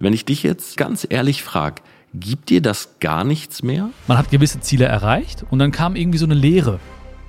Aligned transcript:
Wenn 0.00 0.12
ich 0.12 0.24
dich 0.24 0.44
jetzt 0.44 0.76
ganz 0.76 1.04
ehrlich 1.08 1.42
frage, 1.42 1.82
gibt 2.14 2.50
dir 2.50 2.62
das 2.62 3.00
gar 3.00 3.24
nichts 3.24 3.64
mehr? 3.64 3.90
Man 4.06 4.16
hat 4.16 4.30
gewisse 4.30 4.60
Ziele 4.60 4.84
erreicht 4.84 5.44
und 5.50 5.58
dann 5.58 5.72
kam 5.72 5.96
irgendwie 5.96 6.18
so 6.18 6.24
eine 6.24 6.34
Leere. 6.34 6.78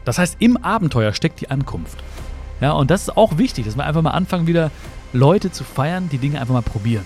Das 0.06 0.20
heißt, 0.20 0.38
im 0.40 0.56
Abenteuer 0.58 1.14
steckt 1.14 1.42
die 1.42 1.50
Ankunft. 1.50 1.98
Ja, 2.62 2.74
und 2.74 2.92
das 2.92 3.04
ist 3.04 3.18
auch 3.18 3.40
wichtig, 3.40 3.66
dass 3.66 3.76
wir 3.76 3.86
einfach 3.86 4.04
mal 4.04 4.12
anfangen, 4.12 4.46
wieder 4.46 4.70
Leute 5.14 5.52
zu 5.52 5.64
feiern, 5.64 6.10
die 6.12 6.20
Dinge 6.20 6.40
einfach 6.40 6.54
mal 6.54 6.62
probieren. 6.62 7.06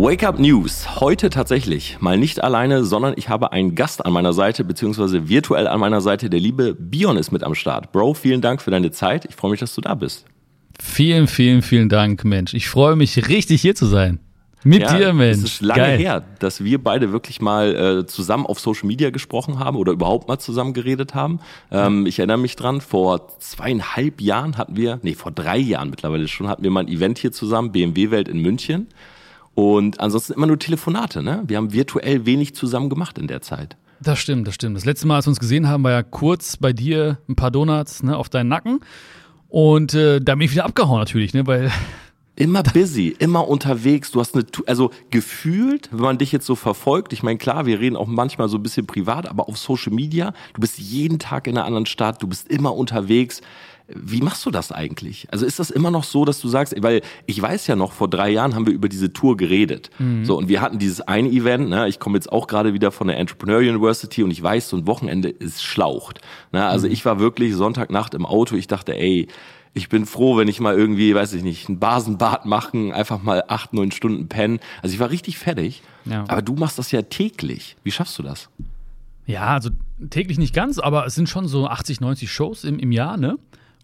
Wake 0.00 0.22
Up 0.22 0.38
News. 0.38 1.00
Heute 1.00 1.28
tatsächlich 1.28 1.96
mal 1.98 2.16
nicht 2.16 2.44
alleine, 2.44 2.84
sondern 2.84 3.14
ich 3.16 3.28
habe 3.28 3.50
einen 3.50 3.74
Gast 3.74 4.06
an 4.06 4.12
meiner 4.12 4.32
Seite, 4.32 4.62
beziehungsweise 4.62 5.28
virtuell 5.28 5.66
an 5.66 5.80
meiner 5.80 6.00
Seite. 6.00 6.30
Der 6.30 6.38
liebe 6.38 6.72
Bion 6.72 7.16
ist 7.16 7.32
mit 7.32 7.42
am 7.42 7.56
Start. 7.56 7.90
Bro, 7.90 8.14
vielen 8.14 8.40
Dank 8.40 8.62
für 8.62 8.70
deine 8.70 8.92
Zeit. 8.92 9.24
Ich 9.24 9.34
freue 9.34 9.50
mich, 9.50 9.58
dass 9.58 9.74
du 9.74 9.80
da 9.80 9.96
bist. 9.96 10.24
Vielen, 10.80 11.26
vielen, 11.26 11.62
vielen 11.62 11.88
Dank, 11.88 12.24
Mensch. 12.24 12.54
Ich 12.54 12.68
freue 12.68 12.94
mich 12.94 13.28
richtig 13.28 13.60
hier 13.60 13.74
zu 13.74 13.86
sein. 13.86 14.20
Mit 14.62 14.82
ja, 14.82 14.96
dir, 14.96 15.12
Mensch. 15.12 15.38
Es 15.38 15.44
ist 15.54 15.62
lange 15.62 15.80
Geil. 15.80 15.98
her, 15.98 16.22
dass 16.38 16.62
wir 16.62 16.80
beide 16.80 17.10
wirklich 17.10 17.40
mal 17.40 17.74
äh, 17.74 18.06
zusammen 18.06 18.46
auf 18.46 18.60
Social 18.60 18.86
Media 18.86 19.10
gesprochen 19.10 19.58
haben 19.58 19.76
oder 19.76 19.90
überhaupt 19.90 20.28
mal 20.28 20.38
zusammen 20.38 20.74
geredet 20.74 21.16
haben. 21.16 21.40
Ähm, 21.72 22.06
ich 22.06 22.20
erinnere 22.20 22.38
mich 22.38 22.54
dran, 22.54 22.80
vor 22.80 23.36
zweieinhalb 23.40 24.20
Jahren 24.20 24.58
hatten 24.58 24.76
wir, 24.76 25.00
nee, 25.02 25.14
vor 25.14 25.32
drei 25.32 25.58
Jahren 25.58 25.90
mittlerweile 25.90 26.28
schon, 26.28 26.46
hatten 26.46 26.62
wir 26.62 26.70
mal 26.70 26.84
ein 26.84 26.88
Event 26.88 27.18
hier 27.18 27.32
zusammen, 27.32 27.72
BMW 27.72 28.12
Welt 28.12 28.28
in 28.28 28.38
München. 28.38 28.86
Und 29.58 29.98
ansonsten 29.98 30.34
immer 30.34 30.46
nur 30.46 30.60
Telefonate, 30.60 31.20
ne? 31.20 31.42
Wir 31.48 31.56
haben 31.56 31.72
virtuell 31.72 32.24
wenig 32.26 32.54
zusammen 32.54 32.88
gemacht 32.88 33.18
in 33.18 33.26
der 33.26 33.40
Zeit. 33.40 33.76
Das 33.98 34.20
stimmt, 34.20 34.46
das 34.46 34.54
stimmt. 34.54 34.76
Das 34.76 34.84
letzte 34.84 35.08
Mal, 35.08 35.16
als 35.16 35.26
wir 35.26 35.30
uns 35.30 35.40
gesehen 35.40 35.66
haben, 35.66 35.82
war 35.82 35.90
ja 35.90 36.04
kurz 36.04 36.56
bei 36.56 36.72
dir 36.72 37.18
ein 37.28 37.34
paar 37.34 37.50
Donuts 37.50 38.04
ne, 38.04 38.16
auf 38.16 38.28
deinen 38.28 38.46
Nacken. 38.46 38.78
Und 39.48 39.94
äh, 39.94 40.20
da 40.20 40.36
bin 40.36 40.42
ich 40.42 40.52
wieder 40.52 40.64
abgehauen 40.64 41.00
natürlich, 41.00 41.34
ne? 41.34 41.44
Weil 41.48 41.72
Immer 42.36 42.62
busy, 42.62 43.16
immer 43.18 43.48
unterwegs. 43.48 44.12
Du 44.12 44.20
hast 44.20 44.36
eine, 44.36 44.46
also 44.66 44.92
gefühlt, 45.10 45.88
wenn 45.90 46.02
man 46.02 46.18
dich 46.18 46.30
jetzt 46.30 46.46
so 46.46 46.54
verfolgt, 46.54 47.12
ich 47.12 47.24
meine, 47.24 47.36
klar, 47.36 47.66
wir 47.66 47.80
reden 47.80 47.96
auch 47.96 48.06
manchmal 48.06 48.48
so 48.48 48.58
ein 48.58 48.62
bisschen 48.62 48.86
privat, 48.86 49.28
aber 49.28 49.48
auf 49.48 49.58
Social 49.58 49.92
Media, 49.92 50.32
du 50.54 50.60
bist 50.60 50.78
jeden 50.78 51.18
Tag 51.18 51.48
in 51.48 51.58
einer 51.58 51.66
anderen 51.66 51.86
Stadt, 51.86 52.22
du 52.22 52.28
bist 52.28 52.46
immer 52.46 52.76
unterwegs. 52.76 53.40
Wie 53.94 54.20
machst 54.20 54.44
du 54.44 54.50
das 54.50 54.70
eigentlich? 54.70 55.26
Also 55.30 55.46
ist 55.46 55.58
das 55.58 55.70
immer 55.70 55.90
noch 55.90 56.04
so, 56.04 56.26
dass 56.26 56.40
du 56.40 56.48
sagst, 56.48 56.74
weil 56.82 57.00
ich 57.24 57.40
weiß 57.40 57.66
ja 57.68 57.76
noch, 57.76 57.92
vor 57.92 58.08
drei 58.08 58.28
Jahren 58.28 58.54
haben 58.54 58.66
wir 58.66 58.74
über 58.74 58.88
diese 58.90 59.14
Tour 59.14 59.38
geredet. 59.38 59.88
Mhm. 59.98 60.26
So, 60.26 60.36
und 60.36 60.48
wir 60.48 60.60
hatten 60.60 60.78
dieses 60.78 61.00
eine 61.00 61.30
Event, 61.30 61.70
ne? 61.70 61.88
ich 61.88 61.98
komme 61.98 62.18
jetzt 62.18 62.30
auch 62.30 62.48
gerade 62.48 62.74
wieder 62.74 62.90
von 62.92 63.06
der 63.06 63.16
Entrepreneur 63.16 63.60
University 63.60 64.22
und 64.22 64.30
ich 64.30 64.42
weiß, 64.42 64.68
so 64.68 64.76
ein 64.76 64.86
Wochenende 64.86 65.30
ist 65.30 65.62
schlaucht. 65.62 66.20
Ne? 66.52 66.66
Also 66.66 66.86
mhm. 66.86 66.92
ich 66.92 67.04
war 67.06 67.18
wirklich 67.18 67.54
Sonntagnacht 67.54 68.12
im 68.12 68.26
Auto, 68.26 68.56
ich 68.56 68.66
dachte, 68.66 68.94
ey, 68.94 69.26
ich 69.72 69.88
bin 69.88 70.04
froh, 70.04 70.36
wenn 70.36 70.48
ich 70.48 70.60
mal 70.60 70.76
irgendwie, 70.76 71.14
weiß 71.14 71.32
ich 71.32 71.42
nicht, 71.42 71.68
ein 71.68 71.78
Basenbad 71.78 72.44
machen, 72.44 72.92
einfach 72.92 73.22
mal 73.22 73.44
acht, 73.48 73.72
neun 73.72 73.90
Stunden 73.90 74.28
pennen. 74.28 74.60
Also 74.82 74.94
ich 74.94 75.00
war 75.00 75.10
richtig 75.10 75.38
fertig. 75.38 75.82
Ja. 76.04 76.24
Aber 76.28 76.42
du 76.42 76.54
machst 76.54 76.78
das 76.78 76.90
ja 76.90 77.02
täglich. 77.02 77.76
Wie 77.84 77.90
schaffst 77.90 78.18
du 78.18 78.22
das? 78.22 78.50
Ja, 79.26 79.46
also 79.48 79.70
täglich 80.10 80.38
nicht 80.38 80.54
ganz, 80.54 80.78
aber 80.78 81.06
es 81.06 81.14
sind 81.14 81.28
schon 81.28 81.48
so 81.48 81.68
80, 81.68 82.00
90 82.00 82.30
Shows 82.30 82.64
im, 82.64 82.78
im 82.78 82.92
Jahr, 82.92 83.16
ne? 83.16 83.38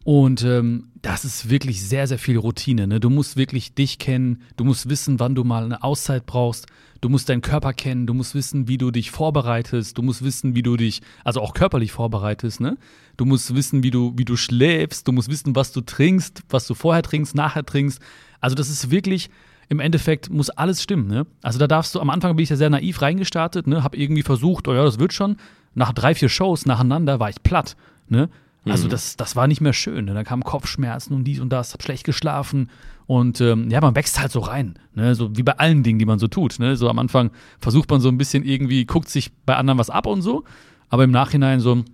Und 0.05 0.45
ähm, 0.45 0.91
das 1.01 1.25
ist 1.25 1.49
wirklich 1.49 1.83
sehr, 1.83 2.07
sehr 2.07 2.19
viel 2.19 2.37
Routine. 2.37 2.87
Ne? 2.87 3.01
Du 3.01 3.09
musst 3.09 3.39
wirklich 3.39 3.75
dich 3.75 3.99
kennen, 3.99 4.43
du 4.57 4.65
musst 4.65 4.89
wissen, 4.91 5.19
wann 5.19 5.35
du 5.35 5.45
mal 5.45 5.65
eine 5.65 5.83
Auszeit 5.83 6.27
brauchst, 6.27 6.67
du 7.01 7.09
musst 7.09 7.31
deinen 7.31 7.41
Körper 7.41 7.73
kennen, 7.73 8.07
du 8.07 8.13
musst 8.13 8.35
wissen, 8.35 8.69
wie 8.69 8.77
du 8.77 8.91
dich 8.91 9.11
vorbereitest, 9.11 9.97
du 9.97 10.03
musst 10.03 10.23
wissen, 10.23 10.55
wie 10.55 10.63
du 10.63 10.77
dich, 10.77 11.01
also 11.25 11.41
auch 11.41 11.55
körperlich 11.55 11.93
vorbereitest, 11.93 12.61
ne? 12.61 12.77
Du 13.17 13.25
musst 13.25 13.55
wissen, 13.55 13.83
wie 13.83 13.91
du, 13.91 14.13
wie 14.17 14.27
du 14.27 14.37
schläfst, 14.37 15.09
du 15.09 15.13
musst 15.13 15.31
wissen, 15.31 15.57
was 15.57 15.73
du 15.73 15.81
trinkst, 15.81 16.43
was 16.51 16.67
du 16.67 16.75
vorher 16.75 17.03
trinkst, 17.03 17.35
nachher 17.35 17.65
trinkst. 17.65 18.01
Also 18.41 18.55
das 18.55 18.69
ist 18.69 18.91
wirklich, 18.91 19.31
im 19.71 19.81
Endeffekt 19.81 20.29
muss 20.31 20.51
alles 20.51 20.83
stimmen, 20.83 21.07
ne? 21.07 21.27
Also 21.43 21.59
da 21.59 21.67
darfst 21.67 21.95
du, 21.95 22.01
am 22.01 22.11
Anfang 22.11 22.37
bin 22.37 22.43
ich 22.43 22.51
ja 22.51 22.57
sehr 22.57 22.71
naiv 22.71 23.01
reingestartet, 23.01 23.67
ne? 23.67 23.83
Hab 23.83 23.97
irgendwie 23.97 24.23
versucht, 24.23 24.69
oh 24.69 24.75
ja, 24.75 24.85
das 24.85 24.99
wird 24.99 25.15
schon. 25.15 25.37
Nach 25.75 25.93
drei, 25.93 26.15
vier 26.15 26.29
Shows 26.29 26.67
nacheinander 26.67 27.21
war 27.21 27.31
ich 27.31 27.43
platt, 27.43 27.77
ne? 28.09 28.29
Also 28.67 28.87
mhm. 28.87 28.91
das, 28.91 29.17
das 29.17 29.37
war 29.37 29.47
nicht 29.47 29.61
mehr 29.61 29.73
schön. 29.73 30.07
Ne? 30.07 30.15
Da 30.15 30.25
kamen 30.25 30.43
Kopfschmerzen 30.43 31.15
und 31.15 31.25
dies 31.25 31.41
und 31.41 31.51
das, 31.51 31.75
hab 31.75 31.83
schlecht 31.83 32.05
geschlafen. 32.05 32.71
Und 33.07 33.41
ähm, 33.41 33.71
ja, 33.71 33.81
man 33.81 33.95
wächst 33.95 34.19
halt 34.19 34.33
so 34.33 34.41
rein. 34.41 34.79
Ne? 34.95 35.15
So 35.15 35.37
wie 35.37 35.43
bei 35.43 35.59
allen 35.59 35.83
Dingen, 35.83 35.99
die 35.99 36.07
man 36.07 36.19
so 36.19 36.29
tut. 36.29 36.59
Ne? 36.59 36.77
So 36.77 36.89
am 36.89 36.99
Anfang 36.99 37.31
versucht 37.61 37.91
man 37.91 38.01
so 38.01 38.09
ein 38.09 38.17
bisschen 38.17 38.45
irgendwie, 38.45 38.87
guckt 38.87 39.09
sich 39.09 39.33
bei 39.45 39.57
anderen 39.57 39.79
was 39.79 39.91
ab 39.91 40.07
und 40.07 40.23
so. 40.23 40.45
Aber 40.89 41.05
im 41.05 41.11
Nachhinein 41.11 41.61
so 41.61 41.85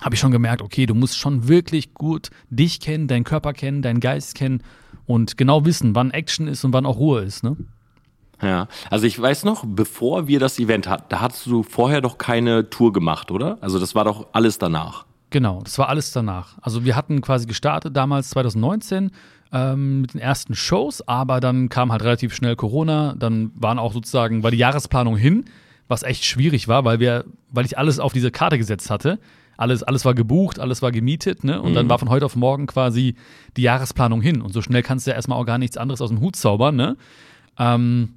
habe 0.00 0.14
ich 0.14 0.20
schon 0.20 0.32
gemerkt, 0.32 0.62
okay, 0.62 0.86
du 0.86 0.94
musst 0.94 1.18
schon 1.18 1.48
wirklich 1.48 1.94
gut 1.94 2.30
dich 2.48 2.80
kennen, 2.80 3.06
deinen 3.06 3.24
Körper 3.24 3.52
kennen, 3.52 3.82
deinen 3.82 4.00
Geist 4.00 4.34
kennen 4.34 4.62
und 5.06 5.36
genau 5.36 5.64
wissen, 5.64 5.94
wann 5.94 6.10
Action 6.10 6.48
ist 6.48 6.64
und 6.64 6.72
wann 6.72 6.86
auch 6.86 6.96
Ruhe 6.96 7.22
ist. 7.22 7.44
Ne? 7.44 7.56
Ja, 8.42 8.68
also 8.88 9.06
ich 9.06 9.20
weiß 9.20 9.44
noch, 9.44 9.64
bevor 9.66 10.26
wir 10.26 10.40
das 10.40 10.58
Event 10.58 10.88
hatten, 10.88 11.04
da 11.10 11.20
hattest 11.20 11.46
du 11.46 11.62
vorher 11.62 12.00
doch 12.00 12.16
keine 12.16 12.70
Tour 12.70 12.92
gemacht, 12.92 13.30
oder? 13.30 13.58
Also 13.60 13.78
das 13.78 13.94
war 13.94 14.04
doch 14.04 14.28
alles 14.32 14.58
danach. 14.58 15.04
Genau, 15.30 15.62
das 15.62 15.78
war 15.78 15.88
alles 15.88 16.12
danach. 16.12 16.58
Also 16.60 16.84
wir 16.84 16.96
hatten 16.96 17.20
quasi 17.20 17.46
gestartet 17.46 17.96
damals 17.96 18.30
2019 18.30 19.10
ähm, 19.52 20.02
mit 20.02 20.14
den 20.14 20.20
ersten 20.20 20.54
Shows, 20.54 21.06
aber 21.06 21.40
dann 21.40 21.68
kam 21.68 21.92
halt 21.92 22.02
relativ 22.02 22.34
schnell 22.34 22.56
Corona, 22.56 23.14
dann 23.16 23.52
waren 23.54 23.78
auch 23.78 23.92
sozusagen, 23.92 24.42
war 24.42 24.50
die 24.50 24.58
Jahresplanung 24.58 25.16
hin, 25.16 25.44
was 25.88 26.02
echt 26.02 26.24
schwierig 26.24 26.68
war, 26.68 26.84
weil 26.84 27.00
wir, 27.00 27.24
weil 27.50 27.64
ich 27.64 27.78
alles 27.78 27.98
auf 27.98 28.12
diese 28.12 28.30
Karte 28.30 28.58
gesetzt 28.58 28.90
hatte. 28.90 29.18
Alles, 29.56 29.82
alles 29.82 30.04
war 30.04 30.14
gebucht, 30.14 30.58
alles 30.58 30.80
war 30.80 30.90
gemietet, 30.90 31.44
ne? 31.44 31.60
Und 31.60 31.72
mhm. 31.72 31.74
dann 31.74 31.88
war 31.90 31.98
von 31.98 32.08
heute 32.08 32.24
auf 32.24 32.34
morgen 32.34 32.66
quasi 32.66 33.14
die 33.58 33.62
Jahresplanung 33.62 34.22
hin. 34.22 34.40
Und 34.40 34.54
so 34.54 34.62
schnell 34.62 34.82
kannst 34.82 35.06
du 35.06 35.10
ja 35.10 35.16
erstmal 35.16 35.38
auch 35.38 35.44
gar 35.44 35.58
nichts 35.58 35.76
anderes 35.76 36.00
aus 36.00 36.08
dem 36.08 36.20
Hut 36.20 36.34
zaubern, 36.34 36.76
ne? 36.76 36.96
Ähm, 37.58 38.14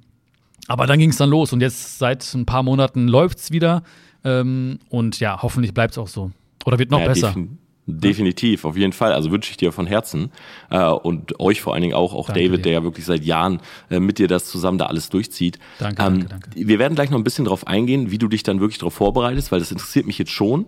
aber 0.68 0.86
dann 0.86 0.98
ging 0.98 1.10
es 1.10 1.18
dann 1.18 1.28
los 1.28 1.52
und 1.52 1.60
jetzt 1.60 1.98
seit 1.98 2.32
ein 2.32 2.46
paar 2.46 2.62
Monaten 2.62 3.08
läuft's 3.08 3.50
wieder. 3.50 3.82
Ähm, 4.24 4.78
und 4.88 5.20
ja, 5.20 5.42
hoffentlich 5.42 5.74
bleibt 5.74 5.92
es 5.92 5.98
auch 5.98 6.08
so. 6.08 6.30
Oder 6.64 6.78
wird 6.78 6.90
noch 6.90 7.00
ja, 7.00 7.06
besser? 7.06 7.28
Defin 7.28 7.58
definitiv, 7.86 8.64
auf 8.64 8.76
jeden 8.76 8.92
Fall. 8.92 9.12
Also 9.12 9.30
wünsche 9.30 9.50
ich 9.50 9.56
dir 9.56 9.72
von 9.72 9.86
Herzen 9.86 10.30
äh, 10.70 10.86
und 10.88 11.38
euch 11.40 11.60
vor 11.60 11.74
allen 11.74 11.82
Dingen 11.82 11.94
auch, 11.94 12.14
auch 12.14 12.26
danke 12.26 12.42
David, 12.42 12.58
dir. 12.60 12.62
der 12.62 12.72
ja 12.72 12.82
wirklich 12.82 13.04
seit 13.04 13.24
Jahren 13.24 13.60
äh, 13.90 14.00
mit 14.00 14.18
dir 14.18 14.28
das 14.28 14.46
zusammen 14.46 14.78
da 14.78 14.86
alles 14.86 15.10
durchzieht. 15.10 15.58
Danke, 15.78 16.02
ähm, 16.02 16.20
danke, 16.20 16.28
danke. 16.28 16.50
Wir 16.54 16.78
werden 16.78 16.94
gleich 16.94 17.10
noch 17.10 17.18
ein 17.18 17.24
bisschen 17.24 17.44
darauf 17.44 17.66
eingehen, 17.66 18.10
wie 18.10 18.18
du 18.18 18.28
dich 18.28 18.42
dann 18.42 18.60
wirklich 18.60 18.78
darauf 18.78 18.94
vorbereitest, 18.94 19.52
weil 19.52 19.58
das 19.58 19.70
interessiert 19.70 20.06
mich 20.06 20.18
jetzt 20.18 20.30
schon. 20.30 20.66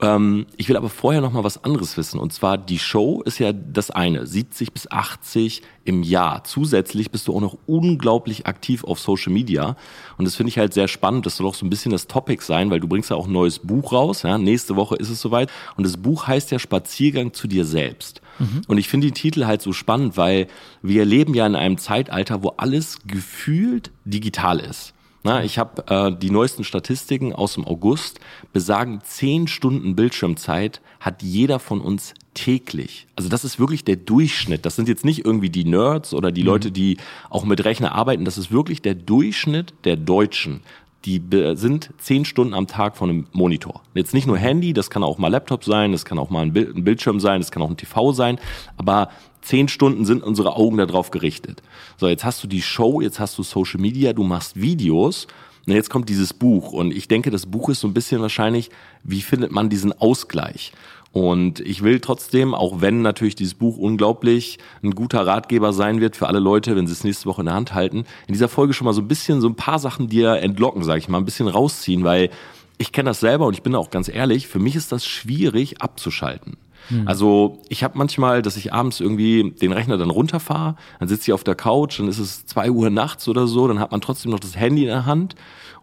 Ähm, 0.00 0.46
ich 0.56 0.68
will 0.68 0.76
aber 0.76 0.88
vorher 0.88 1.20
noch 1.20 1.32
mal 1.32 1.44
was 1.44 1.64
anderes 1.64 1.96
wissen. 1.96 2.20
Und 2.20 2.32
zwar, 2.32 2.56
die 2.56 2.78
Show 2.78 3.22
ist 3.22 3.38
ja 3.38 3.52
das 3.52 3.90
eine, 3.90 4.26
70 4.26 4.72
bis 4.72 4.90
80 4.90 5.62
im 5.84 6.02
Jahr. 6.02 6.44
Zusätzlich 6.44 7.10
bist 7.10 7.26
du 7.26 7.34
auch 7.34 7.40
noch 7.40 7.58
unglaublich 7.66 8.46
aktiv 8.46 8.84
auf 8.84 9.00
Social 9.00 9.32
Media. 9.32 9.76
Und 10.16 10.24
das 10.24 10.36
finde 10.36 10.50
ich 10.50 10.58
halt 10.58 10.72
sehr 10.72 10.86
spannend. 10.86 11.26
Das 11.26 11.36
soll 11.36 11.46
auch 11.46 11.54
so 11.54 11.66
ein 11.66 11.70
bisschen 11.70 11.90
das 11.90 12.06
Topic 12.06 12.44
sein, 12.44 12.70
weil 12.70 12.80
du 12.80 12.86
bringst 12.86 13.10
ja 13.10 13.16
auch 13.16 13.26
ein 13.26 13.32
neues 13.32 13.58
Buch 13.58 13.92
raus. 13.92 14.22
Ja? 14.22 14.38
Nächste 14.38 14.76
Woche 14.76 14.96
ist 14.96 15.10
es 15.10 15.20
soweit. 15.20 15.50
Und 15.76 15.84
das 15.84 15.96
Buch 15.96 16.26
heißt 16.26 16.50
ja 16.52 16.58
Spaziergang 16.58 17.32
zu 17.32 17.48
dir 17.48 17.64
selbst. 17.64 18.20
Mhm. 18.38 18.62
Und 18.68 18.78
ich 18.78 18.88
finde 18.88 19.08
den 19.08 19.14
Titel 19.14 19.46
halt 19.46 19.62
so 19.62 19.72
spannend, 19.72 20.16
weil 20.16 20.46
wir 20.80 21.04
leben 21.04 21.34
ja 21.34 21.46
in 21.46 21.56
einem 21.56 21.78
Zeitalter, 21.78 22.44
wo 22.44 22.50
alles 22.56 22.98
gefühlt 23.06 23.90
digital 24.04 24.60
ist. 24.60 24.94
Na, 25.24 25.42
ich 25.42 25.58
habe 25.58 25.84
äh, 25.88 26.16
die 26.16 26.30
neuesten 26.30 26.64
Statistiken 26.64 27.32
aus 27.32 27.54
dem 27.54 27.66
August 27.66 28.20
besagen, 28.52 29.00
zehn 29.02 29.48
Stunden 29.48 29.96
Bildschirmzeit 29.96 30.80
hat 31.00 31.22
jeder 31.22 31.58
von 31.58 31.80
uns 31.80 32.14
täglich. 32.34 33.08
Also 33.16 33.28
das 33.28 33.44
ist 33.44 33.58
wirklich 33.58 33.84
der 33.84 33.96
Durchschnitt. 33.96 34.64
Das 34.64 34.76
sind 34.76 34.88
jetzt 34.88 35.04
nicht 35.04 35.24
irgendwie 35.24 35.50
die 35.50 35.64
Nerds 35.64 36.14
oder 36.14 36.30
die 36.30 36.42
mhm. 36.42 36.46
Leute, 36.46 36.70
die 36.70 36.98
auch 37.30 37.44
mit 37.44 37.64
Rechner 37.64 37.92
arbeiten. 37.92 38.24
Das 38.24 38.38
ist 38.38 38.52
wirklich 38.52 38.80
der 38.80 38.94
Durchschnitt 38.94 39.74
der 39.84 39.96
Deutschen. 39.96 40.62
Die 41.04 41.22
sind 41.54 41.90
zehn 41.98 42.24
Stunden 42.24 42.54
am 42.54 42.66
Tag 42.66 42.96
von 42.96 43.08
einem 43.08 43.26
Monitor. 43.32 43.82
Jetzt 43.94 44.14
nicht 44.14 44.26
nur 44.26 44.36
Handy, 44.36 44.72
das 44.72 44.90
kann 44.90 45.04
auch 45.04 45.18
mal 45.18 45.28
Laptop 45.28 45.64
sein, 45.64 45.92
das 45.92 46.04
kann 46.04 46.18
auch 46.18 46.28
mal 46.28 46.42
ein, 46.42 46.52
Bild, 46.52 46.76
ein 46.76 46.84
Bildschirm 46.84 47.20
sein, 47.20 47.40
das 47.40 47.52
kann 47.52 47.62
auch 47.62 47.70
ein 47.70 47.76
TV 47.76 48.12
sein. 48.12 48.38
Aber 48.76 49.10
zehn 49.40 49.68
Stunden 49.68 50.04
sind 50.04 50.22
unsere 50.22 50.56
Augen 50.56 50.76
darauf 50.76 51.10
gerichtet. 51.10 51.62
So, 51.96 52.08
jetzt 52.08 52.24
hast 52.24 52.42
du 52.42 52.48
die 52.48 52.62
Show, 52.62 53.00
jetzt 53.00 53.20
hast 53.20 53.38
du 53.38 53.42
Social 53.42 53.80
Media, 53.80 54.12
du 54.12 54.24
machst 54.24 54.60
Videos. 54.60 55.28
Und 55.66 55.74
jetzt 55.74 55.90
kommt 55.90 56.08
dieses 56.08 56.32
Buch. 56.32 56.72
Und 56.72 56.92
ich 56.92 57.08
denke, 57.08 57.30
das 57.30 57.44
Buch 57.44 57.68
ist 57.68 57.80
so 57.80 57.88
ein 57.88 57.92
bisschen 57.92 58.22
wahrscheinlich, 58.22 58.70
wie 59.04 59.20
findet 59.20 59.52
man 59.52 59.68
diesen 59.68 59.92
Ausgleich? 59.92 60.72
Und 61.18 61.58
ich 61.58 61.82
will 61.82 61.98
trotzdem, 61.98 62.54
auch 62.54 62.80
wenn 62.80 63.02
natürlich 63.02 63.34
dieses 63.34 63.54
Buch 63.54 63.76
unglaublich 63.76 64.58
ein 64.84 64.92
guter 64.92 65.26
Ratgeber 65.26 65.72
sein 65.72 66.00
wird 66.00 66.14
für 66.14 66.28
alle 66.28 66.38
Leute, 66.38 66.76
wenn 66.76 66.86
sie 66.86 66.92
es 66.92 67.02
nächste 67.02 67.26
Woche 67.26 67.42
in 67.42 67.46
der 67.46 67.56
Hand 67.56 67.74
halten, 67.74 68.04
in 68.28 68.34
dieser 68.34 68.48
Folge 68.48 68.72
schon 68.72 68.84
mal 68.84 68.92
so 68.92 69.00
ein 69.00 69.08
bisschen 69.08 69.40
so 69.40 69.48
ein 69.48 69.56
paar 69.56 69.80
Sachen 69.80 70.06
dir 70.06 70.34
entlocken, 70.34 70.84
sage 70.84 71.00
ich 71.00 71.08
mal, 71.08 71.18
ein 71.18 71.24
bisschen 71.24 71.48
rausziehen, 71.48 72.04
weil 72.04 72.30
ich 72.78 72.92
kenne 72.92 73.10
das 73.10 73.18
selber 73.18 73.46
und 73.46 73.54
ich 73.54 73.64
bin 73.64 73.74
auch 73.74 73.90
ganz 73.90 74.08
ehrlich, 74.08 74.46
für 74.46 74.60
mich 74.60 74.76
ist 74.76 74.92
das 74.92 75.04
schwierig 75.04 75.82
abzuschalten. 75.82 76.56
Also 77.04 77.58
ich 77.68 77.84
habe 77.84 77.98
manchmal, 77.98 78.40
dass 78.40 78.56
ich 78.56 78.72
abends 78.72 79.00
irgendwie 79.00 79.50
den 79.50 79.72
Rechner 79.72 79.98
dann 79.98 80.10
runterfahre, 80.10 80.76
dann 81.00 81.08
sitze 81.08 81.24
ich 81.24 81.32
auf 81.32 81.44
der 81.44 81.54
Couch, 81.54 81.98
dann 81.98 82.08
ist 82.08 82.18
es 82.18 82.46
zwei 82.46 82.70
Uhr 82.70 82.88
nachts 82.90 83.28
oder 83.28 83.46
so, 83.46 83.66
dann 83.68 83.80
hat 83.80 83.90
man 83.90 84.00
trotzdem 84.00 84.30
noch 84.30 84.40
das 84.40 84.56
Handy 84.56 84.82
in 84.82 84.88
der 84.88 85.04
Hand 85.04 85.34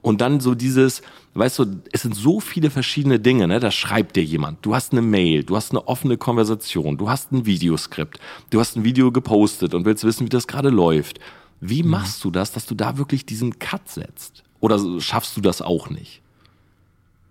und 0.05 0.21
dann 0.21 0.39
so 0.39 0.53
dieses, 0.53 1.01
weißt 1.33 1.57
du, 1.57 1.65
es 1.91 2.03
sind 2.03 2.13
so 2.13 2.39
viele 2.39 2.69
verschiedene 2.69 3.19
Dinge, 3.19 3.47
ne? 3.47 3.59
Da 3.59 3.71
schreibt 3.71 4.15
dir 4.15 4.23
jemand, 4.23 4.63
du 4.63 4.75
hast 4.75 4.91
eine 4.91 5.01
Mail, 5.01 5.43
du 5.43 5.55
hast 5.55 5.71
eine 5.71 5.87
offene 5.87 6.15
Konversation, 6.15 6.95
du 6.97 7.09
hast 7.09 7.31
ein 7.31 7.47
Videoskript, 7.47 8.19
du 8.51 8.59
hast 8.59 8.77
ein 8.77 8.83
Video 8.83 9.11
gepostet 9.11 9.73
und 9.73 9.83
willst 9.83 10.03
wissen, 10.03 10.27
wie 10.27 10.29
das 10.29 10.45
gerade 10.45 10.69
läuft. 10.69 11.19
Wie 11.59 11.81
machst 11.81 12.23
du 12.23 12.29
das, 12.29 12.51
dass 12.51 12.67
du 12.67 12.75
da 12.75 12.99
wirklich 12.99 13.25
diesen 13.25 13.57
Cut 13.57 13.89
setzt? 13.89 14.43
Oder 14.59 14.79
schaffst 15.01 15.35
du 15.37 15.41
das 15.41 15.63
auch 15.63 15.89
nicht? 15.89 16.21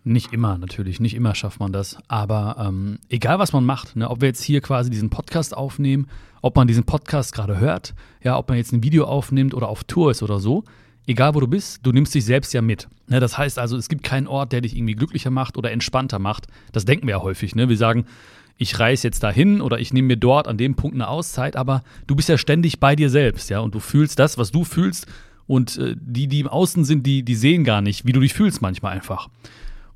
Nicht 0.02 0.32
immer, 0.32 0.58
natürlich. 0.58 0.98
Nicht 0.98 1.14
immer 1.14 1.36
schafft 1.36 1.60
man 1.60 1.72
das. 1.72 1.96
Aber 2.08 2.56
ähm, 2.58 2.98
egal, 3.08 3.38
was 3.38 3.52
man 3.52 3.64
macht, 3.64 3.94
ne, 3.94 4.10
ob 4.10 4.20
wir 4.20 4.26
jetzt 4.26 4.42
hier 4.42 4.60
quasi 4.60 4.90
diesen 4.90 5.10
Podcast 5.10 5.56
aufnehmen, 5.56 6.08
ob 6.42 6.56
man 6.56 6.66
diesen 6.66 6.82
Podcast 6.82 7.32
gerade 7.32 7.60
hört, 7.60 7.94
ja, 8.24 8.36
ob 8.36 8.48
man 8.48 8.58
jetzt 8.58 8.72
ein 8.72 8.82
Video 8.82 9.04
aufnimmt 9.04 9.54
oder 9.54 9.68
auf 9.68 9.84
Tour 9.84 10.10
ist 10.10 10.24
oder 10.24 10.40
so, 10.40 10.64
egal 11.06 11.34
wo 11.34 11.40
du 11.40 11.46
bist, 11.46 11.80
du 11.84 11.92
nimmst 11.92 12.14
dich 12.14 12.24
selbst 12.24 12.52
ja 12.54 12.62
mit. 12.62 12.88
Ne, 13.08 13.20
das 13.20 13.36
heißt 13.36 13.58
also, 13.58 13.76
es 13.76 13.88
gibt 13.88 14.02
keinen 14.02 14.26
Ort, 14.26 14.52
der 14.52 14.60
dich 14.60 14.76
irgendwie 14.76 14.94
glücklicher 14.94 15.30
macht 15.30 15.56
oder 15.56 15.72
entspannter 15.72 16.18
macht. 16.18 16.46
Das 16.72 16.84
denken 16.84 17.06
wir 17.06 17.16
ja 17.16 17.22
häufig. 17.22 17.54
Ne? 17.54 17.68
Wir 17.68 17.76
sagen, 17.76 18.06
ich 18.56 18.78
reise 18.78 19.08
jetzt 19.08 19.22
dahin 19.22 19.60
oder 19.60 19.80
ich 19.80 19.92
nehme 19.92 20.08
mir 20.08 20.16
dort 20.16 20.46
an 20.46 20.56
dem 20.56 20.74
Punkt 20.74 20.94
eine 20.94 21.08
Auszeit, 21.08 21.56
aber 21.56 21.82
du 22.06 22.14
bist 22.14 22.28
ja 22.28 22.38
ständig 22.38 22.78
bei 22.78 22.94
dir 22.94 23.10
selbst, 23.10 23.50
ja, 23.50 23.58
und 23.58 23.74
du 23.74 23.80
fühlst 23.80 24.18
das, 24.18 24.38
was 24.38 24.52
du 24.52 24.64
fühlst. 24.64 25.06
Und 25.46 25.76
äh, 25.76 25.94
die, 25.98 26.28
die 26.28 26.40
im 26.40 26.48
Außen 26.48 26.84
sind, 26.84 27.04
die, 27.04 27.22
die 27.22 27.34
sehen 27.34 27.64
gar 27.64 27.82
nicht, 27.82 28.06
wie 28.06 28.12
du 28.12 28.20
dich 28.20 28.32
fühlst 28.32 28.62
manchmal 28.62 28.92
einfach. 28.92 29.28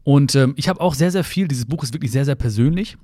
Und 0.05 0.35
ähm, 0.35 0.55
ich 0.57 0.69
habe 0.69 0.81
auch 0.81 0.95
sehr, 0.95 1.11
sehr 1.11 1.25
viel, 1.25 1.49
dieses 1.49 1.67
Buch 1.67 1.83
ist 1.83 1.95
wirklich 1.95 2.13
sehr, 2.13 2.25
sehr 2.25 2.35
persönlich. 2.35 2.97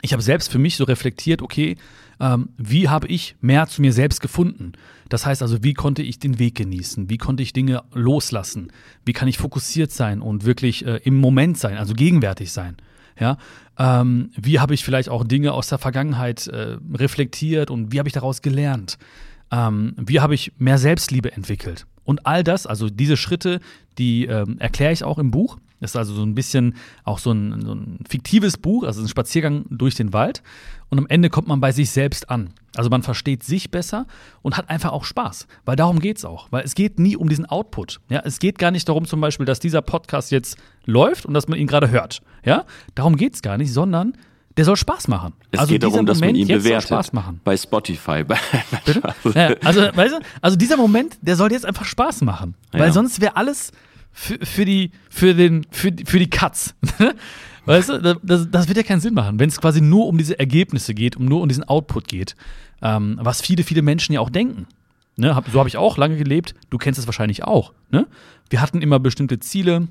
Ich 0.00 0.12
habe 0.12 0.22
selbst 0.22 0.50
für 0.50 0.58
mich 0.58 0.76
so 0.76 0.84
reflektiert, 0.84 1.42
okay, 1.42 1.76
ähm, 2.20 2.50
wie 2.56 2.88
habe 2.88 3.06
ich 3.06 3.36
mehr 3.40 3.66
zu 3.66 3.80
mir 3.80 3.92
selbst 3.92 4.20
gefunden? 4.20 4.72
Das 5.08 5.24
heißt 5.24 5.42
also, 5.42 5.62
wie 5.62 5.74
konnte 5.74 6.02
ich 6.02 6.18
den 6.18 6.38
Weg 6.38 6.54
genießen? 6.56 7.08
Wie 7.08 7.18
konnte 7.18 7.42
ich 7.42 7.52
Dinge 7.52 7.82
loslassen? 7.92 8.72
Wie 9.04 9.12
kann 9.12 9.28
ich 9.28 9.38
fokussiert 9.38 9.92
sein 9.92 10.20
und 10.20 10.44
wirklich 10.44 10.84
äh, 10.84 11.00
im 11.04 11.18
Moment 11.18 11.58
sein, 11.58 11.78
also 11.78 11.94
gegenwärtig 11.94 12.52
sein? 12.52 12.76
Ja, 13.18 13.36
ähm, 13.78 14.30
wie 14.36 14.60
habe 14.60 14.74
ich 14.74 14.84
vielleicht 14.84 15.08
auch 15.08 15.24
Dinge 15.24 15.52
aus 15.52 15.68
der 15.68 15.78
Vergangenheit 15.78 16.46
äh, 16.46 16.76
reflektiert 16.94 17.70
und 17.70 17.92
wie 17.92 17.98
habe 17.98 18.08
ich 18.08 18.12
daraus 18.12 18.42
gelernt? 18.42 18.98
Ähm, 19.50 19.94
wie 19.96 20.20
habe 20.20 20.34
ich 20.34 20.52
mehr 20.58 20.78
Selbstliebe 20.78 21.32
entwickelt? 21.32 21.86
Und 22.04 22.26
all 22.26 22.44
das, 22.44 22.66
also 22.66 22.88
diese 22.88 23.16
Schritte, 23.16 23.60
die 23.98 24.26
ähm, 24.26 24.56
erkläre 24.58 24.92
ich 24.92 25.04
auch 25.04 25.18
im 25.18 25.30
Buch. 25.30 25.58
Das 25.80 25.92
ist 25.92 25.96
also 25.96 26.14
so 26.14 26.22
ein 26.22 26.34
bisschen 26.34 26.74
auch 27.04 27.18
so 27.18 27.30
ein, 27.32 27.60
so 27.64 27.72
ein 27.74 27.98
fiktives 28.08 28.56
Buch, 28.56 28.84
also 28.84 29.00
ein 29.02 29.08
Spaziergang 29.08 29.64
durch 29.70 29.94
den 29.94 30.12
Wald. 30.12 30.42
Und 30.90 30.98
am 30.98 31.06
Ende 31.08 31.30
kommt 31.30 31.46
man 31.48 31.60
bei 31.60 31.70
sich 31.72 31.90
selbst 31.90 32.30
an. 32.30 32.50
Also 32.76 32.90
man 32.90 33.02
versteht 33.02 33.42
sich 33.44 33.70
besser 33.70 34.06
und 34.42 34.56
hat 34.56 34.70
einfach 34.70 34.92
auch 34.92 35.04
Spaß. 35.04 35.46
Weil 35.64 35.76
darum 35.76 36.00
geht 36.00 36.16
es 36.18 36.24
auch. 36.24 36.48
Weil 36.50 36.64
es 36.64 36.74
geht 36.74 36.98
nie 36.98 37.16
um 37.16 37.28
diesen 37.28 37.46
Output. 37.46 38.00
Ja, 38.08 38.20
es 38.24 38.38
geht 38.38 38.58
gar 38.58 38.70
nicht 38.70 38.88
darum 38.88 39.04
zum 39.04 39.20
Beispiel, 39.20 39.46
dass 39.46 39.60
dieser 39.60 39.82
Podcast 39.82 40.30
jetzt 40.30 40.56
läuft 40.84 41.26
und 41.26 41.34
dass 41.34 41.46
man 41.48 41.58
ihn 41.58 41.66
gerade 41.66 41.90
hört. 41.90 42.20
Ja, 42.44 42.64
darum 42.94 43.16
geht 43.16 43.34
es 43.34 43.42
gar 43.42 43.58
nicht, 43.58 43.72
sondern 43.72 44.14
der 44.56 44.64
soll 44.64 44.76
Spaß 44.76 45.06
machen. 45.06 45.34
Es 45.52 45.60
also 45.60 45.72
geht 45.72 45.82
darum, 45.84 45.94
dieser 46.00 46.04
dass 46.06 46.20
man 46.20 46.30
Moment 46.30 46.50
ihn 46.50 46.58
bewertet. 46.58 46.88
Spaß 46.88 47.12
machen. 47.12 47.40
Bei 47.44 47.56
Spotify. 47.56 48.24
Bei? 48.24 48.36
Ja, 49.34 49.54
also, 49.64 49.82
weißt 49.94 50.14
du, 50.14 50.18
also 50.40 50.56
dieser 50.56 50.76
Moment, 50.76 51.16
der 51.20 51.36
soll 51.36 51.52
jetzt 51.52 51.64
einfach 51.66 51.84
Spaß 51.84 52.22
machen. 52.22 52.54
Weil 52.72 52.86
Ja. 52.86 52.92
sonst 52.92 53.20
wäre 53.20 53.36
alles 53.36 53.70
für, 54.12 54.38
für, 54.44 54.64
die, 54.64 54.90
für, 55.10 55.34
den, 55.34 55.66
für, 55.70 55.92
für 56.04 56.18
die 56.18 56.30
Katz. 56.30 56.74
weißt 57.64 57.88
du, 57.90 58.18
das, 58.22 58.48
das 58.50 58.68
wird 58.68 58.76
ja 58.76 58.82
keinen 58.82 59.00
Sinn 59.00 59.14
machen, 59.14 59.38
wenn 59.38 59.48
es 59.48 59.60
quasi 59.60 59.80
nur 59.80 60.06
um 60.06 60.18
diese 60.18 60.38
Ergebnisse 60.38 60.94
geht, 60.94 61.16
um 61.16 61.24
nur 61.26 61.42
um 61.42 61.48
diesen 61.48 61.64
Output 61.64 62.08
geht. 62.08 62.34
Ähm, 62.82 63.18
was 63.20 63.40
viele, 63.40 63.64
viele 63.64 63.82
Menschen 63.82 64.12
ja 64.12 64.20
auch 64.20 64.30
denken. 64.30 64.66
Ne, 65.16 65.34
hab, 65.34 65.48
so 65.48 65.58
habe 65.58 65.68
ich 65.68 65.76
auch 65.76 65.98
lange 65.98 66.16
gelebt. 66.16 66.54
Du 66.70 66.78
kennst 66.78 67.00
es 67.00 67.06
wahrscheinlich 67.06 67.42
auch. 67.42 67.72
Ne? 67.90 68.06
Wir 68.50 68.60
hatten 68.60 68.80
immer 68.80 69.00
bestimmte 69.00 69.40
Ziele. 69.40 69.88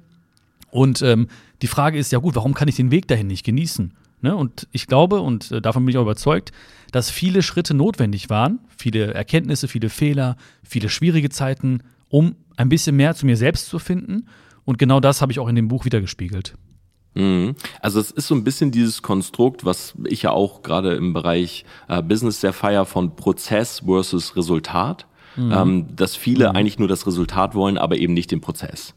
Und 0.71 1.01
ähm, 1.01 1.27
die 1.61 1.67
Frage 1.67 1.97
ist 1.97 2.11
ja 2.11 2.19
gut, 2.19 2.35
warum 2.35 2.53
kann 2.53 2.67
ich 2.67 2.75
den 2.75 2.91
Weg 2.91 3.07
dahin 3.07 3.27
nicht 3.27 3.45
genießen? 3.45 3.93
Ne? 4.21 4.35
Und 4.35 4.67
ich 4.71 4.87
glaube, 4.87 5.19
und 5.21 5.51
äh, 5.51 5.61
davon 5.61 5.85
bin 5.85 5.91
ich 5.91 5.97
auch 5.97 6.03
überzeugt, 6.03 6.51
dass 6.91 7.09
viele 7.09 7.43
Schritte 7.43 7.73
notwendig 7.73 8.29
waren, 8.29 8.59
viele 8.77 9.13
Erkenntnisse, 9.13 9.67
viele 9.67 9.89
Fehler, 9.89 10.37
viele 10.63 10.89
schwierige 10.89 11.29
Zeiten, 11.29 11.81
um 12.09 12.35
ein 12.57 12.69
bisschen 12.69 12.95
mehr 12.95 13.15
zu 13.15 13.25
mir 13.25 13.37
selbst 13.37 13.67
zu 13.67 13.79
finden. 13.79 14.27
Und 14.65 14.77
genau 14.77 14.99
das 14.99 15.21
habe 15.21 15.31
ich 15.31 15.39
auch 15.39 15.47
in 15.47 15.55
dem 15.55 15.69
Buch 15.69 15.85
wiedergespiegelt. 15.85 16.55
Mhm. 17.15 17.55
Also 17.81 17.99
es 17.99 18.11
ist 18.11 18.27
so 18.27 18.35
ein 18.35 18.43
bisschen 18.43 18.71
dieses 18.71 19.01
Konstrukt, 19.01 19.65
was 19.65 19.95
ich 20.05 20.23
ja 20.23 20.31
auch 20.31 20.61
gerade 20.61 20.95
im 20.95 21.13
Bereich 21.13 21.65
äh, 21.87 22.01
Business 22.03 22.41
sehr 22.41 22.53
feier 22.53 22.85
von 22.85 23.15
Prozess 23.15 23.83
versus 23.85 24.35
Resultat, 24.35 25.07
ähm, 25.37 25.95
dass 25.95 26.15
viele 26.15 26.55
eigentlich 26.55 26.79
nur 26.79 26.87
das 26.87 27.05
Resultat 27.05 27.53
wollen, 27.53 27.77
aber 27.77 27.97
eben 27.97 28.13
nicht 28.13 28.31
den 28.31 28.41
Prozess. 28.41 28.95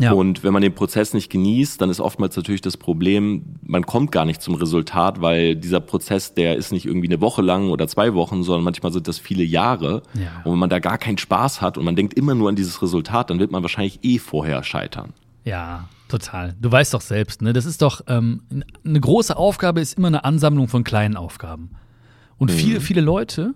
Ja. 0.00 0.12
Und 0.12 0.42
wenn 0.42 0.52
man 0.54 0.62
den 0.62 0.74
Prozess 0.74 1.12
nicht 1.12 1.30
genießt, 1.30 1.80
dann 1.80 1.90
ist 1.90 2.00
oftmals 2.00 2.34
natürlich 2.34 2.62
das 2.62 2.78
Problem, 2.78 3.56
man 3.62 3.84
kommt 3.84 4.12
gar 4.12 4.24
nicht 4.24 4.40
zum 4.40 4.54
Resultat, 4.54 5.20
weil 5.20 5.56
dieser 5.56 5.80
Prozess, 5.80 6.32
der 6.32 6.56
ist 6.56 6.72
nicht 6.72 6.86
irgendwie 6.86 7.08
eine 7.08 7.20
Woche 7.20 7.42
lang 7.42 7.68
oder 7.68 7.86
zwei 7.86 8.14
Wochen, 8.14 8.42
sondern 8.42 8.64
manchmal 8.64 8.92
sind 8.92 9.06
das 9.08 9.18
viele 9.18 9.44
Jahre. 9.44 10.02
Ja. 10.14 10.40
Und 10.44 10.52
wenn 10.52 10.58
man 10.58 10.70
da 10.70 10.78
gar 10.78 10.96
keinen 10.96 11.18
Spaß 11.18 11.60
hat 11.60 11.76
und 11.76 11.84
man 11.84 11.96
denkt 11.96 12.14
immer 12.14 12.34
nur 12.34 12.48
an 12.48 12.56
dieses 12.56 12.80
Resultat, 12.80 13.28
dann 13.28 13.38
wird 13.38 13.50
man 13.50 13.62
wahrscheinlich 13.62 13.98
eh 14.02 14.18
vorher 14.18 14.62
scheitern. 14.62 15.12
Ja, 15.44 15.88
total. 16.08 16.56
Du 16.58 16.72
weißt 16.72 16.94
doch 16.94 17.02
selbst, 17.02 17.42
ne? 17.42 17.52
Das 17.52 17.66
ist 17.66 17.82
doch 17.82 18.00
ähm, 18.08 18.42
eine 18.84 19.00
große 19.00 19.36
Aufgabe 19.36 19.80
ist 19.80 19.98
immer 19.98 20.08
eine 20.08 20.24
Ansammlung 20.24 20.68
von 20.68 20.82
kleinen 20.82 21.16
Aufgaben. 21.16 21.72
Und 22.38 22.50
viele, 22.50 22.80
viele 22.80 23.02
Leute, 23.02 23.52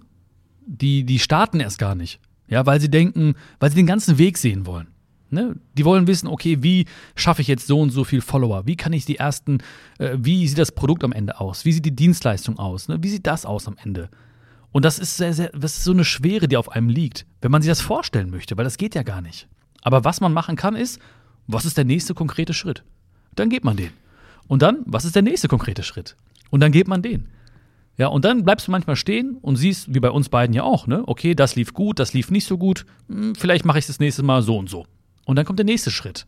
die, 0.66 1.04
die 1.04 1.18
starten 1.18 1.60
erst 1.60 1.78
gar 1.78 1.94
nicht. 1.94 2.20
Ja, 2.48 2.66
weil 2.66 2.80
sie 2.80 2.90
denken, 2.90 3.34
weil 3.58 3.70
sie 3.70 3.76
den 3.76 3.86
ganzen 3.86 4.18
Weg 4.18 4.36
sehen 4.36 4.66
wollen. 4.66 4.88
Ne? 5.34 5.56
Die 5.76 5.84
wollen 5.84 6.06
wissen, 6.06 6.28
okay, 6.28 6.62
wie 6.62 6.86
schaffe 7.14 7.42
ich 7.42 7.48
jetzt 7.48 7.66
so 7.66 7.80
und 7.80 7.90
so 7.90 8.04
viel 8.04 8.20
Follower? 8.20 8.66
Wie 8.66 8.76
kann 8.76 8.92
ich 8.92 9.04
die 9.04 9.16
ersten, 9.16 9.58
äh, 9.98 10.16
wie 10.18 10.48
sieht 10.48 10.58
das 10.58 10.72
Produkt 10.72 11.04
am 11.04 11.12
Ende 11.12 11.40
aus? 11.40 11.64
Wie 11.64 11.72
sieht 11.72 11.84
die 11.84 11.94
Dienstleistung 11.94 12.58
aus? 12.58 12.88
Ne? 12.88 13.02
Wie 13.02 13.10
sieht 13.10 13.26
das 13.26 13.44
aus 13.44 13.68
am 13.68 13.76
Ende? 13.82 14.08
Und 14.72 14.84
das 14.84 14.98
ist 14.98 15.16
sehr, 15.16 15.34
sehr, 15.34 15.50
das 15.50 15.76
ist 15.76 15.84
so 15.84 15.92
eine 15.92 16.04
Schwere, 16.04 16.48
die 16.48 16.56
auf 16.56 16.70
einem 16.70 16.88
liegt, 16.88 17.26
wenn 17.42 17.50
man 17.50 17.62
sich 17.62 17.70
das 17.70 17.80
vorstellen 17.80 18.30
möchte, 18.30 18.56
weil 18.56 18.64
das 18.64 18.76
geht 18.76 18.94
ja 18.94 19.02
gar 19.02 19.20
nicht. 19.20 19.46
Aber 19.82 20.04
was 20.04 20.20
man 20.20 20.32
machen 20.32 20.56
kann, 20.56 20.74
ist, 20.74 20.98
was 21.46 21.64
ist 21.64 21.76
der 21.76 21.84
nächste 21.84 22.14
konkrete 22.14 22.54
Schritt? 22.54 22.82
Dann 23.34 23.50
geht 23.50 23.64
man 23.64 23.76
den. 23.76 23.90
Und 24.48 24.62
dann, 24.62 24.82
was 24.86 25.04
ist 25.04 25.14
der 25.14 25.22
nächste 25.22 25.48
konkrete 25.48 25.82
Schritt? 25.82 26.16
Und 26.50 26.60
dann 26.60 26.72
geht 26.72 26.88
man 26.88 27.02
den. 27.02 27.28
Ja, 27.96 28.08
und 28.08 28.24
dann 28.24 28.44
bleibst 28.44 28.66
du 28.66 28.72
manchmal 28.72 28.96
stehen 28.96 29.36
und 29.40 29.56
siehst, 29.56 29.94
wie 29.94 30.00
bei 30.00 30.10
uns 30.10 30.28
beiden 30.28 30.54
ja 30.54 30.64
auch, 30.64 30.86
ne? 30.86 31.04
Okay, 31.06 31.34
das 31.34 31.54
lief 31.54 31.74
gut, 31.74 32.00
das 32.00 32.12
lief 32.12 32.30
nicht 32.30 32.46
so 32.46 32.58
gut. 32.58 32.86
Hm, 33.08 33.34
vielleicht 33.36 33.64
mache 33.64 33.78
ich 33.78 33.86
das 33.86 34.00
nächste 34.00 34.22
Mal 34.22 34.42
so 34.42 34.58
und 34.58 34.68
so. 34.68 34.86
Und 35.26 35.36
dann 35.36 35.44
kommt 35.44 35.58
der 35.58 35.66
nächste 35.66 35.90
Schritt. 35.90 36.26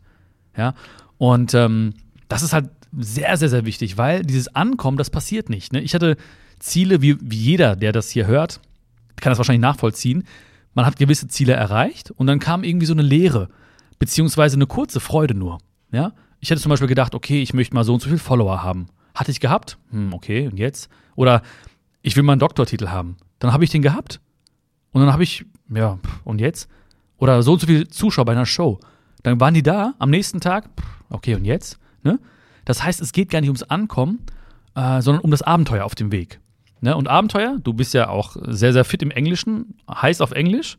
Ja, 0.55 0.73
und 1.17 1.53
ähm, 1.53 1.93
das 2.27 2.41
ist 2.43 2.53
halt 2.53 2.69
sehr, 2.97 3.37
sehr, 3.37 3.49
sehr 3.49 3.65
wichtig, 3.65 3.97
weil 3.97 4.23
dieses 4.23 4.53
Ankommen, 4.55 4.97
das 4.97 5.09
passiert 5.09 5.49
nicht. 5.49 5.73
Ne? 5.73 5.81
Ich 5.81 5.93
hatte 5.93 6.17
Ziele, 6.59 7.01
wie, 7.01 7.17
wie 7.21 7.37
jeder, 7.37 7.75
der 7.75 7.91
das 7.91 8.09
hier 8.09 8.25
hört, 8.27 8.59
kann 9.17 9.31
das 9.31 9.37
wahrscheinlich 9.37 9.61
nachvollziehen. 9.61 10.23
Man 10.73 10.85
hat 10.85 10.97
gewisse 10.97 11.27
Ziele 11.27 11.53
erreicht 11.53 12.11
und 12.11 12.27
dann 12.27 12.39
kam 12.39 12.63
irgendwie 12.63 12.85
so 12.85 12.93
eine 12.93 13.01
Leere, 13.01 13.49
beziehungsweise 13.99 14.55
eine 14.55 14.67
kurze 14.67 14.99
Freude 14.99 15.33
nur. 15.33 15.59
Ja? 15.91 16.13
Ich 16.39 16.49
hätte 16.49 16.61
zum 16.61 16.69
Beispiel 16.69 16.87
gedacht, 16.87 17.15
okay, 17.15 17.41
ich 17.41 17.53
möchte 17.53 17.75
mal 17.75 17.83
so 17.83 17.93
und 17.93 17.99
so 18.01 18.07
viele 18.07 18.19
Follower 18.19 18.63
haben. 18.63 18.87
Hatte 19.15 19.31
ich 19.31 19.39
gehabt? 19.39 19.77
Hm, 19.91 20.13
okay, 20.13 20.47
und 20.47 20.57
jetzt? 20.57 20.89
Oder 21.15 21.41
ich 22.03 22.15
will 22.15 22.23
mal 22.23 22.33
einen 22.33 22.39
Doktortitel 22.39 22.89
haben. 22.89 23.17
Dann 23.39 23.53
habe 23.53 23.63
ich 23.63 23.71
den 23.71 23.81
gehabt. 23.81 24.19
Und 24.91 25.01
dann 25.01 25.11
habe 25.11 25.23
ich, 25.23 25.45
ja, 25.69 25.97
und 26.23 26.39
jetzt? 26.39 26.69
Oder 27.17 27.41
so 27.41 27.53
und 27.53 27.59
so 27.59 27.67
viele 27.67 27.87
Zuschauer 27.87 28.25
bei 28.25 28.33
einer 28.33 28.45
Show. 28.45 28.79
Dann 29.23 29.39
waren 29.39 29.53
die 29.53 29.63
da 29.63 29.93
am 29.99 30.09
nächsten 30.09 30.39
Tag, 30.39 30.69
okay, 31.09 31.35
und 31.35 31.45
jetzt? 31.45 31.79
Ne? 32.03 32.19
Das 32.65 32.83
heißt, 32.83 33.01
es 33.01 33.11
geht 33.11 33.29
gar 33.29 33.41
nicht 33.41 33.49
ums 33.49 33.63
Ankommen, 33.63 34.19
äh, 34.75 35.01
sondern 35.01 35.23
um 35.23 35.31
das 35.31 35.41
Abenteuer 35.41 35.85
auf 35.85 35.95
dem 35.95 36.11
Weg. 36.11 36.39
Ne? 36.81 36.95
Und 36.95 37.07
Abenteuer, 37.07 37.57
du 37.63 37.73
bist 37.73 37.93
ja 37.93 38.09
auch 38.09 38.35
sehr, 38.39 38.73
sehr 38.73 38.85
fit 38.85 39.01
im 39.01 39.11
Englischen, 39.11 39.75
heißt 39.89 40.21
auf 40.21 40.31
Englisch. 40.31 40.77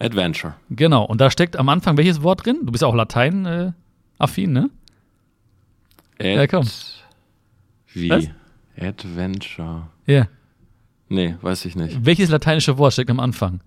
Adventure. 0.00 0.54
Genau, 0.70 1.04
und 1.04 1.20
da 1.20 1.30
steckt 1.30 1.56
am 1.56 1.68
Anfang 1.68 1.96
welches 1.96 2.22
Wort 2.22 2.44
drin? 2.44 2.60
Du 2.64 2.72
bist 2.72 2.82
ja 2.82 2.88
auch 2.88 2.94
Latein-affin, 2.94 4.52
ne? 4.52 4.70
Ad 6.18 6.34
Ja, 6.34 6.46
komm. 6.46 6.68
Wie? 7.92 8.10
Was? 8.10 8.28
Adventure. 8.78 9.88
Ja. 10.06 10.26
Nee, 11.08 11.36
weiß 11.40 11.64
ich 11.64 11.76
nicht. 11.76 12.04
Welches 12.04 12.30
lateinische 12.30 12.76
Wort 12.78 12.92
steckt 12.92 13.10
am 13.10 13.20
Anfang? 13.20 13.60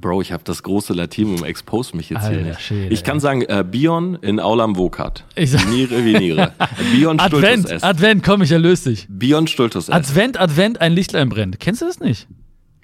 Bro, 0.00 0.22
ich 0.22 0.32
habe 0.32 0.44
das 0.44 0.62
große 0.62 0.92
Latinum, 0.92 1.44
expose 1.44 1.96
mich 1.96 2.10
jetzt 2.10 2.28
hier 2.28 2.38
Alter 2.38 2.48
nicht. 2.48 2.60
Schwede, 2.60 2.92
ich 2.94 3.04
kann 3.04 3.20
sagen, 3.20 3.42
äh, 3.42 3.64
Bion 3.68 4.14
in 4.16 4.38
Aulam 4.40 4.76
Vocat. 4.76 5.24
Ich 5.34 5.50
sag- 5.50 5.68
Niere 5.68 6.04
wie 6.04 6.18
Niere. 6.18 6.52
Bion 6.92 7.18
stultus 7.18 7.42
Advent, 7.44 7.70
est. 7.70 7.84
Advent, 7.84 8.22
komm, 8.24 8.42
ich 8.42 8.52
erlöse 8.52 8.90
dich. 8.90 9.06
Bion 9.08 9.46
stultus. 9.46 9.90
Advent, 9.90 10.38
Advent, 10.38 10.80
ein 10.80 10.92
Lichtlein 10.92 11.28
brennt. 11.28 11.58
Kennst 11.60 11.82
du 11.82 11.86
das 11.86 12.00
nicht? 12.00 12.28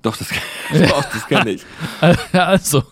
Doch, 0.02 0.16
das, 0.16 0.28
doch, 0.88 1.04
das 1.12 1.26
kann 1.28 1.46
ich. 1.48 1.62
Also, 2.32 2.82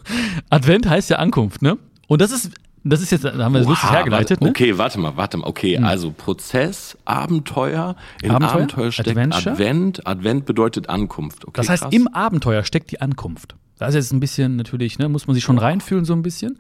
Advent 0.51 0.89
heißt 0.89 1.11
ja 1.11 1.17
Ankunft, 1.17 1.63
ne? 1.63 1.77
Und 2.09 2.21
das 2.21 2.31
ist 2.33 2.51
Das 2.85 3.01
ist 3.01 3.13
jetzt, 3.13 3.25
da 3.25 3.37
haben 3.37 3.53
wir 3.53 3.61
das 3.61 3.69
lustig 3.69 3.91
hergeleitet. 3.91 4.41
Warte, 4.41 4.45
ne? 4.45 4.51
Okay, 4.51 4.79
warte 4.79 4.99
mal, 4.99 5.17
warte 5.17 5.37
mal. 5.37 5.47
Okay, 5.47 5.77
hm. 5.77 5.85
also 5.85 6.11
Prozess, 6.11 6.97
Abenteuer, 7.05 7.97
in 8.23 8.31
Abenteuer, 8.31 8.53
Abenteuer 8.55 8.93
steckt 8.93 9.09
Adventure? 9.11 9.53
Advent. 9.53 10.07
Advent 10.07 10.47
bedeutet 10.47 10.89
Ankunft. 10.89 11.45
Okay, 11.45 11.53
das 11.57 11.69
heißt, 11.69 11.83
krass. 11.85 11.93
im 11.93 12.09
Abenteuer 12.09 12.65
steckt 12.65 12.91
die 12.91 13.01
Ankunft. 13.01 13.55
Da 13.83 13.89
ist 13.89 13.97
jetzt 13.97 14.13
ein 14.13 14.21
bisschen 14.21 14.55
natürlich, 14.55 15.01
ne, 15.01 15.09
muss 15.09 15.27
man 15.27 15.35
sich 15.35 15.43
schon 15.43 15.59
reinfühlen 15.59 16.05
so 16.05 16.13
ein 16.13 16.23
bisschen. 16.23 16.57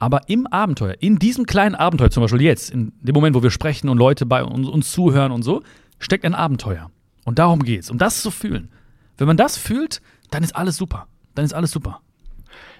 Aber 0.00 0.28
im 0.28 0.48
Abenteuer, 0.48 0.96
in 0.98 1.20
diesem 1.20 1.46
kleinen 1.46 1.76
Abenteuer, 1.76 2.10
zum 2.10 2.24
Beispiel 2.24 2.42
jetzt, 2.42 2.70
in 2.70 2.92
dem 3.02 3.14
Moment, 3.14 3.36
wo 3.36 3.42
wir 3.44 3.52
sprechen 3.52 3.88
und 3.88 3.98
Leute 3.98 4.26
bei 4.26 4.42
uns, 4.42 4.66
uns 4.66 4.90
zuhören 4.90 5.30
und 5.30 5.44
so, 5.44 5.62
steckt 6.00 6.24
ein 6.24 6.34
Abenteuer. 6.34 6.90
Und 7.24 7.38
darum 7.38 7.62
geht's, 7.62 7.88
um 7.88 7.98
das 7.98 8.20
zu 8.20 8.32
fühlen. 8.32 8.68
Wenn 9.16 9.28
man 9.28 9.36
das 9.36 9.56
fühlt, 9.56 10.02
dann 10.32 10.42
ist 10.42 10.56
alles 10.56 10.76
super. 10.76 11.06
Dann 11.36 11.44
ist 11.44 11.54
alles 11.54 11.70
super. 11.70 12.00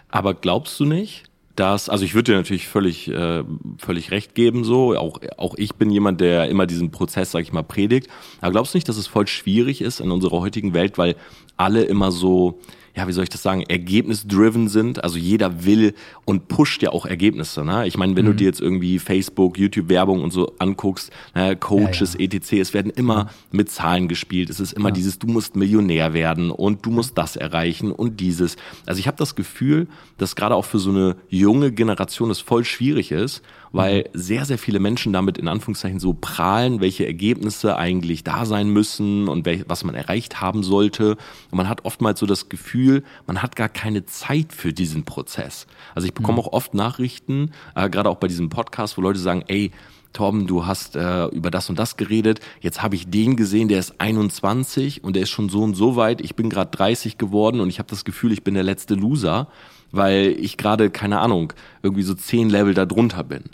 Aber 0.09 0.35
glaubst 0.35 0.81
du 0.81 0.85
nicht, 0.85 1.23
dass, 1.55 1.89
also 1.89 2.05
ich 2.05 2.15
würde 2.15 2.33
dir 2.33 2.39
natürlich 2.39 2.67
völlig, 2.67 3.07
äh, 3.07 3.45
völlig 3.79 4.11
recht 4.11 4.35
geben, 4.35 4.65
so. 4.65 4.97
Auch, 4.97 5.21
auch 5.37 5.55
ich 5.59 5.77
bin 5.77 5.91
jemand, 5.91 6.21
der 6.21 6.49
immer 6.49 6.67
diesen 6.67 6.91
Prozess, 6.91 7.31
sag 7.31 7.43
ich 7.43 7.53
mal, 7.53 7.63
predigt. 7.63 8.09
Aber 8.41 8.51
glaubst 8.51 8.75
du 8.75 8.79
nicht, 8.79 8.89
dass 8.89 8.97
es 8.97 9.07
voll 9.07 9.29
schwierig 9.29 9.81
ist 9.81 10.01
in 10.01 10.11
unserer 10.11 10.41
heutigen 10.41 10.75
Welt, 10.75 10.99
weil 10.99 11.15
alle 11.57 11.85
immer 11.85 12.11
so, 12.11 12.59
ja, 12.97 13.07
wie 13.07 13.13
soll 13.13 13.25
ich 13.25 13.31
das 13.31 13.43
sagen, 13.43 13.63
ergebnisdriven 13.63 14.69
sind. 14.69 15.05
Also 15.05 15.19
jeder 15.19 15.65
will 15.67 15.93
und 16.25 16.49
pusht 16.49 16.83
ja 16.83 16.91
auch 16.91 17.05
Ergebnisse. 17.05 17.63
Ne? 17.63 17.87
Ich 17.87 17.99
meine, 17.99 18.17
wenn 18.17 18.25
mhm. 18.25 18.31
du 18.31 18.37
dir 18.37 18.45
jetzt 18.47 18.61
irgendwie 18.61 18.99
Facebook, 18.99 19.59
YouTube-Werbung 19.59 20.23
und 20.23 20.33
so 20.33 20.55
anguckst, 20.59 21.13
ne, 21.35 21.57
Coaches, 21.57 22.15
ja, 22.15 22.21
ja. 22.21 22.33
etc., 22.33 22.53
es 22.55 22.75
werden 22.75 22.91
immer 22.91 23.29
mit 23.53 23.71
Zahlen 23.71 24.09
gespielt. 24.09 24.49
Es 24.49 24.61
ist 24.61 24.73
immer 24.73 24.89
ja. 24.89 24.95
dieses, 24.95 25.19
du 25.19 25.27
musst 25.27 25.57
Millionär 25.57 26.15
werden 26.15 26.51
und 26.51 26.87
du 26.87 26.91
musst 26.91 27.19
das 27.19 27.37
erreichen 27.37 27.93
und 27.93 28.19
dieses. 28.19 28.57
Also 28.87 28.99
ich 28.99 29.07
habe 29.07 29.19
das 29.19 29.35
Gefühl, 29.35 29.89
dass 30.17 30.35
gerade 30.35 30.55
auch 30.55 30.65
für 30.65 30.79
so 30.79 30.89
eine 30.89 31.17
junge 31.29 31.73
Generation 31.73 32.31
es 32.31 32.41
voll 32.41 32.65
schwierig 32.65 33.13
ist 33.13 33.43
weil 33.77 34.09
sehr, 34.15 34.45
sehr 34.47 34.57
viele 34.57 34.81
Menschen 34.81 35.13
damit 35.13 35.37
in 35.37 35.49
Anführungszeichen 35.49 36.01
so 36.01 36.15
prahlen, 36.15 36.81
welche 36.81 37.07
Ergebnisse 37.07 37.77
eigentlich 37.77 38.25
da 38.25 38.47
sein 38.47 38.71
müssen 38.71 39.29
und 39.29 39.47
was 39.69 39.85
man 39.85 39.95
erreicht 39.95 40.41
haben 40.41 40.63
sollte. 40.63 41.17
Und 41.51 41.57
man 41.57 41.69
hat 41.69 41.85
oftmals 41.85 42.19
so 42.21 42.27
das 42.27 42.49
Gefühl, 42.49 43.05
man 43.27 43.43
hat 43.43 43.55
gar 43.55 43.69
keine 43.69 44.07
Zeit 44.07 44.53
für 44.53 44.73
diesen 44.73 45.05
Prozess. 45.05 45.67
Also 45.95 46.07
ich 46.07 46.15
bekomme 46.15 46.39
mhm. 46.39 46.45
auch 46.45 46.53
oft 46.53 46.73
Nachrichten, 46.73 47.51
äh, 47.75 47.91
gerade 47.91 48.09
auch 48.09 48.17
bei 48.17 48.29
diesem 48.29 48.49
Podcast, 48.49 48.97
wo 48.97 49.03
Leute 49.03 49.19
sagen, 49.19 49.45
ey, 49.47 49.73
Torben, 50.15 50.47
du 50.47 50.65
hast 50.65 50.97
äh, 50.97 51.27
über 51.27 51.51
das 51.51 51.69
und 51.69 51.79
das 51.79 51.99
geredet. 51.99 52.41
Jetzt 52.63 52.83
habe 52.83 52.95
ich 52.95 53.11
den 53.11 53.37
gesehen, 53.37 53.69
der 53.69 53.79
ist 53.79 54.01
21 54.01 55.05
und 55.05 55.15
der 55.15 55.25
ist 55.25 55.31
schon 55.31 55.51
so 55.51 55.63
und 55.63 55.75
so 55.75 55.97
weit. 55.97 56.23
Ich 56.23 56.35
bin 56.35 56.49
gerade 56.49 56.71
30 56.71 57.19
geworden 57.19 57.61
und 57.61 57.69
ich 57.69 57.79
habe 57.79 57.91
das 57.91 58.07
Gefühl, 58.07 58.33
ich 58.33 58.43
bin 58.43 58.55
der 58.55 58.63
letzte 58.63 58.95
Loser, 58.95 59.49
weil 59.93 60.35
ich 60.41 60.57
gerade, 60.57 60.89
keine 60.89 61.21
Ahnung, 61.21 61.53
irgendwie 61.83 62.03
so 62.03 62.15
zehn 62.15 62.49
Level 62.49 62.73
da 62.73 62.87
drunter 62.87 63.25
bin. 63.25 63.45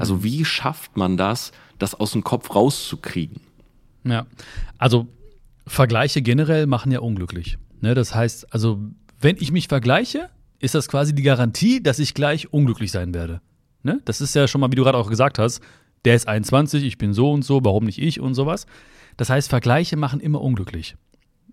Also 0.00 0.24
wie 0.24 0.44
schafft 0.44 0.96
man 0.96 1.16
das, 1.16 1.52
das 1.78 1.94
aus 1.94 2.12
dem 2.12 2.24
Kopf 2.24 2.54
rauszukriegen? 2.54 3.40
Ja, 4.04 4.26
also 4.78 5.06
Vergleiche 5.66 6.22
generell 6.22 6.66
machen 6.66 6.90
ja 6.90 7.00
unglücklich. 7.00 7.58
Ne? 7.80 7.94
Das 7.94 8.14
heißt, 8.14 8.52
also 8.52 8.80
wenn 9.20 9.36
ich 9.38 9.52
mich 9.52 9.68
vergleiche, 9.68 10.30
ist 10.58 10.74
das 10.74 10.88
quasi 10.88 11.14
die 11.14 11.22
Garantie, 11.22 11.82
dass 11.82 11.98
ich 11.98 12.14
gleich 12.14 12.52
unglücklich 12.52 12.90
sein 12.92 13.14
werde. 13.14 13.40
Ne? 13.82 14.00
Das 14.04 14.20
ist 14.20 14.34
ja 14.34 14.48
schon 14.48 14.60
mal, 14.60 14.70
wie 14.70 14.76
du 14.76 14.84
gerade 14.84 14.98
auch 14.98 15.08
gesagt 15.08 15.38
hast, 15.38 15.60
der 16.04 16.14
ist 16.14 16.28
21, 16.28 16.82
ich 16.84 16.98
bin 16.98 17.12
so 17.12 17.30
und 17.30 17.44
so, 17.44 17.60
warum 17.62 17.84
nicht 17.84 18.00
ich 18.00 18.20
und 18.20 18.34
sowas. 18.34 18.66
Das 19.16 19.28
heißt, 19.28 19.48
Vergleiche 19.48 19.96
machen 19.96 20.20
immer 20.20 20.40
unglücklich. 20.40 20.96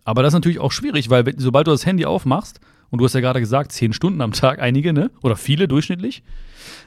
Aber 0.04 0.24
das 0.24 0.32
ist 0.32 0.36
natürlich 0.36 0.60
auch 0.60 0.72
schwierig, 0.72 1.10
weil 1.10 1.34
sobald 1.38 1.68
du 1.68 1.72
das 1.72 1.86
Handy 1.86 2.06
aufmachst, 2.06 2.62
und 2.90 3.00
du 3.00 3.06
hast 3.06 3.14
ja 3.14 3.22
gerade 3.22 3.40
gesagt, 3.40 3.72
zehn 3.72 3.94
Stunden 3.94 4.22
am 4.22 4.32
Tag, 4.32 4.60
einige, 4.60 4.94
ne? 4.94 5.12
Oder 5.22 5.36
viele 5.36 5.68
durchschnittlich, 5.68 6.24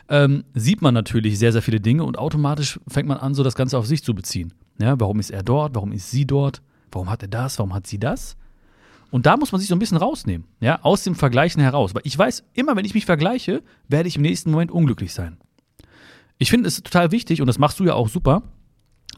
ähm, 0.09 0.45
sieht 0.54 0.83
man 0.83 0.95
natürlich 0.95 1.38
sehr, 1.38 1.52
sehr 1.52 1.62
viele 1.62 1.80
Dinge 1.80 2.04
und 2.04 2.19
automatisch 2.19 2.80
fängt 2.88 3.09
man 3.09 3.19
an, 3.19 3.35
so 3.35 3.42
das 3.42 3.54
Ganze 3.54 3.78
auf 3.78 3.87
sich 3.87 4.02
zu 4.02 4.14
beziehen. 4.14 4.52
Ja, 4.78 4.99
warum 4.99 5.21
ist 5.21 5.30
er 5.30 5.42
dort? 5.42 5.75
Warum 5.75 5.92
ist 5.92 6.11
sie 6.11 6.26
dort? 6.26 6.62
Warum 6.90 7.11
hat 7.11 7.23
er 7.23 7.28
das? 7.28 7.59
Warum 7.59 7.75
hat 7.75 7.87
sie 7.87 7.99
das? 7.99 8.37
Und 9.11 9.26
da 9.26 9.37
muss 9.37 9.52
man 9.52 9.61
sich 9.61 9.69
so 9.69 9.75
ein 9.75 9.78
bisschen 9.78 9.99
rausnehmen, 9.99 10.47
ja, 10.61 10.80
aus 10.83 11.02
dem 11.02 11.14
Vergleichen 11.14 11.61
heraus. 11.61 11.95
Weil 11.95 12.02
ich 12.04 12.16
weiß, 12.16 12.45
immer 12.54 12.76
wenn 12.76 12.85
ich 12.85 12.95
mich 12.95 13.07
vergleiche, 13.07 13.62
werde 13.88 14.09
ich 14.09 14.16
im 14.16 14.23
nächsten 14.23 14.50
Moment 14.50 14.71
unglücklich 14.71 15.12
sein. 15.12 15.38
Ich 16.38 16.50
finde 16.50 16.69
es 16.69 16.83
total 16.83 17.11
wichtig, 17.11 17.40
und 17.40 17.47
das 17.47 17.59
machst 17.59 17.80
du 17.80 17.85
ja 17.85 17.95
auch 17.95 18.09
super, 18.09 18.42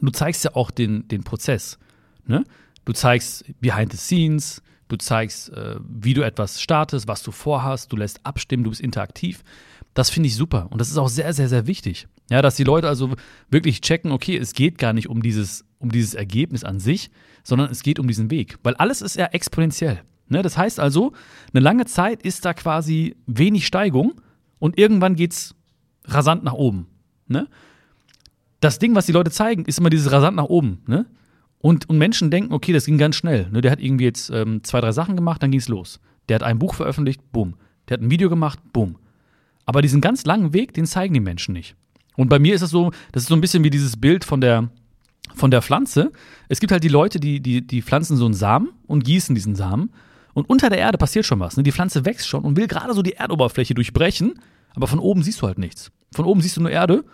du 0.01 0.11
zeigst 0.11 0.43
ja 0.43 0.55
auch 0.55 0.71
den, 0.71 1.07
den 1.07 1.23
Prozess. 1.23 1.77
Ne? 2.25 2.43
Du 2.85 2.93
zeigst 2.93 3.45
behind 3.61 3.91
the 3.91 3.97
scenes, 3.97 4.61
du 4.87 4.97
zeigst, 4.97 5.49
äh, 5.51 5.75
wie 5.87 6.13
du 6.13 6.21
etwas 6.21 6.61
startest, 6.61 7.07
was 7.07 7.23
du 7.23 7.31
vorhast, 7.31 7.91
du 7.91 7.97
lässt 7.97 8.25
abstimmen, 8.25 8.63
du 8.63 8.69
bist 8.69 8.81
interaktiv. 8.81 9.43
Das 9.93 10.09
finde 10.09 10.27
ich 10.27 10.35
super 10.35 10.67
und 10.71 10.79
das 10.79 10.89
ist 10.89 10.97
auch 10.97 11.09
sehr, 11.09 11.33
sehr, 11.33 11.49
sehr 11.49 11.67
wichtig. 11.67 12.07
Ja, 12.29 12.41
dass 12.41 12.55
die 12.55 12.63
Leute 12.63 12.87
also 12.87 13.13
wirklich 13.49 13.81
checken, 13.81 14.11
okay, 14.11 14.37
es 14.37 14.53
geht 14.53 14.77
gar 14.77 14.93
nicht 14.93 15.09
um 15.09 15.21
dieses, 15.21 15.65
um 15.79 15.91
dieses 15.91 16.13
Ergebnis 16.13 16.63
an 16.63 16.79
sich, 16.79 17.11
sondern 17.43 17.69
es 17.69 17.83
geht 17.83 17.99
um 17.99 18.07
diesen 18.07 18.31
Weg. 18.31 18.57
Weil 18.63 18.75
alles 18.75 19.01
ist 19.01 19.17
ja 19.17 19.25
exponentiell. 19.27 20.01
Ne? 20.29 20.41
Das 20.41 20.57
heißt 20.57 20.79
also, 20.79 21.13
eine 21.53 21.61
lange 21.61 21.85
Zeit 21.85 22.23
ist 22.23 22.45
da 22.45 22.53
quasi 22.53 23.15
wenig 23.27 23.67
Steigung 23.67 24.21
und 24.59 24.77
irgendwann 24.77 25.15
geht 25.15 25.33
es 25.33 25.55
rasant 26.05 26.43
nach 26.43 26.53
oben. 26.53 26.87
Ne? 27.27 27.47
Das 28.61 28.79
Ding, 28.79 28.95
was 28.95 29.05
die 29.05 29.11
Leute 29.11 29.31
zeigen, 29.31 29.65
ist 29.65 29.79
immer 29.79 29.89
dieses 29.89 30.11
rasant 30.11 30.37
nach 30.37 30.45
oben. 30.45 30.81
Ne? 30.87 31.05
Und, 31.63 31.87
und 31.87 31.97
Menschen 31.97 32.29
denken, 32.29 32.53
okay, 32.53 32.73
das 32.73 32.85
ging 32.85 32.97
ganz 32.97 33.15
schnell. 33.15 33.47
Ne? 33.49 33.61
Der 33.61 33.71
hat 33.71 33.79
irgendwie 33.79 34.03
jetzt 34.03 34.29
ähm, 34.29 34.65
zwei, 34.65 34.81
drei 34.81 34.91
Sachen 34.91 35.15
gemacht, 35.15 35.41
dann 35.41 35.49
ging 35.49 35.61
es 35.61 35.69
los. 35.69 36.01
Der 36.27 36.35
hat 36.35 36.43
ein 36.43 36.59
Buch 36.59 36.73
veröffentlicht, 36.73 37.21
bumm. 37.31 37.55
Der 37.87 37.95
hat 37.95 38.01
ein 38.01 38.11
Video 38.11 38.29
gemacht, 38.29 38.59
bumm. 38.73 38.97
Aber 39.65 39.81
diesen 39.81 40.01
ganz 40.01 40.25
langen 40.25 40.51
Weg, 40.51 40.73
den 40.73 40.85
zeigen 40.85 41.13
die 41.13 41.21
Menschen 41.21 41.53
nicht. 41.53 41.77
Und 42.17 42.27
bei 42.27 42.37
mir 42.37 42.53
ist 42.53 42.63
es 42.63 42.69
so, 42.69 42.91
das 43.13 43.23
ist 43.23 43.29
so 43.29 43.35
ein 43.35 43.39
bisschen 43.39 43.63
wie 43.63 43.69
dieses 43.69 43.95
Bild 43.95 44.25
von 44.25 44.41
der, 44.41 44.71
von 45.35 45.51
der 45.51 45.61
Pflanze. 45.61 46.11
Es 46.49 46.59
gibt 46.59 46.73
halt 46.73 46.83
die 46.83 46.89
Leute, 46.89 47.21
die, 47.21 47.39
die, 47.39 47.65
die 47.65 47.81
pflanzen 47.81 48.17
so 48.17 48.25
einen 48.25 48.33
Samen 48.33 48.71
und 48.85 49.05
gießen 49.05 49.33
diesen 49.33 49.55
Samen. 49.55 49.91
Und 50.33 50.49
unter 50.49 50.69
der 50.69 50.79
Erde 50.79 50.97
passiert 50.97 51.25
schon 51.25 51.39
was. 51.39 51.55
Ne? 51.55 51.63
Die 51.63 51.71
Pflanze 51.71 52.03
wächst 52.03 52.27
schon 52.27 52.43
und 52.43 52.57
will 52.57 52.67
gerade 52.67 52.93
so 52.93 53.01
die 53.01 53.13
Erdoberfläche 53.13 53.73
durchbrechen, 53.73 54.33
aber 54.75 54.87
von 54.87 54.99
oben 54.99 55.23
siehst 55.23 55.41
du 55.41 55.47
halt 55.47 55.59
nichts. 55.59 55.93
Von 56.13 56.25
oben 56.25 56.41
siehst 56.41 56.57
du 56.57 56.61
nur 56.61 56.71
Erde 56.71 57.05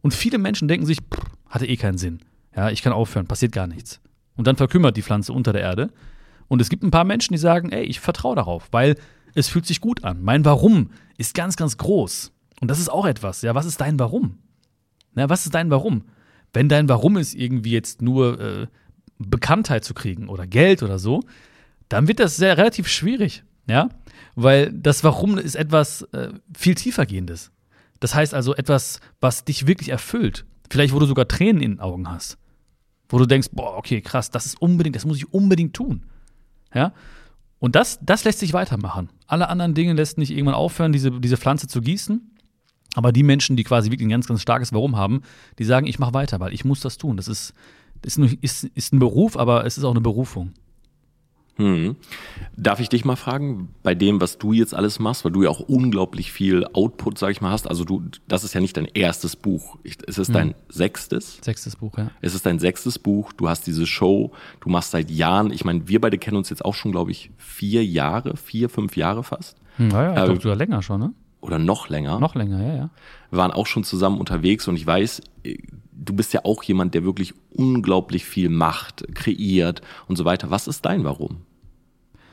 und 0.00 0.14
viele 0.14 0.38
Menschen 0.38 0.66
denken 0.66 0.86
sich, 0.86 1.00
pff, 1.00 1.20
hatte 1.50 1.66
eh 1.66 1.76
keinen 1.76 1.98
Sinn. 1.98 2.20
Ja, 2.58 2.70
ich 2.70 2.82
kann 2.82 2.92
aufhören, 2.92 3.28
passiert 3.28 3.52
gar 3.52 3.68
nichts. 3.68 4.00
Und 4.34 4.48
dann 4.48 4.56
verkümmert 4.56 4.96
die 4.96 5.02
Pflanze 5.02 5.32
unter 5.32 5.52
der 5.52 5.62
Erde. 5.62 5.92
Und 6.48 6.60
es 6.60 6.68
gibt 6.68 6.82
ein 6.82 6.90
paar 6.90 7.04
Menschen, 7.04 7.32
die 7.32 7.38
sagen, 7.38 7.70
ey, 7.70 7.84
ich 7.84 8.00
vertraue 8.00 8.34
darauf, 8.34 8.66
weil 8.72 8.96
es 9.36 9.46
fühlt 9.46 9.64
sich 9.64 9.80
gut 9.80 10.02
an. 10.02 10.24
Mein 10.24 10.44
Warum 10.44 10.90
ist 11.18 11.36
ganz, 11.36 11.56
ganz 11.56 11.76
groß. 11.76 12.32
Und 12.60 12.68
das 12.68 12.80
ist 12.80 12.88
auch 12.88 13.06
etwas. 13.06 13.42
Ja, 13.42 13.54
was 13.54 13.64
ist 13.64 13.80
dein 13.80 14.00
Warum? 14.00 14.38
Na, 15.14 15.28
was 15.28 15.44
ist 15.44 15.54
dein 15.54 15.70
Warum? 15.70 16.06
Wenn 16.52 16.68
dein 16.68 16.88
Warum 16.88 17.16
ist, 17.16 17.36
irgendwie 17.36 17.70
jetzt 17.70 18.02
nur 18.02 18.40
äh, 18.40 18.66
Bekanntheit 19.18 19.84
zu 19.84 19.94
kriegen 19.94 20.28
oder 20.28 20.44
Geld 20.44 20.82
oder 20.82 20.98
so, 20.98 21.22
dann 21.88 22.08
wird 22.08 22.18
das 22.18 22.34
sehr 22.34 22.58
relativ 22.58 22.88
schwierig. 22.88 23.44
Ja, 23.68 23.88
weil 24.34 24.72
das 24.72 25.04
Warum 25.04 25.38
ist 25.38 25.54
etwas 25.54 26.02
äh, 26.10 26.32
viel 26.56 26.74
tiefergehendes. 26.74 27.52
Das 28.00 28.16
heißt 28.16 28.34
also 28.34 28.56
etwas, 28.56 28.98
was 29.20 29.44
dich 29.44 29.68
wirklich 29.68 29.90
erfüllt. 29.90 30.44
Vielleicht, 30.68 30.92
wo 30.92 30.98
du 30.98 31.06
sogar 31.06 31.28
Tränen 31.28 31.62
in 31.62 31.72
den 31.74 31.80
Augen 31.80 32.10
hast. 32.10 32.36
Wo 33.08 33.18
du 33.18 33.26
denkst, 33.26 33.48
boah, 33.52 33.76
okay, 33.76 34.00
krass, 34.00 34.30
das 34.30 34.46
ist 34.46 34.60
unbedingt, 34.60 34.96
das 34.96 35.06
muss 35.06 35.16
ich 35.16 35.32
unbedingt 35.32 35.74
tun. 35.74 36.04
Ja? 36.74 36.92
Und 37.58 37.74
das, 37.74 37.98
das 38.02 38.24
lässt 38.24 38.38
sich 38.38 38.52
weitermachen. 38.52 39.08
Alle 39.26 39.48
anderen 39.48 39.74
Dinge 39.74 39.94
lässt 39.94 40.18
nicht 40.18 40.30
irgendwann 40.30 40.54
aufhören, 40.54 40.92
diese, 40.92 41.10
diese 41.20 41.36
Pflanze 41.36 41.66
zu 41.66 41.80
gießen. 41.80 42.30
Aber 42.94 43.12
die 43.12 43.22
Menschen, 43.22 43.56
die 43.56 43.64
quasi 43.64 43.90
wirklich 43.90 44.06
ein 44.06 44.10
ganz, 44.10 44.26
ganz 44.26 44.42
starkes 44.42 44.72
Warum 44.72 44.96
haben, 44.96 45.22
die 45.58 45.64
sagen, 45.64 45.86
ich 45.86 45.98
mache 45.98 46.14
weiter, 46.14 46.40
weil 46.40 46.52
ich 46.52 46.64
muss 46.64 46.80
das 46.80 46.98
tun. 46.98 47.16
Das 47.16 47.28
ist, 47.28 47.52
ist, 48.02 48.18
ist, 48.18 48.64
ist 48.64 48.92
ein 48.92 48.98
Beruf, 48.98 49.36
aber 49.36 49.66
es 49.66 49.78
ist 49.78 49.84
auch 49.84 49.90
eine 49.90 50.00
Berufung. 50.00 50.52
Hm. 51.58 51.96
Darf 52.56 52.78
ich 52.78 52.88
dich 52.88 53.04
mal 53.04 53.16
fragen, 53.16 53.74
bei 53.82 53.94
dem, 53.94 54.20
was 54.20 54.38
du 54.38 54.52
jetzt 54.52 54.74
alles 54.74 55.00
machst, 55.00 55.24
weil 55.24 55.32
du 55.32 55.42
ja 55.42 55.50
auch 55.50 55.60
unglaublich 55.60 56.32
viel 56.32 56.64
Output, 56.72 57.18
sag 57.18 57.30
ich 57.30 57.40
mal, 57.40 57.50
hast. 57.50 57.68
Also 57.68 57.84
du, 57.84 58.04
das 58.28 58.44
ist 58.44 58.54
ja 58.54 58.60
nicht 58.60 58.76
dein 58.76 58.86
erstes 58.86 59.34
Buch. 59.34 59.76
Es 60.06 60.18
ist 60.18 60.34
dein 60.34 60.50
hm. 60.50 60.54
sechstes. 60.68 61.38
Sechstes 61.42 61.76
Buch, 61.76 61.98
ja. 61.98 62.10
Es 62.20 62.34
ist 62.34 62.46
dein 62.46 62.60
sechstes 62.60 62.98
Buch. 62.98 63.32
Du 63.32 63.48
hast 63.48 63.66
diese 63.66 63.86
Show. 63.86 64.32
Du 64.60 64.70
machst 64.70 64.92
seit 64.92 65.10
Jahren. 65.10 65.50
Ich 65.50 65.64
meine, 65.64 65.88
wir 65.88 66.00
beide 66.00 66.16
kennen 66.18 66.36
uns 66.36 66.48
jetzt 66.48 66.64
auch 66.64 66.74
schon, 66.74 66.92
glaube 66.92 67.10
ich, 67.10 67.30
vier 67.36 67.84
Jahre, 67.84 68.36
vier, 68.36 68.68
fünf 68.68 68.96
Jahre 68.96 69.24
fast. 69.24 69.56
Hm, 69.76 69.90
ja, 69.90 70.14
ja, 70.14 70.24
äh, 70.24 70.28
doch 70.28 70.40
sogar 70.40 70.56
länger 70.56 70.82
schon, 70.82 71.00
ne? 71.00 71.12
Oder 71.40 71.58
noch 71.58 71.88
länger. 71.88 72.18
Noch 72.18 72.34
länger, 72.34 72.62
ja, 72.62 72.74
ja. 72.74 72.90
Wir 73.30 73.38
waren 73.38 73.52
auch 73.52 73.66
schon 73.66 73.84
zusammen 73.84 74.18
unterwegs 74.18 74.66
und 74.66 74.76
ich 74.76 74.86
weiß, 74.86 75.22
du 75.92 76.12
bist 76.14 76.32
ja 76.32 76.44
auch 76.44 76.62
jemand, 76.62 76.94
der 76.94 77.04
wirklich 77.04 77.34
unglaublich 77.50 78.24
viel 78.24 78.48
macht, 78.48 79.04
kreiert 79.14 79.82
und 80.08 80.16
so 80.16 80.24
weiter. 80.24 80.50
Was 80.50 80.66
ist 80.66 80.84
dein 80.84 81.04
Warum? 81.04 81.42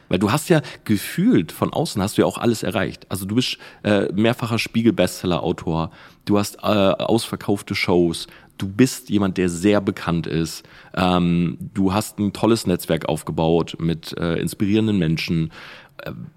Weil 0.07 0.19
du 0.19 0.31
hast 0.31 0.49
ja 0.49 0.61
gefühlt 0.83 1.51
von 1.51 1.73
außen 1.73 2.01
hast 2.01 2.17
du 2.17 2.21
ja 2.21 2.27
auch 2.27 2.37
alles 2.37 2.63
erreicht. 2.63 3.07
Also 3.09 3.25
du 3.25 3.35
bist 3.35 3.57
äh, 3.83 4.11
mehrfacher 4.13 4.59
Spiegel-Bestseller-Autor, 4.59 5.91
du 6.25 6.37
hast 6.37 6.57
äh, 6.57 6.67
ausverkaufte 6.67 7.73
Shows, 7.73 8.27
du 8.57 8.67
bist 8.67 9.09
jemand, 9.09 9.37
der 9.37 9.49
sehr 9.49 9.81
bekannt 9.81 10.27
ist, 10.27 10.63
ähm, 10.95 11.57
du 11.73 11.93
hast 11.93 12.19
ein 12.19 12.33
tolles 12.33 12.67
Netzwerk 12.67 13.09
aufgebaut 13.09 13.77
mit 13.79 14.15
äh, 14.17 14.35
inspirierenden 14.35 14.97
Menschen. 14.97 15.51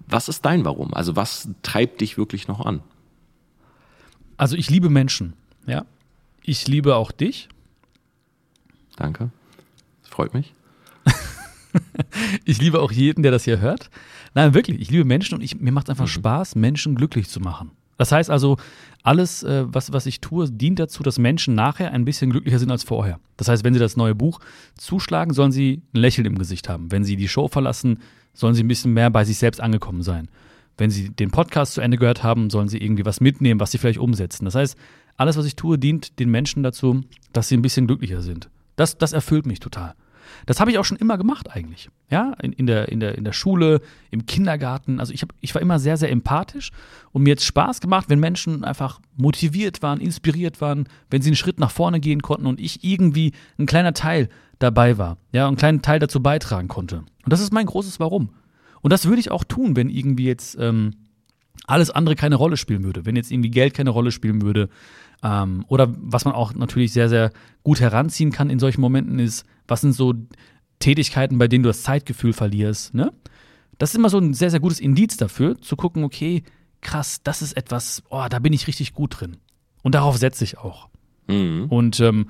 Was 0.07 0.29
ist 0.29 0.45
dein 0.45 0.65
Warum? 0.65 0.93
Also 0.93 1.15
was 1.15 1.49
treibt 1.63 2.01
dich 2.01 2.17
wirklich 2.17 2.47
noch 2.47 2.65
an? 2.65 2.81
Also 4.37 4.55
ich 4.55 4.69
liebe 4.69 4.89
Menschen, 4.89 5.33
ja. 5.65 5.85
Ich 6.43 6.67
liebe 6.67 6.95
auch 6.95 7.11
dich. 7.11 7.49
Danke. 8.95 9.29
Das 10.01 10.11
freut 10.11 10.33
mich. 10.33 10.53
ich 12.45 12.59
liebe 12.59 12.81
auch 12.81 12.91
jeden, 12.91 13.21
der 13.21 13.31
das 13.31 13.43
hier 13.43 13.59
hört. 13.59 13.89
Nein, 14.33 14.53
wirklich, 14.53 14.79
ich 14.79 14.89
liebe 14.89 15.05
Menschen 15.05 15.35
und 15.35 15.41
ich, 15.41 15.59
mir 15.59 15.71
macht 15.71 15.87
es 15.87 15.89
einfach 15.91 16.05
mhm. 16.05 16.09
Spaß, 16.09 16.55
Menschen 16.55 16.95
glücklich 16.95 17.29
zu 17.29 17.39
machen. 17.39 17.71
Das 17.97 18.11
heißt 18.13 18.29
also, 18.29 18.57
alles, 19.03 19.43
äh, 19.43 19.65
was, 19.67 19.91
was 19.91 20.05
ich 20.05 20.21
tue, 20.21 20.49
dient 20.49 20.79
dazu, 20.79 21.03
dass 21.03 21.19
Menschen 21.19 21.55
nachher 21.55 21.91
ein 21.91 22.05
bisschen 22.05 22.29
glücklicher 22.31 22.59
sind 22.59 22.71
als 22.71 22.83
vorher. 22.83 23.19
Das 23.37 23.47
heißt, 23.49 23.63
wenn 23.63 23.73
sie 23.73 23.79
das 23.79 23.97
neue 23.97 24.15
Buch 24.15 24.39
zuschlagen, 24.75 25.33
sollen 25.33 25.51
sie 25.51 25.81
ein 25.93 25.99
Lächeln 25.99 26.25
im 26.25 26.37
Gesicht 26.37 26.69
haben. 26.69 26.91
Wenn 26.91 27.03
sie 27.03 27.17
die 27.17 27.27
Show 27.27 27.47
verlassen, 27.47 27.99
sollen 28.39 28.55
sie 28.55 28.63
ein 28.63 28.67
bisschen 28.67 28.93
mehr 28.93 29.09
bei 29.09 29.25
sich 29.25 29.37
selbst 29.37 29.61
angekommen 29.61 30.01
sein. 30.01 30.29
Wenn 30.77 30.89
sie 30.89 31.09
den 31.09 31.29
Podcast 31.29 31.73
zu 31.73 31.81
Ende 31.81 31.97
gehört 31.97 32.23
haben, 32.23 32.49
sollen 32.49 32.69
sie 32.69 32.81
irgendwie 32.81 33.05
was 33.05 33.19
mitnehmen, 33.19 33.59
was 33.59 33.71
sie 33.71 33.77
vielleicht 33.77 33.99
umsetzen. 33.99 34.45
Das 34.45 34.55
heißt, 34.55 34.77
alles, 35.17 35.35
was 35.35 35.45
ich 35.45 35.57
tue, 35.57 35.77
dient 35.77 36.19
den 36.19 36.31
Menschen 36.31 36.63
dazu, 36.63 37.01
dass 37.33 37.49
sie 37.49 37.57
ein 37.57 37.61
bisschen 37.61 37.87
glücklicher 37.87 38.21
sind. 38.21 38.49
Das, 38.77 38.97
das 38.97 39.11
erfüllt 39.11 39.45
mich 39.45 39.59
total. 39.59 39.93
Das 40.45 40.59
habe 40.59 40.71
ich 40.71 40.77
auch 40.77 40.85
schon 40.85 40.97
immer 40.97 41.17
gemacht 41.17 41.49
eigentlich. 41.51 41.89
Ja, 42.09 42.33
in, 42.41 42.53
in, 42.53 42.65
der, 42.65 42.89
in, 42.89 42.99
der, 42.99 43.17
in 43.17 43.23
der 43.23 43.33
Schule, 43.33 43.81
im 44.11 44.25
Kindergarten. 44.25 44.99
Also 44.99 45.13
ich, 45.13 45.21
hab, 45.21 45.33
ich 45.41 45.53
war 45.53 45.61
immer 45.61 45.79
sehr, 45.79 45.97
sehr 45.97 46.11
empathisch 46.11 46.71
und 47.11 47.23
mir 47.23 47.31
hat 47.31 47.41
Spaß 47.41 47.81
gemacht, 47.81 48.09
wenn 48.09 48.19
Menschen 48.19 48.63
einfach 48.63 48.99
motiviert 49.17 49.81
waren, 49.81 49.99
inspiriert 49.99 50.61
waren, 50.61 50.87
wenn 51.09 51.21
sie 51.21 51.29
einen 51.29 51.35
Schritt 51.35 51.59
nach 51.59 51.71
vorne 51.71 51.99
gehen 51.99 52.21
konnten 52.21 52.47
und 52.47 52.59
ich 52.59 52.83
irgendwie 52.83 53.33
ein 53.57 53.65
kleiner 53.65 53.93
Teil 53.93 54.29
dabei 54.59 54.97
war. 54.97 55.17
Ja, 55.31 55.47
einen 55.47 55.57
kleinen 55.57 55.81
Teil 55.81 55.99
dazu 55.99 56.21
beitragen 56.21 56.67
konnte. 56.67 57.03
Und 57.29 57.33
das 57.33 57.41
ist 57.41 57.53
mein 57.53 57.67
großes 57.67 57.99
Warum. 57.99 58.29
Und 58.81 58.91
das 58.91 59.05
würde 59.05 59.19
ich 59.19 59.29
auch 59.29 59.43
tun, 59.43 59.75
wenn 59.75 59.87
irgendwie 59.87 60.25
jetzt 60.25 60.57
ähm, 60.59 60.95
alles 61.67 61.91
andere 61.91 62.15
keine 62.15 62.33
Rolle 62.33 62.57
spielen 62.57 62.83
würde. 62.83 63.05
Wenn 63.05 63.15
jetzt 63.15 63.31
irgendwie 63.31 63.51
Geld 63.51 63.75
keine 63.75 63.91
Rolle 63.91 64.09
spielen 64.09 64.41
würde, 64.41 64.67
ähm, 65.21 65.63
oder 65.67 65.93
was 65.95 66.25
man 66.25 66.33
auch 66.33 66.55
natürlich 66.55 66.91
sehr, 66.91 67.07
sehr 67.07 67.31
gut 67.61 67.81
heranziehen 67.81 68.31
kann 68.31 68.49
in 68.49 68.57
solchen 68.57 68.81
Momenten 68.81 69.19
ist, 69.19 69.45
was 69.67 69.81
sind 69.81 69.93
so 69.93 70.15
Tätigkeiten, 70.79 71.37
bei 71.37 71.47
denen 71.47 71.61
du 71.61 71.69
das 71.69 71.83
Zeitgefühl 71.83 72.33
verlierst. 72.33 72.95
Ne? 72.95 73.13
Das 73.77 73.91
ist 73.91 73.95
immer 73.95 74.09
so 74.09 74.17
ein 74.17 74.33
sehr, 74.33 74.49
sehr 74.49 74.59
gutes 74.59 74.79
Indiz 74.79 75.15
dafür, 75.15 75.61
zu 75.61 75.75
gucken, 75.75 76.03
okay, 76.03 76.41
krass, 76.81 77.21
das 77.23 77.43
ist 77.43 77.53
etwas, 77.53 78.01
oh, 78.09 78.25
da 78.27 78.39
bin 78.39 78.53
ich 78.53 78.65
richtig 78.65 78.95
gut 78.95 79.19
drin. 79.19 79.37
Und 79.83 79.93
darauf 79.93 80.17
setze 80.17 80.43
ich 80.43 80.57
auch. 80.57 80.89
Mhm. 81.27 81.65
Und 81.69 81.99
ähm, 81.99 82.29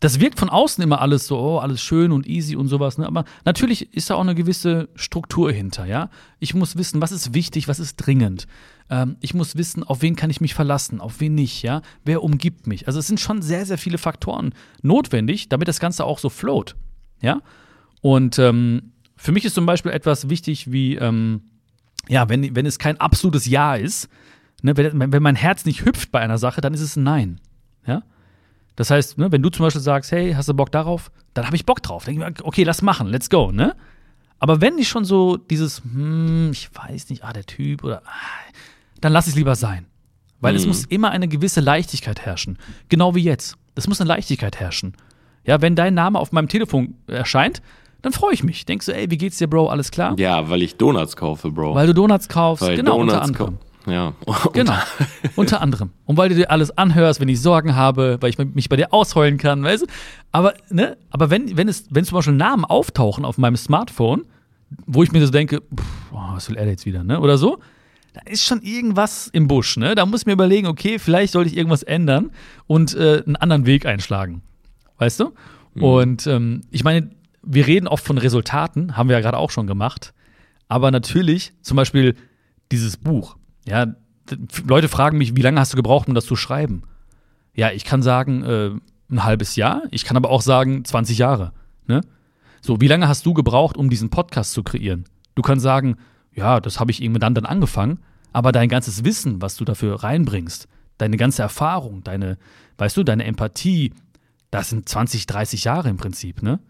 das 0.00 0.20
wirkt 0.20 0.38
von 0.38 0.50
außen 0.50 0.84
immer 0.84 1.00
alles 1.00 1.26
so, 1.26 1.38
oh, 1.38 1.58
alles 1.58 1.80
schön 1.80 2.12
und 2.12 2.26
easy 2.26 2.54
und 2.54 2.68
sowas. 2.68 2.98
Ne? 2.98 3.06
Aber 3.06 3.24
natürlich 3.44 3.94
ist 3.94 4.10
da 4.10 4.16
auch 4.16 4.20
eine 4.20 4.34
gewisse 4.34 4.88
Struktur 4.94 5.50
hinter, 5.50 5.86
ja. 5.86 6.10
Ich 6.38 6.54
muss 6.54 6.76
wissen, 6.76 7.00
was 7.00 7.12
ist 7.12 7.32
wichtig, 7.32 7.66
was 7.66 7.78
ist 7.78 7.96
dringend. 7.96 8.46
Ähm, 8.90 9.16
ich 9.20 9.32
muss 9.32 9.56
wissen, 9.56 9.82
auf 9.82 10.02
wen 10.02 10.14
kann 10.14 10.28
ich 10.28 10.40
mich 10.40 10.54
verlassen, 10.54 11.00
auf 11.00 11.20
wen 11.20 11.34
nicht, 11.34 11.62
ja. 11.62 11.80
Wer 12.04 12.22
umgibt 12.22 12.66
mich? 12.66 12.86
Also 12.86 12.98
es 12.98 13.06
sind 13.06 13.20
schon 13.20 13.40
sehr, 13.40 13.64
sehr 13.64 13.78
viele 13.78 13.96
Faktoren 13.96 14.52
notwendig, 14.82 15.48
damit 15.48 15.66
das 15.66 15.80
Ganze 15.80 16.04
auch 16.04 16.18
so 16.18 16.28
float, 16.28 16.76
ja. 17.22 17.40
Und 18.02 18.38
ähm, 18.38 18.92
für 19.16 19.32
mich 19.32 19.46
ist 19.46 19.54
zum 19.54 19.66
Beispiel 19.66 19.92
etwas 19.92 20.28
wichtig 20.28 20.70
wie, 20.70 20.96
ähm, 20.96 21.40
ja, 22.08 22.28
wenn, 22.28 22.54
wenn 22.54 22.66
es 22.66 22.78
kein 22.78 23.00
absolutes 23.00 23.46
Ja 23.46 23.74
ist, 23.76 24.08
ne, 24.62 24.76
wenn, 24.76 25.10
wenn 25.12 25.22
mein 25.22 25.36
Herz 25.36 25.64
nicht 25.64 25.86
hüpft 25.86 26.12
bei 26.12 26.20
einer 26.20 26.38
Sache, 26.38 26.60
dann 26.60 26.74
ist 26.74 26.82
es 26.82 26.96
ein 26.96 27.02
Nein, 27.02 27.40
ja. 27.86 28.02
Das 28.76 28.90
heißt, 28.90 29.18
ne, 29.18 29.32
wenn 29.32 29.42
du 29.42 29.48
zum 29.48 29.64
Beispiel 29.64 29.82
sagst, 29.82 30.12
hey, 30.12 30.34
hast 30.34 30.48
du 30.48 30.54
Bock 30.54 30.70
darauf? 30.70 31.10
Dann 31.34 31.46
habe 31.46 31.56
ich 31.56 31.66
Bock 31.66 31.82
drauf. 31.82 32.04
Dann 32.04 32.14
denke 32.14 32.32
ich 32.32 32.38
mir, 32.40 32.46
okay, 32.46 32.62
lass 32.62 32.82
machen, 32.82 33.08
let's 33.08 33.30
go, 33.30 33.50
ne? 33.50 33.74
Aber 34.38 34.60
wenn 34.60 34.76
ich 34.78 34.88
schon 34.88 35.04
so 35.04 35.38
dieses, 35.38 35.82
hm, 35.82 36.50
ich 36.52 36.68
weiß 36.74 37.08
nicht, 37.08 37.24
ah, 37.24 37.32
der 37.32 37.46
Typ 37.46 37.84
oder, 37.84 38.02
ah, 38.04 38.52
dann 39.00 39.12
lass 39.12 39.26
es 39.26 39.34
lieber 39.34 39.54
sein. 39.54 39.86
Weil 40.40 40.52
mhm. 40.52 40.58
es 40.58 40.66
muss 40.66 40.84
immer 40.84 41.10
eine 41.10 41.26
gewisse 41.26 41.60
Leichtigkeit 41.60 42.20
herrschen. 42.20 42.58
Genau 42.90 43.14
wie 43.14 43.22
jetzt. 43.22 43.56
Es 43.74 43.88
muss 43.88 44.00
eine 44.00 44.08
Leichtigkeit 44.08 44.60
herrschen. 44.60 44.94
Ja, 45.44 45.62
wenn 45.62 45.74
dein 45.74 45.94
Name 45.94 46.18
auf 46.18 46.32
meinem 46.32 46.48
Telefon 46.48 46.94
erscheint, 47.06 47.62
dann 48.02 48.12
freue 48.12 48.34
ich 48.34 48.44
mich. 48.44 48.66
Denkst 48.66 48.86
du, 48.86 48.94
ey, 48.94 49.10
wie 49.10 49.16
geht's 49.16 49.38
dir, 49.38 49.48
Bro? 49.48 49.68
Alles 49.68 49.90
klar? 49.90 50.14
Ja, 50.18 50.50
weil 50.50 50.62
ich 50.62 50.76
Donuts 50.76 51.16
kaufe, 51.16 51.50
Bro. 51.50 51.74
Weil 51.74 51.86
du 51.86 51.94
Donuts 51.94 52.28
kaufst, 52.28 52.62
weil 52.62 52.76
genau, 52.76 52.98
Donuts 52.98 53.14
unter 53.14 53.22
anderem. 53.22 53.58
Ja. 53.86 54.14
genau. 54.52 54.74
Unter 55.36 55.60
anderem. 55.60 55.90
Und 56.04 56.16
weil 56.16 56.28
du 56.28 56.34
dir 56.34 56.50
alles 56.50 56.76
anhörst, 56.76 57.20
wenn 57.20 57.28
ich 57.28 57.40
Sorgen 57.40 57.74
habe, 57.74 58.18
weil 58.20 58.30
ich 58.30 58.38
mich 58.38 58.68
bei 58.68 58.76
dir 58.76 58.92
ausheulen 58.92 59.38
kann, 59.38 59.62
weißt 59.62 59.84
du? 59.84 59.86
Aber, 60.32 60.54
ne? 60.70 60.96
Aber 61.10 61.30
wenn, 61.30 61.56
wenn 61.56 61.68
es, 61.68 61.86
wenn 61.90 62.04
zum 62.04 62.16
Beispiel 62.16 62.34
Namen 62.34 62.64
auftauchen 62.64 63.24
auf 63.24 63.38
meinem 63.38 63.56
Smartphone, 63.56 64.26
wo 64.86 65.02
ich 65.02 65.12
mir 65.12 65.24
so 65.24 65.30
denke, 65.30 65.60
pff, 65.60 65.86
oh, 66.12 66.34
was 66.34 66.48
will 66.50 66.56
er 66.56 66.66
jetzt 66.66 66.86
wieder, 66.86 67.04
ne? 67.04 67.20
Oder 67.20 67.38
so, 67.38 67.58
da 68.12 68.20
ist 68.24 68.44
schon 68.44 68.62
irgendwas 68.62 69.28
im 69.28 69.46
Busch, 69.46 69.76
ne? 69.76 69.94
Da 69.94 70.06
muss 70.06 70.22
ich 70.22 70.26
mir 70.26 70.32
überlegen, 70.32 70.66
okay, 70.66 70.98
vielleicht 70.98 71.32
sollte 71.32 71.50
ich 71.50 71.56
irgendwas 71.56 71.82
ändern 71.82 72.30
und 72.66 72.94
äh, 72.94 73.22
einen 73.24 73.36
anderen 73.36 73.66
Weg 73.66 73.86
einschlagen. 73.86 74.42
Weißt 74.98 75.20
du? 75.20 75.34
Mhm. 75.74 75.82
Und 75.82 76.26
ähm, 76.26 76.62
ich 76.70 76.82
meine, 76.82 77.10
wir 77.42 77.66
reden 77.66 77.86
oft 77.86 78.04
von 78.04 78.18
Resultaten, 78.18 78.96
haben 78.96 79.08
wir 79.08 79.16
ja 79.16 79.20
gerade 79.20 79.38
auch 79.38 79.50
schon 79.50 79.66
gemacht. 79.66 80.12
Aber 80.68 80.90
natürlich, 80.90 81.52
zum 81.62 81.76
Beispiel 81.76 82.16
dieses 82.72 82.96
Buch, 82.96 83.36
ja, 83.66 83.94
Leute 84.66 84.88
fragen 84.88 85.18
mich, 85.18 85.36
wie 85.36 85.42
lange 85.42 85.60
hast 85.60 85.72
du 85.72 85.76
gebraucht, 85.76 86.08
um 86.08 86.14
das 86.14 86.26
zu 86.26 86.36
schreiben? 86.36 86.82
Ja, 87.54 87.70
ich 87.70 87.84
kann 87.84 88.02
sagen, 88.02 88.42
äh, 88.44 88.70
ein 89.10 89.24
halbes 89.24 89.56
Jahr. 89.56 89.82
Ich 89.90 90.04
kann 90.04 90.16
aber 90.16 90.30
auch 90.30 90.42
sagen, 90.42 90.84
20 90.84 91.18
Jahre. 91.18 91.52
Ne? 91.86 92.00
So, 92.60 92.80
wie 92.80 92.88
lange 92.88 93.08
hast 93.08 93.24
du 93.24 93.34
gebraucht, 93.34 93.76
um 93.76 93.88
diesen 93.90 94.10
Podcast 94.10 94.52
zu 94.52 94.62
kreieren? 94.62 95.04
Du 95.34 95.42
kannst 95.42 95.62
sagen, 95.62 95.96
ja, 96.32 96.60
das 96.60 96.80
habe 96.80 96.90
ich 96.90 97.02
irgendwann 97.02 97.34
dann 97.34 97.46
angefangen, 97.46 98.00
aber 98.32 98.52
dein 98.52 98.68
ganzes 98.68 99.04
Wissen, 99.04 99.40
was 99.40 99.56
du 99.56 99.64
dafür 99.64 100.02
reinbringst, 100.02 100.68
deine 100.98 101.16
ganze 101.16 101.42
Erfahrung, 101.42 102.02
deine, 102.04 102.38
weißt 102.78 102.96
du, 102.96 103.04
deine 103.04 103.24
Empathie, 103.24 103.92
das 104.50 104.70
sind 104.70 104.88
20, 104.88 105.26
30 105.26 105.64
Jahre 105.64 105.88
im 105.88 105.96
Prinzip, 105.96 106.42
ne? 106.42 106.60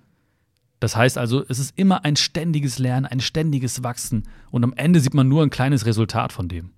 Das 0.79 0.95
heißt 0.95 1.17
also, 1.17 1.43
es 1.49 1.59
ist 1.59 1.77
immer 1.79 2.05
ein 2.05 2.17
ständiges 2.17 2.79
Lernen, 2.79 3.07
ein 3.07 3.21
ständiges 3.21 3.83
Wachsen 3.83 4.25
und 4.51 4.63
am 4.63 4.75
Ende 4.75 5.01
sieht 5.01 5.15
man 5.15 5.27
nur 5.27 5.43
ein 5.43 5.51
kleines 5.51 5.87
Resultat 5.87 6.33
von 6.33 6.49
dem. 6.49 6.73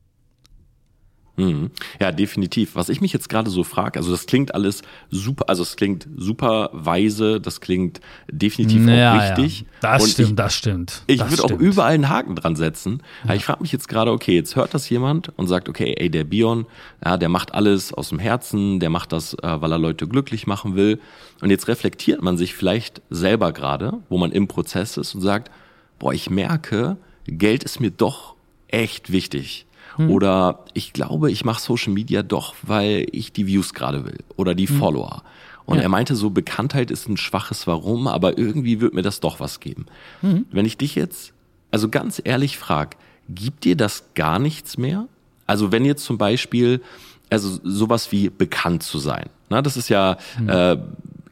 Mhm. 1.38 1.70
Ja, 2.00 2.10
definitiv. 2.12 2.74
Was 2.74 2.88
ich 2.88 3.00
mich 3.00 3.12
jetzt 3.12 3.28
gerade 3.28 3.48
so 3.48 3.62
frage, 3.64 3.98
also 3.98 4.10
das 4.10 4.26
klingt 4.26 4.54
alles 4.54 4.82
super, 5.10 5.48
also 5.48 5.62
es 5.62 5.76
klingt 5.76 6.08
super 6.16 6.70
weise, 6.72 7.40
das 7.40 7.60
klingt 7.60 8.00
definitiv 8.30 8.86
ja, 8.86 9.14
auch 9.14 9.22
richtig. 9.22 9.60
Ja. 9.60 9.66
Das 9.80 10.02
Und 10.02 10.10
stimmt, 10.10 10.28
ich, 10.30 10.36
das 10.36 10.54
stimmt. 10.54 11.02
Ich 11.06 11.30
würde 11.30 11.44
auch 11.44 11.58
überall 11.58 11.94
einen 11.94 12.08
Haken 12.08 12.34
dran 12.34 12.56
setzen. 12.56 13.02
Ja. 13.26 13.34
ich 13.34 13.44
frage 13.44 13.62
mich 13.62 13.72
jetzt 13.72 13.88
gerade, 13.88 14.10
okay, 14.10 14.34
jetzt 14.34 14.56
hört 14.56 14.74
das 14.74 14.88
jemand 14.90 15.30
und 15.36 15.46
sagt, 15.46 15.68
okay, 15.68 15.94
ey, 15.96 16.10
der 16.10 16.24
Bion, 16.24 16.66
ja, 17.04 17.16
der 17.16 17.28
macht 17.28 17.54
alles 17.54 17.94
aus 17.94 18.08
dem 18.08 18.18
Herzen, 18.18 18.80
der 18.80 18.90
macht 18.90 19.12
das, 19.12 19.34
äh, 19.34 19.60
weil 19.60 19.70
er 19.70 19.78
Leute 19.78 20.08
glücklich 20.08 20.46
machen 20.46 20.74
will. 20.74 21.00
Und 21.40 21.50
jetzt 21.50 21.68
reflektiert 21.68 22.20
man 22.20 22.36
sich 22.36 22.54
vielleicht 22.54 23.00
selber 23.10 23.52
gerade, 23.52 23.94
wo 24.08 24.18
man 24.18 24.32
im 24.32 24.48
Prozess 24.48 24.96
ist 24.96 25.14
und 25.14 25.20
sagt, 25.20 25.52
boah, 26.00 26.12
ich 26.12 26.30
merke, 26.30 26.96
Geld 27.26 27.62
ist 27.62 27.80
mir 27.80 27.90
doch 27.92 28.34
echt 28.66 29.12
wichtig. 29.12 29.66
Hm. 29.98 30.10
Oder 30.10 30.64
ich 30.72 30.92
glaube, 30.92 31.30
ich 31.30 31.44
mache 31.44 31.60
Social 31.60 31.92
Media 31.92 32.22
doch, 32.22 32.54
weil 32.62 33.06
ich 33.12 33.32
die 33.32 33.46
Views 33.46 33.74
gerade 33.74 34.04
will 34.04 34.18
oder 34.36 34.54
die 34.54 34.68
hm. 34.68 34.78
Follower. 34.78 35.22
Und 35.66 35.76
ja. 35.76 35.82
er 35.82 35.88
meinte 35.90 36.16
so, 36.16 36.30
Bekanntheit 36.30 36.90
ist 36.90 37.08
ein 37.08 37.18
schwaches 37.18 37.66
Warum, 37.66 38.06
aber 38.06 38.38
irgendwie 38.38 38.80
wird 38.80 38.94
mir 38.94 39.02
das 39.02 39.20
doch 39.20 39.38
was 39.38 39.60
geben. 39.60 39.84
Mhm. 40.22 40.46
Wenn 40.50 40.64
ich 40.64 40.78
dich 40.78 40.94
jetzt, 40.94 41.34
also 41.70 41.90
ganz 41.90 42.22
ehrlich 42.24 42.56
frag, 42.56 42.96
gibt 43.28 43.64
dir 43.64 43.76
das 43.76 44.04
gar 44.14 44.38
nichts 44.38 44.78
mehr? 44.78 45.08
Also 45.46 45.70
wenn 45.70 45.84
jetzt 45.84 46.06
zum 46.06 46.16
Beispiel, 46.16 46.80
also 47.28 47.60
sowas 47.62 48.12
wie 48.12 48.30
bekannt 48.30 48.82
zu 48.82 48.98
sein, 48.98 49.28
na, 49.50 49.60
das 49.60 49.76
ist 49.76 49.90
ja, 49.90 50.16
mhm. 50.40 50.48
äh, 50.48 50.78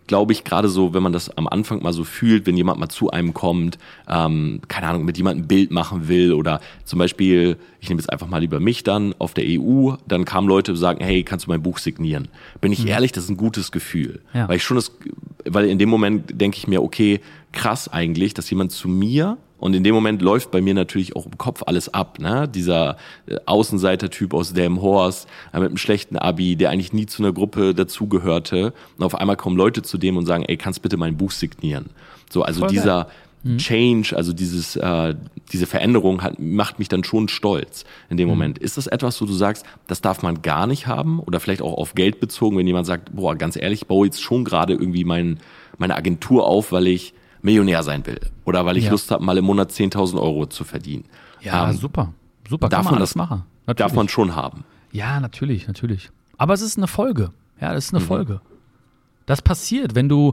glaube 0.06 0.32
ich, 0.32 0.44
gerade 0.44 0.68
so, 0.68 0.94
wenn 0.94 1.02
man 1.02 1.12
das 1.12 1.36
am 1.36 1.46
Anfang 1.46 1.82
mal 1.82 1.92
so 1.92 2.04
fühlt, 2.04 2.46
wenn 2.46 2.56
jemand 2.56 2.78
mal 2.78 2.88
zu 2.88 3.10
einem 3.10 3.34
kommt, 3.34 3.78
ähm, 4.08 4.60
keine 4.68 4.88
Ahnung, 4.88 5.04
mit 5.04 5.16
jemandem 5.16 5.44
ein 5.44 5.48
Bild 5.48 5.70
machen 5.70 6.08
will 6.08 6.32
oder 6.32 6.60
zum 6.84 6.98
Beispiel, 6.98 7.56
ich 7.80 7.88
nehme 7.88 8.00
jetzt 8.00 8.10
einfach 8.10 8.28
mal 8.28 8.38
lieber 8.38 8.60
mich 8.60 8.82
dann 8.84 9.14
auf 9.18 9.34
der 9.34 9.44
EU, 9.46 9.94
dann 10.06 10.24
kamen 10.24 10.48
Leute 10.48 10.72
und 10.72 10.78
sagen, 10.78 11.04
hey, 11.04 11.22
kannst 11.22 11.46
du 11.46 11.50
mein 11.50 11.62
Buch 11.62 11.78
signieren? 11.78 12.28
Bin 12.60 12.72
ich 12.72 12.82
mhm. 12.82 12.88
ehrlich, 12.88 13.12
das 13.12 13.24
ist 13.24 13.30
ein 13.30 13.36
gutes 13.36 13.72
Gefühl. 13.72 14.20
Ja. 14.32 14.48
Weil 14.48 14.56
ich 14.56 14.64
schon 14.64 14.76
das, 14.76 14.92
weil 15.44 15.66
in 15.66 15.78
dem 15.78 15.88
Moment 15.88 16.40
denke 16.40 16.56
ich 16.58 16.66
mir, 16.66 16.82
okay, 16.82 17.20
krass 17.56 17.88
eigentlich, 17.88 18.34
dass 18.34 18.48
jemand 18.50 18.70
zu 18.70 18.88
mir 18.88 19.38
und 19.58 19.74
in 19.74 19.82
dem 19.82 19.94
Moment 19.94 20.20
läuft 20.20 20.50
bei 20.50 20.60
mir 20.60 20.74
natürlich 20.74 21.16
auch 21.16 21.24
im 21.24 21.38
Kopf 21.38 21.62
alles 21.66 21.92
ab. 21.92 22.18
Ne? 22.18 22.46
Dieser 22.48 22.98
äh, 23.26 23.36
Außenseiter-Typ 23.46 24.34
aus 24.34 24.52
Damn 24.52 24.82
Horse 24.82 25.26
äh, 25.52 25.58
mit 25.58 25.68
einem 25.68 25.78
schlechten 25.78 26.16
Abi, 26.16 26.56
der 26.56 26.70
eigentlich 26.70 26.92
nie 26.92 27.06
zu 27.06 27.22
einer 27.22 27.32
Gruppe 27.32 27.74
dazugehörte. 27.74 28.74
Und 28.98 29.04
auf 29.04 29.14
einmal 29.14 29.36
kommen 29.36 29.56
Leute 29.56 29.82
zu 29.82 29.96
dem 29.96 30.16
und 30.16 30.26
sagen, 30.26 30.44
ey, 30.44 30.56
kannst 30.56 30.82
bitte 30.82 30.96
mein 30.96 31.16
Buch 31.16 31.30
signieren? 31.30 31.86
So, 32.28 32.42
also 32.42 32.60
Voll 32.60 32.68
dieser 32.68 33.08
mhm. 33.44 33.56
Change, 33.56 34.14
also 34.14 34.34
dieses, 34.34 34.76
äh, 34.76 35.14
diese 35.52 35.66
Veränderung 35.66 36.22
hat, 36.22 36.38
macht 36.38 36.78
mich 36.78 36.88
dann 36.88 37.02
schon 37.02 37.28
stolz 37.28 37.86
in 38.10 38.18
dem 38.18 38.28
mhm. 38.28 38.34
Moment. 38.34 38.58
Ist 38.58 38.76
das 38.76 38.86
etwas, 38.86 39.22
wo 39.22 39.24
du 39.24 39.32
sagst, 39.32 39.64
das 39.86 40.02
darf 40.02 40.22
man 40.22 40.42
gar 40.42 40.66
nicht 40.66 40.86
haben? 40.86 41.18
Oder 41.20 41.40
vielleicht 41.40 41.62
auch 41.62 41.72
auf 41.78 41.94
Geld 41.94 42.20
bezogen, 42.20 42.58
wenn 42.58 42.66
jemand 42.66 42.86
sagt, 42.86 43.16
boah, 43.16 43.34
ganz 43.34 43.56
ehrlich, 43.56 43.82
ich 43.82 43.88
baue 43.88 44.06
jetzt 44.06 44.22
schon 44.22 44.44
gerade 44.44 44.74
irgendwie 44.74 45.04
mein, 45.04 45.38
meine 45.78 45.96
Agentur 45.96 46.46
auf, 46.46 46.72
weil 46.72 46.88
ich 46.88 47.14
Millionär 47.46 47.82
sein 47.82 48.04
will 48.06 48.20
oder 48.44 48.66
weil 48.66 48.76
ich 48.76 48.84
ja. 48.84 48.90
Lust 48.90 49.10
habe, 49.10 49.24
mal 49.24 49.38
im 49.38 49.44
Monat 49.44 49.70
10.000 49.70 50.20
Euro 50.20 50.46
zu 50.46 50.64
verdienen. 50.64 51.04
Ja, 51.40 51.70
ähm, 51.70 51.76
super. 51.76 52.12
Super, 52.48 52.68
darf 52.68 52.84
man, 52.84 52.94
man 52.94 53.00
das 53.00 53.14
machen. 53.14 53.44
Natürlich. 53.66 53.78
Darf 53.78 53.94
man 53.94 54.08
schon 54.08 54.36
haben. 54.36 54.64
Ja, 54.92 55.18
natürlich, 55.20 55.66
natürlich. 55.66 56.10
Aber 56.36 56.52
es 56.52 56.60
ist 56.60 56.76
eine 56.76 56.86
Folge. 56.86 57.32
Ja, 57.60 57.72
das 57.72 57.86
ist 57.86 57.94
eine 57.94 58.02
mhm. 58.02 58.08
Folge. 58.08 58.40
Das 59.24 59.42
passiert, 59.42 59.94
wenn 59.94 60.08
du 60.08 60.32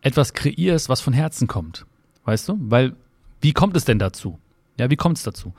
etwas 0.00 0.32
kreierst, 0.32 0.88
was 0.88 1.00
von 1.00 1.12
Herzen 1.12 1.46
kommt. 1.46 1.86
Weißt 2.24 2.48
du? 2.48 2.56
Weil, 2.58 2.96
wie 3.40 3.52
kommt 3.52 3.76
es 3.76 3.84
denn 3.84 3.98
dazu? 3.98 4.38
Ja, 4.78 4.90
wie 4.90 4.96
kommt 4.96 5.18
es 5.18 5.24
dazu? 5.24 5.54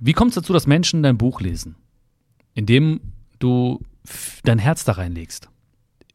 Wie 0.00 0.12
kommt 0.12 0.30
es 0.30 0.34
dazu, 0.36 0.52
dass 0.52 0.66
Menschen 0.66 1.02
dein 1.02 1.18
Buch 1.18 1.40
lesen? 1.40 1.76
Indem 2.54 3.00
du 3.38 3.80
dein 4.44 4.58
Herz 4.58 4.84
da 4.84 4.92
reinlegst. 4.92 5.48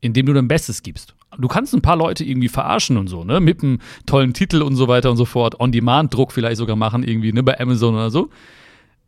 Indem 0.01 0.25
du 0.27 0.33
dein 0.33 0.47
Bestes 0.47 0.83
gibst. 0.83 1.15
Du 1.37 1.47
kannst 1.47 1.73
ein 1.73 1.81
paar 1.81 1.95
Leute 1.95 2.23
irgendwie 2.23 2.47
verarschen 2.47 2.97
und 2.97 3.07
so, 3.07 3.23
ne? 3.23 3.39
Mit 3.39 3.63
einem 3.63 3.79
tollen 4.05 4.33
Titel 4.33 4.61
und 4.61 4.75
so 4.75 4.87
weiter 4.87 5.11
und 5.11 5.17
so 5.17 5.25
fort. 5.25 5.59
On-Demand-Druck 5.59 6.31
vielleicht 6.31 6.57
sogar 6.57 6.75
machen, 6.75 7.03
irgendwie, 7.03 7.31
ne? 7.31 7.43
Bei 7.43 7.59
Amazon 7.59 7.95
oder 7.95 8.09
so. 8.09 8.29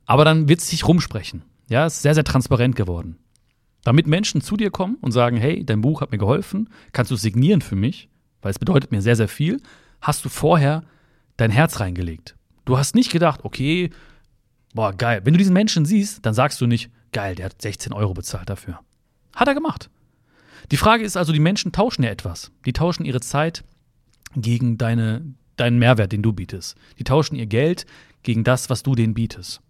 Aber 0.05 0.25
dann 0.25 0.47
wird 0.47 0.59
es 0.59 0.69
sich 0.69 0.87
rumsprechen. 0.87 1.43
Ja, 1.69 1.85
es 1.85 1.97
ist 1.97 2.01
sehr, 2.01 2.15
sehr 2.15 2.23
transparent 2.23 2.75
geworden. 2.75 3.17
Damit 3.83 4.07
Menschen 4.07 4.41
zu 4.41 4.57
dir 4.57 4.71
kommen 4.71 4.97
und 5.01 5.11
sagen, 5.11 5.37
hey, 5.37 5.63
dein 5.65 5.81
Buch 5.81 6.01
hat 6.01 6.11
mir 6.11 6.17
geholfen, 6.17 6.69
kannst 6.91 7.11
du 7.11 7.15
es 7.15 7.21
signieren 7.21 7.61
für 7.61 7.75
mich, 7.75 8.09
weil 8.41 8.51
es 8.51 8.59
bedeutet 8.59 8.91
mir 8.91 9.01
sehr, 9.01 9.15
sehr 9.15 9.27
viel, 9.27 9.61
hast 10.01 10.25
du 10.25 10.29
vorher 10.29 10.83
dein 11.37 11.51
Herz 11.51 11.79
reingelegt. 11.79 12.35
Du 12.65 12.77
hast 12.77 12.95
nicht 12.95 13.11
gedacht, 13.11 13.41
okay, 13.43 13.91
boah, 14.73 14.93
geil. 14.93 15.21
Wenn 15.23 15.33
du 15.33 15.37
diesen 15.37 15.53
Menschen 15.53 15.85
siehst, 15.85 16.25
dann 16.25 16.33
sagst 16.33 16.59
du 16.61 16.67
nicht, 16.67 16.91
geil, 17.11 17.35
der 17.35 17.45
hat 17.45 17.61
16 17.61 17.93
Euro 17.93 18.13
bezahlt 18.13 18.49
dafür. 18.49 18.79
Hat 19.35 19.47
er 19.47 19.53
gemacht. 19.53 19.89
Die 20.71 20.77
Frage 20.77 21.03
ist 21.03 21.17
also, 21.17 21.33
die 21.33 21.39
Menschen 21.39 21.71
tauschen 21.71 22.03
ja 22.03 22.09
etwas. 22.09 22.51
Die 22.65 22.73
tauschen 22.73 23.05
ihre 23.05 23.21
Zeit 23.21 23.63
gegen 24.35 24.77
deine, 24.77 25.21
deinen 25.55 25.79
Mehrwert, 25.79 26.11
den 26.11 26.21
du 26.21 26.33
bietest. 26.33 26.77
Die 26.99 27.03
tauschen 27.03 27.35
ihr 27.35 27.45
Geld 27.45 27.85
gegen 28.23 28.43
das, 28.43 28.69
was 28.69 28.83
du 28.83 28.95
denen 28.95 29.13
bietest. 29.13 29.61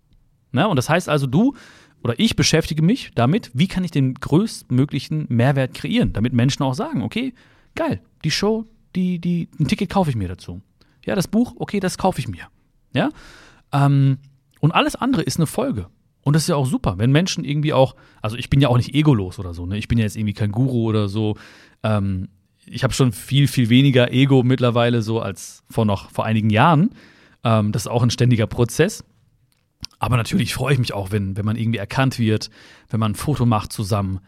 Na, 0.51 0.65
und 0.65 0.75
das 0.75 0.89
heißt 0.89 1.09
also, 1.09 1.27
du 1.27 1.55
oder 2.03 2.17
ich 2.17 2.35
beschäftige 2.35 2.81
mich 2.81 3.11
damit, 3.15 3.51
wie 3.53 3.67
kann 3.67 3.83
ich 3.83 3.91
den 3.91 4.13
größtmöglichen 4.13 5.25
Mehrwert 5.29 5.73
kreieren, 5.73 6.13
damit 6.13 6.33
Menschen 6.33 6.63
auch 6.63 6.73
sagen, 6.73 7.01
okay, 7.01 7.33
geil, 7.75 8.01
die 8.23 8.31
Show, 8.31 8.65
die, 8.95 9.19
die, 9.19 9.49
ein 9.59 9.67
Ticket 9.67 9.89
kaufe 9.89 10.09
ich 10.09 10.15
mir 10.15 10.27
dazu. 10.27 10.61
Ja, 11.05 11.15
das 11.15 11.27
Buch, 11.27 11.55
okay, 11.57 11.79
das 11.79 11.97
kaufe 11.97 12.19
ich 12.19 12.27
mir. 12.27 12.47
Ja. 12.93 13.09
Ähm, 13.71 14.17
und 14.59 14.71
alles 14.71 14.95
andere 14.95 15.23
ist 15.23 15.37
eine 15.37 15.47
Folge. 15.47 15.87
Und 16.29 16.33
das 16.33 16.43
ist 16.43 16.49
ja 16.49 16.57
auch 16.57 16.67
super, 16.67 16.99
wenn 16.99 17.11
Menschen 17.11 17.43
irgendwie 17.43 17.73
auch, 17.73 17.95
also 18.21 18.37
ich 18.37 18.51
bin 18.51 18.61
ja 18.61 18.67
auch 18.67 18.77
nicht 18.77 18.93
egolos 18.93 19.39
oder 19.39 19.55
so, 19.55 19.65
ne? 19.65 19.79
Ich 19.79 19.87
bin 19.87 19.97
ja 19.97 20.03
jetzt 20.03 20.15
irgendwie 20.15 20.35
kein 20.35 20.51
Guru 20.51 20.83
oder 20.83 21.09
so. 21.09 21.37
Ähm, 21.81 22.27
ich 22.67 22.83
habe 22.83 22.93
schon 22.93 23.13
viel, 23.13 23.47
viel 23.47 23.69
weniger 23.69 24.11
Ego 24.13 24.43
mittlerweile 24.43 25.01
so 25.01 25.21
als 25.21 25.63
vor 25.71 25.85
noch 25.85 26.11
vor 26.11 26.25
einigen 26.25 26.51
Jahren. 26.51 26.91
Ähm, 27.43 27.71
das 27.71 27.81
ist 27.81 27.87
auch 27.87 28.03
ein 28.03 28.11
ständiger 28.11 28.45
Prozess. 28.45 29.03
Aber 29.97 30.17
natürlich 30.17 30.53
freue 30.53 30.73
ich 30.73 30.77
mich 30.79 30.93
auch, 30.93 31.09
wenn, 31.09 31.35
wenn 31.35 31.45
man 31.45 31.55
irgendwie 31.55 31.79
erkannt 31.79 32.19
wird, 32.19 32.51
wenn 32.89 32.99
man 32.99 33.13
ein 33.13 33.15
Foto 33.15 33.47
macht 33.47 33.73
zusammen. 33.73 34.19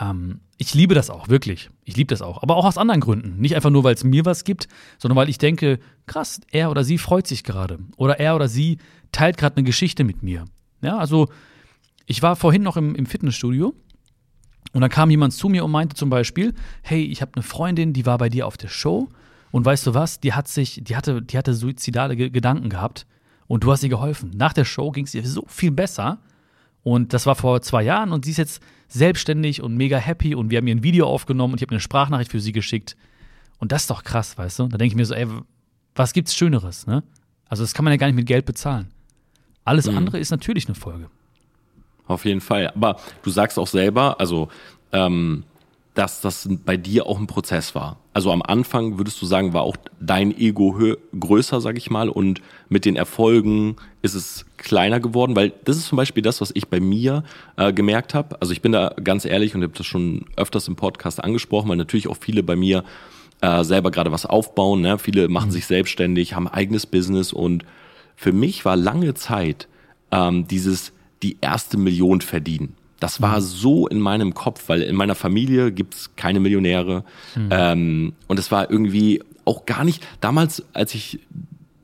Ähm, 0.00 0.40
ich 0.58 0.74
liebe 0.74 0.96
das 0.96 1.08
auch, 1.08 1.28
wirklich. 1.28 1.70
Ich 1.84 1.96
liebe 1.96 2.08
das 2.08 2.20
auch. 2.20 2.42
Aber 2.42 2.56
auch 2.56 2.64
aus 2.64 2.78
anderen 2.78 3.00
Gründen. 3.00 3.40
Nicht 3.40 3.54
einfach 3.54 3.70
nur, 3.70 3.84
weil 3.84 3.94
es 3.94 4.02
mir 4.02 4.24
was 4.24 4.42
gibt, 4.42 4.66
sondern 4.98 5.14
weil 5.14 5.28
ich 5.28 5.38
denke, 5.38 5.78
krass, 6.06 6.40
er 6.50 6.72
oder 6.72 6.82
sie 6.82 6.98
freut 6.98 7.28
sich 7.28 7.44
gerade. 7.44 7.78
Oder 7.96 8.18
er 8.18 8.34
oder 8.34 8.48
sie 8.48 8.78
teilt 9.12 9.36
gerade 9.36 9.56
eine 9.56 9.64
Geschichte 9.64 10.02
mit 10.02 10.24
mir. 10.24 10.46
Ja, 10.84 10.98
also 10.98 11.28
ich 12.06 12.22
war 12.22 12.36
vorhin 12.36 12.62
noch 12.62 12.76
im, 12.76 12.94
im 12.94 13.06
Fitnessstudio 13.06 13.74
und 14.72 14.80
dann 14.80 14.90
kam 14.90 15.10
jemand 15.10 15.32
zu 15.32 15.48
mir 15.48 15.64
und 15.64 15.70
meinte 15.70 15.96
zum 15.96 16.10
Beispiel, 16.10 16.54
hey, 16.82 17.02
ich 17.04 17.22
habe 17.22 17.32
eine 17.34 17.42
Freundin, 17.42 17.92
die 17.92 18.06
war 18.06 18.18
bei 18.18 18.28
dir 18.28 18.46
auf 18.46 18.56
der 18.56 18.68
Show 18.68 19.08
und 19.50 19.64
weißt 19.64 19.86
du 19.86 19.94
was, 19.94 20.20
die 20.20 20.32
hat 20.32 20.48
sich, 20.48 20.80
die 20.82 20.96
hatte, 20.96 21.22
die 21.22 21.38
hatte 21.38 21.54
suizidale 21.54 22.16
Gedanken 22.16 22.68
gehabt 22.68 23.06
und 23.46 23.64
du 23.64 23.72
hast 23.72 23.82
ihr 23.82 23.88
geholfen. 23.88 24.30
Nach 24.34 24.52
der 24.52 24.64
Show 24.64 24.90
ging 24.90 25.04
es 25.04 25.14
ihr 25.14 25.26
so 25.26 25.44
viel 25.48 25.70
besser. 25.70 26.18
Und 26.82 27.14
das 27.14 27.24
war 27.24 27.34
vor 27.34 27.62
zwei 27.62 27.82
Jahren 27.82 28.12
und 28.12 28.26
sie 28.26 28.32
ist 28.32 28.36
jetzt 28.36 28.62
selbstständig 28.88 29.62
und 29.62 29.74
mega 29.74 29.96
happy 29.96 30.34
und 30.34 30.50
wir 30.50 30.58
haben 30.58 30.66
ihr 30.66 30.74
ein 30.74 30.82
Video 30.82 31.06
aufgenommen 31.06 31.54
und 31.54 31.58
ich 31.58 31.62
habe 31.62 31.70
eine 31.70 31.80
Sprachnachricht 31.80 32.30
für 32.30 32.40
sie 32.40 32.52
geschickt. 32.52 32.94
Und 33.58 33.72
das 33.72 33.82
ist 33.82 33.90
doch 33.90 34.04
krass, 34.04 34.36
weißt 34.36 34.58
du? 34.58 34.68
Da 34.68 34.76
denke 34.76 34.92
ich 34.92 34.96
mir 34.96 35.06
so, 35.06 35.14
ey, 35.14 35.26
was 35.94 36.12
gibt's 36.12 36.36
Schöneres, 36.36 36.86
ne? 36.86 37.02
Also 37.48 37.62
das 37.62 37.72
kann 37.72 37.84
man 37.84 37.92
ja 37.92 37.96
gar 37.96 38.08
nicht 38.08 38.16
mit 38.16 38.26
Geld 38.26 38.44
bezahlen. 38.44 38.88
Alles 39.64 39.90
mhm. 39.90 39.98
andere 39.98 40.18
ist 40.18 40.30
natürlich 40.30 40.66
eine 40.66 40.74
Folge. 40.74 41.08
Auf 42.06 42.24
jeden 42.24 42.40
Fall. 42.40 42.68
Aber 42.68 42.96
du 43.22 43.30
sagst 43.30 43.58
auch 43.58 43.66
selber, 43.66 44.20
also 44.20 44.48
ähm, 44.92 45.44
dass 45.94 46.20
das 46.20 46.48
bei 46.64 46.76
dir 46.76 47.06
auch 47.06 47.18
ein 47.18 47.28
Prozess 47.28 47.74
war. 47.74 47.98
Also 48.12 48.32
am 48.32 48.42
Anfang 48.42 48.98
würdest 48.98 49.22
du 49.22 49.26
sagen, 49.26 49.52
war 49.52 49.62
auch 49.62 49.76
dein 50.00 50.36
Ego 50.36 50.96
größer, 51.18 51.60
sag 51.60 51.78
ich 51.78 51.88
mal, 51.88 52.08
und 52.08 52.42
mit 52.68 52.84
den 52.84 52.96
Erfolgen 52.96 53.76
ist 54.02 54.14
es 54.14 54.44
kleiner 54.56 54.98
geworden, 54.98 55.36
weil 55.36 55.52
das 55.64 55.76
ist 55.76 55.86
zum 55.86 55.96
Beispiel 55.96 56.22
das, 56.22 56.40
was 56.40 56.50
ich 56.54 56.68
bei 56.68 56.80
mir 56.80 57.22
äh, 57.56 57.72
gemerkt 57.72 58.12
habe. 58.12 58.40
Also 58.40 58.52
ich 58.52 58.60
bin 58.60 58.72
da 58.72 58.92
ganz 59.02 59.24
ehrlich 59.24 59.54
und 59.54 59.62
habe 59.62 59.72
das 59.76 59.86
schon 59.86 60.26
öfters 60.36 60.66
im 60.66 60.74
Podcast 60.74 61.22
angesprochen, 61.22 61.68
weil 61.68 61.76
natürlich 61.76 62.08
auch 62.08 62.16
viele 62.16 62.42
bei 62.42 62.56
mir 62.56 62.82
äh, 63.40 63.62
selber 63.62 63.92
gerade 63.92 64.10
was 64.10 64.26
aufbauen. 64.26 64.80
Ne? 64.80 64.98
Viele 64.98 65.28
machen 65.28 65.48
mhm. 65.48 65.52
sich 65.52 65.66
selbstständig, 65.66 66.34
haben 66.34 66.48
eigenes 66.48 66.86
Business 66.86 67.32
und 67.32 67.64
für 68.16 68.32
mich 68.32 68.64
war 68.64 68.76
lange 68.76 69.14
Zeit 69.14 69.68
ähm, 70.10 70.46
dieses 70.46 70.92
die 71.22 71.38
erste 71.40 71.76
Million 71.78 72.20
verdienen. 72.20 72.74
Das 73.00 73.20
war 73.20 73.38
mhm. 73.38 73.44
so 73.44 73.88
in 73.88 74.00
meinem 74.00 74.34
Kopf, 74.34 74.68
weil 74.68 74.82
in 74.82 74.96
meiner 74.96 75.14
Familie 75.14 75.72
gibt's 75.72 76.10
keine 76.16 76.40
Millionäre. 76.40 77.04
Mhm. 77.34 77.48
Ähm, 77.50 78.12
und 78.28 78.38
es 78.38 78.50
war 78.50 78.70
irgendwie 78.70 79.22
auch 79.44 79.66
gar 79.66 79.84
nicht, 79.84 80.06
damals, 80.20 80.64
als 80.72 80.94
ich 80.94 81.20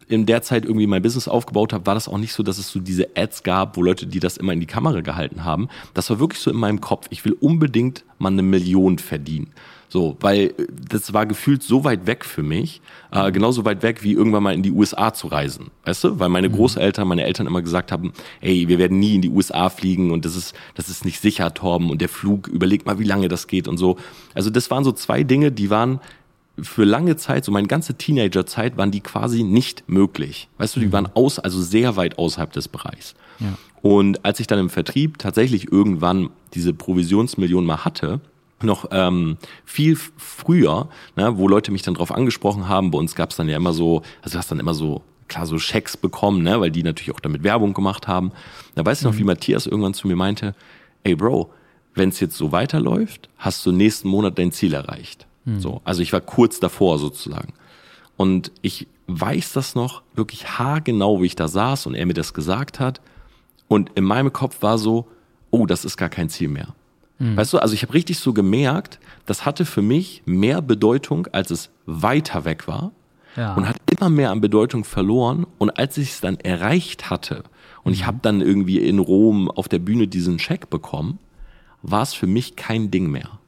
in 0.08 0.26
der 0.26 0.42
Zeit 0.42 0.64
irgendwie 0.64 0.86
mein 0.86 1.02
Business 1.02 1.28
aufgebaut 1.28 1.72
habe, 1.72 1.86
war 1.86 1.94
das 1.94 2.08
auch 2.08 2.18
nicht 2.18 2.32
so, 2.32 2.42
dass 2.42 2.58
es 2.58 2.70
so 2.70 2.80
diese 2.80 3.16
Ads 3.16 3.42
gab, 3.42 3.76
wo 3.76 3.82
Leute, 3.82 4.06
die 4.06 4.18
das 4.18 4.36
immer 4.36 4.52
in 4.52 4.60
die 4.60 4.66
Kamera 4.66 5.02
gehalten 5.02 5.44
haben. 5.44 5.68
Das 5.94 6.10
war 6.10 6.18
wirklich 6.18 6.40
so 6.40 6.50
in 6.50 6.56
meinem 6.56 6.80
Kopf. 6.80 7.06
Ich 7.10 7.24
will 7.24 7.32
unbedingt 7.34 8.04
mal 8.18 8.32
eine 8.32 8.42
Million 8.42 8.98
verdienen. 8.98 9.52
So, 9.90 10.16
weil 10.20 10.54
äh, 10.56 10.66
das 10.88 11.12
war 11.12 11.26
gefühlt 11.26 11.62
so 11.62 11.84
weit 11.84 12.06
weg 12.06 12.24
für 12.24 12.42
mich, 12.42 12.80
äh, 13.10 13.30
genauso 13.32 13.64
weit 13.64 13.82
weg 13.82 14.02
wie 14.02 14.12
irgendwann 14.12 14.44
mal 14.44 14.54
in 14.54 14.62
die 14.62 14.70
USA 14.70 15.12
zu 15.12 15.26
reisen. 15.26 15.70
Weißt 15.84 16.04
du? 16.04 16.18
Weil 16.18 16.28
meine 16.28 16.48
mhm. 16.48 16.54
Großeltern, 16.54 17.06
meine 17.06 17.24
Eltern 17.24 17.46
immer 17.46 17.60
gesagt 17.60 17.90
haben, 17.90 18.12
ey, 18.40 18.68
wir 18.68 18.78
werden 18.78 19.00
nie 19.00 19.16
in 19.16 19.22
die 19.22 19.28
USA 19.28 19.68
fliegen 19.68 20.12
und 20.12 20.24
das 20.24 20.36
ist, 20.36 20.54
das 20.76 20.88
ist 20.88 21.04
nicht 21.04 21.20
sicher, 21.20 21.52
Torben, 21.52 21.90
und 21.90 22.00
der 22.00 22.08
Flug, 22.08 22.46
überleg 22.46 22.86
mal, 22.86 23.00
wie 23.00 23.04
lange 23.04 23.28
das 23.28 23.48
geht 23.48 23.66
und 23.66 23.78
so. 23.78 23.96
Also 24.32 24.48
das 24.48 24.70
waren 24.70 24.84
so 24.84 24.92
zwei 24.92 25.24
Dinge, 25.24 25.50
die 25.50 25.70
waren 25.70 26.00
für 26.62 26.84
lange 26.84 27.16
Zeit, 27.16 27.44
so 27.44 27.50
meine 27.50 27.66
ganze 27.66 27.94
Teenagerzeit, 27.94 28.76
waren 28.76 28.92
die 28.92 29.00
quasi 29.00 29.42
nicht 29.42 29.88
möglich. 29.88 30.48
Weißt 30.58 30.76
du, 30.76 30.80
die 30.80 30.86
mhm. 30.86 30.92
waren 30.92 31.08
aus, 31.14 31.40
also 31.40 31.60
sehr 31.60 31.96
weit 31.96 32.18
außerhalb 32.18 32.52
des 32.52 32.68
Bereichs. 32.68 33.14
Ja. 33.40 33.54
Und 33.82 34.24
als 34.24 34.38
ich 34.40 34.46
dann 34.46 34.58
im 34.58 34.70
Vertrieb 34.70 35.18
tatsächlich 35.18 35.72
irgendwann 35.72 36.30
diese 36.54 36.74
Provisionsmillion 36.74 37.64
mal 37.64 37.84
hatte, 37.84 38.20
noch 38.62 38.86
ähm, 38.90 39.38
viel 39.64 39.96
früher, 39.96 40.88
ne, 41.16 41.36
wo 41.36 41.48
Leute 41.48 41.72
mich 41.72 41.82
dann 41.82 41.94
drauf 41.94 42.12
angesprochen 42.12 42.68
haben. 42.68 42.90
Bei 42.90 42.98
uns 42.98 43.14
gab 43.14 43.30
es 43.30 43.36
dann 43.36 43.48
ja 43.48 43.56
immer 43.56 43.72
so, 43.72 44.02
also 44.22 44.34
du 44.34 44.38
hast 44.38 44.50
dann 44.50 44.60
immer 44.60 44.74
so 44.74 45.02
klar 45.28 45.46
so 45.46 45.58
Schecks 45.58 45.96
bekommen, 45.96 46.42
ne, 46.42 46.60
weil 46.60 46.70
die 46.70 46.82
natürlich 46.82 47.14
auch 47.14 47.20
damit 47.20 47.42
Werbung 47.42 47.72
gemacht 47.72 48.08
haben. 48.08 48.32
Da 48.74 48.84
weißt 48.84 49.02
du 49.02 49.08
noch, 49.08 49.16
wie 49.16 49.20
mhm. 49.20 49.28
Matthias 49.28 49.66
irgendwann 49.66 49.94
zu 49.94 50.08
mir 50.08 50.16
meinte, 50.16 50.54
ey 51.04 51.14
Bro, 51.14 51.50
wenn 51.94 52.10
es 52.10 52.20
jetzt 52.20 52.36
so 52.36 52.52
weiterläuft, 52.52 53.28
hast 53.38 53.64
du 53.64 53.72
nächsten 53.72 54.08
Monat 54.08 54.38
dein 54.38 54.52
Ziel 54.52 54.74
erreicht. 54.74 55.26
Mhm. 55.44 55.60
So, 55.60 55.80
also 55.84 56.02
ich 56.02 56.12
war 56.12 56.20
kurz 56.20 56.60
davor 56.60 56.98
sozusagen. 56.98 57.54
Und 58.16 58.52
ich 58.60 58.86
weiß 59.06 59.52
das 59.54 59.74
noch 59.74 60.02
wirklich 60.14 60.58
haargenau, 60.58 61.22
wie 61.22 61.26
ich 61.26 61.36
da 61.36 61.48
saß 61.48 61.86
und 61.86 61.94
er 61.94 62.06
mir 62.06 62.14
das 62.14 62.34
gesagt 62.34 62.78
hat. 62.78 63.00
Und 63.66 63.90
in 63.94 64.04
meinem 64.04 64.32
Kopf 64.32 64.62
war 64.62 64.78
so, 64.78 65.08
oh, 65.50 65.66
das 65.66 65.84
ist 65.84 65.96
gar 65.96 66.08
kein 66.08 66.28
Ziel 66.28 66.48
mehr. 66.48 66.74
Mhm. 67.20 67.36
Weißt 67.36 67.52
du, 67.52 67.58
also 67.58 67.74
ich 67.74 67.82
habe 67.82 67.94
richtig 67.94 68.18
so 68.18 68.32
gemerkt, 68.32 68.98
das 69.26 69.44
hatte 69.46 69.64
für 69.64 69.82
mich 69.82 70.22
mehr 70.24 70.60
Bedeutung, 70.62 71.28
als 71.28 71.50
es 71.50 71.70
weiter 71.86 72.44
weg 72.44 72.66
war. 72.66 72.90
Ja. 73.36 73.54
Und 73.54 73.68
hat 73.68 73.76
immer 73.92 74.10
mehr 74.10 74.32
an 74.32 74.40
Bedeutung 74.40 74.82
verloren. 74.82 75.46
Und 75.58 75.70
als 75.78 75.96
ich 75.98 76.10
es 76.10 76.20
dann 76.20 76.40
erreicht 76.40 77.10
hatte 77.10 77.44
und 77.84 77.92
ich 77.92 78.02
mhm. 78.02 78.06
habe 78.06 78.18
dann 78.22 78.40
irgendwie 78.40 78.78
in 78.78 78.98
Rom 78.98 79.48
auf 79.48 79.68
der 79.68 79.78
Bühne 79.78 80.08
diesen 80.08 80.40
Scheck 80.40 80.68
bekommen, 80.68 81.20
war 81.82 82.02
es 82.02 82.12
für 82.12 82.26
mich 82.26 82.56
kein 82.56 82.90
Ding 82.90 83.08
mehr. 83.08 83.38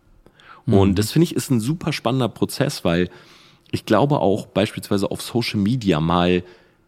Mhm. 0.67 0.75
Und 0.75 0.99
das 0.99 1.11
finde 1.11 1.25
ich 1.25 1.35
ist 1.35 1.51
ein 1.51 1.61
super 1.61 1.93
spannender 1.93 2.29
Prozess, 2.29 2.85
weil 2.85 3.11
ich 3.73 3.87
glaube 3.87 4.21
auch 4.21 4.47
beispielsweise 4.47 5.11
auf 5.11 5.23
Social 5.23 5.59
Media 5.59 5.99
mal, 5.99 6.45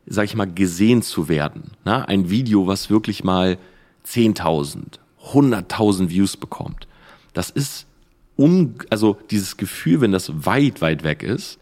sag 0.06 0.26
ich 0.26 0.36
mal, 0.36 0.52
gesehen 0.52 1.02
zu 1.02 1.28
werden. 1.28 1.72
Na, 1.84 2.04
ein 2.04 2.30
Video, 2.30 2.66
was 2.66 2.90
wirklich 2.90 3.24
mal 3.24 3.58
10.000, 4.06 4.98
100.000 5.32 6.08
Views 6.10 6.36
bekommt. 6.36 6.86
Das 7.32 7.50
ist 7.50 7.86
un, 8.36 8.76
also 8.90 9.18
dieses 9.30 9.56
Gefühl, 9.56 10.00
wenn 10.00 10.12
das 10.12 10.46
weit, 10.46 10.80
weit 10.80 11.02
weg 11.02 11.22
ist, 11.22 11.58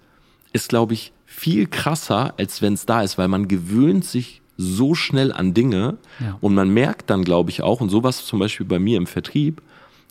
ist, 0.53 0.69
glaube 0.69 0.95
ich, 0.95 1.13
viel 1.27 1.67
krasser, 1.67 2.35
als 2.39 2.61
wenn 2.61 2.75
es 2.75 2.87
da 2.87 3.03
ist, 3.03 3.19
weil 3.19 3.29
man 3.29 3.49
gewöhnt 3.49 4.05
sich 4.05 4.43
so 4.59 4.95
schnell 4.95 5.33
an 5.33 5.55
Dinge 5.55 5.97
ja. 6.21 6.37
und 6.41 6.55
man 6.55 6.69
merkt 6.69 7.09
dann, 7.11 7.25
glaube 7.25 7.51
ich, 7.51 7.63
auch, 7.63 7.81
und 7.81 7.89
sowas 7.89 8.27
zum 8.27 8.39
Beispiel 8.39 8.67
bei 8.67 8.79
mir 8.79 8.99
im 8.99 9.07
Vertrieb, 9.07 9.63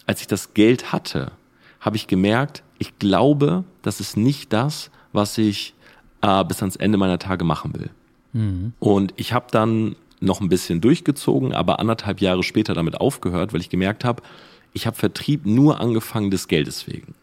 als 0.07 0.21
ich 0.21 0.27
das 0.27 0.53
Geld 0.53 0.91
hatte, 0.91 1.31
habe 1.79 1.95
ich 1.95 2.07
gemerkt, 2.07 2.63
ich 2.79 2.97
glaube, 2.99 3.63
das 3.81 3.99
ist 3.99 4.17
nicht 4.17 4.51
das, 4.51 4.89
was 5.13 5.37
ich 5.37 5.73
äh, 6.21 6.43
bis 6.43 6.59
ans 6.61 6.75
Ende 6.75 6.97
meiner 6.97 7.19
Tage 7.19 7.43
machen 7.43 7.73
will. 7.75 7.89
Mhm. 8.33 8.73
Und 8.79 9.13
ich 9.17 9.33
habe 9.33 9.47
dann 9.51 9.95
noch 10.21 10.41
ein 10.41 10.49
bisschen 10.49 10.81
durchgezogen, 10.81 11.53
aber 11.53 11.79
anderthalb 11.79 12.21
Jahre 12.21 12.43
später 12.43 12.73
damit 12.73 12.99
aufgehört, 13.01 13.53
weil 13.53 13.61
ich 13.61 13.69
gemerkt 13.69 14.05
habe, 14.05 14.23
ich 14.73 14.87
habe 14.87 14.95
Vertrieb 14.95 15.45
nur 15.45 15.81
angefangen 15.81 16.31
des 16.31 16.47
Geldes 16.47 16.87
wegen. 16.87 17.13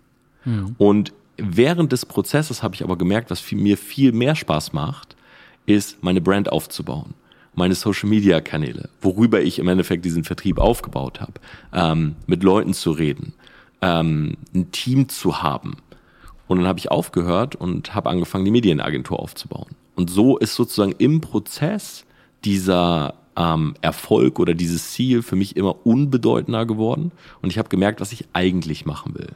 Mhm. 0.45 0.75
Und 0.79 1.13
während 1.37 1.93
des 1.93 2.05
Prozesses 2.05 2.63
habe 2.63 2.75
ich 2.75 2.83
aber 2.83 2.99
gemerkt, 2.99 3.31
was 3.31 3.41
viel, 3.41 3.59
mir 3.59 3.79
viel 3.79 4.13
mehr 4.13 4.35
Spaß 4.35 4.73
macht, 4.73 5.17
ist, 5.67 6.03
meine 6.03 6.21
Brand 6.21 6.51
aufzubauen 6.53 7.15
meine 7.59 7.75
Social-Media-Kanäle, 7.75 8.89
worüber 9.03 9.43
ich 9.43 9.59
im 9.59 9.69
Endeffekt 9.69 10.05
diesen 10.05 10.25
Vertrieb 10.25 10.59
aufgebaut 10.59 11.21
habe, 11.21 11.35
ähm, 11.75 12.17
mit 12.27 12.43
Leuten 12.43 12.73
zu 12.73 12.93
reden, 12.93 13.35
ähm, 13.83 14.37
ein 14.55 14.71
Team 14.73 15.11
zu 15.11 15.43
haben. 15.43 15.77
Und 16.47 16.59
dann 16.59 16.67
habe 16.67 16.79
ich 16.79 16.91
aufgehört 16.91 17.57
und 17.57 17.95
habe 17.95 18.09
angefangen, 18.09 18.47
die 18.47 18.51
Medienagentur 18.51 19.21
aufzubauen. 19.21 19.75
Und 19.97 20.09
so 20.09 20.39
ist 20.39 20.55
sozusagen 20.55 20.95
im 20.99 21.21
Prozess 21.21 22.07
dieser 22.45 23.15
ähm, 23.37 23.75
Erfolg 23.81 24.39
oder 24.39 24.55
dieses 24.55 24.93
Ziel 24.93 25.23
für 25.23 25.37
mich 25.37 25.57
immer 25.57 25.87
unbedeutender 25.87 26.67
geworden. 26.67 27.13
Und 27.43 27.51
ich 27.51 27.59
habe 27.59 27.69
gemerkt, 27.69 28.01
was 28.01 28.13
ich 28.13 28.27
eigentlich 28.33 28.87
machen 28.87 29.15
will. 29.15 29.31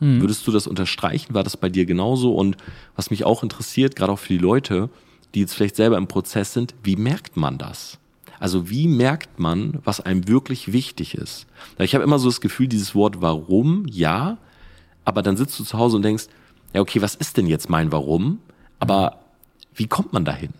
Hm. 0.00 0.20
Würdest 0.20 0.46
du 0.46 0.52
das 0.52 0.66
unterstreichen? 0.66 1.34
War 1.34 1.42
das 1.42 1.56
bei 1.56 1.68
dir 1.68 1.84
genauso? 1.84 2.34
Und 2.34 2.56
was 2.94 3.10
mich 3.10 3.24
auch 3.24 3.42
interessiert, 3.42 3.96
gerade 3.96 4.12
auch 4.12 4.18
für 4.18 4.32
die 4.32 4.38
Leute, 4.38 4.90
die 5.34 5.40
jetzt 5.40 5.54
vielleicht 5.54 5.76
selber 5.76 5.96
im 5.96 6.08
Prozess 6.08 6.52
sind, 6.52 6.74
wie 6.82 6.96
merkt 6.96 7.36
man 7.36 7.58
das? 7.58 7.98
Also 8.40 8.70
wie 8.70 8.86
merkt 8.86 9.40
man, 9.40 9.80
was 9.84 10.00
einem 10.00 10.28
wirklich 10.28 10.72
wichtig 10.72 11.14
ist? 11.14 11.46
Ich 11.78 11.94
habe 11.94 12.04
immer 12.04 12.20
so 12.20 12.28
das 12.28 12.40
Gefühl, 12.40 12.68
dieses 12.68 12.94
Wort 12.94 13.20
warum, 13.20 13.86
ja, 13.90 14.38
aber 15.04 15.22
dann 15.22 15.36
sitzt 15.36 15.58
du 15.58 15.64
zu 15.64 15.76
Hause 15.76 15.96
und 15.96 16.02
denkst, 16.02 16.26
ja, 16.72 16.80
okay, 16.80 17.02
was 17.02 17.14
ist 17.14 17.36
denn 17.36 17.46
jetzt 17.46 17.68
mein 17.68 17.90
Warum? 17.90 18.38
Aber 18.78 19.20
wie 19.74 19.86
kommt 19.86 20.12
man 20.12 20.24
dahin? 20.24 20.50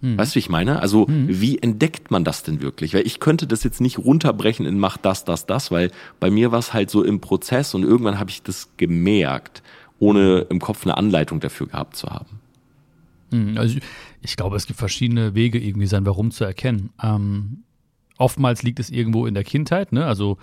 Hm. 0.00 0.18
Weißt 0.18 0.32
du, 0.32 0.36
wie 0.36 0.40
ich 0.40 0.48
meine? 0.48 0.80
Also, 0.80 1.06
hm. 1.06 1.26
wie 1.28 1.58
entdeckt 1.58 2.10
man 2.10 2.24
das 2.24 2.42
denn 2.42 2.60
wirklich? 2.60 2.94
Weil 2.94 3.06
ich 3.06 3.20
könnte 3.20 3.46
das 3.46 3.64
jetzt 3.64 3.80
nicht 3.80 3.98
runterbrechen 3.98 4.66
in 4.66 4.78
mach 4.78 4.96
das, 4.96 5.24
das, 5.24 5.46
das, 5.46 5.70
weil 5.70 5.90
bei 6.20 6.30
mir 6.30 6.52
war 6.52 6.58
es 6.58 6.72
halt 6.72 6.90
so 6.90 7.02
im 7.02 7.20
Prozess 7.20 7.74
und 7.74 7.82
irgendwann 7.82 8.18
habe 8.18 8.30
ich 8.30 8.42
das 8.42 8.70
gemerkt, 8.76 9.62
ohne 9.98 10.46
im 10.50 10.60
Kopf 10.60 10.84
eine 10.84 10.96
Anleitung 10.96 11.40
dafür 11.40 11.66
gehabt 11.66 11.96
zu 11.96 12.08
haben. 12.08 12.40
Hm, 13.32 13.56
also 13.58 13.78
ich 14.22 14.36
glaube, 14.36 14.56
es 14.56 14.66
gibt 14.66 14.78
verschiedene 14.78 15.34
Wege, 15.34 15.58
irgendwie 15.58 15.86
sein 15.86 16.04
Warum 16.06 16.30
zu 16.30 16.44
erkennen. 16.44 16.90
Ähm, 17.02 17.64
oftmals 18.18 18.62
liegt 18.62 18.80
es 18.80 18.90
irgendwo 18.90 19.26
in 19.26 19.34
der 19.34 19.44
Kindheit, 19.44 19.92
ne? 19.92 20.04
Also 20.04 20.38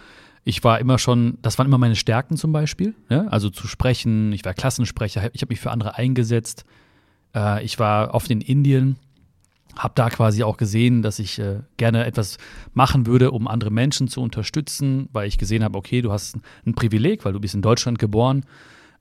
ich 0.46 0.64
war 0.64 0.80
immer 0.80 0.98
schon, 0.98 1.38
das 1.42 1.58
waren 1.58 1.68
immer 1.68 1.78
meine 1.78 1.96
Stärken 1.96 2.36
zum 2.36 2.52
Beispiel, 2.52 2.96
ne? 3.10 3.32
also 3.32 3.50
zu 3.50 3.68
sprechen, 3.68 4.34
ich 4.34 4.44
war 4.44 4.54
Klassensprecher, 4.54 5.30
ich 5.34 5.42
habe 5.42 5.52
mich 5.52 5.60
für 5.60 5.72
andere 5.72 5.98
eingesetzt. 5.98 6.66
Äh, 7.34 7.64
ich 7.64 7.80
war 7.80 8.14
oft 8.14 8.30
in 8.30 8.42
Indien, 8.42 8.98
habe 9.78 9.94
da 9.96 10.10
quasi 10.10 10.44
auch 10.44 10.58
gesehen, 10.58 11.02
dass 11.02 11.20
ich 11.20 11.40
äh, 11.40 11.60
gerne 11.78 12.06
etwas 12.06 12.38
machen 12.74 13.06
würde, 13.06 13.32
um 13.32 13.48
andere 13.48 13.72
Menschen 13.72 14.08
zu 14.08 14.22
unterstützen, 14.22 15.10
weil 15.12 15.28
ich 15.28 15.38
gesehen 15.38 15.64
habe, 15.64 15.78
okay, 15.78 16.02
du 16.02 16.12
hast 16.12 16.38
ein 16.66 16.76
Privileg, 16.76 17.26
weil 17.26 17.34
du 17.34 17.40
bist 17.40 17.56
in 17.56 17.62
Deutschland 17.62 18.00
geboren 18.00 18.46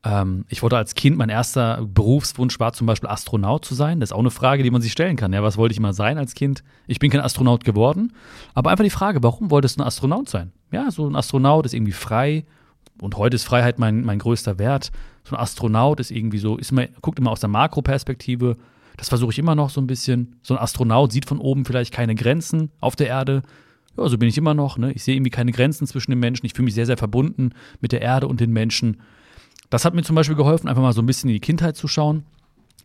ähm, 0.04 0.44
ich 0.48 0.62
wurde 0.62 0.76
als 0.76 0.94
Kind, 0.94 1.16
mein 1.16 1.28
erster 1.28 1.87
Berufswunsch 1.87 2.58
war 2.58 2.72
zum 2.72 2.87
Beispiel 2.87 3.08
Astronaut 3.08 3.64
zu 3.64 3.74
sein. 3.74 4.00
Das 4.00 4.11
ist 4.11 4.12
auch 4.12 4.20
eine 4.20 4.30
Frage, 4.30 4.62
die 4.62 4.70
man 4.70 4.82
sich 4.82 4.92
stellen 4.92 5.16
kann. 5.16 5.32
Ja, 5.32 5.42
was 5.42 5.56
wollte 5.56 5.72
ich 5.72 5.80
mal 5.80 5.92
sein 5.92 6.18
als 6.18 6.35
Kind? 6.35 6.64
Ich 6.87 6.98
bin 6.98 7.11
kein 7.11 7.20
Astronaut 7.20 7.64
geworden. 7.64 8.12
Aber 8.54 8.70
einfach 8.70 8.85
die 8.85 8.90
Frage, 8.90 9.22
warum 9.22 9.50
wolltest 9.50 9.78
du 9.78 9.82
ein 9.82 9.87
Astronaut 9.87 10.28
sein? 10.28 10.52
Ja, 10.72 10.90
so 10.90 11.08
ein 11.08 11.16
Astronaut 11.16 11.66
ist 11.66 11.74
irgendwie 11.74 11.92
frei. 11.92 12.44
Und 13.00 13.16
heute 13.16 13.37
ist 13.37 13.44
Freiheit 13.44 13.78
mein, 13.78 14.04
mein 14.04 14.18
größter 14.18 14.58
Wert. 14.58 14.90
So 15.24 15.37
ein 15.37 15.40
Astronaut 15.40 16.00
ist 16.00 16.11
irgendwie 16.11 16.38
so, 16.38 16.56
ist 16.56 16.72
immer, 16.72 16.87
guckt 17.00 17.18
immer 17.18 17.30
aus 17.30 17.40
der 17.40 17.48
Makroperspektive. 17.48 18.56
Das 18.96 19.09
versuche 19.09 19.33
ich 19.33 19.38
immer 19.38 19.55
noch 19.55 19.70
so 19.70 19.81
ein 19.81 19.87
bisschen. 19.87 20.37
So 20.42 20.55
ein 20.55 20.61
Astronaut 20.61 21.12
sieht 21.12 21.26
von 21.26 21.38
oben 21.38 21.64
vielleicht 21.64 21.92
keine 21.92 22.14
Grenzen 22.14 22.70
auf 22.81 22.96
der 22.96 23.09
Erde. 23.09 23.42
Ja, 23.96 24.09
so 24.09 24.18
bin 24.18 24.28
ich 24.28 24.38
immer 24.38 24.55
noch. 24.55 24.78
Ne? 24.78 24.92
Ich 24.92 25.05
sehe 25.05 25.16
irgendwie 25.16 25.31
keine 25.31 25.52
Grenzen 25.52 25.87
zwischen 25.87 26.11
den 26.11 26.20
Menschen. 26.20 26.46
Ich 26.46 26.55
fühle 26.55 26.64
mich 26.64 26.74
sehr, 26.74 26.87
sehr 26.87 26.96
verbunden 26.96 27.50
mit 27.81 27.92
der 27.92 28.02
Erde 28.02 28.28
und 28.28 28.40
den 28.40 28.52
Menschen. 28.52 28.98
Das 29.70 29.85
hat 29.85 29.94
mir 29.94 30.02
zum 30.02 30.16
Beispiel 30.16 30.37
geholfen, 30.37 30.68
einfach 30.68 30.83
mal 30.83 30.92
so 30.92 31.02
ein 31.02 31.07
bisschen 31.07 31.31
in 31.31 31.35
die 31.35 31.40
Kindheit 31.40 31.76
zu 31.76 31.88
schauen. 31.88 32.24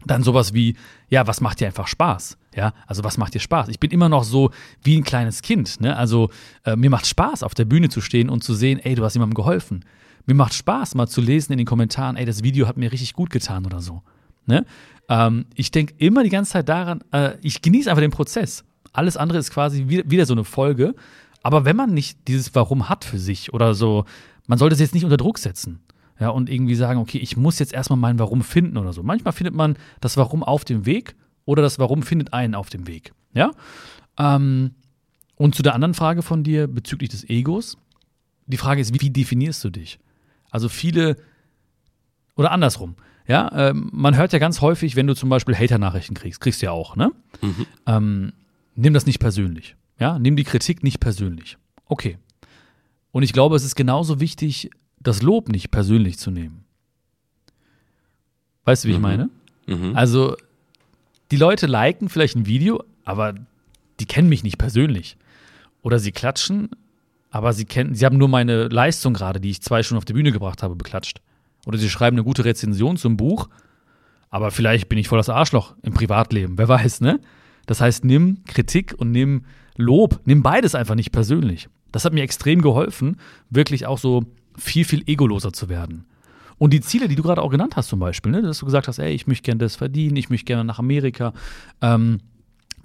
Dann 0.06 0.24
sowas 0.24 0.54
wie, 0.54 0.76
ja, 1.10 1.28
was 1.28 1.42
macht 1.42 1.60
dir 1.60 1.68
einfach 1.68 1.88
Spaß? 1.88 2.38
Ja, 2.56 2.74
also 2.86 3.04
was 3.04 3.18
macht 3.18 3.34
dir 3.34 3.40
Spaß? 3.40 3.68
Ich 3.70 3.80
bin 3.80 3.92
immer 3.92 4.10
noch 4.10 4.24
so 4.24 4.52
wie 4.84 4.98
ein 4.98 5.04
kleines 5.04 5.42
Kind. 5.42 5.82
Ne? 5.82 5.96
Also 5.96 6.30
äh, 6.66 6.76
mir 6.76 6.90
macht 6.90 7.08
Spaß, 7.08 7.44
auf 7.44 7.54
der 7.54 7.66
Bühne 7.66 7.90
zu 7.90 8.00
stehen 8.00 8.30
und 8.30 8.44
zu 8.44 8.54
sehen, 8.54 8.80
ey, 8.80 8.96
du 8.96 9.04
hast 9.04 9.16
jemandem 9.16 9.36
geholfen. 9.36 9.84
Mir 10.26 10.36
macht 10.36 10.54
Spaß, 10.54 10.96
mal 10.96 11.08
zu 11.08 11.22
lesen 11.22 11.54
in 11.54 11.58
den 11.58 11.68
Kommentaren, 11.68 12.16
ey, 12.16 12.26
das 12.26 12.44
Video 12.44 12.68
hat 12.68 12.78
mir 12.78 12.92
richtig 12.92 13.14
gut 13.14 13.30
getan 13.30 13.66
oder 13.66 13.80
so. 13.80 14.02
Ne? 14.46 14.66
Ähm, 15.10 15.46
ich 15.56 15.72
denke 15.72 15.94
immer 15.98 16.24
die 16.24 16.30
ganze 16.30 16.52
Zeit 16.52 16.70
daran, 16.70 17.04
äh, 17.12 17.38
ich 17.42 17.62
genieße 17.62 17.90
einfach 17.90 18.02
den 18.02 18.12
Prozess. 18.12 18.64
Alles 18.94 19.18
andere 19.18 19.38
ist 19.38 19.52
quasi 19.52 19.88
wieder, 19.88 20.10
wieder 20.10 20.26
so 20.26 20.34
eine 20.34 20.44
Folge. 20.44 20.96
Aber 21.44 21.66
wenn 21.66 21.76
man 21.76 21.94
nicht 21.94 22.28
dieses 22.28 22.54
Warum 22.56 22.90
hat 22.90 23.06
für 23.06 23.20
sich 23.20 23.54
oder 23.54 23.74
so, 23.74 24.06
man 24.48 24.58
sollte 24.58 24.74
es 24.74 24.80
jetzt 24.80 24.94
nicht 24.94 25.04
unter 25.04 25.18
Druck 25.18 25.38
setzen. 25.38 25.80
Ja, 26.20 26.30
und 26.30 26.50
irgendwie 26.50 26.76
sagen, 26.76 27.00
okay, 27.00 27.20
ich 27.20 27.38
muss 27.38 27.60
jetzt 27.60 27.74
erstmal 27.74 28.00
mein 28.00 28.18
Warum 28.18 28.42
finden 28.42 28.78
oder 28.78 28.92
so. 28.92 29.04
Manchmal 29.04 29.34
findet 29.34 29.54
man 29.54 29.78
das 30.02 30.18
Warum 30.18 30.44
auf 30.44 30.66
dem 30.66 30.86
Weg 30.86 31.16
oder 31.46 31.62
das 31.62 31.78
Warum 31.78 32.02
findet 32.02 32.34
einen 32.34 32.56
auf 32.56 32.70
dem 32.70 32.88
Weg. 32.88 33.14
Ja. 33.34 33.52
Ähm, 34.18 34.72
und 35.36 35.54
zu 35.54 35.62
der 35.62 35.76
anderen 35.76 35.94
Frage 35.94 36.24
von 36.24 36.44
dir 36.44 36.68
bezüglich 36.68 37.12
des 37.12 37.30
Egos. 37.30 37.78
Die 38.48 38.58
Frage 38.58 38.82
ist, 38.82 39.00
wie 39.00 39.10
definierst 39.10 39.64
du 39.64 39.70
dich? 39.70 40.00
Also 40.50 40.70
viele, 40.70 41.18
oder 42.36 42.52
andersrum, 42.52 42.96
ja, 43.28 43.52
ähm, 43.54 43.90
man 43.92 44.16
hört 44.16 44.34
ja 44.34 44.40
ganz 44.40 44.62
häufig, 44.62 44.96
wenn 44.96 45.08
du 45.08 45.14
zum 45.14 45.30
Beispiel 45.30 45.56
Hater-Nachrichten 45.56 46.14
kriegst, 46.14 46.40
kriegst 46.40 46.62
du 46.62 46.68
ja 46.68 46.72
auch, 46.72 46.96
ne? 46.96 47.12
Mhm. 47.42 47.66
Ähm, 47.86 48.34
nimm 48.76 48.94
das 48.94 49.06
nicht 49.06 49.20
persönlich. 49.20 49.76
Ja, 50.00 50.18
nimm 50.18 50.36
die 50.36 50.44
Kritik 50.44 50.84
nicht 50.84 51.00
persönlich. 51.00 51.58
Okay. 51.86 52.18
Und 53.12 53.24
ich 53.24 53.34
glaube, 53.34 53.56
es 53.56 53.66
ist 53.66 53.76
genauso 53.76 54.20
wichtig, 54.20 54.70
das 55.00 55.22
Lob 55.22 55.50
nicht 55.50 55.72
persönlich 55.72 56.18
zu 56.18 56.32
nehmen. 56.32 56.64
Weißt 58.64 58.84
du, 58.84 58.88
wie 58.88 58.92
mhm. 58.94 58.98
ich 58.98 59.02
meine? 59.02 59.30
Mhm. 59.66 59.96
Also, 59.96 60.36
die 61.32 61.38
Leute 61.38 61.68
liken 61.68 62.10
vielleicht 62.10 62.36
ein 62.36 62.46
Video, 62.46 62.84
aber 63.04 63.34
die 64.00 64.06
kennen 64.06 64.30
mich 64.30 64.44
nicht 64.44 64.58
persönlich. 64.58 65.18
Oder 65.82 66.00
sie 66.00 66.12
klatschen, 66.12 66.70
aber 67.30 67.54
sie 67.54 67.66
kennen, 67.66 67.96
sie 67.96 68.06
haben 68.06 68.18
nur 68.18 68.30
meine 68.30 68.68
Leistung 68.68 69.14
gerade, 69.14 69.40
die 69.40 69.50
ich 69.50 69.62
zwei 69.62 69.84
Stunden 69.84 69.98
auf 69.98 70.06
die 70.06 70.14
Bühne 70.14 70.32
gebracht 70.32 70.64
habe, 70.64 70.76
beklatscht. 70.76 71.22
Oder 71.68 71.78
sie 71.78 71.90
schreiben 71.90 72.16
eine 72.16 72.24
gute 72.24 72.46
Rezension 72.46 72.96
zum 72.96 73.18
Buch, 73.18 73.50
aber 74.30 74.52
vielleicht 74.52 74.88
bin 74.88 74.98
ich 74.98 75.10
voll 75.10 75.20
das 75.20 75.28
Arschloch 75.28 75.76
im 75.84 75.94
Privatleben, 75.94 76.58
wer 76.58 76.70
weiß, 76.70 77.02
ne? 77.02 77.20
Das 77.66 77.82
heißt, 77.82 78.06
nimm 78.06 78.46
Kritik 78.46 78.96
und 78.98 79.12
nimm 79.12 79.44
Lob, 79.76 80.22
nimm 80.24 80.42
beides 80.42 80.76
einfach 80.76 80.96
nicht 80.96 81.12
persönlich. 81.12 81.68
Das 81.92 82.06
hat 82.06 82.14
mir 82.14 82.24
extrem 82.24 82.62
geholfen, 82.62 83.18
wirklich 83.50 83.86
auch 83.86 83.98
so 83.98 84.24
viel, 84.58 84.86
viel 84.86 85.04
egoloser 85.08 85.52
zu 85.52 85.68
werden. 85.68 86.06
Und 86.58 86.72
die 86.72 86.80
Ziele, 86.80 87.10
die 87.10 87.16
du 87.16 87.24
gerade 87.24 87.42
auch 87.42 87.52
genannt 87.52 87.76
hast, 87.76 87.90
zum 87.90 88.00
Beispiel, 88.00 88.32
ne, 88.32 88.42
dass 88.42 88.60
du 88.60 88.66
gesagt 88.66 88.88
hast, 88.88 89.00
ey, 89.00 89.12
ich 89.12 89.28
möchte 89.28 89.44
gerne 89.44 89.60
das 89.60 89.76
verdienen, 89.76 90.16
ich 90.16 90.30
möchte 90.30 90.46
gerne 90.46 90.64
nach 90.64 90.80
Amerika, 90.80 91.34
ähm, 91.82 92.20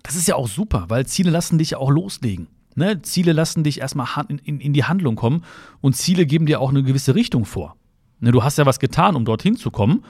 das 0.02 0.16
ist 0.16 0.26
ja 0.26 0.34
auch 0.34 0.48
super, 0.48 0.86
weil 0.88 1.06
Ziele 1.06 1.30
lassen 1.30 1.56
dich 1.56 1.70
ja 1.70 1.78
auch 1.78 1.90
loslegen. 1.90 2.48
Ne? 2.74 3.00
Ziele 3.02 3.32
lassen 3.32 3.62
dich 3.62 3.80
erstmal 3.80 4.08
in, 4.26 4.38
in, 4.38 4.60
in, 4.60 4.72
die 4.72 4.82
Handlung 4.84 5.14
kommen 5.14 5.44
und 5.80 5.94
Ziele 5.94 6.26
geben 6.26 6.46
dir 6.46 6.60
auch 6.60 6.70
eine 6.70 6.82
gewisse 6.82 7.14
Richtung 7.14 7.44
vor. 7.44 7.76
Ne, 8.22 8.30
du 8.30 8.42
hast 8.42 8.56
ja 8.56 8.64
was 8.64 8.78
getan, 8.78 9.16
um 9.16 9.24
dorthin 9.24 9.56
zu 9.56 9.70
kommen. 9.70 10.04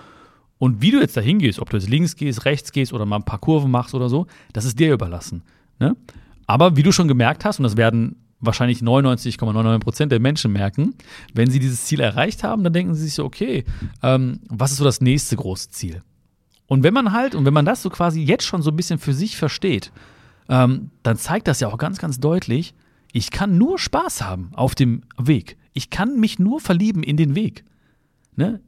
Und 0.59 0.81
wie 0.81 0.93
du 0.93 1.01
jetzt 1.01 1.17
dahin 1.17 1.39
gehst, 1.39 1.59
ob 1.59 1.71
du 1.71 1.79
jetzt 1.79 1.89
links 1.89 2.15
gehst, 2.15 2.45
rechts 2.45 2.71
gehst 2.71 2.93
oder 2.93 3.07
mal 3.07 3.17
ein 3.17 3.25
paar 3.25 3.41
Kurven 3.41 3.71
machst 3.71 3.95
oder 3.95 4.09
so, 4.09 4.27
das 4.53 4.65
ist 4.65 4.79
dir 4.79 4.93
überlassen. 4.93 5.43
Ne? 5.81 5.97
Aber 6.47 6.77
wie 6.77 6.83
du 6.83 6.93
schon 6.93 7.09
gemerkt 7.09 7.45
hast, 7.45 7.59
und 7.59 7.65
das 7.65 7.77
werden 7.77 8.17
wahrscheinlich 8.39 8.81
99,99 8.81 9.79
Prozent 9.79 10.13
der 10.13 10.21
Menschen 10.21 10.53
merken, 10.53 10.95
wenn 11.33 11.51
sie 11.51 11.59
dieses 11.59 11.87
Ziel 11.87 12.01
erreicht 12.01 12.45
haben, 12.45 12.63
dann 12.63 12.73
denken 12.73 12.95
sie 12.95 13.05
sich 13.05 13.15
so, 13.15 13.25
okay, 13.25 13.65
ähm, 14.03 14.41
was 14.49 14.73
ist 14.73 14.77
so 14.77 14.85
das 14.85 15.01
nächste 15.01 15.37
große 15.37 15.71
Ziel? 15.71 16.03
Und 16.67 16.83
wenn 16.83 16.93
man 16.93 17.13
halt, 17.13 17.35
und 17.35 17.45
wenn 17.47 17.55
man 17.55 17.65
das 17.65 17.83
so 17.83 17.89
quasi 17.89 18.23
jetzt 18.23 18.45
schon 18.45 18.63
so 18.63 18.71
ein 18.71 18.77
bisschen 18.77 18.99
für 18.99 19.15
sich 19.15 19.37
versteht, 19.37 19.91
ähm, 20.49 20.91
dann 21.03 21.17
zeigt 21.17 21.49
das 21.49 21.61
ja 21.61 21.69
auch 21.69 21.79
ganz, 21.79 21.99
ganz 21.99 22.21
deutlich, 22.21 22.75
ich 23.13 23.31
kann 23.31 23.57
nur 23.57 23.79
Spaß 23.79 24.23
haben 24.23 24.51
auf 24.53 24.75
dem 24.75 25.03
Weg. 25.19 25.57
Ich 25.73 25.91
kann 25.91 26.21
mich 26.21 26.39
nur 26.39 26.61
verlieben 26.61 27.03
in 27.03 27.17
den 27.17 27.35
Weg. 27.35 27.65
Ne? 28.37 28.61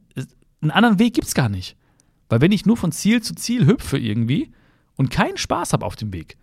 Einen 0.61 0.71
anderen 0.71 0.99
Weg 0.99 1.13
gibt 1.13 1.27
es 1.27 1.33
gar 1.33 1.49
nicht. 1.49 1.75
Weil 2.29 2.41
wenn 2.41 2.51
ich 2.51 2.65
nur 2.65 2.77
von 2.77 2.91
Ziel 2.91 3.21
zu 3.21 3.35
Ziel 3.35 3.65
hüpfe 3.65 3.97
irgendwie 3.97 4.51
und 4.95 5.11
keinen 5.11 5.37
Spaß 5.37 5.73
habe 5.73 5.85
auf 5.85 5.95
dem 5.95 6.11
Weg, 6.13 6.37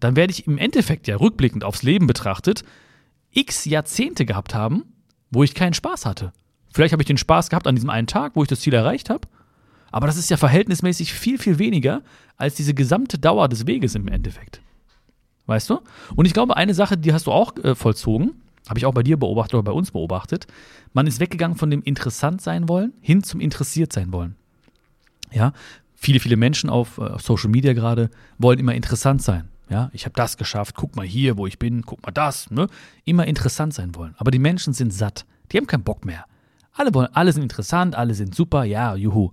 dann 0.00 0.16
werde 0.16 0.32
ich 0.32 0.46
im 0.46 0.58
Endeffekt 0.58 1.06
ja 1.06 1.16
rückblickend 1.16 1.64
aufs 1.64 1.82
Leben 1.82 2.06
betrachtet 2.06 2.64
x 3.30 3.64
Jahrzehnte 3.64 4.24
gehabt 4.24 4.54
haben, 4.54 4.84
wo 5.30 5.42
ich 5.42 5.54
keinen 5.54 5.74
Spaß 5.74 6.06
hatte. 6.06 6.32
Vielleicht 6.72 6.92
habe 6.92 7.02
ich 7.02 7.06
den 7.06 7.18
Spaß 7.18 7.50
gehabt 7.50 7.66
an 7.66 7.74
diesem 7.74 7.90
einen 7.90 8.06
Tag, 8.06 8.32
wo 8.34 8.42
ich 8.42 8.48
das 8.48 8.60
Ziel 8.60 8.74
erreicht 8.74 9.10
habe, 9.10 9.28
aber 9.90 10.06
das 10.06 10.16
ist 10.16 10.30
ja 10.30 10.36
verhältnismäßig 10.36 11.12
viel, 11.12 11.38
viel 11.38 11.58
weniger 11.58 12.02
als 12.36 12.54
diese 12.54 12.74
gesamte 12.74 13.18
Dauer 13.18 13.48
des 13.48 13.66
Weges 13.66 13.94
im 13.94 14.08
Endeffekt. 14.08 14.60
Weißt 15.46 15.70
du? 15.70 15.80
Und 16.16 16.24
ich 16.24 16.32
glaube, 16.32 16.56
eine 16.56 16.74
Sache, 16.74 16.96
die 16.96 17.12
hast 17.12 17.26
du 17.26 17.32
auch 17.32 17.56
äh, 17.58 17.74
vollzogen, 17.74 18.42
habe 18.68 18.78
ich 18.78 18.86
auch 18.86 18.94
bei 18.94 19.02
dir 19.02 19.16
beobachtet 19.16 19.54
oder 19.54 19.62
bei 19.62 19.72
uns 19.72 19.90
beobachtet. 19.90 20.46
Man 20.92 21.06
ist 21.06 21.20
weggegangen 21.20 21.56
von 21.56 21.70
dem 21.70 21.82
interessant 21.82 22.40
sein 22.40 22.68
wollen 22.68 22.92
hin 23.00 23.22
zum 23.22 23.40
interessiert 23.40 23.92
sein 23.92 24.12
wollen. 24.12 24.36
Ja, 25.32 25.52
viele, 25.94 26.20
viele 26.20 26.36
Menschen 26.36 26.70
auf, 26.70 26.98
äh, 26.98 27.02
auf 27.02 27.22
Social 27.22 27.50
Media 27.50 27.72
gerade 27.72 28.10
wollen 28.38 28.58
immer 28.58 28.74
interessant 28.74 29.22
sein 29.22 29.48
Ja, 29.68 29.90
ich 29.92 30.04
habe 30.04 30.14
das 30.14 30.36
geschafft, 30.36 30.76
guck 30.76 30.96
mal 30.96 31.06
hier, 31.06 31.36
wo 31.36 31.46
ich 31.46 31.58
bin, 31.58 31.82
guck 31.82 32.02
mal 32.04 32.12
das, 32.12 32.50
ne? 32.50 32.68
Immer 33.04 33.26
interessant 33.26 33.74
sein 33.74 33.94
wollen. 33.94 34.14
Aber 34.18 34.30
die 34.30 34.38
Menschen 34.38 34.72
sind 34.72 34.92
satt. 34.92 35.26
Die 35.50 35.56
haben 35.56 35.66
keinen 35.66 35.84
Bock 35.84 36.04
mehr. 36.04 36.24
Alle 36.72 36.92
wollen, 36.94 37.08
alle 37.12 37.32
sind 37.32 37.42
interessant, 37.42 37.94
alle 37.94 38.14
sind 38.14 38.34
super, 38.34 38.64
ja, 38.64 38.94
juhu. 38.94 39.30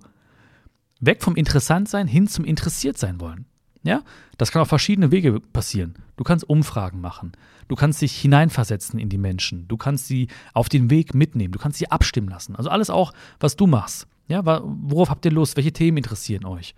Weg 1.00 1.22
vom 1.22 1.34
Interessantsein 1.34 2.06
hin 2.06 2.28
zum 2.28 2.44
Interessiertsein 2.44 3.20
wollen. 3.20 3.46
Ja, 3.82 4.02
das 4.38 4.52
kann 4.52 4.62
auf 4.62 4.68
verschiedene 4.68 5.10
Wege 5.10 5.40
passieren. 5.40 5.94
Du 6.16 6.22
kannst 6.22 6.48
Umfragen 6.48 7.00
machen. 7.00 7.32
Du 7.68 7.76
kannst 7.76 8.02
dich 8.02 8.16
hineinversetzen 8.20 8.98
in 8.98 9.08
die 9.08 9.18
Menschen. 9.18 9.66
Du 9.68 9.76
kannst 9.76 10.06
sie 10.06 10.28
auf 10.52 10.68
den 10.68 10.90
Weg 10.90 11.14
mitnehmen. 11.14 11.52
Du 11.52 11.58
kannst 11.58 11.78
sie 11.78 11.90
abstimmen 11.90 12.28
lassen. 12.28 12.56
Also 12.56 12.70
alles 12.70 12.90
auch, 12.90 13.12
was 13.40 13.56
du 13.56 13.66
machst. 13.66 14.06
Ja, 14.28 14.44
worauf 14.44 15.10
habt 15.10 15.24
ihr 15.24 15.32
Lust? 15.32 15.56
Welche 15.56 15.72
Themen 15.72 15.98
interessieren 15.98 16.44
euch? 16.44 16.74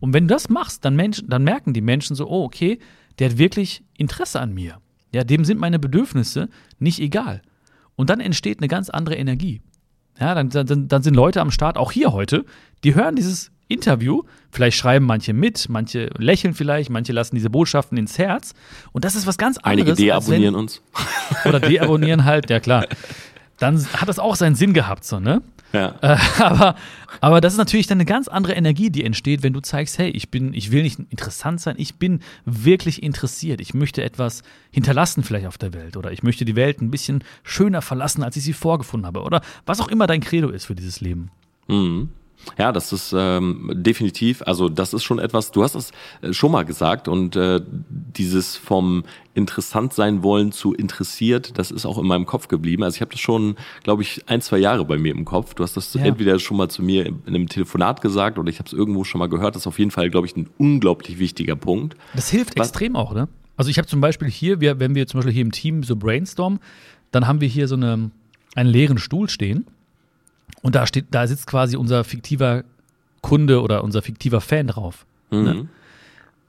Und 0.00 0.12
wenn 0.14 0.26
du 0.26 0.34
das 0.34 0.48
machst, 0.48 0.84
dann, 0.84 0.96
Menschen, 0.96 1.28
dann 1.28 1.44
merken 1.44 1.72
die 1.72 1.80
Menschen 1.80 2.16
so, 2.16 2.28
oh, 2.28 2.44
okay, 2.44 2.78
der 3.18 3.30
hat 3.30 3.38
wirklich 3.38 3.84
Interesse 3.96 4.40
an 4.40 4.52
mir. 4.52 4.78
Ja, 5.12 5.24
dem 5.24 5.44
sind 5.44 5.60
meine 5.60 5.78
Bedürfnisse 5.78 6.48
nicht 6.78 6.98
egal. 6.98 7.42
Und 7.94 8.10
dann 8.10 8.20
entsteht 8.20 8.58
eine 8.58 8.68
ganz 8.68 8.90
andere 8.90 9.16
Energie. 9.16 9.60
Ja, 10.18 10.34
dann, 10.34 10.50
dann, 10.50 10.88
dann 10.88 11.02
sind 11.02 11.14
Leute 11.14 11.40
am 11.40 11.50
Start, 11.50 11.78
auch 11.78 11.92
hier 11.92 12.12
heute, 12.12 12.44
die 12.84 12.94
hören 12.94 13.16
dieses 13.16 13.50
Interview. 13.72 14.22
Vielleicht 14.50 14.76
schreiben 14.76 15.06
manche 15.06 15.32
mit, 15.32 15.68
manche 15.68 16.10
lächeln 16.18 16.54
vielleicht, 16.54 16.90
manche 16.90 17.12
lassen 17.12 17.34
diese 17.34 17.50
Botschaften 17.50 17.96
ins 17.96 18.18
Herz. 18.18 18.54
Und 18.92 19.04
das 19.04 19.14
ist 19.14 19.26
was 19.26 19.38
ganz 19.38 19.58
anderes. 19.58 19.88
Einige 19.88 19.94
deabonnieren 19.94 20.54
uns. 20.54 20.82
Oder 21.44 21.60
deabonnieren 21.60 22.24
halt, 22.24 22.50
ja 22.50 22.60
klar. 22.60 22.86
Dann 23.58 23.84
hat 23.94 24.08
das 24.08 24.18
auch 24.18 24.36
seinen 24.36 24.54
Sinn 24.54 24.74
gehabt, 24.74 25.04
so, 25.04 25.20
ne? 25.20 25.42
Ja. 25.72 25.94
Äh, 26.02 26.18
aber, 26.42 26.74
aber 27.20 27.40
das 27.40 27.54
ist 27.54 27.58
natürlich 27.58 27.86
dann 27.86 27.96
eine 27.96 28.04
ganz 28.04 28.28
andere 28.28 28.54
Energie, 28.54 28.90
die 28.90 29.04
entsteht, 29.04 29.42
wenn 29.42 29.52
du 29.52 29.60
zeigst, 29.60 29.98
hey, 29.98 30.10
ich 30.10 30.30
bin, 30.30 30.54
ich 30.54 30.70
will 30.70 30.82
nicht 30.82 30.98
interessant 31.10 31.60
sein, 31.60 31.76
ich 31.78 31.96
bin 31.96 32.20
wirklich 32.44 33.02
interessiert. 33.02 33.60
Ich 33.60 33.74
möchte 33.74 34.02
etwas 34.02 34.42
hinterlassen 34.70 35.22
vielleicht 35.22 35.46
auf 35.46 35.58
der 35.58 35.72
Welt 35.72 35.96
oder 35.96 36.12
ich 36.12 36.22
möchte 36.22 36.44
die 36.44 36.56
Welt 36.56 36.80
ein 36.80 36.90
bisschen 36.90 37.24
schöner 37.42 37.82
verlassen, 37.82 38.22
als 38.22 38.36
ich 38.36 38.44
sie 38.44 38.52
vorgefunden 38.52 39.06
habe 39.06 39.22
oder 39.22 39.40
was 39.66 39.80
auch 39.80 39.88
immer 39.88 40.06
dein 40.06 40.20
Credo 40.20 40.50
ist 40.50 40.66
für 40.66 40.74
dieses 40.74 41.00
Leben. 41.00 41.30
Mhm. 41.68 42.10
Ja, 42.58 42.72
das 42.72 42.92
ist 42.92 43.14
ähm, 43.16 43.70
definitiv, 43.74 44.42
also 44.42 44.68
das 44.68 44.92
ist 44.92 45.04
schon 45.04 45.18
etwas, 45.18 45.52
du 45.52 45.62
hast 45.62 45.74
es 45.74 45.92
äh, 46.20 46.32
schon 46.32 46.52
mal 46.52 46.64
gesagt 46.64 47.08
und 47.08 47.36
äh, 47.36 47.60
dieses 47.88 48.56
vom 48.56 49.04
interessant 49.34 49.94
sein 49.94 50.22
wollen 50.22 50.52
zu 50.52 50.74
interessiert, 50.74 51.56
das 51.58 51.70
ist 51.70 51.86
auch 51.86 51.98
in 51.98 52.06
meinem 52.06 52.26
Kopf 52.26 52.48
geblieben. 52.48 52.82
Also 52.82 52.96
ich 52.96 53.00
habe 53.00 53.10
das 53.10 53.20
schon, 53.20 53.56
glaube 53.82 54.02
ich, 54.02 54.28
ein, 54.28 54.42
zwei 54.42 54.58
Jahre 54.58 54.84
bei 54.84 54.98
mir 54.98 55.12
im 55.12 55.24
Kopf. 55.24 55.54
Du 55.54 55.62
hast 55.62 55.76
das 55.76 55.94
ja. 55.94 56.02
entweder 56.04 56.38
schon 56.38 56.58
mal 56.58 56.68
zu 56.68 56.82
mir 56.82 57.06
in 57.06 57.22
einem 57.26 57.48
Telefonat 57.48 58.02
gesagt 58.02 58.38
oder 58.38 58.50
ich 58.50 58.58
habe 58.58 58.66
es 58.66 58.72
irgendwo 58.72 59.04
schon 59.04 59.18
mal 59.20 59.28
gehört. 59.28 59.54
Das 59.54 59.62
ist 59.62 59.66
auf 59.66 59.78
jeden 59.78 59.90
Fall, 59.90 60.10
glaube 60.10 60.26
ich, 60.26 60.36
ein 60.36 60.50
unglaublich 60.58 61.18
wichtiger 61.18 61.56
Punkt. 61.56 61.96
Das 62.14 62.28
hilft 62.28 62.58
Was, 62.58 62.68
extrem 62.68 62.96
auch, 62.96 63.14
ne? 63.14 63.28
Also 63.56 63.70
ich 63.70 63.78
habe 63.78 63.88
zum 63.88 64.00
Beispiel 64.00 64.28
hier, 64.28 64.60
wir, 64.60 64.80
wenn 64.80 64.94
wir 64.94 65.06
zum 65.06 65.18
Beispiel 65.18 65.32
hier 65.32 65.42
im 65.42 65.52
Team 65.52 65.82
so 65.82 65.96
brainstormen, 65.96 66.58
dann 67.10 67.26
haben 67.26 67.40
wir 67.40 67.48
hier 67.48 67.68
so 67.68 67.74
eine, 67.74 68.10
einen 68.54 68.68
leeren 68.68 68.98
Stuhl 68.98 69.28
stehen 69.28 69.66
und 70.60 70.74
da 70.74 70.86
steht, 70.86 71.06
da 71.10 71.26
sitzt 71.26 71.46
quasi 71.46 71.76
unser 71.76 72.04
fiktiver 72.04 72.64
Kunde 73.22 73.62
oder 73.62 73.82
unser 73.84 74.02
fiktiver 74.02 74.40
Fan 74.40 74.66
drauf. 74.66 75.06
Ne? 75.30 75.38
Mhm. 75.38 75.44
Ne? 75.44 75.68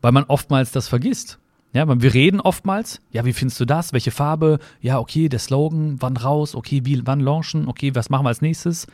Weil 0.01 0.11
man 0.11 0.25
oftmals 0.25 0.71
das 0.71 0.87
vergisst. 0.87 1.39
Ja, 1.73 1.87
wir 1.87 2.13
reden 2.13 2.39
oftmals, 2.39 3.01
ja, 3.11 3.25
wie 3.25 3.33
findest 3.33 3.59
du 3.59 3.65
das? 3.65 3.93
Welche 3.93 4.11
Farbe? 4.11 4.59
Ja, 4.79 4.99
okay, 4.99 5.27
der 5.27 5.39
Slogan, 5.39 5.95
wann 5.99 6.17
raus? 6.17 6.53
Okay, 6.53 6.81
wie, 6.83 7.01
wann 7.05 7.19
launchen? 7.19 7.67
Okay, 7.67 7.95
was 7.95 8.11
machen 8.11 8.25
wir 8.25 8.29
als 8.29 8.41
nächstes? 8.41 8.85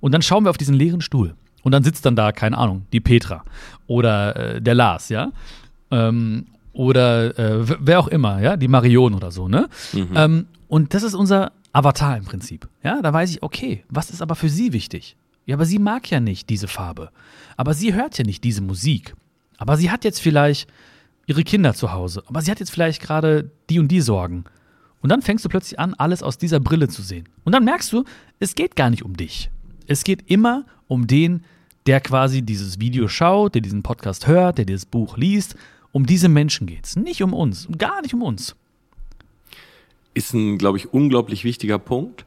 Und 0.00 0.12
dann 0.12 0.20
schauen 0.20 0.44
wir 0.44 0.50
auf 0.50 0.58
diesen 0.58 0.74
leeren 0.74 1.00
Stuhl. 1.00 1.34
Und 1.62 1.72
dann 1.72 1.82
sitzt 1.82 2.04
dann 2.04 2.16
da, 2.16 2.32
keine 2.32 2.58
Ahnung, 2.58 2.86
die 2.92 3.00
Petra 3.00 3.42
oder 3.86 4.36
äh, 4.36 4.62
der 4.62 4.74
Lars, 4.74 5.08
ja? 5.08 5.32
Ähm, 5.90 6.46
oder 6.72 7.38
äh, 7.38 7.76
wer 7.80 8.00
auch 8.00 8.08
immer, 8.08 8.40
ja, 8.40 8.56
die 8.56 8.68
Marion 8.68 9.14
oder 9.14 9.30
so, 9.30 9.48
ne? 9.48 9.68
Mhm. 9.92 10.08
Ähm, 10.14 10.46
und 10.68 10.92
das 10.94 11.02
ist 11.02 11.14
unser 11.14 11.52
Avatar 11.72 12.16
im 12.16 12.24
Prinzip. 12.24 12.68
Ja, 12.82 13.00
da 13.00 13.12
weiß 13.12 13.30
ich, 13.30 13.42
okay, 13.42 13.84
was 13.88 14.10
ist 14.10 14.22
aber 14.22 14.34
für 14.34 14.48
sie 14.48 14.72
wichtig? 14.72 15.16
Ja, 15.46 15.56
aber 15.56 15.66
sie 15.66 15.78
mag 15.78 16.10
ja 16.10 16.20
nicht 16.20 16.50
diese 16.50 16.68
Farbe. 16.68 17.10
Aber 17.56 17.74
sie 17.74 17.94
hört 17.94 18.18
ja 18.18 18.24
nicht 18.24 18.44
diese 18.44 18.60
Musik. 18.60 19.14
Aber 19.56 19.76
sie 19.76 19.90
hat 19.90 20.04
jetzt 20.04 20.20
vielleicht 20.20 20.68
ihre 21.26 21.44
Kinder 21.44 21.74
zu 21.74 21.92
Hause. 21.92 22.22
Aber 22.26 22.42
sie 22.42 22.50
hat 22.50 22.60
jetzt 22.60 22.70
vielleicht 22.70 23.00
gerade 23.00 23.50
die 23.68 23.78
und 23.78 23.88
die 23.88 24.00
Sorgen. 24.00 24.44
Und 25.00 25.10
dann 25.10 25.22
fängst 25.22 25.44
du 25.44 25.48
plötzlich 25.48 25.78
an, 25.78 25.94
alles 25.94 26.22
aus 26.22 26.38
dieser 26.38 26.60
Brille 26.60 26.88
zu 26.88 27.02
sehen. 27.02 27.28
Und 27.44 27.52
dann 27.52 27.64
merkst 27.64 27.92
du, 27.92 28.04
es 28.38 28.54
geht 28.54 28.76
gar 28.76 28.90
nicht 28.90 29.04
um 29.04 29.16
dich. 29.16 29.50
Es 29.86 30.04
geht 30.04 30.30
immer 30.30 30.66
um 30.88 31.06
den, 31.06 31.44
der 31.86 32.00
quasi 32.00 32.42
dieses 32.42 32.80
Video 32.80 33.08
schaut, 33.08 33.54
der 33.54 33.62
diesen 33.62 33.82
Podcast 33.82 34.26
hört, 34.26 34.58
der 34.58 34.64
dieses 34.64 34.86
Buch 34.86 35.16
liest. 35.16 35.56
Um 35.92 36.06
diese 36.06 36.28
Menschen 36.28 36.66
geht 36.66 36.86
es. 36.86 36.96
Nicht 36.96 37.22
um 37.22 37.32
uns. 37.32 37.68
Gar 37.78 38.02
nicht 38.02 38.14
um 38.14 38.22
uns 38.22 38.56
ist 40.14 40.34
ein, 40.34 40.58
glaube 40.58 40.78
ich, 40.78 40.92
unglaublich 40.92 41.44
wichtiger 41.44 41.78
Punkt. 41.78 42.24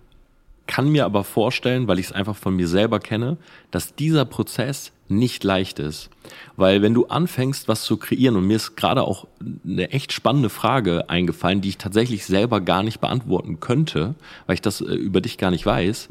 Kann 0.65 0.91
mir 0.91 1.06
aber 1.06 1.24
vorstellen, 1.24 1.88
weil 1.88 2.00
ich 2.00 2.08
es 2.08 2.12
einfach 2.13 2.36
von 2.36 2.56
mir 2.56 2.67
selber 2.67 3.00
kenne, 3.00 3.38
dass 3.72 3.96
dieser 3.96 4.24
Prozess 4.26 4.93
nicht 5.10 5.43
leicht 5.43 5.80
ist. 5.80 6.10
Weil 6.56 6.82
wenn 6.82 6.93
du 6.93 7.08
anfängst, 7.08 7.67
was 7.67 7.84
zu 7.84 7.98
kreieren, 7.98 8.38
und 8.38 8.48
mir 8.48 8.56
ist 8.56 8.76
gerade 8.76 9.04
auch 9.04 9.28
eine 9.65 9.91
echt 9.91 10.13
spannende 10.13 10.50
Frage 10.50 11.10
eingefallen, 11.10 11.62
die 11.62 11.69
ich 11.69 11.78
tatsächlich 11.78 12.26
selber 12.26 12.62
gar 12.62 12.84
nicht 12.84 13.02
beantworten 13.02 13.60
könnte, 13.60 14.15
weil 14.46 14.56
ich 14.56 14.62
das 14.62 14.80
äh, 14.82 14.93
über 14.93 15.19
dich 15.19 15.38
gar 15.38 15.52
nicht 15.52 15.65
weiß. 15.65 16.08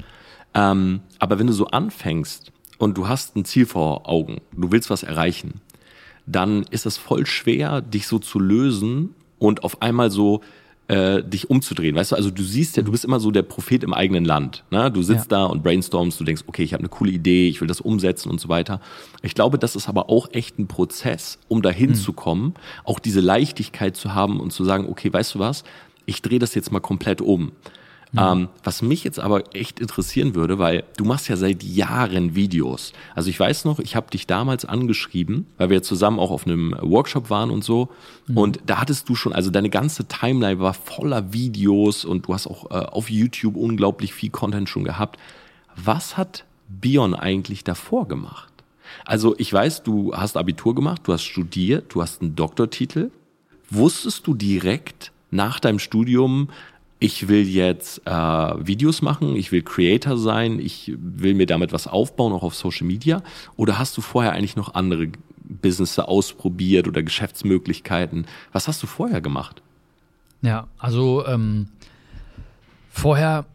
Ähm, 0.55 1.01
aber 1.19 1.39
wenn 1.39 1.47
du 1.47 1.55
so 1.55 1.69
anfängst 1.69 2.53
und 2.79 2.99
du 2.99 3.09
hast 3.09 3.37
ein 3.37 3.47
Ziel 3.47 3.65
vor 3.65 4.09
Augen, 4.09 4.43
du 4.55 4.71
willst 4.71 4.91
was 4.91 5.03
erreichen, 5.03 5.63
dann 6.27 6.65
ist 6.71 6.87
es 6.87 6.99
voll 6.99 7.27
schwer, 7.27 7.81
dich 7.81 8.07
so 8.07 8.19
zu 8.19 8.39
lösen 8.39 9.15
und 9.39 9.65
auf 9.65 9.83
einmal 9.83 10.11
so 10.11 10.43
äh, 10.93 11.23
dich 11.25 11.49
umzudrehen. 11.49 11.97
Weißt 11.97 12.13
du, 12.13 12.17
also 12.17 12.31
du 12.31 12.43
siehst 12.43 12.77
ja, 12.77 12.83
du 12.83 12.93
bist 12.93 13.07
immer 13.07 13.19
so 13.19 13.31
der 13.31 13.43
Prophet 13.43 13.83
im 13.83 13.95
eigenen 13.95 14.27
Land. 14.27 14.63
Ne? 14.71 14.91
Du 14.91 15.03
sitzt 15.03 15.33
ja. 15.33 15.39
da 15.39 15.45
und 15.47 15.63
brainstormst, 15.63 16.21
du 16.21 16.25
denkst, 16.25 16.43
okay, 16.47 16.63
ich 16.63 16.75
habe 16.75 16.83
eine 16.83 16.91
coole 16.91 17.11
Idee, 17.11 17.49
ich 17.49 17.63
will 17.63 17.69
das 17.69 17.81
umsetzen 17.81 18.29
und 18.29 18.39
so 18.39 18.51
weiter. 18.51 18.79
Ich 19.23 19.35
glaube, 19.35 19.59
das 19.59 19.75
ist 19.75 19.89
aber 19.89 20.11
auch 20.11 20.29
echt 20.33 20.59
ein 20.59 20.69
Prozess, 20.69 21.39
um 21.49 21.63
dahin 21.63 21.91
mhm. 21.91 21.95
zu 21.95 22.13
kommen, 22.13 22.53
auch 22.85 22.99
diese 22.99 23.21
Leichtigkeit 23.21 23.97
zu 23.97 24.15
haben 24.15 24.39
und 24.39 24.53
zu 24.53 24.65
sagen, 24.65 24.87
okay, 24.87 25.11
weißt 25.11 25.35
du 25.35 25.39
was, 25.39 25.65
ich 26.05 26.21
drehe 26.21 26.39
das 26.39 26.55
jetzt 26.55 26.71
mal 26.71 26.81
komplett 26.81 27.23
um. 27.23 27.53
Mhm. 28.13 28.19
Ähm, 28.19 28.49
was 28.63 28.83
mich 28.83 29.05
jetzt 29.05 29.19
aber 29.19 29.55
echt 29.57 29.81
interessieren 29.81 30.35
würde, 30.35 30.59
weil 30.59 30.85
du 30.99 31.05
machst 31.05 31.29
ja 31.29 31.37
seit 31.37 31.63
Jahren 31.63 32.35
Videos. 32.35 32.93
Also 33.15 33.31
ich 33.31 33.41
weiß 33.41 33.65
noch, 33.65 33.79
ich 33.79 33.97
habe 33.97 34.11
dich 34.11 34.27
damals 34.27 34.67
angeschrieben, 34.67 35.47
weil 35.57 35.71
wir 35.71 35.83
zusammen 35.83 36.19
auch 36.19 36.31
auf 36.31 36.47
einem 36.47 36.77
Workshop 36.81 37.31
waren 37.31 37.51
und 37.51 37.65
so. 37.65 37.89
Mhm. 38.27 38.37
Und 38.37 38.61
da 38.67 38.81
hattest 38.81 39.09
du 39.09 39.15
schon, 39.15 39.33
also 39.33 39.51
deine 39.51 39.71
ganze 39.71 40.05
Timeline 40.07 40.61
war 40.61 40.75
voller 40.75 41.33
Videos 41.33 42.05
und 42.05 42.27
du 42.27 42.35
hast 42.35 42.47
auch 42.47 42.71
äh, 42.71 42.85
auf 42.85 43.11
YouTube 43.11 43.57
unglaublich 43.57 44.13
viel 44.13 44.31
Content 44.31 44.69
schon 44.69 44.85
gehabt. 44.85 45.19
Was 45.75 46.19
hat 46.19 46.45
Bion 46.69 47.15
eigentlich 47.15 47.65
davor 47.65 48.09
gemacht? 48.09 48.53
Also 49.07 49.35
ich 49.39 49.51
weiß, 49.51 49.85
du 49.85 50.15
hast 50.15 50.37
Abitur 50.37 50.75
gemacht, 50.75 51.01
du 51.05 51.15
hast 51.15 51.23
studiert, 51.23 51.95
du 51.95 52.03
hast 52.03 52.21
einen 52.21 52.37
Doktortitel. 52.37 53.11
Wusstest 53.71 54.27
du 54.27 54.35
direkt 54.35 55.13
nach 55.31 55.61
deinem 55.61 55.79
Studium, 55.79 56.51
ich 57.03 57.27
will 57.27 57.49
jetzt 57.49 58.07
äh, 58.07 58.11
Videos 58.13 59.03
machen, 59.03 59.35
ich 59.35 59.51
will 59.51 59.63
Creator 59.63 60.17
sein, 60.17 60.61
ich 60.61 60.93
will 60.97 61.35
mir 61.35 61.47
damit 61.47 61.73
was 61.73 61.89
aufbauen, 61.89 62.33
auch 62.33 62.45
auf 62.45 62.55
Social 62.55 62.87
Media? 62.87 63.23
Oder 63.57 63.79
hast 63.79 63.97
du 63.97 64.01
vorher 64.01 64.33
eigentlich 64.33 64.55
noch 64.55 64.75
andere 64.75 65.09
Business 65.43 65.99
ausprobiert 65.99 66.87
oder 66.87 67.03
Geschäftsmöglichkeiten? 67.03 68.27
Was 68.53 68.69
hast 68.69 68.81
du 68.85 68.87
vorher 68.87 69.21
gemacht? 69.21 69.63
Ja, 70.43 70.69
also 70.79 71.27
ähm, 71.27 71.69
vorher, 72.89 73.47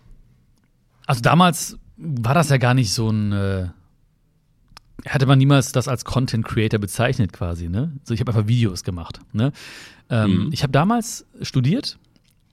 also 1.05 1.21
damals 1.21 1.77
war 1.95 2.33
das 2.33 2.49
ja 2.49 2.57
gar 2.57 2.73
nicht 2.73 2.91
so 2.91 3.10
ein, 3.10 3.31
äh, 3.31 3.67
hatte 5.05 5.25
man 5.25 5.38
niemals 5.38 5.71
das 5.71 5.88
als 5.88 6.03
Content 6.03 6.43
Creator 6.43 6.79
bezeichnet 6.79 7.31
quasi, 7.31 7.69
ne? 7.69 7.93
So, 8.03 8.13
ich 8.13 8.19
habe 8.19 8.33
einfach 8.33 8.47
Videos 8.47 8.83
gemacht, 8.83 9.21
ne? 9.31 9.53
Ähm, 10.10 10.47
mhm. 10.47 10.49
Ich 10.51 10.63
habe 10.63 10.71
damals 10.71 11.25
studiert 11.41 11.97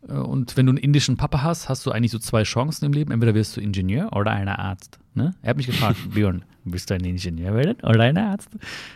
und 0.08 0.56
wenn 0.56 0.66
du 0.66 0.70
einen 0.70 0.78
indischen 0.78 1.16
Papa 1.16 1.42
hast, 1.42 1.68
hast 1.68 1.86
du 1.86 1.90
eigentlich 1.90 2.12
so 2.12 2.18
zwei 2.18 2.42
Chancen 2.42 2.84
im 2.84 2.92
Leben. 2.92 3.10
Entweder 3.10 3.34
wirst 3.34 3.56
du 3.56 3.60
Ingenieur 3.60 4.12
oder 4.12 4.32
ein 4.32 4.48
Arzt. 4.48 4.98
Ne? 5.14 5.34
Er 5.42 5.50
hat 5.50 5.56
mich 5.56 5.66
gefragt, 5.66 5.96
Björn, 6.14 6.44
bist 6.64 6.90
du 6.90 6.94
ein 6.94 7.04
Ingenieur 7.04 7.54
werden 7.54 7.78
oder 7.82 8.02
ein 8.02 8.18
Arzt? 8.18 8.50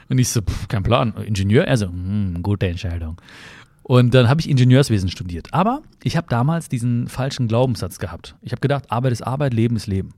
Und 0.08 0.18
ich 0.18 0.28
so, 0.28 0.42
pff, 0.42 0.68
kein 0.68 0.82
Plan. 0.82 1.14
Ingenieur? 1.24 1.66
Also, 1.66 1.86
hm, 1.86 2.42
gute 2.42 2.66
Entscheidung. 2.66 3.20
Und 3.82 4.12
dann 4.12 4.28
habe 4.28 4.40
ich 4.40 4.50
Ingenieurswesen 4.50 5.08
studiert. 5.08 5.48
Aber 5.52 5.82
ich 6.02 6.16
habe 6.16 6.26
damals 6.28 6.68
diesen 6.68 7.08
falschen 7.08 7.48
Glaubenssatz 7.48 7.98
gehabt. 7.98 8.36
Ich 8.42 8.52
habe 8.52 8.60
gedacht, 8.60 8.90
Arbeit 8.90 9.12
ist 9.12 9.22
Arbeit, 9.22 9.54
Leben 9.54 9.76
ist 9.76 9.86
Leben. 9.86 10.10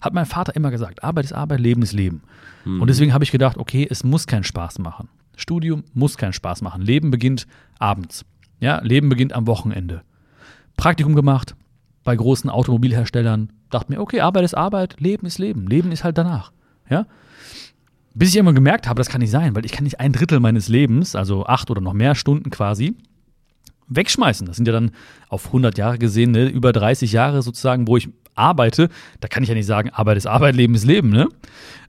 Hat 0.00 0.14
mein 0.14 0.26
Vater 0.26 0.54
immer 0.54 0.70
gesagt, 0.70 1.02
Arbeit 1.02 1.24
ist 1.24 1.32
Arbeit, 1.32 1.58
Leben 1.58 1.82
ist 1.82 1.92
Leben. 1.92 2.22
Mhm. 2.64 2.80
Und 2.80 2.88
deswegen 2.88 3.12
habe 3.12 3.24
ich 3.24 3.32
gedacht, 3.32 3.58
okay, 3.58 3.86
es 3.90 4.04
muss 4.04 4.28
keinen 4.28 4.44
Spaß 4.44 4.78
machen. 4.78 5.08
Studium 5.34 5.82
muss 5.92 6.16
keinen 6.16 6.34
Spaß 6.34 6.62
machen. 6.62 6.82
Leben 6.82 7.10
beginnt 7.10 7.48
abends. 7.80 8.24
Ja, 8.60 8.80
Leben 8.82 9.08
beginnt 9.08 9.32
am 9.32 9.46
Wochenende. 9.48 10.02
Praktikum 10.76 11.14
gemacht 11.14 11.54
bei 12.04 12.14
großen 12.16 12.50
Automobilherstellern. 12.50 13.52
Dachte 13.70 13.92
mir, 13.92 14.00
okay, 14.00 14.20
Arbeit 14.20 14.44
ist 14.44 14.54
Arbeit, 14.54 15.00
Leben 15.00 15.26
ist 15.26 15.38
Leben. 15.38 15.66
Leben 15.66 15.92
ist 15.92 16.04
halt 16.04 16.16
danach. 16.18 16.52
Ja? 16.88 17.06
Bis 18.14 18.30
ich 18.30 18.36
immer 18.36 18.52
gemerkt 18.52 18.88
habe, 18.88 18.98
das 18.98 19.08
kann 19.08 19.20
nicht 19.20 19.30
sein, 19.30 19.54
weil 19.54 19.66
ich 19.66 19.72
kann 19.72 19.84
nicht 19.84 20.00
ein 20.00 20.12
Drittel 20.12 20.40
meines 20.40 20.68
Lebens, 20.68 21.14
also 21.14 21.44
acht 21.44 21.70
oder 21.70 21.80
noch 21.80 21.92
mehr 21.92 22.14
Stunden 22.14 22.50
quasi, 22.50 22.96
wegschmeißen. 23.88 24.46
Das 24.46 24.56
sind 24.56 24.66
ja 24.66 24.72
dann 24.72 24.92
auf 25.28 25.46
100 25.46 25.76
Jahre 25.76 25.98
gesehen, 25.98 26.30
ne, 26.30 26.48
über 26.48 26.72
30 26.72 27.12
Jahre 27.12 27.42
sozusagen, 27.42 27.86
wo 27.88 27.96
ich 27.96 28.08
arbeite. 28.34 28.88
Da 29.20 29.28
kann 29.28 29.42
ich 29.42 29.48
ja 29.48 29.54
nicht 29.54 29.66
sagen, 29.66 29.90
Arbeit 29.90 30.16
ist 30.16 30.26
Arbeit, 30.26 30.56
Leben 30.56 30.74
ist 30.74 30.84
Leben, 30.84 31.10
ne? 31.10 31.28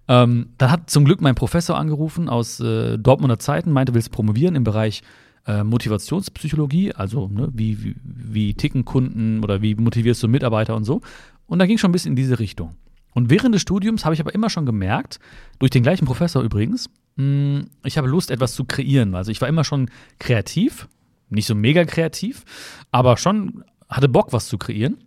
Ähm, 0.10 0.50
dann 0.58 0.72
hat 0.72 0.90
zum 0.90 1.04
Glück 1.04 1.22
mein 1.22 1.36
Professor 1.36 1.78
angerufen 1.78 2.30
aus 2.30 2.60
äh, 2.62 2.98
Dortmunder 2.98 3.40
Zeiten, 3.40 3.72
meinte, 3.72 3.94
willst 3.94 4.08
du 4.08 4.12
promovieren 4.12 4.56
im 4.56 4.64
Bereich 4.64 5.04
äh, 5.48 5.64
Motivationspsychologie, 5.64 6.94
also 6.94 7.28
ne, 7.28 7.50
wie, 7.54 7.84
wie, 7.84 7.96
wie 8.04 8.54
ticken 8.54 8.86
Kunden 8.86 9.44
oder 9.44 9.62
wie 9.62 9.76
motivierst 9.76 10.22
du 10.22 10.28
Mitarbeiter 10.28 10.76
und 10.76 10.84
so. 10.84 11.02
Und 11.48 11.60
da 11.60 11.66
ging 11.66 11.78
schon 11.78 11.90
ein 11.90 11.94
bisschen 11.94 12.12
in 12.12 12.16
diese 12.18 12.40
Richtung. 12.40 12.76
Und 13.14 13.30
während 13.30 13.56
des 13.56 13.64
Studiums 13.64 14.06
habe 14.06 14.14
ich 14.14 14.22
aber 14.22 14.36
immer 14.36 14.50
schon 14.50 14.66
gemerkt, 14.66 15.20
durch 15.58 15.72
den 15.72 15.82
gleichen 15.82 16.06
Professor 16.06 16.44
übrigens, 16.44 16.90
mh, 17.16 17.24
hm, 17.24 17.70
ich 17.84 17.98
habe 17.98 18.08
Lust, 18.08 18.30
etwas 18.30 18.54
zu 18.54 18.66
kreieren. 18.66 19.16
Also 19.16 19.32
ich 19.32 19.42
war 19.42 19.48
immer 19.48 19.64
schon 19.64 19.90
kreativ, 20.20 20.88
nicht 21.30 21.48
so 21.48 21.56
mega 21.56 21.84
kreativ, 21.86 22.44
aber 22.92 23.18
schon 23.18 23.64
hatte 23.90 24.10
Bock, 24.10 24.34
was 24.34 24.48
zu 24.48 24.58
kreieren. 24.58 24.98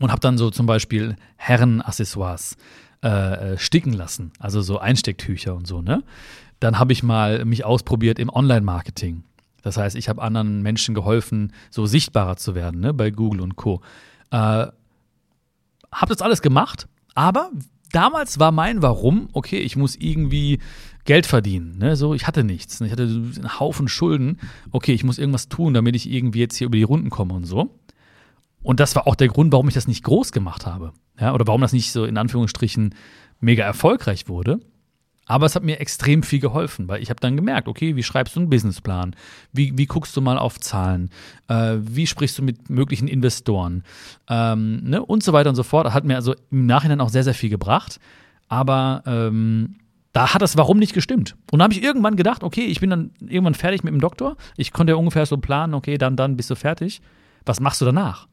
Und 0.00 0.10
habe 0.10 0.20
dann 0.20 0.38
so 0.38 0.50
zum 0.50 0.64
Beispiel 0.64 1.16
Herrenaccessoires 1.36 2.56
äh, 3.02 3.08
äh, 3.52 3.58
sticken 3.58 3.92
lassen, 3.92 4.32
also 4.38 4.60
so 4.62 4.78
Einstecktücher 4.78 5.54
und 5.54 5.66
so, 5.66 5.82
ne? 5.82 6.02
Dann 6.58 6.78
habe 6.78 6.92
ich 6.92 7.02
mal 7.02 7.44
mich 7.46 7.64
ausprobiert 7.64 8.18
im 8.18 8.28
Online-Marketing. 8.28 9.24
Das 9.62 9.76
heißt, 9.76 9.96
ich 9.96 10.08
habe 10.08 10.22
anderen 10.22 10.62
Menschen 10.62 10.94
geholfen, 10.94 11.52
so 11.70 11.86
sichtbarer 11.86 12.36
zu 12.36 12.54
werden, 12.54 12.80
ne, 12.80 12.94
bei 12.94 13.10
Google 13.10 13.40
und 13.40 13.56
Co. 13.56 13.80
Äh, 14.30 14.36
habe 14.36 14.72
das 16.08 16.22
alles 16.22 16.42
gemacht, 16.42 16.88
aber 17.14 17.50
damals 17.92 18.38
war 18.38 18.52
mein 18.52 18.82
Warum, 18.82 19.28
okay, 19.32 19.58
ich 19.58 19.76
muss 19.76 19.96
irgendwie 19.96 20.60
Geld 21.04 21.26
verdienen. 21.26 21.78
Ne? 21.78 21.96
So, 21.96 22.14
ich 22.14 22.26
hatte 22.26 22.44
nichts. 22.44 22.80
Ich 22.80 22.92
hatte 22.92 23.02
einen 23.02 23.58
Haufen 23.58 23.88
Schulden. 23.88 24.38
Okay, 24.70 24.92
ich 24.92 25.04
muss 25.04 25.18
irgendwas 25.18 25.48
tun, 25.48 25.74
damit 25.74 25.96
ich 25.96 26.10
irgendwie 26.10 26.40
jetzt 26.40 26.56
hier 26.56 26.66
über 26.66 26.76
die 26.76 26.82
Runden 26.82 27.10
komme 27.10 27.34
und 27.34 27.44
so. 27.44 27.78
Und 28.62 28.80
das 28.80 28.94
war 28.94 29.06
auch 29.06 29.16
der 29.16 29.28
Grund, 29.28 29.52
warum 29.52 29.68
ich 29.68 29.74
das 29.74 29.88
nicht 29.88 30.04
groß 30.04 30.32
gemacht 30.32 30.66
habe. 30.66 30.92
Ja, 31.18 31.34
oder 31.34 31.46
warum 31.46 31.62
das 31.62 31.72
nicht 31.72 31.92
so 31.92 32.04
in 32.04 32.18
Anführungsstrichen 32.18 32.94
mega 33.40 33.64
erfolgreich 33.64 34.28
wurde. 34.28 34.60
Aber 35.30 35.46
es 35.46 35.54
hat 35.54 35.62
mir 35.62 35.78
extrem 35.78 36.24
viel 36.24 36.40
geholfen, 36.40 36.88
weil 36.88 37.00
ich 37.00 37.08
habe 37.08 37.20
dann 37.20 37.36
gemerkt, 37.36 37.68
okay, 37.68 37.94
wie 37.94 38.02
schreibst 38.02 38.34
du 38.34 38.40
einen 38.40 38.50
Businessplan? 38.50 39.14
Wie, 39.52 39.78
wie 39.78 39.86
guckst 39.86 40.16
du 40.16 40.20
mal 40.20 40.36
auf 40.36 40.58
Zahlen? 40.58 41.08
Äh, 41.46 41.76
wie 41.78 42.08
sprichst 42.08 42.36
du 42.36 42.42
mit 42.42 42.68
möglichen 42.68 43.06
Investoren? 43.06 43.84
Ähm, 44.28 44.80
ne? 44.82 45.06
Und 45.06 45.22
so 45.22 45.32
weiter 45.32 45.48
und 45.48 45.54
so 45.54 45.62
fort. 45.62 45.94
Hat 45.94 46.04
mir 46.04 46.16
also 46.16 46.34
im 46.50 46.66
Nachhinein 46.66 47.00
auch 47.00 47.10
sehr, 47.10 47.22
sehr 47.22 47.34
viel 47.34 47.48
gebracht. 47.48 48.00
Aber 48.48 49.04
ähm, 49.06 49.76
da 50.12 50.34
hat 50.34 50.42
das 50.42 50.56
Warum 50.56 50.80
nicht 50.80 50.94
gestimmt. 50.94 51.36
Und 51.52 51.60
da 51.60 51.62
habe 51.62 51.74
ich 51.74 51.82
irgendwann 51.84 52.16
gedacht, 52.16 52.42
okay, 52.42 52.64
ich 52.64 52.80
bin 52.80 52.90
dann 52.90 53.12
irgendwann 53.20 53.54
fertig 53.54 53.84
mit 53.84 53.94
dem 53.94 54.00
Doktor. 54.00 54.36
Ich 54.56 54.72
konnte 54.72 54.94
ja 54.94 54.96
ungefähr 54.96 55.26
so 55.26 55.36
planen, 55.36 55.74
okay, 55.74 55.96
dann, 55.96 56.16
dann 56.16 56.36
bist 56.36 56.50
du 56.50 56.56
fertig. 56.56 57.02
Was 57.46 57.60
machst 57.60 57.80
du 57.80 57.84
danach? 57.84 58.26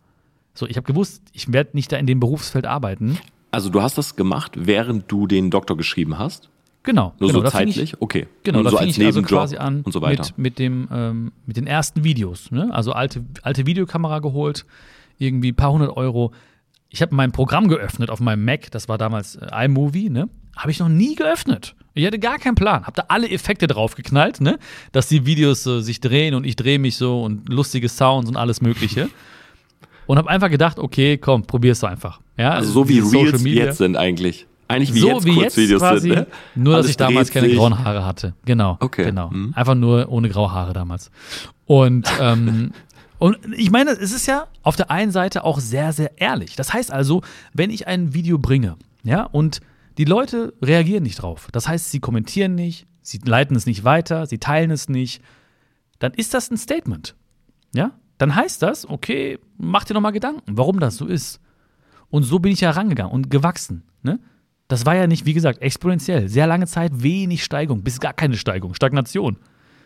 So, 0.56 0.66
ich 0.66 0.78
habe 0.78 0.88
gewusst, 0.88 1.22
ich 1.34 1.54
werde 1.54 1.70
nicht 1.74 1.92
da 1.92 1.98
in 1.98 2.08
dem 2.08 2.20
Berufsfeld 2.20 2.66
arbeiten. 2.66 3.20
Also 3.52 3.70
du 3.70 3.84
hast 3.84 4.00
das 4.00 4.16
gemacht, 4.16 4.54
während 4.56 5.12
du 5.12 5.28
den 5.28 5.52
Doktor 5.52 5.78
geschrieben 5.78 6.18
hast? 6.18 6.50
Genau. 6.88 7.14
Nur 7.20 7.32
genau, 7.32 7.42
so 7.42 7.50
zeitlich? 7.50 7.78
Ich, 7.78 8.02
okay. 8.02 8.28
Genau, 8.44 8.60
und 8.60 8.64
da 8.64 8.72
so 8.72 8.78
fing 8.78 8.88
als 8.88 8.98
ich 8.98 9.06
also 9.06 9.22
quasi 9.22 9.58
an 9.58 9.82
und 9.82 9.92
so 9.92 10.02
weiter. 10.02 10.24
Mit, 10.24 10.38
mit, 10.38 10.60
dem, 10.60 10.88
ähm, 10.90 11.34
mit 11.46 11.58
den 11.58 11.68
ersten 11.68 12.06
Videos. 12.06 12.50
Ne? 12.50 12.70
Also 12.74 12.94
alte, 12.94 13.26
alte 13.42 13.66
Videokamera 13.66 14.20
geholt, 14.20 14.66
irgendwie 15.18 15.52
ein 15.52 15.56
paar 15.56 15.74
hundert 15.74 15.98
Euro. 15.98 16.32
Ich 16.88 17.02
habe 17.02 17.14
mein 17.14 17.34
Programm 17.34 17.68
geöffnet 17.68 18.10
auf 18.10 18.22
meinem 18.22 18.46
Mac, 18.46 18.72
das 18.72 18.88
war 18.88 18.98
damals 18.98 19.36
äh, 19.36 19.66
iMovie, 19.66 20.10
ne? 20.10 20.30
Habe 20.56 20.72
ich 20.72 20.80
noch 20.80 20.88
nie 20.88 21.16
geöffnet. 21.16 21.76
Ich 21.94 22.06
hatte 22.06 22.20
gar 22.20 22.38
keinen 22.38 22.56
Plan. 22.56 22.84
Habe 22.88 22.96
da 22.96 23.04
alle 23.10 23.30
Effekte 23.30 23.68
draufgeknallt, 23.68 24.40
ne? 24.40 24.58
Dass 24.94 25.10
die 25.10 25.26
Videos 25.26 25.68
äh, 25.68 25.82
sich 25.82 26.00
drehen 26.00 26.36
und 26.36 26.46
ich 26.46 26.56
drehe 26.56 26.80
mich 26.80 26.96
so 26.96 27.22
und 27.22 27.50
lustige 27.50 27.90
Sounds 27.90 28.30
und 28.30 28.38
alles 28.38 28.62
Mögliche. 28.62 29.10
und 30.06 30.18
habe 30.18 30.30
einfach 30.30 30.50
gedacht, 30.50 30.80
okay, 30.80 31.18
komm, 31.18 31.44
probier's 31.44 31.84
einfach. 31.84 32.22
Ja, 32.38 32.52
also 32.52 32.72
so 32.72 32.88
wie 32.88 33.00
Reels 33.00 33.44
jetzt 33.44 33.80
sind 33.80 33.98
eigentlich. 33.98 34.48
Eigentlich 34.68 34.94
wie 34.94 35.00
so 35.00 35.10
jetzt 35.10 35.26
wie 35.26 35.34
Kurzvideos 35.36 35.82
jetzt 35.82 35.90
quasi, 35.90 36.10
sind, 36.10 36.16
ne? 36.16 36.28
nur 36.56 36.74
dass 36.74 36.80
Alles 36.80 36.90
ich 36.92 36.98
damals 36.98 37.32
keine 37.32 37.50
grauen 37.54 37.84
Haare 37.84 38.06
hatte. 38.06 38.34
Genau. 38.46 38.78
Okay. 38.80 39.06
Genau. 39.06 39.30
Mhm. 39.30 39.54
Einfach 39.56 39.76
nur 39.76 40.10
ohne 40.10 40.30
graue 40.30 40.52
Haare 40.52 40.74
damals. 40.74 41.10
Und 41.66 42.08
ähm, 42.20 42.72
und 43.20 43.38
ich 43.56 43.72
meine, 43.72 43.92
es 43.92 44.12
ist 44.12 44.28
ja 44.28 44.48
auf 44.62 44.76
der 44.76 44.92
einen 44.92 45.12
Seite 45.12 45.44
auch 45.44 45.60
sehr, 45.60 45.92
sehr 45.94 46.20
ehrlich. 46.20 46.56
Das 46.56 46.74
heißt 46.74 46.92
also, 46.92 47.22
wenn 47.54 47.72
ich 47.72 47.88
ein 47.88 48.14
Video 48.14 48.38
bringe, 48.38 48.76
ja, 49.04 49.24
und 49.24 49.62
die 49.98 50.06
Leute 50.06 50.54
reagieren 50.62 51.04
nicht 51.04 51.22
drauf. 51.22 51.48
Das 51.52 51.68
heißt, 51.68 51.92
sie 51.92 52.00
kommentieren 52.00 52.54
nicht, 52.54 52.86
sie 53.02 53.20
leiten 53.24 53.56
es 53.56 53.66
nicht 53.66 53.84
weiter, 53.84 54.28
sie 54.28 54.38
teilen 54.38 54.70
es 54.70 54.90
nicht, 54.90 55.24
dann 56.00 56.14
ist 56.14 56.34
das 56.34 56.52
ein 56.52 56.58
Statement. 56.58 57.16
Ja? 57.74 57.92
Dann 58.18 58.36
heißt 58.36 58.62
das, 58.62 58.88
okay, 58.88 59.40
mach 59.58 59.84
dir 59.84 59.96
nochmal 59.96 60.12
Gedanken, 60.12 60.58
warum 60.58 60.80
das 60.80 60.98
so 60.98 61.06
ist. 61.08 61.40
Und 62.10 62.24
so 62.24 62.40
bin 62.40 62.52
ich 62.52 62.62
ja 62.62 62.72
rangegangen 62.72 63.12
und 63.12 63.32
gewachsen. 63.32 63.84
Ne? 64.04 64.20
Das 64.68 64.86
war 64.86 64.96
ja 64.96 65.08
nicht, 65.08 65.26
wie 65.26 65.34
gesagt, 65.34 65.62
exponentiell. 65.62 66.28
Sehr 66.28 66.48
lange 66.48 66.68
Zeit 66.68 66.92
wenig 67.02 67.44
Steigung, 67.44 67.84
bis 67.84 68.00
gar 68.00 68.14
keine 68.14 68.36
Steigung, 68.36 68.74
Stagnation. 68.74 69.38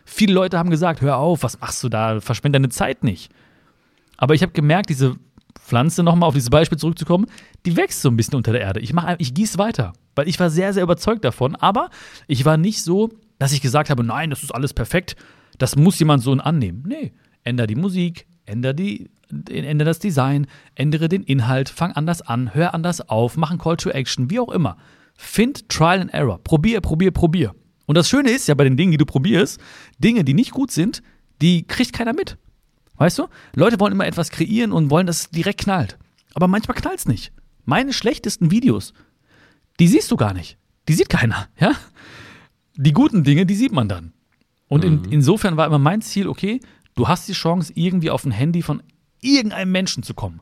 Viele 0.04 0.34
Leute 0.34 0.58
haben 0.58 0.70
gesagt, 0.70 1.00
hör 1.00 1.18
auf, 1.18 1.42
was 1.44 1.60
machst 1.60 1.82
du 1.84 1.88
da, 1.88 2.20
verschwende 2.20 2.58
deine 2.58 2.70
Zeit 2.70 3.04
nicht. 3.04 3.32
Aber 4.16 4.34
ich 4.34 4.42
habe 4.42 4.52
gemerkt, 4.52 4.90
diese 4.90 5.16
Pflanze, 5.58 6.02
nochmal 6.02 6.28
auf 6.28 6.34
dieses 6.34 6.50
Beispiel 6.50 6.78
zurückzukommen, 6.78 7.26
die 7.64 7.76
wächst 7.76 8.02
so 8.02 8.08
ein 8.08 8.16
bisschen 8.16 8.34
unter 8.34 8.52
der 8.52 8.60
Erde. 8.60 8.80
Ich, 8.80 8.92
mach, 8.92 9.14
ich 9.18 9.34
gieße 9.34 9.58
weiter, 9.58 9.92
weil 10.16 10.28
ich 10.28 10.40
war 10.40 10.50
sehr, 10.50 10.72
sehr 10.72 10.82
überzeugt 10.82 11.24
davon. 11.24 11.54
Aber 11.54 11.90
ich 12.26 12.44
war 12.44 12.56
nicht 12.56 12.82
so, 12.82 13.10
dass 13.38 13.52
ich 13.52 13.60
gesagt 13.60 13.90
habe, 13.90 14.02
nein, 14.02 14.30
das 14.30 14.42
ist 14.42 14.54
alles 14.54 14.74
perfekt, 14.74 15.16
das 15.58 15.76
muss 15.76 15.98
jemand 15.98 16.22
so 16.22 16.32
annehmen. 16.32 16.84
Nee, 16.86 17.12
änder 17.44 17.66
die 17.66 17.76
Musik, 17.76 18.26
änder, 18.46 18.72
die, 18.72 19.10
änder 19.48 19.84
das 19.84 19.98
Design, 19.98 20.46
ändere 20.74 21.08
den 21.08 21.22
Inhalt, 21.22 21.68
fang 21.68 21.92
anders 21.92 22.22
an, 22.22 22.54
hör 22.54 22.74
anders 22.74 23.08
auf, 23.08 23.36
mach 23.36 23.50
einen 23.50 23.58
Call 23.58 23.76
to 23.76 23.90
Action, 23.90 24.30
wie 24.30 24.40
auch 24.40 24.50
immer. 24.50 24.76
Find 25.16 25.68
Trial 25.68 26.00
and 26.00 26.12
Error. 26.12 26.38
Probier, 26.42 26.80
probier, 26.80 27.10
probier. 27.10 27.54
Und 27.86 27.96
das 27.96 28.08
Schöne 28.08 28.30
ist 28.30 28.48
ja 28.48 28.54
bei 28.54 28.64
den 28.64 28.76
Dingen, 28.76 28.92
die 28.92 28.98
du 28.98 29.06
probierst, 29.06 29.60
Dinge, 29.98 30.24
die 30.24 30.34
nicht 30.34 30.52
gut 30.52 30.70
sind, 30.70 31.02
die 31.40 31.66
kriegt 31.66 31.92
keiner 31.92 32.12
mit. 32.12 32.38
Weißt 32.96 33.18
du? 33.18 33.26
Leute 33.54 33.80
wollen 33.80 33.92
immer 33.92 34.06
etwas 34.06 34.30
kreieren 34.30 34.72
und 34.72 34.90
wollen, 34.90 35.06
dass 35.06 35.20
es 35.20 35.30
direkt 35.30 35.60
knallt. 35.60 35.98
Aber 36.34 36.46
manchmal 36.46 36.76
knallt 36.76 36.98
es 36.98 37.06
nicht. 37.06 37.32
Meine 37.64 37.92
schlechtesten 37.92 38.50
Videos, 38.50 38.92
die 39.80 39.88
siehst 39.88 40.10
du 40.10 40.16
gar 40.16 40.34
nicht. 40.34 40.58
Die 40.88 40.94
sieht 40.94 41.08
keiner, 41.08 41.48
ja? 41.58 41.72
Die 42.76 42.92
guten 42.92 43.24
Dinge, 43.24 43.46
die 43.46 43.54
sieht 43.54 43.72
man 43.72 43.88
dann. 43.88 44.12
Und 44.68 44.84
in, 44.84 45.04
insofern 45.10 45.56
war 45.56 45.66
immer 45.66 45.78
mein 45.78 46.00
Ziel, 46.00 46.26
okay, 46.26 46.60
du 46.94 47.06
hast 47.08 47.28
die 47.28 47.34
Chance, 47.34 47.72
irgendwie 47.74 48.10
auf 48.10 48.24
ein 48.24 48.30
Handy 48.30 48.62
von 48.62 48.82
irgendeinem 49.22 49.72
Menschen 49.72 50.02
zu 50.02 50.12
kommen. 50.14 50.40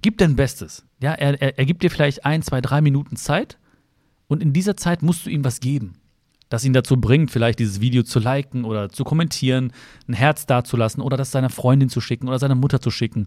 Gib 0.00 0.18
dein 0.18 0.36
Bestes. 0.36 0.84
Ja, 1.02 1.12
er, 1.12 1.40
er, 1.40 1.58
er 1.58 1.64
gibt 1.66 1.82
dir 1.82 1.90
vielleicht 1.90 2.24
ein, 2.24 2.42
zwei, 2.42 2.60
drei 2.60 2.80
Minuten 2.80 3.16
Zeit 3.16 3.58
und 4.26 4.42
in 4.42 4.52
dieser 4.52 4.76
Zeit 4.76 5.02
musst 5.02 5.26
du 5.26 5.30
ihm 5.30 5.44
was 5.44 5.60
geben. 5.60 5.94
Das 6.48 6.64
ihn 6.64 6.72
dazu 6.72 6.96
bringt, 6.98 7.30
vielleicht 7.30 7.58
dieses 7.58 7.80
Video 7.80 8.02
zu 8.02 8.20
liken 8.20 8.64
oder 8.64 8.88
zu 8.88 9.04
kommentieren, 9.04 9.72
ein 10.08 10.14
Herz 10.14 10.46
dazulassen 10.46 11.02
oder 11.02 11.16
das 11.16 11.30
seiner 11.30 11.50
Freundin 11.50 11.88
zu 11.88 12.00
schicken 12.00 12.28
oder 12.28 12.38
seiner 12.38 12.54
Mutter 12.54 12.80
zu 12.80 12.90
schicken. 12.90 13.26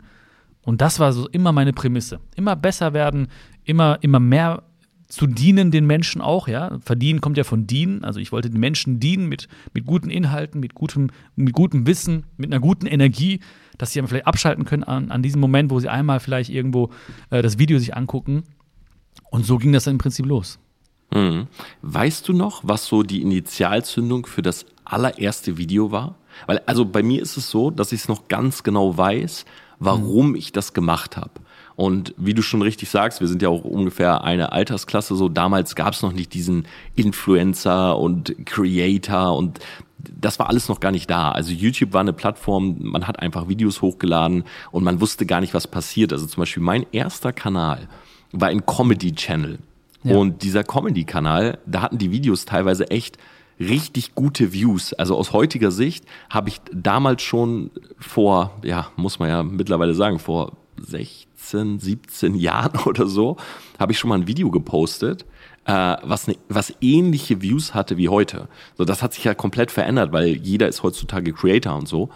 Und 0.62 0.82
das 0.82 1.00
war 1.00 1.14
so 1.14 1.28
immer 1.30 1.52
meine 1.52 1.74
Prämisse. 1.74 2.20
Immer 2.36 2.56
besser 2.56 2.94
werden, 2.94 3.28
immer, 3.64 3.98
immer 4.02 4.20
mehr 4.20 4.64
zu 5.08 5.26
dienen 5.26 5.72
den 5.72 5.86
Menschen 5.86 6.22
auch, 6.22 6.48
ja. 6.48 6.80
Verdienen 6.82 7.22
kommt 7.22 7.38
ja 7.38 7.44
von 7.44 7.66
dienen. 7.66 8.04
Also 8.04 8.20
ich 8.20 8.32
wollte 8.32 8.50
den 8.50 8.60
Menschen 8.60 9.00
dienen 9.00 9.28
mit, 9.28 9.48
mit 9.74 9.86
guten 9.86 10.10
Inhalten, 10.10 10.60
mit 10.60 10.76
gutem, 10.76 11.12
mit 11.36 11.54
gutem 11.54 11.88
Wissen, 11.88 12.26
mit 12.36 12.52
einer 12.52 12.60
guten 12.60 12.88
Energie, 12.88 13.40
dass 13.78 13.94
sie 13.94 14.00
dann 14.00 14.08
vielleicht 14.08 14.28
abschalten 14.28 14.66
können 14.66 14.84
an, 14.84 15.12
an 15.12 15.24
diesem 15.24 15.40
Moment, 15.40 15.72
wo 15.72 15.80
sie 15.80 15.90
einmal 15.90 16.20
vielleicht 16.20 16.50
irgendwo 16.50 16.90
äh, 17.30 17.42
das 17.42 17.58
Video 17.58 17.80
sich 17.80 17.96
angucken. 17.96 18.44
Und 19.32 19.46
so 19.46 19.58
ging 19.58 19.72
das 19.72 19.86
dann 19.86 19.96
im 19.96 19.98
Prinzip 19.98 20.26
los. 20.26 20.60
Mhm. 21.14 21.48
Weißt 21.82 22.28
du 22.28 22.34
noch, 22.34 22.62
was 22.64 22.86
so 22.86 23.04
die 23.04 23.22
Initialzündung 23.22 24.26
für 24.26 24.42
das 24.42 24.66
allererste 24.84 25.58
Video 25.58 25.92
war? 25.92 26.16
Weil, 26.48 26.62
also 26.66 26.86
bei 26.86 27.02
mir 27.02 27.22
ist 27.22 27.38
es 27.38 27.50
so, 27.50 27.72
dass 27.72 27.92
ich 27.94 28.02
es 28.02 28.08
noch 28.08 28.28
ganz 28.28 28.64
genau 28.64 28.98
weiß, 28.98 29.46
warum 29.80 30.36
ich 30.36 30.52
das 30.52 30.74
gemacht 30.74 31.18
habe. 31.18 31.32
Und 31.78 32.16
wie 32.18 32.34
du 32.34 32.42
schon 32.42 32.64
richtig 32.64 32.90
sagst, 32.90 33.22
wir 33.22 33.28
sind 33.28 33.44
ja 33.44 33.50
auch 33.50 33.64
ungefähr 33.64 34.24
eine 34.24 34.52
Altersklasse 34.52 35.16
so. 35.16 35.30
Damals 35.30 35.76
gab 35.76 35.94
es 35.94 36.02
noch 36.02 36.12
nicht 36.12 36.34
diesen 36.34 36.66
Influencer 36.96 38.00
und 38.00 38.36
Creator 38.48 39.38
und 39.38 39.60
das 40.00 40.40
war 40.40 40.50
alles 40.50 40.70
noch 40.70 40.80
gar 40.80 40.92
nicht 40.92 41.08
da. 41.08 41.32
Also 41.32 41.52
YouTube 41.54 41.94
war 41.94 42.02
eine 42.02 42.14
Plattform, 42.14 42.78
man 42.80 43.08
hat 43.08 43.20
einfach 43.20 43.48
Videos 43.48 43.84
hochgeladen 43.84 44.44
und 44.72 44.84
man 44.84 45.00
wusste 45.02 45.28
gar 45.28 45.40
nicht, 45.40 45.54
was 45.54 45.68
passiert. 45.68 46.12
Also 46.12 46.26
zum 46.26 46.42
Beispiel 46.42 46.64
mein 46.64 46.84
erster 46.92 47.32
Kanal 47.32 47.88
war 48.32 48.50
ein 48.50 48.66
Comedy 48.66 49.14
Channel. 49.14 49.60
Ja. 50.04 50.16
Und 50.16 50.42
dieser 50.42 50.64
Comedy-Kanal, 50.64 51.60
da 51.68 51.84
hatten 51.84 52.00
die 52.00 52.10
Videos 52.10 52.46
teilweise 52.46 52.90
echt 52.90 53.20
richtig 53.60 54.16
gute 54.16 54.52
Views. 54.52 54.94
Also 54.94 55.16
aus 55.16 55.32
heutiger 55.32 55.70
Sicht 55.70 56.06
habe 56.32 56.50
ich 56.50 56.60
damals 56.74 57.22
schon 57.22 57.70
vor, 58.00 58.58
ja, 58.64 58.88
muss 58.96 59.20
man 59.20 59.30
ja 59.30 59.44
mittlerweile 59.44 59.94
sagen, 59.94 60.18
vor 60.18 60.54
16, 60.80 61.27
17 61.38 62.36
Jahren 62.36 62.80
oder 62.86 63.08
so, 63.08 63.38
habe 63.80 63.92
ich 63.92 64.00
schon 64.00 64.10
mal 64.10 64.20
ein 64.20 64.28
Video 64.28 64.52
gepostet, 64.52 65.26
äh, 65.66 65.96
was, 66.04 66.28
ne, 66.28 66.38
was 66.50 66.74
ähnliche 66.82 67.42
Views 67.42 67.74
hatte 67.74 67.98
wie 67.98 68.10
heute. 68.10 68.48
So, 68.78 68.86
das 68.86 69.02
hat 69.02 69.14
sich 69.14 69.24
ja 69.24 69.34
komplett 69.34 69.72
verändert, 69.72 70.12
weil 70.12 70.28
jeder 70.28 70.68
ist 70.68 70.84
heutzutage 70.84 71.34
Creator 71.34 71.76
und 71.76 71.88
so. 71.88 72.10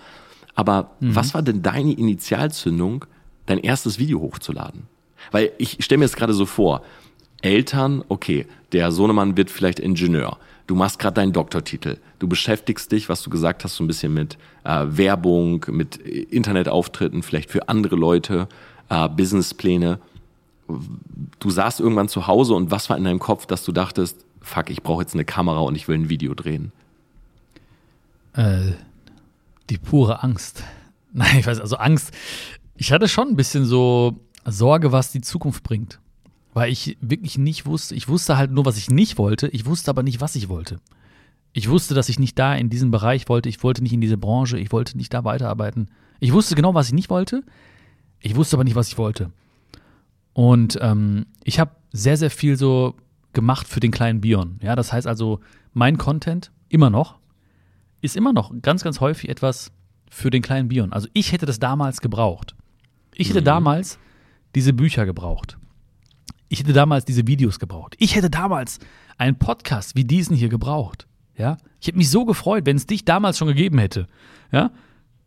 Aber 0.56 0.92
mhm. 1.00 1.16
was 1.16 1.34
war 1.34 1.42
denn 1.42 1.62
deine 1.62 1.94
Initialzündung, 1.94 3.06
dein 3.46 3.60
erstes 3.60 4.00
Video 4.00 4.20
hochzuladen? 4.20 4.88
Weil 5.32 5.52
ich 5.58 5.78
stelle 5.84 6.00
mir 6.00 6.06
jetzt 6.06 6.18
gerade 6.18 6.34
so 6.34 6.46
vor, 6.46 6.82
Eltern, 7.42 8.04
okay, 8.10 8.46
der 8.72 8.92
Sohnemann 8.92 9.38
wird 9.38 9.50
vielleicht 9.50 9.80
Ingenieur. 9.80 10.38
Du 10.68 10.76
machst 10.76 11.00
gerade 11.00 11.16
deinen 11.16 11.34
Doktortitel. 11.34 11.98
Du 12.20 12.28
beschäftigst 12.28 12.92
dich, 12.92 13.10
was 13.10 13.22
du 13.24 13.30
gesagt 13.30 13.64
hast, 13.64 13.76
so 13.76 13.84
ein 13.84 13.88
bisschen 13.88 14.14
mit 14.14 14.38
äh, 14.64 14.86
Werbung, 14.86 15.66
mit 15.70 15.98
Internetauftritten, 15.98 17.24
vielleicht 17.24 17.50
für 17.50 17.68
andere 17.68 17.96
Leute, 17.96 18.48
äh, 18.92 19.10
Businesspläne. 19.10 20.00
Du 21.40 21.50
saßt 21.50 21.80
irgendwann 21.80 22.10
zu 22.10 22.28
Hause 22.28 22.54
und 22.54 22.72
was 22.72 22.90
war 22.90 22.98
in 22.98 23.06
deinem 23.06 23.20
Kopf, 23.20 23.46
dass 23.46 23.64
du 23.64 23.72
dachtest, 23.72 24.26
fuck, 24.42 24.70
ich 24.70 24.84
brauche 24.84 25.02
jetzt 25.02 25.14
eine 25.14 25.26
Kamera 25.26 25.60
und 25.60 25.76
ich 25.76 25.88
will 25.88 25.98
ein 25.98 26.10
Video 26.10 26.34
drehen? 26.34 26.72
Äh, 28.34 28.74
die 29.70 29.78
pure 29.78 30.24
Angst. 30.24 30.64
Nein, 31.14 31.40
ich 31.40 31.48
weiß, 31.48 31.60
also 31.60 31.78
Angst. 31.78 32.12
Ich 32.76 32.92
hatte 32.92 33.08
schon 33.08 33.30
ein 33.30 33.36
bisschen 33.36 33.66
so 33.66 34.20
Sorge, 34.46 34.92
was 34.92 35.12
die 35.12 35.22
Zukunft 35.22 35.64
bringt. 35.64 36.00
Weil 36.54 36.70
ich 36.70 36.98
wirklich 37.00 37.38
nicht 37.38 37.66
wusste, 37.66 37.96
ich 37.96 38.10
wusste 38.10 38.36
halt 38.36 38.52
nur, 38.52 38.66
was 38.66 38.78
ich 38.78 38.90
nicht 38.90 39.18
wollte, 39.18 39.48
ich 39.48 39.66
wusste 39.66 39.90
aber 39.90 40.04
nicht, 40.04 40.20
was 40.20 40.36
ich 40.36 40.50
wollte. 40.50 40.82
Ich 41.54 41.70
wusste, 41.70 41.94
dass 41.94 42.10
ich 42.10 42.20
nicht 42.20 42.38
da 42.38 42.56
in 42.56 42.70
diesem 42.70 42.92
Bereich 42.92 43.30
wollte, 43.30 43.48
ich 43.48 43.64
wollte 43.64 43.82
nicht 43.82 43.94
in 43.94 44.02
diese 44.02 44.18
Branche, 44.18 44.60
ich 44.60 44.72
wollte 44.74 44.98
nicht 44.98 45.14
da 45.14 45.24
weiterarbeiten. 45.24 45.90
Ich 46.20 46.34
wusste 46.34 46.56
genau, 46.56 46.74
was 46.74 46.88
ich 46.88 46.94
nicht 46.94 47.10
wollte, 47.10 47.44
ich 48.22 48.36
wusste 48.36 48.56
aber 48.56 48.64
nicht, 48.64 48.76
was 48.76 48.88
ich 48.88 48.98
wollte. 48.98 49.32
Und 50.34 50.78
ähm, 50.82 51.26
ich 51.44 51.60
habe 51.60 51.72
sehr, 51.92 52.18
sehr 52.18 52.32
viel 52.32 52.58
so 52.58 52.96
gemacht 53.34 53.68
für 53.68 53.80
den 53.80 53.92
kleinen 53.92 54.22
Bion. 54.22 54.60
Ja, 54.62 54.76
das 54.76 54.94
heißt 54.94 55.08
also, 55.08 55.40
mein 55.74 55.98
Content 55.98 56.52
immer 56.70 56.90
noch 56.90 57.20
ist 58.02 58.16
immer 58.16 58.34
noch 58.34 58.52
ganz, 58.62 58.84
ganz 58.84 59.00
häufig 59.00 59.30
etwas 59.30 59.72
für 60.10 60.30
den 60.30 60.42
kleinen 60.42 60.70
Bion. 60.70 60.92
Also 60.92 61.08
ich 61.14 61.32
hätte 61.32 61.46
das 61.46 61.60
damals 61.60 62.02
gebraucht. 62.02 62.56
Ich 63.16 63.30
hätte 63.30 63.42
mhm. 63.42 63.46
damals 63.46 64.00
diese 64.56 64.74
Bücher 64.74 65.06
gebraucht. 65.06 65.58
Ich 66.50 66.60
hätte 66.60 66.74
damals 66.74 67.06
diese 67.06 67.28
Videos 67.28 67.60
gebraucht. 67.60 67.96
Ich 68.00 68.16
hätte 68.16 68.30
damals 68.30 68.80
einen 69.18 69.38
Podcast 69.38 69.96
wie 69.96 70.04
diesen 70.04 70.36
hier 70.36 70.50
gebraucht. 70.50 71.08
Ja, 71.38 71.58
ich 71.80 71.88
hätte 71.88 71.98
mich 71.98 72.10
so 72.10 72.26
gefreut, 72.26 72.66
wenn 72.66 72.76
es 72.76 72.86
dich 72.86 73.06
damals 73.06 73.38
schon 73.38 73.48
gegeben 73.48 73.78
hätte. 73.78 74.08
Ja, 74.52 74.72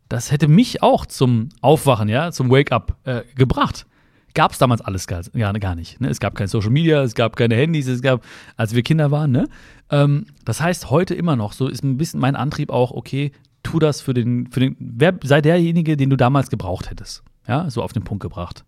das 0.09 0.31
hätte 0.31 0.47
mich 0.47 0.83
auch 0.83 1.05
zum 1.05 1.49
Aufwachen, 1.61 2.09
ja, 2.09 2.31
zum 2.31 2.49
Wake-up 2.49 2.97
äh, 3.03 3.21
gebracht. 3.35 3.85
Gab 4.33 4.51
es 4.51 4.57
damals 4.57 4.81
alles 4.81 5.07
gar, 5.07 5.23
gar, 5.23 5.75
nicht. 5.75 6.01
Ne? 6.01 6.09
Es 6.09 6.19
gab 6.19 6.35
kein 6.35 6.47
Social 6.47 6.69
Media, 6.69 7.01
es 7.03 7.15
gab 7.15 7.37
keine 7.37 7.55
Handys, 7.55 7.87
es 7.87 8.01
gab, 8.01 8.23
als 8.57 8.75
wir 8.75 8.83
Kinder 8.83 9.09
waren. 9.09 9.31
Ne? 9.31 9.47
Ähm, 9.89 10.25
das 10.43 10.59
heißt, 10.61 10.89
heute 10.89 11.15
immer 11.15 11.37
noch, 11.37 11.53
so 11.53 11.69
ist 11.69 11.83
ein 11.83 11.97
bisschen 11.97 12.19
mein 12.19 12.35
Antrieb 12.35 12.69
auch, 12.69 12.91
okay, 12.91 13.31
tu 13.63 13.79
das 13.79 14.01
für 14.01 14.13
den, 14.13 14.51
für 14.51 14.59
den, 14.59 14.75
wer, 14.79 15.17
sei 15.23 15.41
derjenige, 15.41 15.95
den 15.95 16.09
du 16.09 16.17
damals 16.17 16.49
gebraucht 16.49 16.91
hättest. 16.91 17.23
Ja, 17.47 17.69
so 17.69 17.81
auf 17.81 17.93
den 17.93 18.03
Punkt 18.03 18.21
gebracht. 18.21 18.65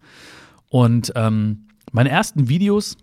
Und 0.69 1.11
ähm, 1.15 1.67
meine 1.91 2.09
ersten 2.09 2.47
Videos 2.47 2.97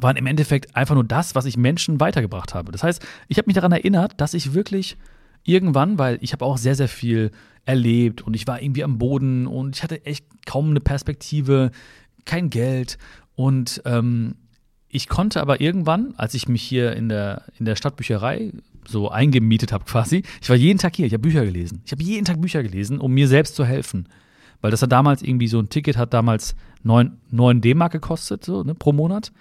waren 0.00 0.16
im 0.16 0.26
Endeffekt 0.26 0.74
einfach 0.74 0.94
nur 0.94 1.04
das, 1.04 1.34
was 1.34 1.44
ich 1.44 1.56
Menschen 1.56 2.00
weitergebracht 2.00 2.54
habe. 2.54 2.72
Das 2.72 2.82
heißt, 2.82 3.04
ich 3.28 3.38
habe 3.38 3.46
mich 3.46 3.54
daran 3.54 3.72
erinnert, 3.72 4.20
dass 4.20 4.34
ich 4.34 4.54
wirklich 4.54 4.96
irgendwann, 5.48 5.98
weil 5.98 6.18
ich 6.20 6.32
habe 6.32 6.44
auch 6.44 6.58
sehr, 6.58 6.74
sehr 6.74 6.88
viel 6.88 7.30
erlebt 7.64 8.22
und 8.22 8.34
ich 8.34 8.46
war 8.46 8.62
irgendwie 8.62 8.84
am 8.84 8.98
Boden 8.98 9.46
und 9.46 9.76
ich 9.76 9.82
hatte 9.82 10.04
echt 10.06 10.24
kaum 10.46 10.70
eine 10.70 10.80
Perspektive, 10.80 11.70
kein 12.24 12.50
Geld 12.50 12.98
und 13.34 13.82
ähm, 13.84 14.36
ich 14.88 15.08
konnte 15.08 15.40
aber 15.40 15.60
irgendwann, 15.60 16.14
als 16.16 16.34
ich 16.34 16.48
mich 16.48 16.62
hier 16.62 16.94
in 16.94 17.08
der, 17.08 17.42
in 17.58 17.66
der 17.66 17.76
Stadtbücherei 17.76 18.52
so 18.88 19.10
eingemietet 19.10 19.72
habe 19.72 19.84
quasi, 19.84 20.22
ich 20.40 20.48
war 20.48 20.56
jeden 20.56 20.78
Tag 20.78 20.96
hier, 20.96 21.06
ich 21.06 21.12
habe 21.12 21.22
Bücher 21.22 21.44
gelesen. 21.44 21.82
Ich 21.84 21.92
habe 21.92 22.02
jeden 22.02 22.24
Tag 22.24 22.40
Bücher 22.40 22.62
gelesen, 22.62 22.98
um 22.98 23.12
mir 23.12 23.28
selbst 23.28 23.56
zu 23.56 23.64
helfen. 23.64 24.08
Weil 24.60 24.70
das 24.70 24.82
hat 24.82 24.92
damals 24.92 25.22
irgendwie 25.22 25.48
so 25.48 25.58
ein 25.58 25.68
Ticket 25.68 25.96
hat 25.96 26.14
damals 26.14 26.54
9, 26.82 27.18
9 27.30 27.60
D-Mark 27.60 27.92
gekostet, 27.92 28.44
so, 28.44 28.62
ne, 28.62 28.74
pro 28.74 28.92
Monat. 28.92 29.32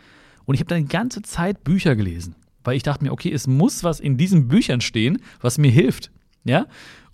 Und 0.45 0.55
ich 0.55 0.61
habe 0.61 0.69
dann 0.69 0.81
die 0.81 0.89
ganze 0.89 1.21
Zeit 1.21 1.63
Bücher 1.63 1.95
gelesen. 1.95 2.35
Weil 2.65 2.75
ich 2.75 2.83
dachte 2.83 3.03
mir, 3.03 3.11
okay, 3.11 3.31
es 3.31 3.47
muss 3.47 3.83
was 3.83 3.99
in 3.99 4.17
diesen 4.17 4.47
Büchern 4.47 4.81
stehen, 4.81 5.21
was 5.39 5.57
mir 5.57 5.71
hilft. 5.71 6.11
Ja? 6.43 6.67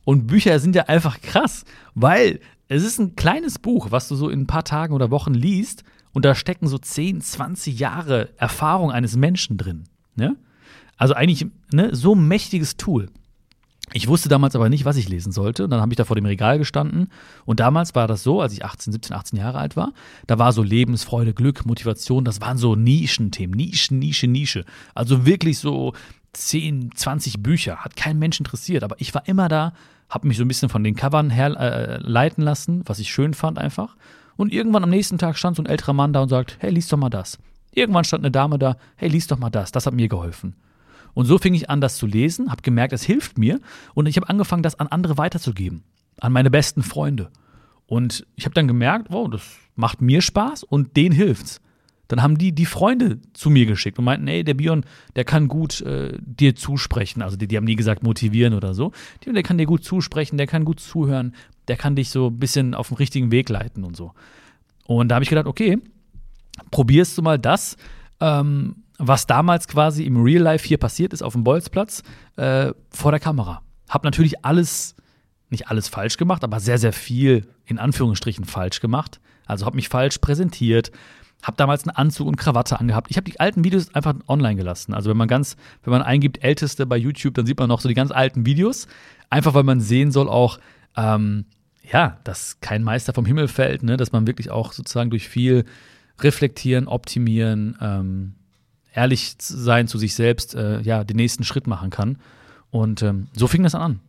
Und 0.04 0.28
Bücher 0.28 0.60
sind 0.60 0.76
ja 0.76 0.84
einfach 0.86 1.22
krass, 1.22 1.64
weil 1.94 2.40
es 2.68 2.84
ist 2.84 3.00
ein 3.00 3.16
kleines 3.16 3.60
Buch, 3.60 3.92
was 3.92 4.08
du 4.08 4.16
so 4.16 4.30
in 4.30 4.42
ein 4.42 4.48
paar 4.48 4.64
Tagen 4.64 4.94
oder 4.94 5.12
Wochen 5.12 5.34
liest 5.34 5.84
und 6.14 6.26
da 6.26 6.36
stecken 6.36 6.68
so 6.68 6.78
10, 6.78 7.22
20 7.22 7.78
Jahre 7.78 8.30
Erfahrung 8.38 8.92
eines 8.92 9.16
Menschen 9.16 9.58
drin. 9.58 9.84
Ne? 10.16 10.38
Also 10.98 11.14
eigentlich 11.14 11.48
ne, 11.74 11.96
so 11.96 12.16
ein 12.16 12.28
mächtiges 12.28 12.78
Tool. 12.78 13.10
Ich 13.94 14.08
wusste 14.08 14.30
damals 14.30 14.56
aber 14.56 14.70
nicht, 14.70 14.86
was 14.86 14.96
ich 14.96 15.10
lesen 15.10 15.32
sollte. 15.32 15.64
Und 15.64 15.70
dann 15.70 15.82
habe 15.82 15.92
ich 15.92 15.98
da 15.98 16.06
vor 16.06 16.16
dem 16.16 16.26
Regal 16.26 16.58
gestanden. 16.58 17.10
Und 17.46 17.60
damals 17.60 17.94
war 17.96 18.08
das 18.08 18.24
so, 18.24 18.42
als 18.42 18.54
ich 18.54 18.64
18, 18.64 18.94
17, 18.94 19.16
18 19.16 19.40
Jahre 19.40 19.58
alt 19.58 19.76
war, 19.76 19.94
da 20.28 20.40
war 20.40 20.54
so 20.54 20.64
Lebensfreude, 20.64 21.34
Glück, 21.34 21.66
Motivation, 21.66 22.24
das 22.24 22.42
waren 22.42 22.58
so 22.58 22.76
Nischenthemen. 22.76 23.56
Nische, 23.56 23.94
Nische, 23.96 24.28
Nische. 24.28 24.66
Also 24.96 25.26
wirklich 25.26 25.60
so 25.60 25.94
10, 26.34 26.92
20 26.96 27.44
Bücher. 27.44 27.78
Hat 27.78 27.96
kein 27.96 28.18
Mensch 28.18 28.40
interessiert. 28.40 28.84
Aber 28.84 28.96
ich 29.00 29.14
war 29.14 29.28
immer 29.28 29.50
da, 29.50 29.74
habe 30.10 30.28
mich 30.28 30.38
so 30.38 30.46
ein 30.46 30.48
bisschen 30.48 30.70
von 30.70 30.84
den 30.84 30.96
Covern 30.96 31.30
her 31.30 31.52
äh, 31.60 31.98
leiten 31.98 32.44
lassen, 32.44 32.84
was 32.86 33.00
ich 33.00 33.12
schön 33.12 33.34
fand 33.34 33.58
einfach. 33.58 33.96
Und 34.38 34.54
irgendwann 34.54 34.84
am 34.84 34.90
nächsten 34.90 35.18
Tag 35.18 35.38
stand 35.38 35.58
so 35.58 35.64
ein 35.64 35.68
älterer 35.68 35.94
Mann 35.94 36.14
da 36.14 36.22
und 36.22 36.30
sagt, 36.30 36.58
hey, 36.60 36.72
lies 36.72 36.88
doch 36.88 36.98
mal 36.98 37.10
das. 37.10 37.38
Irgendwann 37.74 38.04
stand 38.04 38.24
eine 38.24 38.32
Dame 38.32 38.58
da, 38.58 38.78
hey, 38.96 39.10
lies 39.10 39.28
doch 39.28 39.38
mal 39.38 39.50
das. 39.50 39.72
Das 39.72 39.86
hat 39.86 39.94
mir 39.94 40.08
geholfen. 40.08 40.56
Und 41.14 41.26
so 41.26 41.38
fing 41.38 41.54
ich 41.54 41.70
an, 41.70 41.82
das 41.82 41.98
zu 41.98 42.06
lesen, 42.06 42.52
habe 42.52 42.62
gemerkt, 42.62 42.94
es 42.94 43.04
hilft 43.04 43.38
mir 43.38 43.60
und 43.94 44.08
ich 44.08 44.16
habe 44.18 44.30
angefangen, 44.30 44.64
das 44.64 44.80
an 44.80 44.88
andere 44.88 45.18
weiterzugeben, 45.18 45.84
an 46.20 46.32
meine 46.32 46.50
besten 46.50 46.84
Freunde. 46.84 47.30
Und 47.86 48.26
ich 48.36 48.46
habe 48.46 48.54
dann 48.54 48.68
gemerkt, 48.68 49.08
wow, 49.10 49.30
das 49.30 49.42
macht 49.76 50.02
mir 50.02 50.22
Spaß 50.22 50.64
und 50.64 50.96
denen 50.96 51.14
hilft's. 51.14 51.60
Dann 52.08 52.22
haben 52.22 52.38
die 52.38 52.52
die 52.52 52.66
Freunde 52.66 53.20
zu 53.34 53.50
mir 53.50 53.66
geschickt 53.66 53.98
und 53.98 54.04
meinten, 54.04 54.28
ey, 54.28 54.44
der 54.44 54.54
Bion, 54.54 54.84
der 55.16 55.24
kann 55.24 55.48
gut 55.48 55.80
äh, 55.82 56.18
dir 56.20 56.56
zusprechen. 56.58 57.22
Also 57.22 57.38
die, 57.38 57.48
die, 57.48 57.56
haben 57.56 57.64
nie 57.64 57.78
gesagt 57.78 58.04
motivieren 58.04 58.54
oder 58.54 58.74
so. 58.74 58.92
Die, 59.24 59.32
der 59.32 59.44
kann 59.44 59.58
dir 59.58 59.66
gut 59.66 59.86
zusprechen, 59.86 60.38
der 60.38 60.46
kann 60.46 60.66
gut 60.66 60.82
zuhören, 60.82 61.34
der 61.70 61.78
kann 61.78 61.96
dich 61.96 62.10
so 62.10 62.28
ein 62.28 62.38
bisschen 62.38 62.76
auf 62.76 62.90
den 62.90 62.98
richtigen 62.98 63.32
Weg 63.32 63.48
leiten 63.48 63.86
und 63.86 63.96
so. 63.96 64.12
Und 64.86 65.08
da 65.08 65.16
habe 65.16 65.24
ich 65.24 65.30
gedacht, 65.30 65.48
okay, 65.48 65.78
probierst 66.70 67.18
du 67.18 67.22
mal 67.22 67.40
das, 67.40 67.78
ähm, 68.20 68.81
was 69.04 69.26
damals 69.26 69.68
quasi 69.68 70.04
im 70.04 70.22
Real 70.22 70.44
Life 70.44 70.68
hier 70.68 70.78
passiert 70.78 71.12
ist 71.12 71.24
auf 71.24 71.34
dem 71.34 71.44
Bolzplatz 71.44 72.04
äh, 72.38 72.72
vor 72.92 73.12
der 73.12 73.20
Kamera. 73.20 73.64
Hab 73.90 74.04
natürlich 74.04 74.46
alles, 74.46 74.96
nicht 75.50 75.70
alles 75.70 75.88
falsch 75.88 76.18
gemacht, 76.18 76.44
aber 76.44 76.60
sehr, 76.60 76.78
sehr 76.78 76.94
viel 76.94 77.48
in 77.66 77.80
Anführungsstrichen 77.80 78.46
falsch 78.46 78.80
gemacht. 78.80 79.20
Also 79.48 79.66
habe 79.66 79.76
mich 79.76 79.90
falsch 79.90 80.20
präsentiert, 80.20 80.92
habe 81.42 81.58
damals 81.58 81.84
einen 81.84 81.96
Anzug 81.96 82.28
und 82.28 82.36
Krawatte 82.36 82.80
angehabt. 82.80 83.10
Ich 83.10 83.18
habe 83.18 83.30
die 83.30 83.40
alten 83.40 83.64
Videos 83.64 83.94
einfach 83.96 84.14
online 84.28 84.56
gelassen. 84.56 84.94
Also 84.94 85.10
wenn 85.10 85.18
man 85.18 85.28
ganz, 85.28 85.58
wenn 85.84 85.92
man 85.92 86.04
eingibt 86.04 86.44
Älteste 86.44 86.86
bei 86.86 86.98
YouTube, 86.98 87.34
dann 87.34 87.48
sieht 87.48 87.60
man 87.60 87.70
noch 87.70 87.82
so 87.82 87.90
die 87.90 87.96
ganz 87.96 88.12
alten 88.12 88.46
Videos. 88.46 88.88
Einfach 89.32 89.56
weil 89.56 89.64
man 89.64 89.82
sehen 89.82 90.12
soll 90.12 90.30
auch, 90.30 90.60
ähm, 90.96 91.46
ja, 91.92 92.20
dass 92.24 92.60
kein 92.62 92.84
Meister 92.84 93.14
vom 93.14 93.26
Himmel 93.26 93.48
fällt, 93.48 93.82
ne? 93.82 93.98
dass 93.98 94.12
man 94.12 94.28
wirklich 94.28 94.52
auch 94.52 94.74
sozusagen 94.74 95.10
durch 95.10 95.28
viel 95.28 95.66
reflektieren, 96.20 96.88
optimieren, 96.88 97.76
ähm, 97.82 98.36
ehrlich 98.94 99.36
sein 99.40 99.88
zu 99.88 99.98
sich 99.98 100.16
selbst, 100.16 100.56
äh, 100.56 100.82
ja, 100.82 101.04
den 101.04 101.18
nächsten 101.18 101.44
Schritt 101.44 101.68
machen 101.68 101.90
kann. 101.90 102.18
Und 102.70 103.02
ähm, 103.02 103.28
so 103.36 103.48
fing 103.48 103.64
das 103.64 103.76
an. 103.76 104.00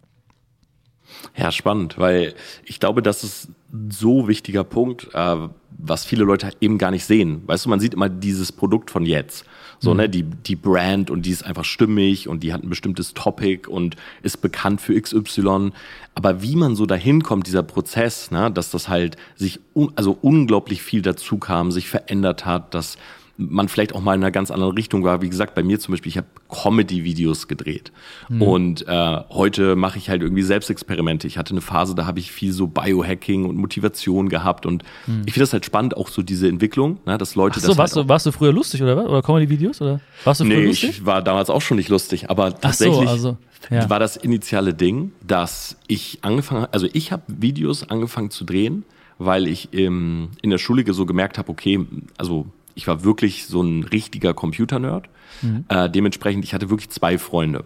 Ja, 1.37 1.53
spannend, 1.53 1.99
weil 1.99 2.35
ich 2.64 2.80
glaube, 2.80 3.03
das 3.03 3.24
ist 3.24 3.49
so 3.91 4.28
wichtiger 4.28 4.64
Punkt, 4.64 5.09
äh, 5.14 5.37
was 5.78 6.05
viele 6.05 6.24
Leute 6.24 6.51
eben 6.61 6.78
gar 6.78 6.91
nicht 6.91 7.05
sehen. 7.05 7.43
Weißt 7.47 7.64
du, 7.64 7.70
man 7.70 7.80
sieht 7.80 7.95
immer 7.95 8.09
dieses 8.09 8.53
Produkt 8.53 8.91
von 8.91 9.05
jetzt. 9.05 9.45
So, 9.78 9.91
mhm. 9.91 9.97
ne, 9.97 10.09
die, 10.09 10.22
die 10.22 10.57
Brand 10.57 11.11
und 11.11 11.26
die 11.26 11.30
ist 11.30 11.45
einfach 11.45 11.64
stimmig 11.64 12.28
und 12.28 12.43
die 12.43 12.53
hat 12.53 12.62
ein 12.62 12.68
bestimmtes 12.68 13.14
Topic 13.14 13.68
und 13.68 13.97
ist 14.22 14.41
bekannt 14.41 14.80
für 14.80 14.99
XY. 15.01 15.72
Aber 16.14 16.43
wie 16.43 16.57
man 16.57 16.76
so 16.76 16.87
dahin 16.87 17.22
kommt, 17.22 17.47
dieser 17.47 17.62
Prozess, 17.62 18.30
ne, 18.30 18.51
dass 18.51 18.70
das 18.70 18.89
halt 18.89 19.16
sich, 19.35 19.61
un 19.74 19.93
also 19.97 20.16
unglaublich 20.20 20.83
viel 20.83 21.03
dazu 21.03 21.39
kam, 21.39 21.72
sich 21.72 21.89
verändert 21.89 22.47
hat, 22.47 22.74
dass 22.74 22.97
man 23.37 23.68
vielleicht 23.68 23.95
auch 23.95 24.01
mal 24.01 24.14
in 24.14 24.22
einer 24.22 24.30
ganz 24.30 24.51
anderen 24.51 24.74
Richtung 24.74 25.05
war. 25.05 25.22
Wie 25.22 25.30
gesagt, 25.30 25.55
bei 25.55 25.62
mir 25.62 25.80
zum 25.80 25.93
Beispiel, 25.93 26.11
ich 26.11 26.16
habe 26.16 26.26
Comedy-Videos 26.49 27.49
gedreht. 27.49 27.93
Mhm. 28.28 28.43
Und 28.43 28.89
äh, 28.89 29.20
heute 29.30 29.74
mache 29.76 29.99
ich 29.99 30.11
halt 30.11 30.22
irgendwie 30.22 30.43
Selbstexperimente. 30.43 31.26
Ich 31.26 31.39
hatte 31.39 31.53
eine 31.53 31.61
Phase, 31.61 31.95
da 31.95 32.07
habe 32.07 32.18
ich 32.18 32.30
viel 32.30 32.53
so 32.53 32.66
Biohacking 32.66 33.45
und 33.47 33.57
Motivation 33.57 34.28
gehabt. 34.28 34.66
Und 34.66 34.85
mhm. 35.07 35.22
ich 35.26 35.33
finde 35.33 35.45
das 35.45 35.53
halt 35.53 35.64
spannend, 35.64 35.97
auch 35.97 36.09
so 36.09 36.22
diese 36.22 36.49
Entwicklung, 36.49 36.99
ne, 37.07 37.16
dass 37.18 37.35
Leute 37.35 37.57
Ach 37.59 37.62
so, 37.62 37.68
das. 37.68 37.78
Warst, 37.78 37.97
halt 37.97 38.05
du, 38.05 38.09
warst 38.09 38.26
du 38.26 38.33
früher 38.33 38.53
lustig 38.53 38.83
oder 38.83 38.97
was? 38.97 39.07
Oder 39.07 39.22
Comedy-Videos? 39.22 39.80
Oder 39.80 40.01
warst 40.24 40.41
du 40.41 40.45
früher 40.45 40.59
nee, 40.59 40.66
lustig? 40.66 40.91
ich 40.91 41.07
war 41.07 41.22
damals 41.22 41.51
auch 41.51 41.62
schon 41.62 41.78
nicht 41.78 41.89
lustig, 41.89 42.28
aber 42.30 42.59
tatsächlich. 42.59 43.09
So, 43.09 43.09
also, 43.09 43.37
ja. 43.70 43.89
war 43.89 43.99
das 43.99 44.16
initiale 44.16 44.74
Ding, 44.74 45.12
dass 45.26 45.76
ich 45.87 46.18
angefangen, 46.22 46.66
also 46.72 46.89
ich 46.93 47.12
habe 47.12 47.22
Videos 47.28 47.89
angefangen 47.89 48.30
zu 48.30 48.45
drehen, 48.45 48.85
weil 49.18 49.47
ich 49.47 49.72
im, 49.72 50.30
in 50.43 50.51
der 50.51 50.59
Schule 50.59 50.91
so 50.93 51.07
gemerkt 51.07 51.39
habe, 51.39 51.51
okay, 51.51 51.87
also 52.18 52.47
ich 52.74 52.86
war 52.86 53.04
wirklich 53.04 53.46
so 53.46 53.62
ein 53.62 53.84
richtiger 53.84 54.34
Computer-Nerd. 54.34 55.08
Mhm. 55.42 55.64
Äh, 55.68 55.90
dementsprechend, 55.90 56.44
ich 56.44 56.54
hatte 56.54 56.70
wirklich 56.70 56.90
zwei 56.90 57.18
Freunde, 57.18 57.64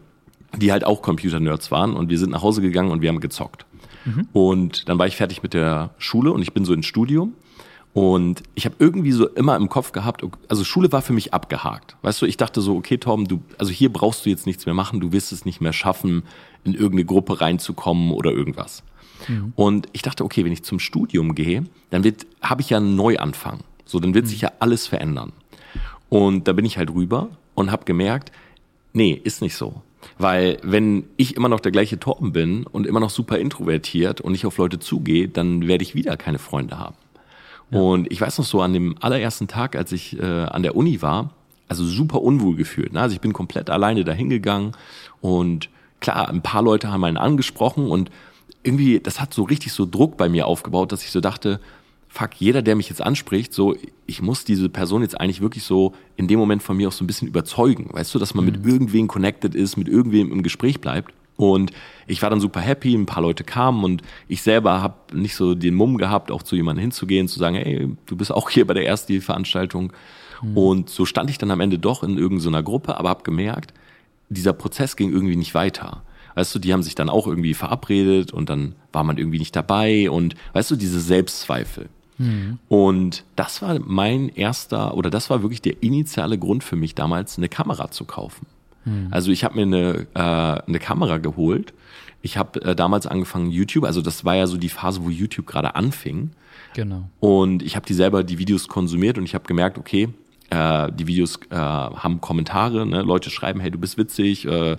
die 0.57 0.73
halt 0.73 0.85
auch 0.85 1.03
Computer-Nerds 1.03 1.71
waren 1.71 1.95
und 1.95 2.09
wir 2.11 2.19
sind 2.19 2.31
nach 2.31 2.43
Hause 2.43 2.61
gegangen 2.61 2.91
und 2.91 3.03
wir 3.03 3.09
haben 3.09 3.21
gezockt. 3.21 3.67
Mhm. 4.05 4.29
Und 4.33 4.89
dann 4.89 4.99
war 4.99 5.07
ich 5.07 5.17
fertig 5.17 5.43
mit 5.43 5.55
der 5.55 5.91
Schule 5.99 6.33
und 6.33 6.43
ich 6.43 6.53
bin 6.53 6.65
so 6.65 6.73
ins 6.73 6.87
Studium. 6.87 7.35
Und 7.93 8.43
ich 8.55 8.67
habe 8.67 8.77
irgendwie 8.79 9.13
so 9.13 9.27
immer 9.27 9.57
im 9.57 9.71
Kopf 9.71 9.93
gehabt, 9.93 10.23
also 10.49 10.65
Schule 10.65 10.93
war 10.93 11.01
für 11.01 11.15
mich 11.15 11.33
abgehakt. 11.33 11.97
Weißt 12.03 12.21
du, 12.21 12.27
ich 12.27 12.37
dachte 12.37 12.61
so, 12.61 12.77
okay, 12.77 12.99
Tom, 12.99 13.27
du, 13.27 13.41
also 13.57 13.73
hier 13.73 13.91
brauchst 13.91 14.27
du 14.27 14.31
jetzt 14.31 14.45
nichts 14.45 14.67
mehr 14.67 14.75
machen, 14.75 15.01
du 15.01 15.13
wirst 15.13 15.33
es 15.33 15.47
nicht 15.47 15.63
mehr 15.63 15.73
schaffen, 15.73 16.25
in 16.63 16.75
irgendeine 16.75 17.07
Gruppe 17.07 17.41
reinzukommen 17.41 18.11
oder 18.11 18.33
irgendwas. 18.33 18.83
Mhm. 19.29 19.55
Und 19.57 19.89
ich 19.93 20.03
dachte, 20.03 20.25
okay, 20.25 20.45
wenn 20.45 20.53
ich 20.53 20.63
zum 20.63 20.79
Studium 20.79 21.35
gehe, 21.35 21.65
dann 21.89 22.05
wird, 22.05 22.27
habe 22.43 22.61
ich 22.61 22.69
ja 22.69 22.77
einen 22.77 22.97
Neuanfang. 22.97 23.61
So, 23.87 23.99
dann 23.99 24.13
wird 24.13 24.27
mhm. 24.27 24.29
sich 24.29 24.43
ja 24.43 24.53
alles 24.59 24.87
verändern. 24.87 25.33
Und 26.09 26.47
da 26.47 26.53
bin 26.53 26.65
ich 26.65 26.77
halt 26.77 26.93
rüber 26.93 27.31
und 27.55 27.71
habe 27.71 27.85
gemerkt, 27.85 28.31
nee, 28.93 29.19
ist 29.25 29.41
nicht 29.41 29.55
so. 29.55 29.83
Weil 30.19 30.59
wenn 30.63 31.05
ich 31.17 31.37
immer 31.37 31.49
noch 31.49 31.61
der 31.61 31.73
gleiche 31.73 31.99
Torben 31.99 32.33
bin 32.33 32.65
und 32.65 32.87
immer 32.87 33.01
noch 33.01 33.11
super 33.11 33.39
introvertiert 33.39 34.21
und 34.21 34.33
nicht 34.33 34.47
auf 34.47 34.59
Leute 34.59 34.79
zugehe, 34.79 35.29
dann 35.29 35.67
werde 35.67 35.83
ich 35.83 35.95
wieder 35.95 36.17
keine 36.17 36.39
Freunde 36.39 36.79
haben. 36.79 36.97
Ja. 37.71 37.81
Und 37.81 38.11
ich 38.13 38.21
weiß 38.21 38.39
noch 38.39 38.45
so, 38.45 38.61
an 38.61 38.73
dem 38.73 38.97
allerersten 39.01 39.49
Tag, 39.49 39.75
als 39.75 39.93
ich 39.93 40.19
äh, 40.19 40.23
an 40.23 40.63
der 40.63 40.77
Uni 40.77 41.03
war, 41.03 41.31
also 41.69 41.85
super 41.85 42.23
unwohl 42.23 42.57
gefühlt. 42.57 42.93
Ne? 42.93 43.01
Also 43.01 43.15
ich 43.15 43.21
bin 43.21 43.33
komplett 43.33 43.71
alleine 43.71 44.05
dahin 44.05 44.31
gegangen 44.31 44.73
und 45.21 45.69
klar, 46.01 46.29
ein 46.29 46.43
paar 46.43 46.63
Leute 46.63 46.93
haben 46.93 47.03
einen 47.05 47.17
angesprochen 47.17 47.89
und 47.89 48.11
irgendwie, 48.63 49.01
das 49.01 49.21
hat 49.21 49.33
so 49.33 49.45
richtig 49.45 49.73
so 49.73 49.87
Druck 49.87 50.17
bei 50.17 50.29
mir 50.29 50.47
aufgebaut, 50.47 50.93
dass 50.93 51.05
ich 51.05 51.11
so 51.11 51.21
dachte, 51.21 51.61
fuck, 52.17 52.31
jeder, 52.39 52.63
der 52.63 52.77
mich 52.77 52.89
jetzt 52.89 53.03
anspricht, 53.03 53.53
so, 53.53 53.77
ich 54.07 54.23
muss 54.23 54.45
diese 54.45 54.69
Person 54.69 55.03
jetzt 55.03 55.21
eigentlich 55.21 55.43
wirklich 55.43 55.65
so 55.65 55.93
in 56.17 56.29
dem 56.29 56.39
Moment 56.39 56.63
von 56.63 56.77
mir 56.77 56.89
auch 56.89 56.93
so 56.93 57.05
ein 57.05 57.07
bisschen 57.07 57.29
überzeugen. 57.29 57.91
Weißt 57.93 58.15
du, 58.15 58.19
dass 58.19 58.35
man 58.35 58.47
mhm. 58.47 58.53
mit 58.53 58.67
irgendwem 58.67 59.07
connected 59.07 59.55
ist, 59.55 59.77
mit 59.77 59.89
irgendwem 59.89 60.33
im 60.33 60.43
Gespräch 60.43 60.81
bleibt. 60.81 61.13
Und 61.37 61.73
ich 62.07 62.23
war 62.23 62.31
dann 62.31 62.41
super 62.41 62.61
happy, 62.61 62.95
ein 62.95 63.05
paar 63.05 63.23
Leute 63.23 63.45
kamen 63.45 63.85
und 63.85 64.01
ich 64.27 64.41
selber 64.41 64.81
habe 64.81 64.95
nicht 65.13 65.37
so 65.37 65.55
den 65.55 65.75
Mumm 65.75 65.99
gehabt, 65.99 66.31
auch 66.31 66.43
zu 66.43 66.57
jemandem 66.57 66.81
hinzugehen, 66.81 67.29
zu 67.29 67.39
sagen, 67.39 67.57
hey, 67.57 67.91
du 68.07 68.17
bist 68.17 68.33
auch 68.33 68.49
hier 68.49 68.67
bei 68.67 68.73
der 68.73 68.87
ersten 68.87 69.21
Veranstaltung. 69.21 69.93
Mhm. 70.41 70.57
Und 70.57 70.89
so 70.89 71.05
stand 71.05 71.29
ich 71.29 71.37
dann 71.37 71.51
am 71.51 71.61
Ende 71.61 71.79
doch 71.79 72.03
in 72.03 72.17
irgendeiner 72.17 72.63
Gruppe, 72.63 72.97
aber 72.97 73.11
habe 73.11 73.25
gemerkt, 73.25 73.75
dieser 74.31 74.55
Prozess 74.55 74.97
ging 74.97 75.13
irgendwie 75.13 75.37
nicht 75.37 75.55
weiter. 75.55 76.03
Weißt 76.35 76.55
du, 76.55 76.59
die 76.59 76.73
haben 76.73 76.83
sich 76.83 76.95
dann 76.95 77.11
auch 77.11 77.27
irgendwie 77.27 77.55
verabredet 77.55 78.33
und 78.33 78.49
dann 78.49 78.75
war 78.93 79.05
man 79.05 79.19
irgendwie 79.19 79.39
nicht 79.39 79.55
dabei 79.55 80.11
und 80.11 80.35
weißt 80.55 80.71
du, 80.71 80.77
diese 80.77 81.01
Selbstzweifel. 81.01 81.91
Mhm. 82.19 82.59
Und 82.69 83.25
das 83.37 83.63
war 83.63 83.79
mein 83.79 84.29
erster 84.29 84.97
oder 84.97 85.11
das 85.11 85.31
war 85.31 85.43
wirklich 85.43 85.63
der 85.63 85.83
initiale 85.83 86.39
Grund 86.39 86.65
für 86.65 86.77
mich 86.77 86.95
damals, 86.95 87.39
eine 87.39 87.49
Kamera 87.49 87.91
zu 87.91 88.05
kaufen. 88.05 88.47
Mhm. 88.85 89.09
Also 89.11 89.31
ich 89.31 89.45
habe 89.45 89.57
mir 89.57 89.63
eine, 89.63 90.07
äh, 90.15 90.69
eine 90.69 90.79
Kamera 90.79 91.19
geholt. 91.19 91.75
Ich 92.23 92.37
habe 92.37 92.63
äh, 92.63 92.75
damals 92.75 93.07
angefangen 93.07 93.51
YouTube, 93.51 93.85
also 93.85 94.01
das 94.01 94.25
war 94.25 94.35
ja 94.35 94.47
so 94.47 94.57
die 94.57 94.69
Phase, 94.69 95.05
wo 95.05 95.11
YouTube 95.11 95.47
gerade 95.47 95.75
anfing. 95.75 96.31
Genau. 96.75 97.09
Und 97.21 97.63
ich 97.63 97.77
habe 97.77 97.87
die 97.87 97.95
selber 97.95 98.25
die 98.25 98.39
Videos 98.39 98.69
konsumiert 98.69 99.19
und 99.19 99.25
ich 99.25 99.35
habe 99.35 99.45
gemerkt, 99.45 99.79
okay, 99.79 100.09
äh, 100.51 100.93
die 100.93 101.07
Videos 101.07 101.41
äh, 101.51 101.57
haben 101.57 102.21
Kommentare, 102.21 102.87
ne? 102.87 103.03
Leute 103.03 103.31
schreiben, 103.31 103.61
hey, 103.61 103.71
du 103.71 103.79
bist 103.79 103.99
witzig, 103.99 104.47
äh, 104.47 104.77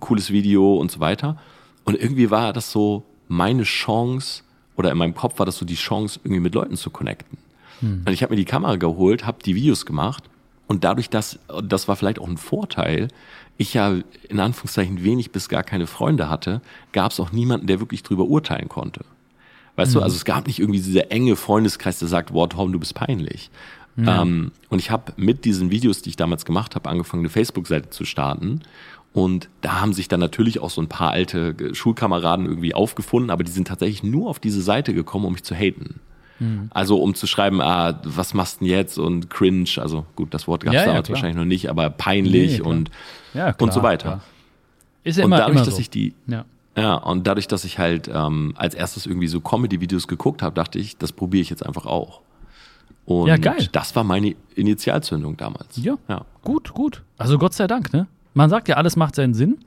cooles 0.00 0.30
Video 0.30 0.76
und 0.76 0.90
so 0.90 1.00
weiter. 1.00 1.38
Und 1.84 1.96
irgendwie 1.96 2.30
war 2.30 2.52
das 2.52 2.70
so 2.70 3.04
meine 3.28 3.62
Chance, 3.62 4.42
oder 4.76 4.90
in 4.90 4.98
meinem 4.98 5.14
Kopf 5.14 5.38
war 5.38 5.46
das 5.46 5.56
so 5.56 5.64
die 5.64 5.74
Chance, 5.74 6.20
irgendwie 6.24 6.40
mit 6.40 6.54
Leuten 6.54 6.76
zu 6.76 6.90
connecten. 6.90 7.38
Hm. 7.80 8.02
Und 8.06 8.12
ich 8.12 8.22
habe 8.22 8.32
mir 8.32 8.36
die 8.36 8.44
Kamera 8.44 8.76
geholt, 8.76 9.26
habe 9.26 9.42
die 9.44 9.54
Videos 9.54 9.86
gemacht 9.86 10.24
und 10.66 10.84
dadurch, 10.84 11.10
dass, 11.10 11.38
das 11.62 11.88
war 11.88 11.96
vielleicht 11.96 12.18
auch 12.18 12.28
ein 12.28 12.38
Vorteil, 12.38 13.08
ich 13.56 13.74
ja 13.74 13.98
in 14.28 14.40
Anführungszeichen 14.40 15.04
wenig 15.04 15.30
bis 15.30 15.48
gar 15.48 15.62
keine 15.62 15.86
Freunde 15.86 16.28
hatte, 16.28 16.60
gab 16.92 17.12
es 17.12 17.20
auch 17.20 17.32
niemanden, 17.32 17.66
der 17.66 17.80
wirklich 17.80 18.02
drüber 18.02 18.24
urteilen 18.24 18.68
konnte. 18.68 19.04
Weißt 19.76 19.92
mhm. 19.92 19.98
du, 19.98 20.02
also 20.02 20.16
es 20.16 20.24
gab 20.24 20.46
nicht 20.46 20.58
irgendwie 20.58 20.80
dieser 20.80 21.10
enge 21.10 21.36
Freundeskreis, 21.36 21.98
der 21.98 22.08
sagt, 22.08 22.32
wow, 22.32 22.48
Tom, 22.48 22.72
du 22.72 22.78
bist 22.78 22.94
peinlich. 22.94 23.50
Ja. 23.96 24.22
Ähm, 24.22 24.50
und 24.70 24.78
ich 24.80 24.90
habe 24.90 25.12
mit 25.16 25.44
diesen 25.44 25.70
Videos, 25.70 26.02
die 26.02 26.10
ich 26.10 26.16
damals 26.16 26.44
gemacht 26.44 26.74
habe, 26.74 26.88
angefangen, 26.88 27.20
eine 27.20 27.30
Facebook-Seite 27.30 27.90
zu 27.90 28.04
starten. 28.04 28.62
Und 29.14 29.48
da 29.60 29.80
haben 29.80 29.92
sich 29.92 30.08
dann 30.08 30.18
natürlich 30.18 30.58
auch 30.58 30.70
so 30.70 30.82
ein 30.82 30.88
paar 30.88 31.12
alte 31.12 31.54
Schulkameraden 31.72 32.46
irgendwie 32.46 32.74
aufgefunden, 32.74 33.30
aber 33.30 33.44
die 33.44 33.52
sind 33.52 33.68
tatsächlich 33.68 34.02
nur 34.02 34.28
auf 34.28 34.40
diese 34.40 34.60
Seite 34.60 34.92
gekommen, 34.92 35.24
um 35.24 35.32
mich 35.34 35.44
zu 35.44 35.54
haten. 35.54 36.00
Mhm. 36.40 36.68
Also 36.74 37.00
um 37.00 37.14
zu 37.14 37.28
schreiben, 37.28 37.60
ah, 37.60 38.00
was 38.02 38.34
machst 38.34 38.60
du 38.60 38.64
denn 38.64 38.74
jetzt 38.74 38.98
und 38.98 39.30
cringe, 39.30 39.70
also 39.76 40.04
gut, 40.16 40.34
das 40.34 40.48
Wort 40.48 40.64
gab 40.64 40.74
es 40.74 40.80
ja, 40.80 40.86
damals 40.86 41.06
ja, 41.06 41.14
wahrscheinlich 41.14 41.36
noch 41.36 41.44
nicht, 41.44 41.70
aber 41.70 41.90
peinlich 41.90 42.58
nee, 42.58 42.64
und, 42.64 42.90
ja, 43.34 43.52
klar, 43.52 43.68
und 43.68 43.72
so 43.72 43.84
weiter. 43.84 44.08
Klar. 44.08 44.20
Ist 45.04 45.18
ja 45.18 45.24
immer, 45.24 45.36
und 45.36 45.40
dadurch, 45.40 45.56
immer 45.58 45.64
so. 45.64 45.70
dass 45.70 45.78
ich 45.78 45.90
die, 45.90 46.14
ja. 46.26 46.44
ja, 46.76 46.94
und 46.94 47.24
dadurch, 47.24 47.46
dass 47.46 47.64
ich 47.64 47.78
halt 47.78 48.10
ähm, 48.12 48.54
als 48.56 48.74
erstes 48.74 49.06
irgendwie 49.06 49.28
so 49.28 49.40
Comedy-Videos 49.40 50.08
geguckt 50.08 50.42
habe, 50.42 50.56
dachte 50.56 50.80
ich, 50.80 50.96
das 50.96 51.12
probiere 51.12 51.42
ich 51.42 51.50
jetzt 51.50 51.64
einfach 51.64 51.86
auch. 51.86 52.20
Und 53.06 53.28
ja, 53.28 53.36
geil. 53.36 53.68
das 53.70 53.94
war 53.94 54.02
meine 54.02 54.34
Initialzündung 54.56 55.36
damals. 55.36 55.76
Ja, 55.76 55.98
ja, 56.08 56.24
gut, 56.42 56.72
gut. 56.72 57.02
Also 57.16 57.38
Gott 57.38 57.54
sei 57.54 57.68
Dank, 57.68 57.92
ne? 57.92 58.08
Man 58.34 58.50
sagt 58.50 58.68
ja, 58.68 58.76
alles 58.76 58.96
macht 58.96 59.14
seinen 59.14 59.34
Sinn. 59.34 59.58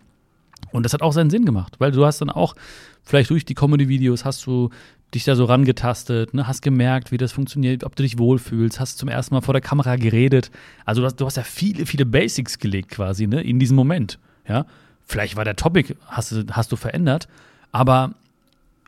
Und 0.72 0.84
das 0.84 0.94
hat 0.94 1.02
auch 1.02 1.14
seinen 1.14 1.30
Sinn 1.30 1.46
gemacht, 1.46 1.76
weil 1.80 1.92
du 1.92 2.06
hast 2.06 2.20
dann 2.20 2.30
auch, 2.30 2.56
vielleicht 3.04 3.30
durch 3.30 3.46
die 3.46 3.54
Comedy-Videos 3.54 4.26
hast 4.26 4.46
du 4.46 4.70
dich 5.14 5.24
da 5.24 5.36
so 5.36 5.46
rangetastet, 5.46 6.34
ne, 6.34 6.48
hast 6.48 6.62
gemerkt, 6.62 7.12
wie 7.12 7.18
das 7.18 7.32
funktioniert, 7.32 7.84
ob 7.84 7.96
du 7.96 8.04
dich 8.04 8.18
wohlfühlst, 8.18 8.80
hast 8.80 8.98
zum 8.98 9.08
ersten 9.08 9.34
Mal 9.34 9.42
vor 9.42 9.54
der 9.54 9.62
Kamera 9.62 9.96
geredet. 9.96 10.52
Also 10.84 11.02
du 11.02 11.06
hast, 11.06 11.16
du 11.16 11.26
hast 11.26 11.38
ja 11.38 11.44
viele, 11.44 11.86
viele 11.86 12.06
Basics 12.06 12.60
gelegt 12.60 12.90
quasi, 12.90 13.28
ne, 13.28 13.42
in 13.42 13.60
diesem 13.60 13.78
Moment. 13.78 14.20
Ja, 14.48 14.66
vielleicht 15.06 15.38
war 15.38 15.46
der 15.46 15.56
Topic, 15.56 15.96
hast, 16.06 16.36
hast 16.52 16.72
du 16.72 16.76
verändert, 16.76 17.28
aber 17.72 18.14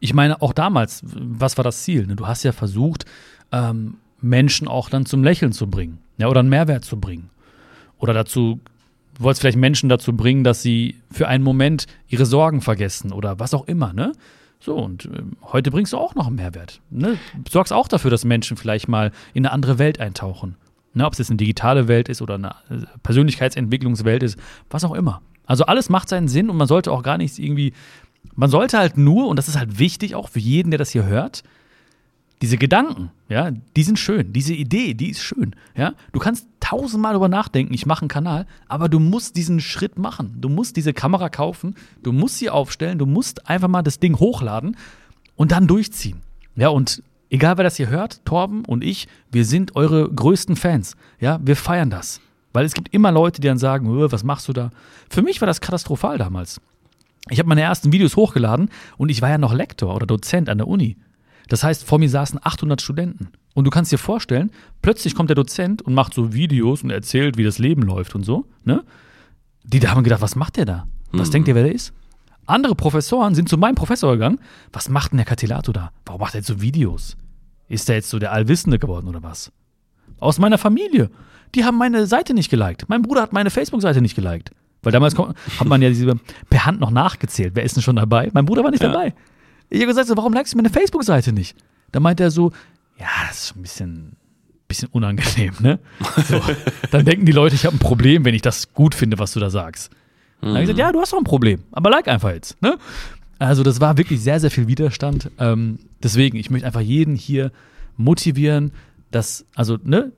ich 0.02 0.14
meine, 0.14 0.42
auch 0.42 0.54
damals, 0.54 1.02
was 1.04 1.58
war 1.58 1.64
das 1.64 1.84
Ziel? 1.84 2.08
Ne? 2.08 2.16
Du 2.16 2.28
hast 2.28 2.44
ja 2.44 2.52
versucht, 2.52 3.06
ähm, 3.52 3.96
Menschen 4.22 4.68
auch 4.68 4.90
dann 4.90 5.06
zum 5.06 5.24
Lächeln 5.24 5.52
zu 5.52 5.68
bringen, 5.68 6.00
ja, 6.18 6.28
oder 6.28 6.40
einen 6.42 6.50
Mehrwert 6.50 6.84
zu 6.84 7.00
bringen. 7.00 7.30
Oder 7.98 8.14
dazu 8.14 8.60
Du 9.20 9.26
wolltest 9.26 9.42
vielleicht 9.42 9.58
Menschen 9.58 9.90
dazu 9.90 10.16
bringen, 10.16 10.46
dass 10.46 10.62
sie 10.62 10.96
für 11.12 11.28
einen 11.28 11.44
Moment 11.44 11.88
ihre 12.08 12.26
Sorgen 12.26 12.62
vergessen 12.62 13.12
oder 13.12 13.38
was 13.38 13.54
auch 13.54 13.68
immer, 13.68 13.92
ne? 13.92 14.14
So, 14.62 14.78
und 14.78 15.06
äh, 15.06 15.24
heute 15.42 15.72
bringst 15.72 15.92
du 15.92 15.98
auch 15.98 16.16
noch 16.16 16.28
einen 16.28 16.38
Mehrwert. 16.38 16.82
Ne? 16.90 17.18
Sorgst 17.50 17.72
auch 17.72 17.88
dafür, 17.88 18.12
dass 18.12 18.26
Menschen 18.26 18.58
vielleicht 18.58 18.88
mal 18.88 19.12
in 19.34 19.46
eine 19.46 19.54
andere 19.54 19.78
Welt 19.78 20.00
eintauchen. 20.00 20.56
Ne? 20.94 21.06
Ob 21.06 21.14
es 21.14 21.20
jetzt 21.20 21.30
eine 21.30 21.38
digitale 21.38 21.88
Welt 21.88 22.10
ist 22.10 22.22
oder 22.22 22.36
eine 22.36 22.50
äh, 22.70 22.86
Persönlichkeitsentwicklungswelt 23.04 24.22
ist, 24.22 24.38
was 24.70 24.84
auch 24.84 24.94
immer. 24.94 25.22
Also 25.46 25.66
alles 25.66 25.90
macht 25.90 26.10
seinen 26.10 26.28
Sinn 26.28 26.50
und 26.50 26.58
man 26.58 26.68
sollte 26.68 26.92
auch 26.92 27.04
gar 27.04 27.18
nichts 27.18 27.40
irgendwie. 27.40 27.74
Man 28.36 28.50
sollte 28.50 28.78
halt 28.78 28.98
nur, 28.98 29.28
und 29.28 29.38
das 29.38 29.48
ist 29.48 29.58
halt 29.58 29.80
wichtig 29.80 30.16
auch 30.16 30.28
für 30.28 30.40
jeden, 30.40 30.72
der 30.72 30.78
das 30.78 30.92
hier 30.92 31.06
hört, 31.06 31.44
diese 32.42 32.58
Gedanken, 32.58 33.12
ja, 33.28 33.52
die 33.52 33.84
sind 33.84 34.00
schön. 34.00 34.32
Diese 34.32 34.54
Idee, 34.54 34.94
die 34.94 35.10
ist 35.10 35.22
schön. 35.22 35.56
Ja, 35.76 35.94
du 36.14 36.20
kannst 36.20 36.48
tausendmal 36.70 37.14
darüber 37.14 37.30
nachdenken, 37.30 37.74
ich 37.74 37.88
mache 37.88 38.02
einen 38.02 38.10
Kanal, 38.10 38.46
aber 38.68 38.90
du 38.90 39.00
musst 39.00 39.36
diesen 39.36 39.60
Schritt 39.60 39.98
machen. 39.98 40.36
Du 40.40 40.50
musst 40.50 40.78
diese 40.78 40.94
Kamera 40.94 41.30
kaufen, 41.30 41.76
du 42.04 42.12
musst 42.12 42.38
sie 42.38 42.50
aufstellen, 42.50 43.00
du 43.00 43.08
musst 43.08 43.50
einfach 43.50 43.68
mal 43.68 43.82
das 43.82 44.00
Ding 44.00 44.20
hochladen 44.20 44.78
und 45.36 45.52
dann 45.52 45.66
durchziehen. 45.66 46.22
Ja, 46.56 46.70
und 46.70 47.02
egal 47.32 47.58
wer 47.58 47.64
das 47.64 47.78
hier 47.78 47.90
hört, 47.90 48.24
Torben 48.24 48.66
und 48.66 48.84
ich, 48.84 49.08
wir 49.32 49.46
sind 49.46 49.76
eure 49.76 50.10
größten 50.14 50.56
Fans. 50.56 50.96
Ja, 51.20 51.40
wir 51.42 51.56
feiern 51.56 51.90
das. 51.90 52.22
Weil 52.54 52.66
es 52.66 52.74
gibt 52.74 52.94
immer 52.94 53.12
Leute, 53.12 53.42
die 53.42 53.48
dann 53.48 53.58
sagen, 53.58 53.88
was 54.12 54.24
machst 54.24 54.48
du 54.48 54.54
da? 54.54 54.70
Für 55.10 55.24
mich 55.24 55.42
war 55.42 55.48
das 55.48 55.62
katastrophal 55.62 56.20
damals. 56.20 56.62
Ich 57.30 57.40
habe 57.40 57.50
meine 57.50 57.62
ersten 57.62 57.92
Videos 57.92 58.16
hochgeladen 58.16 58.70
und 58.98 59.10
ich 59.10 59.24
war 59.24 59.30
ja 59.30 59.38
noch 59.40 59.54
Lektor 59.54 59.96
oder 59.96 60.06
Dozent 60.06 60.50
an 60.50 60.60
der 60.60 60.68
Uni. 60.68 60.98
Das 61.50 61.64
heißt, 61.64 61.84
vor 61.84 62.00
mir 62.00 62.10
saßen 62.10 62.40
800 62.42 62.82
Studenten. 62.82 63.30
Und 63.54 63.66
du 63.66 63.72
kannst 63.72 63.92
dir 63.92 63.98
vorstellen, 63.98 64.52
plötzlich 64.82 65.16
kommt 65.16 65.30
der 65.30 65.36
Dozent 65.36 65.82
und 65.82 65.94
macht 65.94 66.14
so 66.14 66.34
Videos 66.34 66.84
und 66.84 66.92
erzählt, 66.92 67.38
wie 67.38 67.44
das 67.44 67.58
Leben 67.58 67.82
läuft 67.82 68.16
und 68.16 68.24
so. 68.24 68.46
Ne? 68.64 68.84
Die 69.64 69.80
da 69.80 69.92
haben 69.92 70.04
gedacht, 70.04 70.22
was 70.22 70.36
macht 70.36 70.58
der 70.58 70.66
da? 70.66 70.88
Was 71.12 71.28
mhm. 71.30 71.32
denkt 71.34 71.48
ihr, 71.50 71.56
wer 71.56 71.64
der 71.64 71.74
ist? 71.74 71.92
Andere 72.46 72.76
Professoren 72.76 73.36
sind 73.36 73.50
zu 73.50 73.58
meinem 73.58 73.76
Professor 73.76 74.14
gegangen. 74.14 74.40
Was 74.72 74.90
macht 74.90 75.12
denn 75.12 75.18
der 75.18 75.26
Catilato 75.26 75.72
da? 75.72 75.92
Warum 76.06 76.22
macht 76.22 76.36
er 76.36 76.40
jetzt 76.40 76.48
so 76.48 76.62
Videos? 76.62 77.18
Ist 77.68 77.90
der 77.90 77.98
jetzt 77.98 78.10
so 78.10 78.18
der 78.18 78.32
Allwissende 78.32 78.80
geworden 78.80 79.08
oder 79.08 79.22
was? 79.22 79.52
Aus 80.20 80.40
meiner 80.40 80.58
Familie. 80.58 81.10
Die 81.56 81.66
haben 81.66 81.78
meine 81.78 82.06
Seite 82.06 82.34
nicht 82.34 82.50
geliked. 82.50 82.88
Mein 82.88 83.02
Bruder 83.02 83.22
hat 83.22 83.34
meine 83.34 83.50
Facebook-Seite 83.50 84.02
nicht 84.02 84.16
geliked. 84.16 84.52
Weil 84.82 84.92
damals 84.92 85.16
hat 85.18 85.68
man 85.68 85.82
ja 85.82 85.90
diese 85.90 86.16
per 86.50 86.66
Hand 86.66 86.80
noch 86.80 86.92
nachgezählt. 86.92 87.56
Wer 87.56 87.64
ist 87.64 87.76
denn 87.76 87.84
schon 87.84 87.98
dabei? 87.98 88.30
Mein 88.34 88.46
Bruder 88.46 88.64
war 88.64 88.72
nicht 88.72 88.84
ja. 88.84 88.92
dabei. 88.92 89.14
Ich 89.70 89.80
habe 89.80 89.88
gesagt, 89.88 90.08
so, 90.08 90.18
warum 90.18 90.34
likest 90.34 90.54
du 90.54 90.58
meine 90.58 90.70
Facebook-Seite 90.70 91.32
nicht? 91.32 91.56
Da 91.92 92.00
meint 92.00 92.20
er 92.20 92.32
so, 92.32 92.52
ja, 93.00 93.08
das 93.28 93.38
ist 93.38 93.48
schon 93.50 93.60
ein 93.60 93.62
bisschen, 93.64 94.16
bisschen 94.68 94.90
unangenehm, 94.92 95.54
ne? 95.60 95.80
So, 96.28 96.42
dann 96.92 97.06
denken 97.06 97.26
die 97.26 97.32
Leute, 97.32 97.56
ich 97.56 97.66
habe 97.66 97.76
ein 97.76 97.80
Problem, 97.80 98.26
wenn 98.26 98.36
ich 98.36 98.42
das 98.42 98.74
gut 98.74 98.96
finde, 98.96 99.20
was 99.20 99.34
du 99.34 99.40
da 99.40 99.50
sagst. 99.50 99.92
Dann 100.42 100.52
habe 100.52 100.60
ich 100.60 100.64
gesagt, 100.70 100.80
ja, 100.80 100.92
du 100.92 101.02
hast 101.02 101.14
doch 101.14 101.18
ein 101.18 101.24
Problem, 101.24 101.64
aber 101.72 101.90
like 101.90 102.08
einfach 102.08 102.32
jetzt, 102.32 102.62
ne? 102.62 102.78
Also 103.40 103.64
das 103.64 103.80
war 103.80 103.98
wirklich 103.98 104.22
sehr, 104.22 104.40
sehr 104.40 104.52
viel 104.52 104.68
Widerstand. 104.68 105.32
Ähm, 105.38 105.80
deswegen, 106.04 106.38
ich 106.38 106.50
möchte 106.50 106.68
einfach 106.68 106.82
jeden 106.82 107.16
hier 107.16 107.52
motivieren, 107.96 108.72
dass, 109.12 109.46
also, 109.56 109.78
ne, 109.84 110.12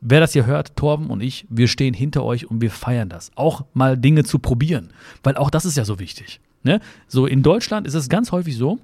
wer 0.00 0.20
das 0.20 0.32
hier 0.32 0.46
hört, 0.46 0.76
Torben 0.76 1.08
und 1.08 1.20
ich, 1.20 1.46
wir 1.48 1.68
stehen 1.68 1.94
hinter 1.94 2.24
euch 2.24 2.50
und 2.50 2.60
wir 2.60 2.70
feiern 2.70 3.08
das. 3.08 3.30
Auch 3.34 3.64
mal 3.74 3.96
Dinge 3.96 4.24
zu 4.24 4.38
probieren, 4.38 4.90
weil 5.22 5.36
auch 5.36 5.50
das 5.50 5.64
ist 5.64 5.76
ja 5.76 5.84
so 5.84 5.98
wichtig. 5.98 6.40
Ne? 6.64 6.80
So 7.06 7.26
in 7.26 7.42
Deutschland 7.42 7.86
ist 7.86 7.94
es 7.94 8.08
ganz 8.08 8.32
häufig 8.32 8.56
so, 8.56 8.78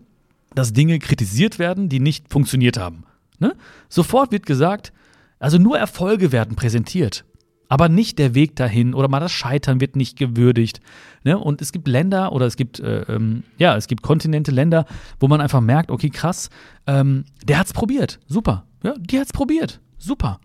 dass 0.55 0.73
Dinge 0.73 0.99
kritisiert 0.99 1.59
werden, 1.59 1.89
die 1.89 2.01
nicht 2.01 2.31
funktioniert 2.31 2.79
haben. 2.79 3.05
Ne? 3.39 3.57
Sofort 3.89 4.31
wird 4.31 4.47
gesagt, 4.47 4.93
also 5.39 5.59
nur 5.59 5.79
Erfolge 5.79 6.33
werden 6.33 6.57
präsentiert, 6.57 7.25
aber 7.69 7.89
nicht 7.89 8.19
der 8.19 8.35
Weg 8.35 8.57
dahin 8.57 8.95
oder 8.95 9.09
mal 9.09 9.21
das 9.21 9.33
Scheitern 9.33 9.81
wird 9.81 9.97
nicht 9.97 10.19
gewürdigt. 10.19 10.81
Ne? 11.25 11.39
Und 11.39 11.63
es 11.63 11.73
gibt 11.73 11.89
Länder 11.89 12.33
oder 12.33 12.47
es 12.47 12.57
gibt 12.57 12.81
äh, 12.81 13.03
ähm, 13.03 13.45
ja 13.59 13.77
es 13.77 13.87
gibt 13.87 14.03
Kontinente, 14.03 14.51
Länder, 14.51 14.85
wo 15.19 15.29
man 15.29 15.41
einfach 15.41 15.63
merkt, 15.63 15.91
okay 15.91 16.11
krass, 16.11 16.51
ähm, 16.87 17.25
der 17.45 17.59
hat's 17.59 17.73
probiert, 17.73 18.21
super, 18.27 18.67
ja, 18.85 18.95
die 18.99 19.19
hat's 19.19 19.33
probiert, 19.33 19.81
super. 19.97 20.41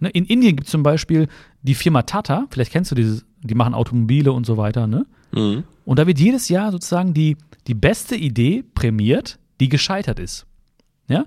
Ne? 0.00 0.10
In 0.10 0.26
Indien 0.26 0.56
gibt 0.56 0.66
es 0.66 0.72
zum 0.72 0.82
Beispiel 0.82 1.28
die 1.62 1.74
Firma 1.74 2.02
Tata, 2.02 2.46
vielleicht 2.50 2.72
kennst 2.72 2.90
du 2.90 2.94
dieses, 2.94 3.24
die 3.42 3.54
machen 3.54 3.72
Automobile 3.72 4.32
und 4.32 4.44
so 4.44 4.56
weiter, 4.58 4.86
ne? 4.86 5.06
Mhm. 5.34 5.64
Und 5.84 5.98
da 5.98 6.06
wird 6.06 6.18
jedes 6.18 6.48
Jahr 6.48 6.70
sozusagen 6.72 7.14
die, 7.14 7.36
die 7.66 7.74
beste 7.74 8.16
Idee 8.16 8.64
prämiert, 8.74 9.38
die 9.60 9.68
gescheitert 9.68 10.18
ist. 10.18 10.46
Ja? 11.08 11.24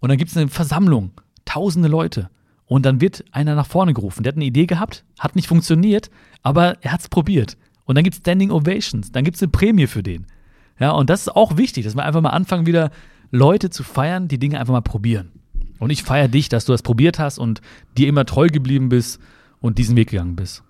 Und 0.00 0.10
dann 0.10 0.18
gibt 0.18 0.30
es 0.30 0.36
eine 0.36 0.48
Versammlung, 0.48 1.12
tausende 1.44 1.88
Leute. 1.88 2.30
Und 2.66 2.84
dann 2.84 3.00
wird 3.00 3.24
einer 3.32 3.54
nach 3.54 3.66
vorne 3.66 3.94
gerufen. 3.94 4.22
Der 4.22 4.32
hat 4.32 4.36
eine 4.36 4.44
Idee 4.44 4.66
gehabt, 4.66 5.04
hat 5.18 5.36
nicht 5.36 5.48
funktioniert, 5.48 6.10
aber 6.42 6.76
er 6.82 6.92
hat 6.92 7.00
es 7.00 7.08
probiert. 7.08 7.56
Und 7.86 7.94
dann 7.94 8.04
gibt 8.04 8.14
es 8.14 8.20
Standing 8.20 8.50
Ovations, 8.50 9.10
dann 9.10 9.24
gibt 9.24 9.36
es 9.36 9.42
eine 9.42 9.50
Prämie 9.50 9.86
für 9.86 10.02
den. 10.02 10.26
Ja, 10.78 10.90
und 10.90 11.08
das 11.08 11.22
ist 11.22 11.34
auch 11.34 11.56
wichtig, 11.56 11.84
dass 11.84 11.96
wir 11.96 12.04
einfach 12.04 12.20
mal 12.20 12.30
anfangen, 12.30 12.66
wieder 12.66 12.90
Leute 13.30 13.70
zu 13.70 13.82
feiern, 13.82 14.28
die 14.28 14.38
Dinge 14.38 14.60
einfach 14.60 14.72
mal 14.72 14.82
probieren. 14.82 15.30
Und 15.78 15.90
ich 15.90 16.02
feiere 16.02 16.28
dich, 16.28 16.48
dass 16.48 16.66
du 16.66 16.72
das 16.72 16.82
probiert 16.82 17.18
hast 17.18 17.38
und 17.38 17.62
dir 17.96 18.08
immer 18.08 18.26
treu 18.26 18.48
geblieben 18.48 18.90
bist 18.90 19.18
und 19.60 19.78
diesen 19.78 19.96
Weg 19.96 20.10
gegangen 20.10 20.36
bist. 20.36 20.62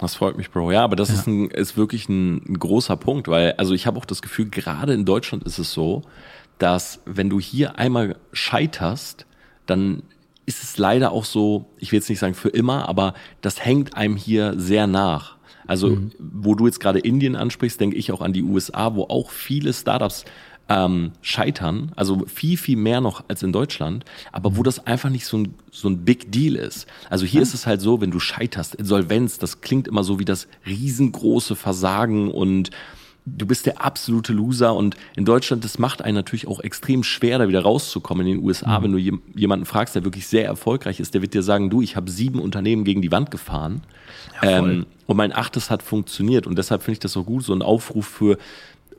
Das 0.00 0.14
freut 0.14 0.36
mich, 0.36 0.50
Bro. 0.50 0.72
Ja, 0.72 0.84
aber 0.84 0.96
das 0.96 1.08
ja. 1.08 1.14
ist, 1.14 1.26
ein, 1.26 1.50
ist 1.50 1.76
wirklich 1.76 2.08
ein, 2.08 2.36
ein 2.48 2.58
großer 2.58 2.96
Punkt, 2.96 3.28
weil, 3.28 3.52
also 3.52 3.74
ich 3.74 3.86
habe 3.86 3.98
auch 3.98 4.04
das 4.04 4.22
Gefühl, 4.22 4.48
gerade 4.48 4.94
in 4.94 5.04
Deutschland 5.04 5.44
ist 5.44 5.58
es 5.58 5.72
so, 5.72 6.02
dass 6.58 7.00
wenn 7.04 7.30
du 7.30 7.40
hier 7.40 7.78
einmal 7.78 8.16
scheiterst, 8.32 9.26
dann 9.66 10.02
ist 10.46 10.62
es 10.62 10.78
leider 10.78 11.12
auch 11.12 11.24
so, 11.24 11.66
ich 11.78 11.92
will 11.92 11.98
jetzt 11.98 12.08
nicht 12.08 12.18
sagen 12.18 12.34
für 12.34 12.48
immer, 12.48 12.88
aber 12.88 13.14
das 13.42 13.64
hängt 13.64 13.96
einem 13.96 14.16
hier 14.16 14.54
sehr 14.56 14.86
nach. 14.86 15.36
Also, 15.66 15.90
mhm. 15.90 16.12
wo 16.18 16.54
du 16.54 16.66
jetzt 16.66 16.80
gerade 16.80 16.98
Indien 16.98 17.36
ansprichst, 17.36 17.78
denke 17.78 17.96
ich 17.96 18.10
auch 18.10 18.22
an 18.22 18.32
die 18.32 18.42
USA, 18.42 18.94
wo 18.94 19.04
auch 19.04 19.30
viele 19.30 19.74
Startups 19.74 20.24
ähm, 20.68 21.12
scheitern, 21.22 21.92
also 21.96 22.24
viel, 22.26 22.56
viel 22.56 22.76
mehr 22.76 23.00
noch 23.00 23.24
als 23.28 23.42
in 23.42 23.52
Deutschland, 23.52 24.04
aber 24.32 24.56
wo 24.56 24.62
das 24.62 24.86
einfach 24.86 25.08
nicht 25.08 25.26
so 25.26 25.38
ein, 25.38 25.54
so 25.70 25.88
ein 25.88 26.04
Big 26.04 26.30
Deal 26.30 26.56
ist. 26.56 26.86
Also 27.08 27.24
hier 27.24 27.40
ja. 27.40 27.42
ist 27.42 27.54
es 27.54 27.66
halt 27.66 27.80
so, 27.80 28.00
wenn 28.00 28.10
du 28.10 28.20
scheiterst, 28.20 28.74
Insolvenz, 28.74 29.38
das 29.38 29.60
klingt 29.60 29.88
immer 29.88 30.04
so 30.04 30.18
wie 30.18 30.24
das 30.24 30.46
riesengroße 30.66 31.56
Versagen 31.56 32.30
und 32.30 32.70
du 33.36 33.46
bist 33.46 33.66
der 33.66 33.84
absolute 33.84 34.32
Loser 34.32 34.74
und 34.74 34.96
in 35.16 35.24
Deutschland, 35.24 35.64
das 35.64 35.78
macht 35.78 36.02
einen 36.02 36.14
natürlich 36.14 36.46
auch 36.46 36.60
extrem 36.60 37.02
schwer, 37.02 37.38
da 37.38 37.48
wieder 37.48 37.62
rauszukommen. 37.62 38.26
In 38.26 38.38
den 38.38 38.44
USA, 38.44 38.78
mhm. 38.78 38.84
wenn 38.84 38.92
du 38.92 39.20
jemanden 39.34 39.66
fragst, 39.66 39.94
der 39.94 40.04
wirklich 40.04 40.26
sehr 40.26 40.44
erfolgreich 40.44 41.00
ist, 41.00 41.14
der 41.14 41.22
wird 41.22 41.34
dir 41.34 41.42
sagen, 41.42 41.70
du, 41.70 41.82
ich 41.82 41.96
habe 41.96 42.10
sieben 42.10 42.40
Unternehmen 42.40 42.84
gegen 42.84 43.02
die 43.02 43.12
Wand 43.12 43.30
gefahren 43.30 43.82
ja, 44.42 44.58
ähm, 44.58 44.86
und 45.06 45.16
mein 45.16 45.32
achtes 45.32 45.70
hat 45.70 45.82
funktioniert 45.82 46.46
und 46.46 46.56
deshalb 46.56 46.82
finde 46.82 46.94
ich 46.94 47.00
das 47.00 47.12
so 47.12 47.24
gut, 47.24 47.44
so 47.44 47.52
ein 47.52 47.62
Aufruf 47.62 48.06
für 48.06 48.38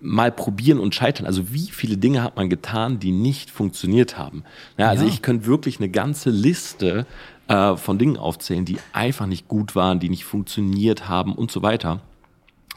mal 0.02 0.32
probieren 0.32 0.80
und 0.80 0.96
scheitern. 0.96 1.26
Also 1.26 1.54
wie 1.54 1.68
viele 1.68 1.98
Dinge 1.98 2.24
hat 2.24 2.36
man 2.36 2.50
getan, 2.50 3.00
die 3.00 3.12
nicht 3.12 3.52
funktioniert 3.52 4.18
haben? 4.18 4.44
Ja, 4.78 4.90
also 4.90 5.06
ja. 5.06 5.10
ich 5.10 5.22
könnte 5.22 5.46
wirklich 5.46 5.80
eine 5.80 5.90
ganze 5.90 6.30
Liste 6.30 7.06
äh, 7.48 7.76
von 7.76 7.98
Dingen 7.98 8.18
aufzählen, 8.18 8.66
die 8.66 8.78
einfach 8.94 9.26
nicht 9.26 9.48
gut 9.48 9.76
waren, 9.76 10.00
die 10.00 10.10
nicht 10.10 10.24
funktioniert 10.24 11.10
haben 11.10 11.34
und 11.34 11.52
so 11.52 11.62
weiter. 11.62 12.02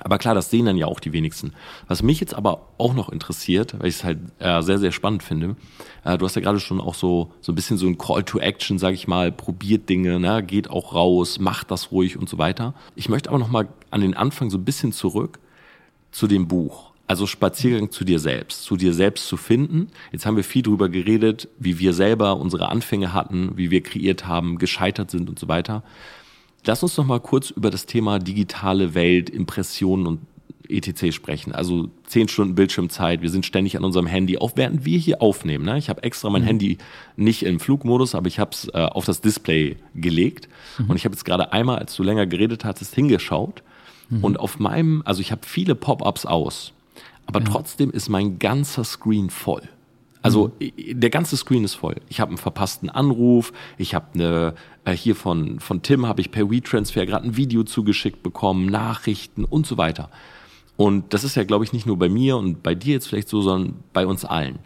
Aber 0.05 0.19
klar, 0.19 0.35
das 0.35 0.51
sehen 0.51 0.67
dann 0.67 0.77
ja 0.77 0.87
auch 0.87 0.99
die 0.99 1.13
wenigsten. 1.13 1.53
Was 1.87 2.03
mich 2.03 2.19
jetzt 2.19 2.35
aber 2.35 2.67
auch 2.77 2.93
noch 2.93 3.09
interessiert, 3.09 3.79
weil 3.79 3.87
ich 3.87 3.97
es 3.97 4.05
halt 4.05 4.19
äh, 4.41 4.61
sehr, 4.63 4.79
sehr 4.79 4.91
spannend 4.91 5.23
finde, 5.23 5.57
äh, 6.05 6.19
du 6.19 6.25
hast 6.25 6.35
ja 6.35 6.43
gerade 6.43 6.59
schon 6.59 6.81
auch 6.81 6.95
so, 6.95 7.31
so 7.41 7.53
ein 7.53 7.55
bisschen 7.55 7.77
so 7.77 7.87
ein 7.87 7.99
Call 7.99 8.25
to 8.25 8.39
Action, 8.39 8.79
sag 8.79 8.95
ich 8.95 9.07
mal, 9.07 9.31
probiert 9.31 9.89
Dinge, 9.89 10.19
ne, 10.19 10.43
geht 10.43 10.69
auch 10.69 10.95
raus, 10.95 11.39
macht 11.39 11.71
das 11.71 11.93
ruhig 11.93 12.19
und 12.19 12.29
so 12.29 12.39
weiter. 12.39 12.75
Ich 12.97 13.09
möchte 13.09 13.29
aber 13.29 13.39
noch 13.39 13.51
mal 13.51 13.69
an 13.91 14.01
den 14.01 14.15
Anfang 14.15 14.51
so 14.51 14.59
ein 14.59 14.65
bisschen 14.65 14.93
zurück 14.93 15.39
zu 16.11 16.27
dem 16.27 16.49
Buch. 16.49 16.92
Also 17.07 17.27
Spaziergang 17.27 17.91
zu 17.91 18.05
dir 18.05 18.19
selbst, 18.19 18.65
zu 18.65 18.77
dir 18.77 18.95
selbst 18.95 19.27
zu 19.27 19.37
finden. 19.37 19.89
Jetzt 20.13 20.25
haben 20.25 20.37
wir 20.37 20.45
viel 20.45 20.63
darüber 20.63 20.89
geredet, 20.89 21.49
wie 21.59 21.79
wir 21.79 21.93
selber 21.93 22.37
unsere 22.37 22.69
Anfänge 22.69 23.13
hatten, 23.13 23.53
wie 23.57 23.71
wir 23.71 23.83
kreiert 23.83 24.27
haben, 24.27 24.59
gescheitert 24.59 25.11
sind 25.11 25.29
und 25.29 25.39
so 25.39 25.49
weiter. 25.49 25.83
Lass 26.65 26.83
uns 26.83 26.97
noch 26.97 27.05
mal 27.05 27.21
kurz 27.21 27.51
über 27.51 27.71
das 27.71 27.87
Thema 27.87 28.19
digitale 28.19 28.95
Welt, 28.95 29.29
Impressionen 29.31 30.07
und 30.07 30.21
etc. 30.69 31.15
sprechen. 31.15 31.53
Also 31.53 31.91
zehn 32.07 32.29
Stunden 32.29 32.55
Bildschirmzeit, 32.55 33.23
wir 33.23 33.31
sind 33.31 33.47
ständig 33.47 33.77
an 33.77 33.85
unserem 33.85 34.07
Handy, 34.07 34.39
auch 34.39 34.53
während 34.55 34.85
wir 34.85 34.99
hier 34.99 35.23
aufnehmen. 35.23 35.65
Ne? 35.65 35.79
Ich 35.79 35.89
habe 35.89 36.03
extra 36.03 36.31
mein 36.31 36.43
mhm. 36.43 36.47
Handy 36.47 36.79
nicht 37.17 37.43
im 37.45 37.61
Flugmodus, 37.61 38.15
aber 38.15 38.29
ich 38.29 38.39
habe 38.39 38.53
es 38.53 38.69
äh, 38.69 38.79
auf 38.79 39.05
das 39.05 39.21
Display 39.21 39.77
gelegt. 39.95 40.49
Mhm. 40.79 40.91
Und 40.91 40.97
ich 40.97 41.05
habe 41.05 41.15
jetzt 41.15 41.25
gerade 41.25 41.53
einmal, 41.53 41.79
als 41.79 41.95
du 41.95 42.03
länger 42.03 42.27
geredet 42.27 42.65
hattest, 42.65 42.95
hingeschaut. 42.95 43.63
Mhm. 44.09 44.25
Und 44.25 44.41
auf 44.41 44.59
meinem, 44.59 45.03
also 45.05 45.21
ich 45.21 45.33
habe 45.33 45.43
viele 45.45 45.75
Pop-ups 45.75 46.27
aus. 46.27 46.73
Aber 47.33 47.45
ja. 47.45 47.51
trotzdem 47.51 47.91
ist 47.91 48.09
mein 48.09 48.39
ganzer 48.39 48.85
Screen 48.85 49.31
voll. 49.31 49.63
Also 50.23 50.53
mhm. 50.61 51.01
der 51.01 51.11
ganze 51.11 51.37
Screen 51.37 51.65
ist 51.65 51.75
voll. 51.75 51.97
Ich 52.09 52.21
habe 52.21 52.31
einen 52.31 52.39
verpassten 52.39 52.89
Anruf, 52.89 53.53
ich 53.77 53.95
habe 53.95 54.07
eine 54.15 54.55
äh, 54.85 54.93
hier 54.93 55.17
von 55.17 55.59
von 55.61 55.83
Tim 55.83 56.07
habe 56.07 56.21
ich 56.21 56.31
per 56.31 56.51
WeTransfer 56.51 57.07
gerade 57.07 57.27
ein 57.27 57.37
Video 57.37 57.65
zugeschickt 57.65 58.23
bekommen, 58.23 58.67
Nachrichten 58.67 59.45
und 59.45 59.67
so 59.67 59.79
weiter. 59.79 60.11
Und 60.77 61.13
das 61.13 61.25
ist 61.25 61.35
ja 61.35 61.45
glaube 61.45 61.65
ich 61.65 61.73
nicht 61.73 61.87
nur 61.87 61.99
bei 61.99 62.09
mir 62.09 62.37
und 62.37 62.63
bei 62.63 62.75
dir 62.75 62.95
jetzt 62.95 63.09
vielleicht 63.09 63.29
so, 63.29 63.43
sondern 63.43 63.77
bei 63.93 64.07
uns 64.07 64.25
allen. 64.25 64.61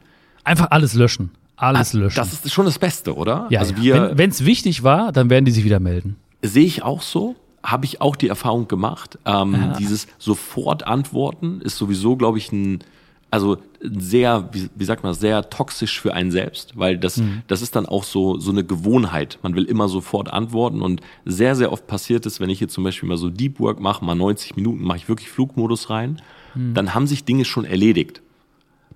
Einfach 0.45 0.71
alles 0.71 0.95
löschen. 0.95 1.31
Alles 1.57 1.95
ah, 1.95 1.99
löschen. 1.99 2.17
Das 2.17 2.33
ist 2.33 2.53
schon 2.53 2.67
das 2.67 2.79
Beste, 2.79 3.17
oder? 3.17 3.47
Ja, 3.49 3.61
also 3.61 3.77
wir 3.79 4.13
wenn 4.17 4.31
es 4.31 4.45
wichtig 4.45 4.83
war, 4.83 5.11
dann 5.11 5.31
werden 5.31 5.47
die 5.47 5.53
sich 5.53 5.65
wieder 5.65 5.81
melden. 5.81 6.17
Sehe 6.43 6.67
ich 6.67 6.83
auch 6.83 7.01
so 7.01 7.35
habe 7.67 7.85
ich 7.85 8.01
auch 8.01 8.17
die 8.17 8.29
Erfahrung 8.29 8.69
gemacht. 8.69 9.19
Ähm, 9.25 9.55
ja. 9.55 9.73
Dieses 9.79 10.07
sofort 10.19 10.87
antworten 10.87 11.61
ist 11.61 11.77
sowieso, 11.77 12.17
glaube 12.17 12.39
ich, 12.39 12.53
ein 12.53 12.83
also 13.29 13.59
sehr, 13.81 14.49
wie, 14.53 14.71
wie 14.75 14.85
sagt 14.85 15.03
man, 15.03 15.13
sehr 15.13 15.51
toxisch 15.51 16.01
für 16.01 16.15
einen 16.15 16.31
selbst, 16.31 16.79
weil 16.79 16.97
das, 16.97 17.19
mhm. 17.19 17.43
das 17.49 17.61
ist 17.61 17.77
dann 17.77 17.85
auch 17.87 18.05
so, 18.05 18.39
so 18.39 18.51
eine 18.51 18.65
Gewohnheit. 18.65 19.39
Man 19.43 19.55
will 19.55 19.65
immer 19.65 19.89
sofort 19.89 20.33
antworten 20.33 20.81
und 20.81 21.01
sehr, 21.25 21.57
sehr 21.57 21.73
oft 21.73 21.87
passiert 21.87 22.25
es, 22.25 22.41
wenn 22.41 22.51
ich 22.51 22.61
jetzt 22.61 22.73
zum 22.73 22.85
Beispiel 22.85 23.09
mal 23.09 23.19
so 23.19 23.29
Deep 23.29 23.59
Work 23.59 23.81
mache, 23.81 24.05
mal 24.05 24.15
90 24.15 24.57
Minuten 24.57 24.83
mache 24.83 24.99
ich 24.99 25.09
wirklich 25.09 25.29
Flugmodus 25.29 25.91
rein, 25.91 26.23
mhm. 26.55 26.75
dann 26.75 26.95
haben 26.95 27.07
sich 27.07 27.25
Dinge 27.25 27.45
schon 27.45 27.65
erledigt. 27.65 28.23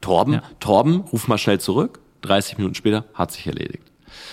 Torben, 0.00 0.34
ja. 0.34 0.42
Torben, 0.60 1.00
ruf 1.12 1.28
mal 1.28 1.36
schnell 1.36 1.60
zurück. 1.60 1.98
30 2.22 2.58
Minuten 2.58 2.74
später 2.74 3.04
hat 3.14 3.32
sich 3.32 3.46
erledigt. 3.46 3.82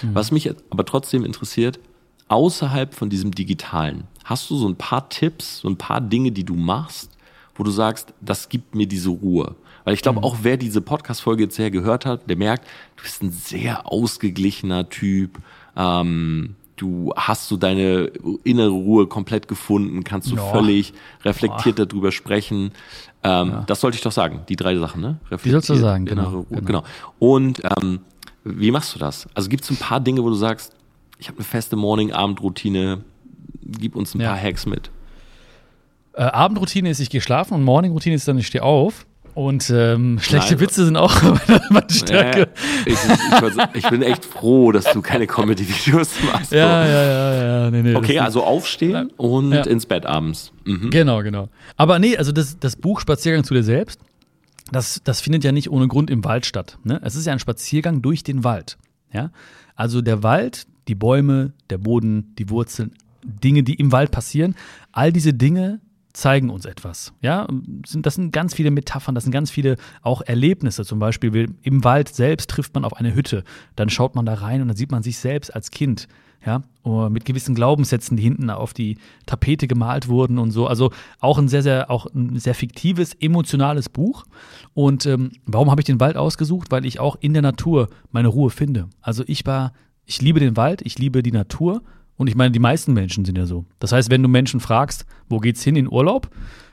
Mhm. 0.03 0.13
Was 0.13 0.31
mich 0.31 0.49
aber 0.69 0.85
trotzdem 0.85 1.25
interessiert, 1.25 1.79
außerhalb 2.27 2.93
von 2.93 3.09
diesem 3.09 3.31
Digitalen, 3.31 4.05
Hast 4.27 4.49
du 4.49 4.57
so 4.57 4.67
ein 4.67 4.75
paar 4.75 5.07
Tipps, 5.07 5.59
so 5.59 5.69
ein 5.69 5.77
paar 5.77 6.01
Dinge, 6.01 6.33
die 6.33 6.43
du 6.43 6.53
machst, 6.53 7.17
wo 7.55 7.63
du 7.63 7.71
sagst, 7.71 8.13
das 8.19 8.49
gibt 8.49 8.75
mir 8.75 8.85
diese 8.85 9.07
Ruhe? 9.07 9.55
Weil 9.85 9.93
ich 9.93 10.01
glaube, 10.01 10.19
mhm. 10.19 10.25
auch 10.25 10.39
wer 10.41 10.57
diese 10.57 10.81
Podcast-Folge 10.81 11.43
jetzt 11.43 11.55
sehr 11.55 11.71
gehört 11.71 12.05
hat, 12.05 12.29
der 12.29 12.35
merkt, 12.35 12.67
du 12.97 13.03
bist 13.03 13.23
ein 13.23 13.31
sehr 13.31 13.89
ausgeglichener 13.89 14.89
Typ. 14.89 15.37
Ähm, 15.77 16.55
du 16.75 17.13
hast 17.15 17.47
so 17.47 17.55
deine 17.55 18.11
innere 18.43 18.71
Ruhe 18.71 19.07
komplett 19.07 19.47
gefunden, 19.47 20.03
kannst 20.03 20.29
du 20.29 20.35
ja. 20.35 20.41
völlig 20.51 20.91
reflektiert 21.23 21.77
Boah. 21.77 21.85
darüber 21.85 22.11
sprechen. 22.11 22.71
Ähm, 23.23 23.49
ja. 23.49 23.63
Das 23.65 23.79
sollte 23.79 23.95
ich 23.95 24.03
doch 24.03 24.11
sagen, 24.11 24.41
die 24.49 24.57
drei 24.57 24.75
Sachen, 24.75 24.99
ne? 24.99 25.21
Die 25.41 25.51
sollst 25.51 25.69
du 25.69 25.75
sagen, 25.75 26.03
genau, 26.03 26.45
genau. 26.49 26.61
genau. 26.65 26.83
Und 27.17 27.61
ähm, 27.63 28.01
wie 28.43 28.71
machst 28.71 28.93
du 28.93 28.99
das? 28.99 29.25
Also 29.33 29.47
gibt 29.47 29.63
es 29.63 29.69
ein 29.69 29.77
paar 29.77 30.01
Dinge, 30.01 30.21
wo 30.21 30.27
du 30.27 30.35
sagst, 30.35 30.73
ich 31.19 31.27
habe 31.27 31.37
eine 31.37 31.45
feste 31.45 31.75
Morning-Abend-Routine, 31.75 33.03
gib 33.61 33.95
uns 33.95 34.15
ein 34.15 34.21
ja. 34.21 34.29
paar 34.29 34.41
Hacks 34.41 34.65
mit. 34.65 34.91
Äh, 36.13 36.23
Abendroutine 36.23 36.89
ist, 36.89 36.99
ich 36.99 37.09
gehe 37.09 37.21
schlafen 37.21 37.53
und 37.53 37.63
Morningroutine 37.63 38.15
ist 38.15 38.27
dann, 38.27 38.37
ich 38.37 38.47
stehe 38.47 38.63
auf. 38.63 39.05
Und 39.35 39.69
ähm, 39.69 40.17
schlechte 40.19 40.55
Nein. 40.55 40.61
Witze 40.61 40.83
sind 40.83 40.97
auch 40.97 41.21
meine 41.69 41.91
Stärke. 41.91 42.49
Ja, 42.87 42.87
ich, 42.87 42.97
ich, 43.75 43.87
bin 43.87 44.01
echt 44.01 44.25
froh, 44.25 44.71
dass 44.71 44.85
du 44.85 45.03
keine 45.03 45.27
Comedy-Videos 45.27 46.09
machst. 46.23 46.51
Ja, 46.51 46.83
ja, 46.83 47.03
ja, 47.03 47.33
ja. 47.35 47.69
Nee, 47.69 47.83
nee, 47.83 47.93
okay, 47.93 48.17
also 48.17 48.43
aufstehen 48.43 49.11
und 49.15 49.51
ja. 49.51 49.61
ins 49.67 49.85
Bett 49.85 50.07
abends. 50.07 50.51
Mhm. 50.65 50.89
Genau, 50.89 51.21
genau. 51.21 51.49
Aber 51.75 51.99
nee, 51.99 52.17
also 52.17 52.31
das, 52.31 52.57
das 52.57 52.75
Buch 52.75 52.99
Spaziergang 52.99 53.43
zu 53.43 53.53
dir 53.53 53.61
selbst, 53.61 53.99
das, 54.71 55.01
das 55.03 55.21
findet 55.21 55.43
ja 55.43 55.51
nicht 55.51 55.69
ohne 55.69 55.87
Grund 55.87 56.09
im 56.09 56.25
Wald 56.25 56.47
statt. 56.47 56.79
Ne? 56.83 56.99
Es 57.03 57.15
ist 57.15 57.27
ja 57.27 57.33
ein 57.33 57.39
Spaziergang 57.39 58.01
durch 58.01 58.23
den 58.23 58.43
Wald. 58.43 58.79
Ja? 59.13 59.29
Also 59.75 60.01
der 60.01 60.23
Wald, 60.23 60.65
die 60.87 60.95
Bäume, 60.95 61.53
der 61.69 61.77
Boden, 61.77 62.33
die 62.37 62.49
Wurzeln, 62.49 62.91
Dinge, 63.23 63.63
die 63.63 63.75
im 63.75 63.91
Wald 63.91 64.11
passieren. 64.11 64.55
All 64.91 65.11
diese 65.11 65.33
Dinge 65.33 65.81
zeigen 66.13 66.49
uns 66.49 66.65
etwas. 66.65 67.13
Ja, 67.21 67.47
das 67.93 68.15
sind 68.15 68.31
ganz 68.31 68.55
viele 68.55 68.71
Metaphern, 68.71 69.13
das 69.13 69.25
sind 69.25 69.31
ganz 69.31 69.51
viele 69.51 69.75
auch 70.01 70.21
Erlebnisse. 70.21 70.83
Zum 70.83 70.97
Beispiel 70.97 71.53
im 71.61 71.83
Wald 71.83 72.09
selbst 72.09 72.49
trifft 72.49 72.73
man 72.73 72.85
auf 72.85 72.93
eine 72.93 73.13
Hütte, 73.13 73.43
dann 73.75 73.89
schaut 73.89 74.15
man 74.15 74.25
da 74.25 74.33
rein 74.33 74.61
und 74.61 74.67
dann 74.69 74.77
sieht 74.77 74.91
man 74.91 75.03
sich 75.03 75.19
selbst 75.19 75.53
als 75.53 75.69
Kind. 75.69 76.07
ja, 76.45 76.61
mit 77.09 77.25
gewissen 77.25 77.55
Glaubenssätzen, 77.55 78.15
die 78.15 78.23
hinten 78.23 78.49
auf 78.49 78.73
die 78.73 78.97
Tapete 79.25 79.67
gemalt 79.67 80.07
wurden 80.07 80.37
und 80.39 80.51
so. 80.51 80.67
Also 80.67 80.91
auch 81.19 81.37
ein 81.37 81.49
sehr, 81.49 81.61
sehr, 81.61 81.91
auch 81.91 82.05
ein 82.05 82.39
sehr 82.39 82.55
fiktives, 82.55 83.13
emotionales 83.13 83.89
Buch. 83.89 84.23
Und 84.73 85.05
ähm, 85.05 85.31
warum 85.45 85.69
habe 85.69 85.81
ich 85.81 85.85
den 85.85 85.99
Wald 85.99 86.15
ausgesucht? 86.15 86.71
Weil 86.71 86.85
ich 86.85 86.99
auch 87.01 87.17
in 87.19 87.33
der 87.33 87.41
Natur 87.41 87.89
meine 88.11 88.29
Ruhe 88.29 88.49
finde. 88.49 88.87
Also 89.01 89.23
ich 89.27 89.45
war, 89.45 89.73
ich 90.07 90.21
liebe 90.21 90.39
den 90.39 90.57
Wald, 90.57 90.81
ich 90.81 90.97
liebe 90.97 91.21
die 91.21 91.31
Natur. 91.31 91.83
Und 92.15 92.27
ich 92.27 92.35
meine, 92.35 92.51
die 92.51 92.59
meisten 92.59 92.93
Menschen 92.93 93.25
sind 93.25 93.37
ja 93.37 93.45
so. 93.45 93.65
Das 93.77 93.91
heißt, 93.91 94.09
wenn 94.09 94.23
du 94.23 94.29
Menschen 94.29 94.59
fragst, 94.59 95.05
wo 95.29 95.37
geht's 95.37 95.63
hin 95.63 95.75
in 95.75 95.91
Urlaub? 95.91 96.31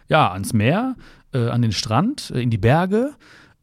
Ja, 0.08 0.32
ans 0.32 0.54
Meer, 0.54 0.96
äh, 1.34 1.48
an 1.48 1.60
den 1.60 1.72
Strand, 1.72 2.32
äh, 2.34 2.40
in 2.40 2.48
die 2.48 2.56
Berge, 2.56 3.12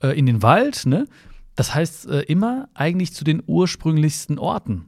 äh, 0.04 0.10
in 0.10 0.28
den 0.28 0.44
Wald, 0.44 0.86
ne? 0.86 1.08
Das 1.56 1.74
heißt 1.74 2.08
äh, 2.08 2.22
immer 2.22 2.70
eigentlich 2.76 3.14
zu 3.14 3.24
den 3.24 3.42
ursprünglichsten 3.46 4.38
Orten. 4.38 4.86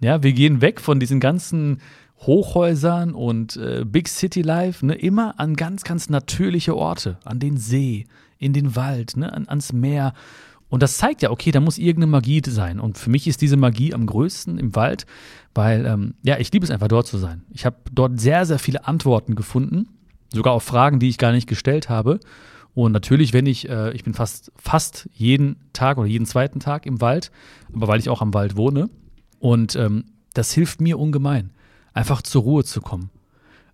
Ja, 0.00 0.22
wir 0.22 0.32
gehen 0.32 0.60
weg 0.60 0.80
von 0.80 1.00
diesen 1.00 1.20
ganzen 1.20 1.80
Hochhäusern 2.18 3.14
und 3.14 3.56
äh, 3.56 3.84
Big 3.86 4.08
City 4.08 4.42
Life, 4.42 4.84
ne, 4.84 4.94
immer 4.94 5.38
an 5.38 5.56
ganz, 5.56 5.84
ganz 5.84 6.08
natürliche 6.08 6.76
Orte, 6.76 7.18
an 7.24 7.38
den 7.38 7.56
See, 7.56 8.06
in 8.38 8.52
den 8.52 8.76
Wald, 8.76 9.16
ne, 9.16 9.32
an, 9.32 9.48
ans 9.48 9.72
Meer. 9.72 10.14
Und 10.74 10.82
das 10.82 10.96
zeigt 10.96 11.22
ja, 11.22 11.30
okay, 11.30 11.52
da 11.52 11.60
muss 11.60 11.78
irgendeine 11.78 12.10
Magie 12.10 12.42
sein. 12.44 12.80
Und 12.80 12.98
für 12.98 13.08
mich 13.08 13.28
ist 13.28 13.40
diese 13.40 13.56
Magie 13.56 13.94
am 13.94 14.06
größten 14.06 14.58
im 14.58 14.74
Wald, 14.74 15.06
weil, 15.54 15.86
ähm, 15.86 16.14
ja, 16.24 16.36
ich 16.40 16.50
liebe 16.50 16.64
es 16.64 16.72
einfach 16.72 16.88
dort 16.88 17.06
zu 17.06 17.16
sein. 17.16 17.44
Ich 17.50 17.64
habe 17.64 17.76
dort 17.92 18.18
sehr, 18.18 18.44
sehr 18.44 18.58
viele 18.58 18.84
Antworten 18.84 19.36
gefunden, 19.36 19.86
sogar 20.32 20.52
auf 20.52 20.64
Fragen, 20.64 20.98
die 20.98 21.08
ich 21.08 21.16
gar 21.16 21.30
nicht 21.30 21.46
gestellt 21.46 21.90
habe. 21.90 22.18
Und 22.74 22.90
natürlich, 22.90 23.32
wenn 23.32 23.46
ich, 23.46 23.68
äh, 23.68 23.92
ich 23.92 24.02
bin 24.02 24.14
fast, 24.14 24.50
fast 24.56 25.08
jeden 25.12 25.60
Tag 25.72 25.96
oder 25.96 26.08
jeden 26.08 26.26
zweiten 26.26 26.58
Tag 26.58 26.86
im 26.86 27.00
Wald, 27.00 27.30
aber 27.72 27.86
weil 27.86 28.00
ich 28.00 28.08
auch 28.08 28.20
am 28.20 28.34
Wald 28.34 28.56
wohne, 28.56 28.90
und 29.38 29.76
ähm, 29.76 30.06
das 30.32 30.50
hilft 30.50 30.80
mir 30.80 30.98
ungemein, 30.98 31.50
einfach 31.92 32.20
zur 32.20 32.42
Ruhe 32.42 32.64
zu 32.64 32.80
kommen. 32.80 33.10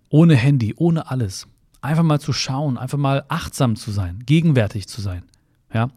Ohne 0.09 0.35
Handy, 0.35 0.75
ohne 0.77 1.09
alles. 1.09 1.47
Einfach 1.81 2.03
mal 2.03 2.21
zu 2.21 2.31
schauen, 2.31 2.77
einfach 2.77 2.99
mal 2.99 3.25
achtsam 3.27 3.75
zu 3.75 3.89
sein, 3.89 4.21
gegenwärtig 4.27 4.87
zu 4.87 5.01
sein. 5.01 5.23
Ja. 5.73 5.89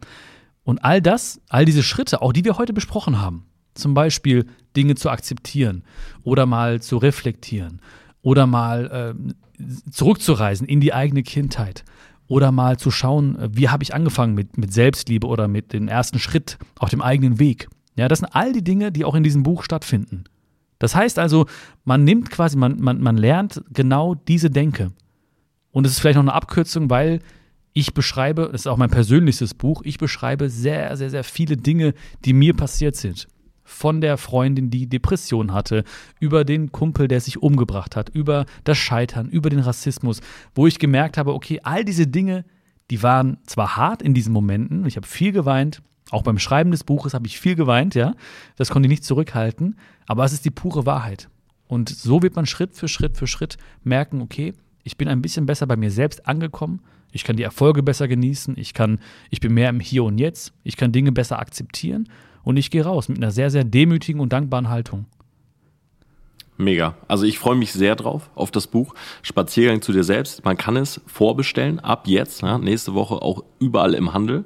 Und 0.65 0.83
all 0.83 1.01
das, 1.01 1.39
all 1.47 1.63
diese 1.63 1.83
Schritte, 1.83 2.21
auch 2.21 2.33
die 2.33 2.43
wir 2.43 2.57
heute 2.57 2.73
besprochen 2.73 3.21
haben, 3.21 3.45
zum 3.75 3.93
Beispiel 3.93 4.47
Dinge 4.75 4.95
zu 4.95 5.09
akzeptieren 5.09 5.83
oder 6.23 6.45
mal 6.45 6.81
zu 6.81 6.97
reflektieren 6.97 7.81
oder 8.21 8.47
mal 8.47 9.15
äh, 9.15 9.61
zurückzureisen 9.91 10.67
in 10.67 10.81
die 10.81 10.93
eigene 10.93 11.23
Kindheit 11.23 11.85
oder 12.27 12.51
mal 12.51 12.77
zu 12.77 12.89
schauen, 12.89 13.37
wie 13.51 13.69
habe 13.69 13.83
ich 13.83 13.93
angefangen 13.93 14.33
mit, 14.33 14.57
mit 14.57 14.73
Selbstliebe 14.73 15.27
oder 15.27 15.47
mit 15.47 15.71
dem 15.71 15.87
ersten 15.87 16.17
Schritt 16.17 16.57
auf 16.79 16.89
dem 16.89 17.01
eigenen 17.01 17.39
Weg. 17.39 17.67
Ja, 17.95 18.07
das 18.07 18.19
sind 18.19 18.29
all 18.33 18.51
die 18.51 18.63
Dinge, 18.63 18.91
die 18.91 19.05
auch 19.05 19.15
in 19.15 19.23
diesem 19.23 19.43
Buch 19.43 19.63
stattfinden. 19.63 20.23
Das 20.79 20.95
heißt 20.95 21.19
also, 21.19 21.45
man 21.83 22.03
nimmt 22.03 22.31
quasi, 22.31 22.57
man, 22.57 22.79
man, 22.79 22.99
man 23.01 23.17
lernt 23.17 23.63
genau 23.71 24.15
diese 24.15 24.49
Denke. 24.49 24.91
Und 25.71 25.85
es 25.85 25.93
ist 25.93 25.99
vielleicht 25.99 26.15
noch 26.15 26.23
eine 26.23 26.33
Abkürzung, 26.33 26.89
weil 26.89 27.19
ich 27.77 27.93
beschreibe, 27.93 28.49
das 28.51 28.61
ist 28.61 28.67
auch 28.67 28.77
mein 28.77 28.89
persönlichstes 28.89 29.53
Buch, 29.53 29.81
ich 29.83 29.97
beschreibe 29.97 30.49
sehr, 30.49 30.95
sehr, 30.95 31.09
sehr 31.09 31.25
viele 31.25 31.57
Dinge, 31.57 31.93
die 32.23 32.31
mir 32.31 32.55
passiert 32.55 32.95
sind. 32.95 33.27
Von 33.65 33.99
der 33.99 34.17
Freundin, 34.17 34.69
die 34.69 34.87
Depression 34.87 35.51
hatte, 35.51 35.83
über 36.19 36.45
den 36.45 36.71
Kumpel, 36.71 37.09
der 37.09 37.19
sich 37.19 37.41
umgebracht 37.41 37.97
hat, 37.97 38.09
über 38.09 38.45
das 38.63 38.77
Scheitern, 38.77 39.27
über 39.27 39.49
den 39.49 39.59
Rassismus, 39.59 40.21
wo 40.53 40.67
ich 40.67 40.79
gemerkt 40.79 41.17
habe, 41.17 41.33
okay, 41.33 41.59
all 41.63 41.83
diese 41.83 42.07
Dinge, 42.07 42.45
die 42.91 43.03
waren 43.03 43.39
zwar 43.45 43.75
hart 43.75 44.01
in 44.01 44.13
diesen 44.13 44.31
Momenten, 44.31 44.85
ich 44.85 44.95
habe 44.95 45.05
viel 45.05 45.33
geweint, 45.33 45.81
auch 46.11 46.23
beim 46.23 46.39
Schreiben 46.39 46.71
des 46.71 46.85
Buches 46.85 47.13
habe 47.13 47.27
ich 47.27 47.39
viel 47.39 47.55
geweint, 47.55 47.93
ja. 47.93 48.13
Das 48.55 48.69
konnte 48.69 48.87
ich 48.87 48.91
nicht 48.91 49.03
zurückhalten. 49.03 49.75
Aber 50.05 50.23
es 50.23 50.33
ist 50.33 50.45
die 50.45 50.51
pure 50.51 50.85
Wahrheit. 50.85 51.29
Und 51.67 51.89
so 51.89 52.21
wird 52.21 52.35
man 52.35 52.45
Schritt 52.45 52.75
für 52.75 52.87
Schritt 52.87 53.17
für 53.17 53.27
Schritt 53.27 53.57
merken, 53.83 54.21
okay, 54.21 54.53
ich 54.83 54.97
bin 54.97 55.07
ein 55.07 55.21
bisschen 55.21 55.47
besser 55.47 55.65
bei 55.65 55.75
mir 55.75 55.89
selbst 55.89 56.27
angekommen. 56.27 56.81
Ich 57.15 57.23
kann 57.23 57.37
die 57.37 57.43
Erfolge 57.43 57.81
besser 57.81 58.07
genießen. 58.09 58.55
Ich 58.57 58.73
kann, 58.73 58.99
ich 59.29 59.39
bin 59.39 59.53
mehr 59.53 59.69
im 59.69 59.79
Hier 59.79 60.03
und 60.03 60.17
Jetzt. 60.17 60.53
Ich 60.63 60.75
kann 60.75 60.91
Dinge 60.91 61.13
besser 61.13 61.39
akzeptieren. 61.39 62.09
Und 62.43 62.57
ich 62.57 62.69
gehe 62.69 62.83
raus 62.83 63.07
mit 63.07 63.17
einer 63.17 63.31
sehr, 63.31 63.49
sehr 63.49 63.63
demütigen 63.63 64.19
und 64.19 64.33
dankbaren 64.33 64.69
Haltung. 64.69 65.05
Mega. 66.57 66.95
Also 67.07 67.23
ich 67.25 67.39
freue 67.39 67.55
mich 67.55 67.71
sehr 67.71 67.95
drauf 67.95 68.29
auf 68.35 68.51
das 68.51 68.67
Buch 68.67 68.93
Spaziergang 69.21 69.81
zu 69.81 69.93
dir 69.93 70.03
selbst. 70.03 70.43
Man 70.43 70.57
kann 70.57 70.75
es 70.75 70.99
vorbestellen 71.07 71.79
ab 71.79 72.05
jetzt, 72.05 72.41
ja, 72.41 72.57
nächste 72.57 72.93
Woche 72.93 73.15
auch 73.15 73.43
überall 73.59 73.93
im 73.93 74.13
Handel. 74.13 74.43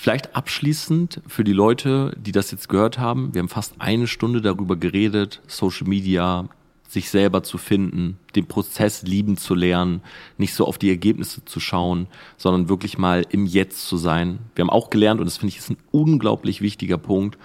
Vielleicht 0.00 0.34
abschließend 0.34 1.20
für 1.26 1.44
die 1.44 1.52
Leute, 1.52 2.16
die 2.16 2.32
das 2.32 2.50
jetzt 2.50 2.70
gehört 2.70 2.98
haben. 2.98 3.34
Wir 3.34 3.40
haben 3.40 3.50
fast 3.50 3.74
eine 3.80 4.06
Stunde 4.06 4.40
darüber 4.40 4.76
geredet, 4.76 5.42
Social 5.46 5.86
Media, 5.86 6.48
sich 6.90 7.08
selber 7.08 7.44
zu 7.44 7.56
finden, 7.56 8.18
den 8.34 8.46
Prozess 8.46 9.02
lieben 9.02 9.36
zu 9.36 9.54
lernen, 9.54 10.02
nicht 10.38 10.54
so 10.54 10.66
auf 10.66 10.76
die 10.76 10.90
Ergebnisse 10.90 11.44
zu 11.44 11.60
schauen, 11.60 12.08
sondern 12.36 12.68
wirklich 12.68 12.98
mal 12.98 13.24
im 13.30 13.46
Jetzt 13.46 13.86
zu 13.86 13.96
sein. 13.96 14.40
Wir 14.56 14.62
haben 14.62 14.70
auch 14.70 14.90
gelernt, 14.90 15.20
und 15.20 15.26
das 15.26 15.36
finde 15.36 15.52
ich 15.52 15.58
ist 15.58 15.70
ein 15.70 15.76
unglaublich 15.92 16.60
wichtiger 16.62 16.98
Punkt, 16.98 17.38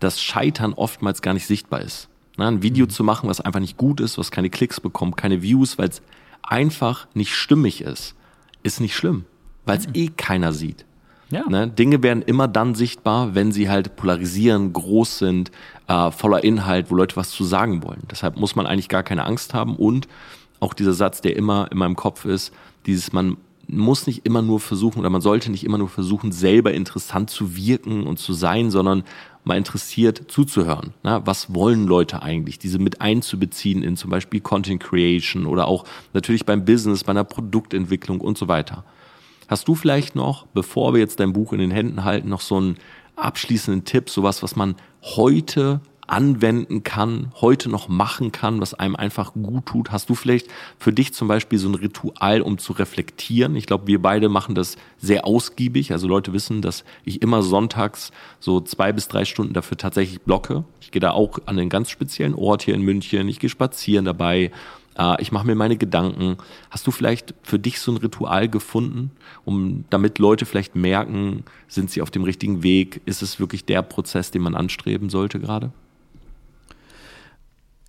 dass 0.00 0.20
Scheitern 0.20 0.74
oftmals 0.74 1.22
gar 1.22 1.32
nicht 1.32 1.46
sichtbar 1.46 1.80
ist. 1.80 2.08
ein 2.36 2.62
Video 2.62 2.84
mhm. 2.84 2.90
zu 2.90 3.02
machen, 3.02 3.28
was 3.30 3.40
einfach 3.40 3.60
nicht 3.60 3.78
gut 3.78 4.00
ist, 4.00 4.18
was 4.18 4.30
keine 4.30 4.50
Klicks 4.50 4.80
bekommt, 4.80 5.16
keine 5.16 5.40
Views, 5.40 5.78
weil 5.78 5.88
es 5.88 6.02
einfach 6.42 7.08
nicht 7.14 7.34
stimmig 7.34 7.80
ist, 7.80 8.14
ist 8.62 8.80
nicht 8.80 8.94
schlimm, 8.94 9.24
weil 9.64 9.78
es 9.78 9.86
mhm. 9.86 9.94
eh 9.94 10.08
keiner 10.08 10.52
sieht. 10.52 10.84
Ja. 11.30 11.48
Ne? 11.48 11.68
Dinge 11.68 12.02
werden 12.02 12.22
immer 12.22 12.48
dann 12.48 12.74
sichtbar, 12.74 13.34
wenn 13.34 13.52
sie 13.52 13.68
halt 13.68 13.96
polarisieren, 13.96 14.72
groß 14.72 15.18
sind, 15.18 15.50
äh, 15.86 16.10
voller 16.10 16.42
Inhalt, 16.42 16.90
wo 16.90 16.96
Leute 16.96 17.16
was 17.16 17.30
zu 17.30 17.44
sagen 17.44 17.82
wollen. 17.82 18.02
Deshalb 18.10 18.36
muss 18.36 18.56
man 18.56 18.66
eigentlich 18.66 18.88
gar 18.88 19.02
keine 19.02 19.24
Angst 19.24 19.54
haben 19.54 19.76
und 19.76 20.08
auch 20.58 20.74
dieser 20.74 20.92
Satz, 20.92 21.20
der 21.20 21.36
immer 21.36 21.68
in 21.70 21.78
meinem 21.78 21.96
Kopf 21.96 22.24
ist, 22.24 22.52
dieses 22.86 23.12
man 23.12 23.36
muss 23.66 24.06
nicht 24.06 24.26
immer 24.26 24.42
nur 24.42 24.58
versuchen 24.58 24.98
oder 24.98 25.10
man 25.10 25.20
sollte 25.20 25.50
nicht 25.50 25.64
immer 25.64 25.78
nur 25.78 25.88
versuchen, 25.88 26.32
selber 26.32 26.72
interessant 26.74 27.30
zu 27.30 27.56
wirken 27.56 28.04
und 28.06 28.18
zu 28.18 28.32
sein, 28.32 28.70
sondern 28.70 29.04
mal 29.44 29.56
interessiert 29.56 30.24
zuzuhören. 30.28 30.92
Na, 31.02 31.24
was 31.26 31.54
wollen 31.54 31.86
Leute 31.86 32.22
eigentlich? 32.22 32.58
Diese 32.58 32.78
mit 32.78 33.00
einzubeziehen 33.00 33.82
in 33.82 33.96
zum 33.96 34.10
Beispiel 34.10 34.40
Content 34.40 34.82
Creation 34.82 35.46
oder 35.46 35.68
auch 35.68 35.84
natürlich 36.12 36.44
beim 36.44 36.64
Business, 36.64 37.04
bei 37.04 37.10
einer 37.10 37.24
Produktentwicklung 37.24 38.20
und 38.20 38.36
so 38.36 38.48
weiter. 38.48 38.84
Hast 39.50 39.66
du 39.66 39.74
vielleicht 39.74 40.14
noch, 40.14 40.46
bevor 40.46 40.94
wir 40.94 41.00
jetzt 41.00 41.18
dein 41.18 41.32
Buch 41.32 41.52
in 41.52 41.58
den 41.58 41.72
Händen 41.72 42.04
halten, 42.04 42.28
noch 42.28 42.40
so 42.40 42.56
einen 42.56 42.76
abschließenden 43.16 43.84
Tipp, 43.84 44.08
sowas, 44.08 44.44
was 44.44 44.54
man 44.54 44.76
heute 45.02 45.80
anwenden 46.06 46.84
kann, 46.84 47.32
heute 47.40 47.68
noch 47.68 47.88
machen 47.88 48.30
kann, 48.30 48.60
was 48.60 48.74
einem 48.74 48.94
einfach 48.94 49.32
gut 49.32 49.66
tut? 49.66 49.90
Hast 49.90 50.08
du 50.08 50.14
vielleicht 50.14 50.46
für 50.78 50.92
dich 50.92 51.14
zum 51.14 51.26
Beispiel 51.26 51.58
so 51.58 51.68
ein 51.68 51.74
Ritual, 51.74 52.42
um 52.42 52.58
zu 52.58 52.72
reflektieren? 52.72 53.56
Ich 53.56 53.66
glaube, 53.66 53.88
wir 53.88 54.00
beide 54.00 54.28
machen 54.28 54.54
das 54.54 54.76
sehr 54.98 55.26
ausgiebig. 55.26 55.90
Also 55.90 56.06
Leute 56.06 56.32
wissen, 56.32 56.62
dass 56.62 56.84
ich 57.04 57.20
immer 57.20 57.42
sonntags 57.42 58.12
so 58.38 58.60
zwei 58.60 58.92
bis 58.92 59.08
drei 59.08 59.24
Stunden 59.24 59.52
dafür 59.52 59.76
tatsächlich 59.76 60.20
blocke. 60.20 60.62
Ich 60.80 60.92
gehe 60.92 61.00
da 61.00 61.10
auch 61.10 61.40
an 61.46 61.58
einen 61.58 61.70
ganz 61.70 61.90
speziellen 61.90 62.36
Ort 62.36 62.62
hier 62.62 62.74
in 62.74 62.82
München. 62.82 63.28
Ich 63.28 63.40
gehe 63.40 63.50
spazieren 63.50 64.04
dabei 64.04 64.52
äh, 64.98 65.20
ich 65.20 65.32
mache 65.32 65.46
mir 65.46 65.54
meine 65.54 65.76
Gedanken. 65.76 66.36
Hast 66.70 66.86
du 66.86 66.90
vielleicht 66.90 67.34
für 67.42 67.58
dich 67.58 67.80
so 67.80 67.92
ein 67.92 67.98
Ritual 67.98 68.48
gefunden, 68.48 69.10
um 69.44 69.84
damit 69.90 70.18
Leute 70.18 70.46
vielleicht 70.46 70.76
merken, 70.76 71.44
sind 71.68 71.90
sie 71.90 72.02
auf 72.02 72.10
dem 72.10 72.22
richtigen 72.24 72.62
Weg? 72.62 73.00
Ist 73.06 73.22
es 73.22 73.40
wirklich 73.40 73.64
der 73.64 73.82
Prozess, 73.82 74.30
den 74.30 74.42
man 74.42 74.54
anstreben 74.54 75.10
sollte 75.10 75.40
gerade? 75.40 75.72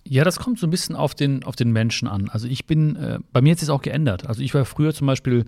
Ja, 0.04 0.24
das 0.24 0.40
kommt 0.40 0.58
so 0.58 0.66
ein 0.66 0.70
bisschen 0.70 0.96
auf 0.96 1.14
den, 1.14 1.44
auf 1.44 1.54
den 1.54 1.70
Menschen 1.70 2.08
an. 2.08 2.28
Also 2.28 2.48
ich 2.48 2.66
bin, 2.66 2.96
äh, 2.96 3.18
bei 3.32 3.40
mir 3.40 3.52
hat 3.52 3.60
sich 3.60 3.70
auch 3.70 3.82
geändert. 3.82 4.26
Also 4.26 4.42
ich 4.42 4.52
war 4.52 4.64
früher 4.64 4.92
zum 4.92 5.06
Beispiel 5.06 5.44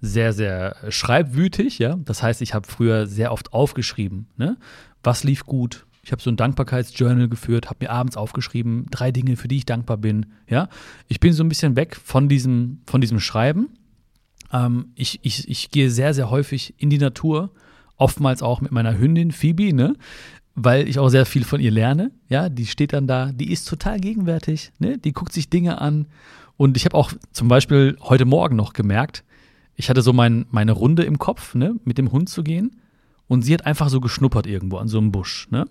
sehr, 0.00 0.32
sehr 0.32 0.76
schreibwütig, 0.88 1.78
ja. 1.78 1.96
Das 2.04 2.22
heißt, 2.22 2.40
ich 2.40 2.54
habe 2.54 2.66
früher 2.66 3.06
sehr 3.06 3.32
oft 3.32 3.52
aufgeschrieben, 3.52 4.26
ne? 4.36 4.56
Was 5.02 5.24
lief 5.24 5.44
gut, 5.44 5.86
ich 6.08 6.12
habe 6.12 6.22
so 6.22 6.30
ein 6.30 6.36
Dankbarkeitsjournal 6.36 7.28
geführt, 7.28 7.68
habe 7.68 7.84
mir 7.84 7.90
abends 7.90 8.16
aufgeschrieben, 8.16 8.86
drei 8.90 9.12
Dinge, 9.12 9.36
für 9.36 9.46
die 9.46 9.58
ich 9.58 9.66
dankbar 9.66 9.98
bin. 9.98 10.24
Ja, 10.48 10.70
ich 11.06 11.20
bin 11.20 11.34
so 11.34 11.44
ein 11.44 11.50
bisschen 11.50 11.76
weg 11.76 11.96
von 12.02 12.30
diesem, 12.30 12.80
von 12.86 13.02
diesem 13.02 13.20
Schreiben. 13.20 13.68
Ähm, 14.50 14.86
ich, 14.94 15.20
ich, 15.20 15.46
ich 15.50 15.70
gehe 15.70 15.90
sehr, 15.90 16.14
sehr 16.14 16.30
häufig 16.30 16.72
in 16.78 16.88
die 16.88 16.96
Natur, 16.96 17.50
oftmals 17.98 18.42
auch 18.42 18.62
mit 18.62 18.72
meiner 18.72 18.98
Hündin 18.98 19.32
Phoebe, 19.32 19.74
ne? 19.74 19.96
weil 20.54 20.88
ich 20.88 20.98
auch 20.98 21.10
sehr 21.10 21.26
viel 21.26 21.44
von 21.44 21.60
ihr 21.60 21.72
lerne. 21.72 22.10
Ja, 22.30 22.48
die 22.48 22.64
steht 22.64 22.94
dann 22.94 23.06
da, 23.06 23.30
die 23.30 23.52
ist 23.52 23.68
total 23.68 24.00
gegenwärtig, 24.00 24.72
ne? 24.78 24.96
die 24.96 25.12
guckt 25.12 25.34
sich 25.34 25.50
Dinge 25.50 25.78
an. 25.78 26.06
Und 26.56 26.78
ich 26.78 26.86
habe 26.86 26.96
auch 26.96 27.12
zum 27.32 27.48
Beispiel 27.48 27.98
heute 28.00 28.24
Morgen 28.24 28.56
noch 28.56 28.72
gemerkt, 28.72 29.24
ich 29.76 29.90
hatte 29.90 30.00
so 30.00 30.14
mein, 30.14 30.46
meine 30.50 30.72
Runde 30.72 31.02
im 31.02 31.18
Kopf, 31.18 31.54
ne? 31.54 31.74
mit 31.84 31.98
dem 31.98 32.12
Hund 32.12 32.30
zu 32.30 32.42
gehen. 32.42 32.80
Und 33.28 33.42
sie 33.42 33.54
hat 33.54 33.66
einfach 33.66 33.88
so 33.88 34.00
geschnuppert 34.00 34.46
irgendwo 34.46 34.78
an 34.78 34.88
so 34.88 34.98
einem 34.98 35.12
Busch. 35.12 35.48
Ne? 35.50 35.66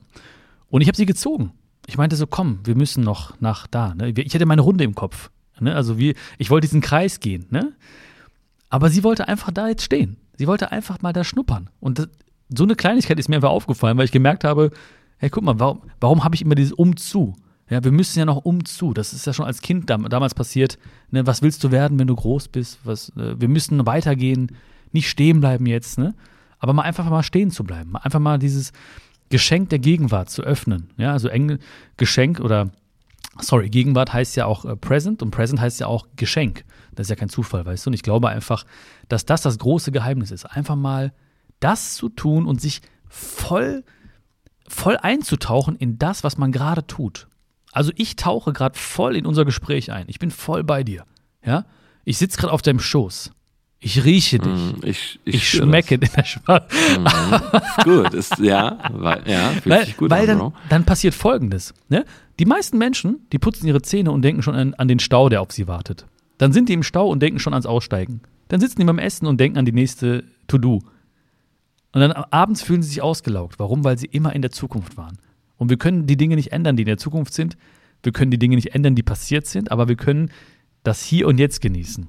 Und 0.70 0.82
ich 0.82 0.88
habe 0.88 0.96
sie 0.96 1.06
gezogen. 1.06 1.52
Ich 1.88 1.98
meinte 1.98 2.16
so, 2.16 2.28
komm, 2.28 2.60
wir 2.64 2.76
müssen 2.76 3.04
noch 3.04 3.40
nach 3.42 3.68
da. 3.68 3.96
Ne? 3.96 4.10
Ich 4.10 4.34
hatte 4.34 4.46
meine 4.46 4.62
Runde 4.62 4.84
im 4.84 4.96
Kopf. 4.96 5.32
Ne? 5.60 5.76
Also 5.76 5.98
wie, 5.98 6.16
ich 6.38 6.50
wollte 6.50 6.68
diesen 6.68 6.82
Kreis 6.82 7.20
gehen. 7.20 7.48
Ne? 7.50 7.74
Aber 8.70 8.90
sie 8.90 9.04
wollte 9.04 9.28
einfach 9.28 9.52
da 9.52 9.68
jetzt 9.68 9.84
stehen. 9.84 10.18
Sie 10.38 10.48
wollte 10.48 10.72
einfach 10.72 11.02
mal 11.02 11.14
da 11.14 11.24
schnuppern. 11.24 11.70
Und 11.80 12.00
das, 12.00 12.10
so 12.56 12.64
eine 12.64 12.76
Kleinigkeit 12.76 13.20
ist 13.20 13.28
mir 13.28 13.38
einfach 13.38 13.50
aufgefallen, 13.50 13.98
weil 13.98 14.06
ich 14.06 14.12
gemerkt 14.12 14.44
habe, 14.44 14.72
hey, 15.18 15.30
guck 15.30 15.44
mal, 15.44 15.60
warum, 15.60 15.82
warum 16.00 16.24
habe 16.24 16.36
ich 16.36 16.42
immer 16.42 16.56
dieses 16.56 16.74
Um 16.74 16.96
zu? 16.96 17.36
Ja, 17.70 17.84
wir 17.84 17.92
müssen 17.92 18.20
ja 18.20 18.26
noch 18.26 18.46
umzu. 18.46 18.94
Das 18.94 19.14
ist 19.14 19.26
ja 19.26 19.34
schon 19.34 19.46
als 19.46 19.62
Kind 19.62 19.90
dam 19.90 20.08
damals 20.08 20.34
passiert. 20.34 20.78
Ne? 21.12 21.28
Was 21.28 21.42
willst 21.42 21.64
du 21.64 21.72
werden, 21.72 22.00
wenn 22.00 22.08
du 22.08 22.16
groß 22.16 22.48
bist? 22.48 22.80
Was, 22.84 23.10
äh, 23.18 23.40
wir 23.40 23.50
müssen 23.50 23.86
weitergehen, 23.86 24.56
nicht 24.94 25.10
stehen 25.10 25.42
bleiben 25.42 25.66
jetzt. 25.66 25.98
Ne? 25.98 26.14
Aber 26.60 26.74
mal 26.74 26.84
einfach 26.84 27.10
mal 27.10 27.24
stehen 27.24 27.52
zu 27.52 27.64
bleiben. 27.64 27.96
Einfach 27.98 28.20
mal 28.20 28.40
dieses 28.40 28.72
Geschenk 29.30 29.70
der 29.70 29.80
Gegenwart 29.80 30.30
zu 30.30 30.42
öffnen. 30.42 30.90
Ja, 30.98 31.12
also 31.12 31.28
Engel, 31.28 31.60
Geschenk 31.98 32.40
oder 32.40 32.72
sorry, 33.40 33.70
Gegenwart 33.70 34.14
heißt 34.14 34.36
ja 34.36 34.46
auch 34.46 34.66
äh, 34.66 34.76
Present 34.76 35.22
und 35.22 35.32
Present 35.32 35.60
heißt 35.60 35.80
ja 35.80 35.88
auch 35.88 36.08
Geschenk. 36.16 36.64
Das 36.96 37.06
ist 37.06 37.10
ja 37.10 37.16
kein 37.16 37.30
Zufall, 37.30 37.66
weißt 37.66 37.86
du? 37.86 37.90
Und 37.90 37.94
ich 37.94 38.04
glaube 38.04 38.30
einfach, 38.30 38.66
dass 39.08 39.26
das 39.26 39.42
das 39.42 39.60
große 39.60 39.92
Geheimnis 39.92 40.32
ist. 40.32 40.46
Einfach 40.46 40.76
mal 40.76 41.14
das 41.60 41.96
zu 41.96 42.10
tun 42.10 42.46
und 42.46 42.62
sich 42.62 42.82
voll, 43.08 43.84
voll 44.68 44.98
einzutauchen 44.98 45.76
in 45.76 45.98
das, 46.00 46.24
was 46.24 46.38
man 46.38 46.52
gerade 46.52 46.86
tut. 46.88 47.28
Also 47.72 47.92
ich 47.96 48.16
tauche 48.16 48.54
gerade 48.54 48.78
voll 48.78 49.16
in 49.16 49.26
unser 49.26 49.46
Gespräch 49.46 49.92
ein. 49.92 50.06
Ich 50.08 50.20
bin 50.20 50.32
voll 50.32 50.64
bei 50.64 50.84
dir. 50.84 51.06
Ja? 51.46 51.66
Ich 52.06 52.18
sitze 52.18 52.38
gerade 52.38 52.54
auf 52.54 52.62
deinem 52.62 52.80
Schoß. 52.80 53.32
Ich 53.80 54.04
rieche 54.04 54.40
dich. 54.40 54.52
Mm, 54.52 54.80
ich, 54.84 55.20
ich, 55.24 55.36
ich 55.36 55.50
schmecke 55.50 56.00
das. 56.00 56.10
in 56.10 56.16
der 56.16 56.24
Sprache. 56.24 56.68
Mm, 57.00 57.84
gut, 57.84 58.14
ist, 58.14 58.40
ja, 58.40 58.80
weil, 58.92 59.22
ja 59.28 59.52
weil, 59.66 59.86
gut 59.96 60.10
weil 60.10 60.30
an, 60.30 60.40
dann, 60.40 60.54
dann, 60.70 60.84
passiert 60.84 61.14
Folgendes. 61.14 61.74
Ne? 61.88 62.04
Die 62.40 62.46
meisten 62.46 62.80
Menschen, 62.80 63.28
die 63.32 63.38
putzen 63.38 63.68
ihre 63.68 63.82
Zähne 63.84 64.12
und 64.12 64.24
denken 64.24 64.42
schon 64.42 64.56
an, 64.56 64.74
an 64.74 64.88
den 64.88 65.00
Stau, 65.00 65.30
der 65.30 65.42
auf 65.42 65.52
sie 65.52 65.68
wartet. 65.68 66.08
Dann 66.40 66.54
sind 66.54 66.70
die 66.70 66.74
im 66.74 66.84
Stau 66.84 67.10
und 67.10 67.22
denken 67.22 67.40
schon 67.40 67.54
ans 67.54 67.68
Aussteigen. 67.68 68.22
Dann 68.48 68.60
sitzen 68.60 68.80
die 68.80 68.86
beim 68.86 69.00
Essen 69.00 69.28
und 69.28 69.40
denken 69.40 69.60
an 69.60 69.66
die 69.66 69.72
nächste 69.72 70.24
To-Do. 70.48 70.82
Und 71.92 72.02
dann 72.02 72.12
abends 72.12 72.62
fühlen 72.62 72.82
sie 72.82 72.90
sich 72.90 73.02
ausgelaugt. 73.02 73.60
Warum? 73.60 73.84
Weil 73.84 73.98
sie 73.98 74.08
immer 74.08 74.34
in 74.34 74.42
der 74.42 74.52
Zukunft 74.52 74.98
waren. 74.98 75.18
Und 75.58 75.70
wir 75.70 75.78
können 75.78 76.08
die 76.08 76.18
Dinge 76.18 76.36
nicht 76.36 76.52
ändern, 76.52 76.78
die 76.78 76.84
in 76.84 76.88
der 76.88 76.98
Zukunft 76.98 77.34
sind. 77.34 77.58
Wir 78.04 78.12
können 78.12 78.32
die 78.32 78.40
Dinge 78.40 78.56
nicht 78.56 78.76
ändern, 78.76 78.96
die 78.96 79.04
passiert 79.04 79.48
sind, 79.48 79.72
aber 79.72 79.88
wir 79.88 79.96
können 79.96 80.32
das 80.84 81.04
Hier 81.04 81.28
und 81.28 81.40
Jetzt 81.40 81.62
genießen. 81.62 82.08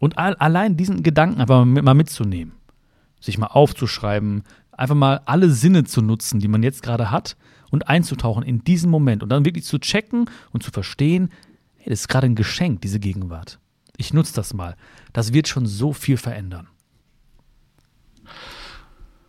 Und 0.00 0.18
allein 0.18 0.76
diesen 0.76 1.02
Gedanken 1.02 1.40
einfach 1.40 1.64
mal 1.64 1.94
mitzunehmen, 1.94 2.54
sich 3.20 3.36
mal 3.36 3.48
aufzuschreiben, 3.48 4.44
einfach 4.72 4.94
mal 4.94 5.20
alle 5.26 5.50
Sinne 5.50 5.84
zu 5.84 6.00
nutzen, 6.00 6.40
die 6.40 6.48
man 6.48 6.62
jetzt 6.62 6.82
gerade 6.82 7.10
hat 7.10 7.36
und 7.70 7.86
einzutauchen 7.88 8.42
in 8.42 8.64
diesen 8.64 8.90
Moment 8.90 9.22
und 9.22 9.28
dann 9.28 9.44
wirklich 9.44 9.66
zu 9.66 9.78
checken 9.78 10.24
und 10.52 10.62
zu 10.62 10.70
verstehen, 10.70 11.28
hey, 11.76 11.90
das 11.90 12.00
ist 12.00 12.08
gerade 12.08 12.26
ein 12.26 12.34
Geschenk, 12.34 12.80
diese 12.80 12.98
Gegenwart. 12.98 13.58
Ich 13.98 14.14
nutze 14.14 14.34
das 14.34 14.54
mal. 14.54 14.74
Das 15.12 15.34
wird 15.34 15.48
schon 15.48 15.66
so 15.66 15.92
viel 15.92 16.16
verändern. 16.16 16.68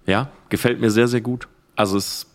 Ja, 0.06 0.32
gefällt 0.48 0.80
mir 0.80 0.90
sehr, 0.90 1.10
sehr 1.10 1.22
gut. 1.22 1.50
Also 1.76 1.98
es 1.98 2.31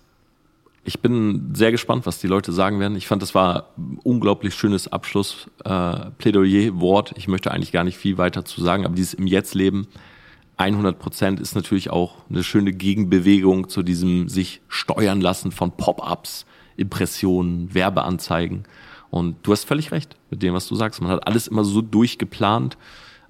ich 0.87 1.01
bin 1.01 1.51
sehr 1.55 1.73
gespannt, 1.73 2.07
was 2.07 2.21
die 2.21 2.29
Leute 2.29 2.53
sagen 2.53 2.79
werden. 2.79 2.97
Ich 2.97 3.09
fand, 3.09 3.21
das 3.21 3.35
war 3.35 3.71
ein 3.77 3.99
unglaublich 4.05 4.55
schönes 4.55 4.87
Abschluss-Plädoyer-Wort. 4.87 7.11
Äh, 7.13 7.19
ich 7.19 7.27
möchte 7.27 7.51
eigentlich 7.51 7.73
gar 7.73 7.83
nicht 7.83 7.99
viel 7.99 8.19
weiter 8.19 8.45
zu 8.45 8.63
sagen, 8.63 8.87
aber 8.87 8.95
dieses 8.95 9.15
im 9.15 9.27
Jetzt-Leben 9.27 9.89
100 10.59 10.97
Prozent 10.99 11.41
ist 11.41 11.57
natürlich 11.57 11.91
auch 11.91 12.19
eine 12.31 12.45
schöne 12.45 12.73
Gegenbewegung 12.73 13.69
zu 13.69 13.83
diesem 13.83 14.29
sich 14.29 14.61
steuern 14.69 15.21
lassen 15.21 15.51
von 15.51 15.73
Pop-ups, 15.73 16.47
Impressionen, 16.77 17.75
Werbeanzeigen. 17.75 18.63
Und 19.11 19.39
du 19.43 19.51
hast 19.53 19.65
völlig 19.65 19.91
recht 19.91 20.15
mit 20.31 20.41
dem, 20.43 20.55
was 20.55 20.69
du 20.69 20.77
sagst. 20.77 21.03
Man 21.03 21.11
hat 21.11 21.27
alles 21.27 21.49
immer 21.49 21.65
so 21.65 21.83
durchgeplant. 21.83 22.79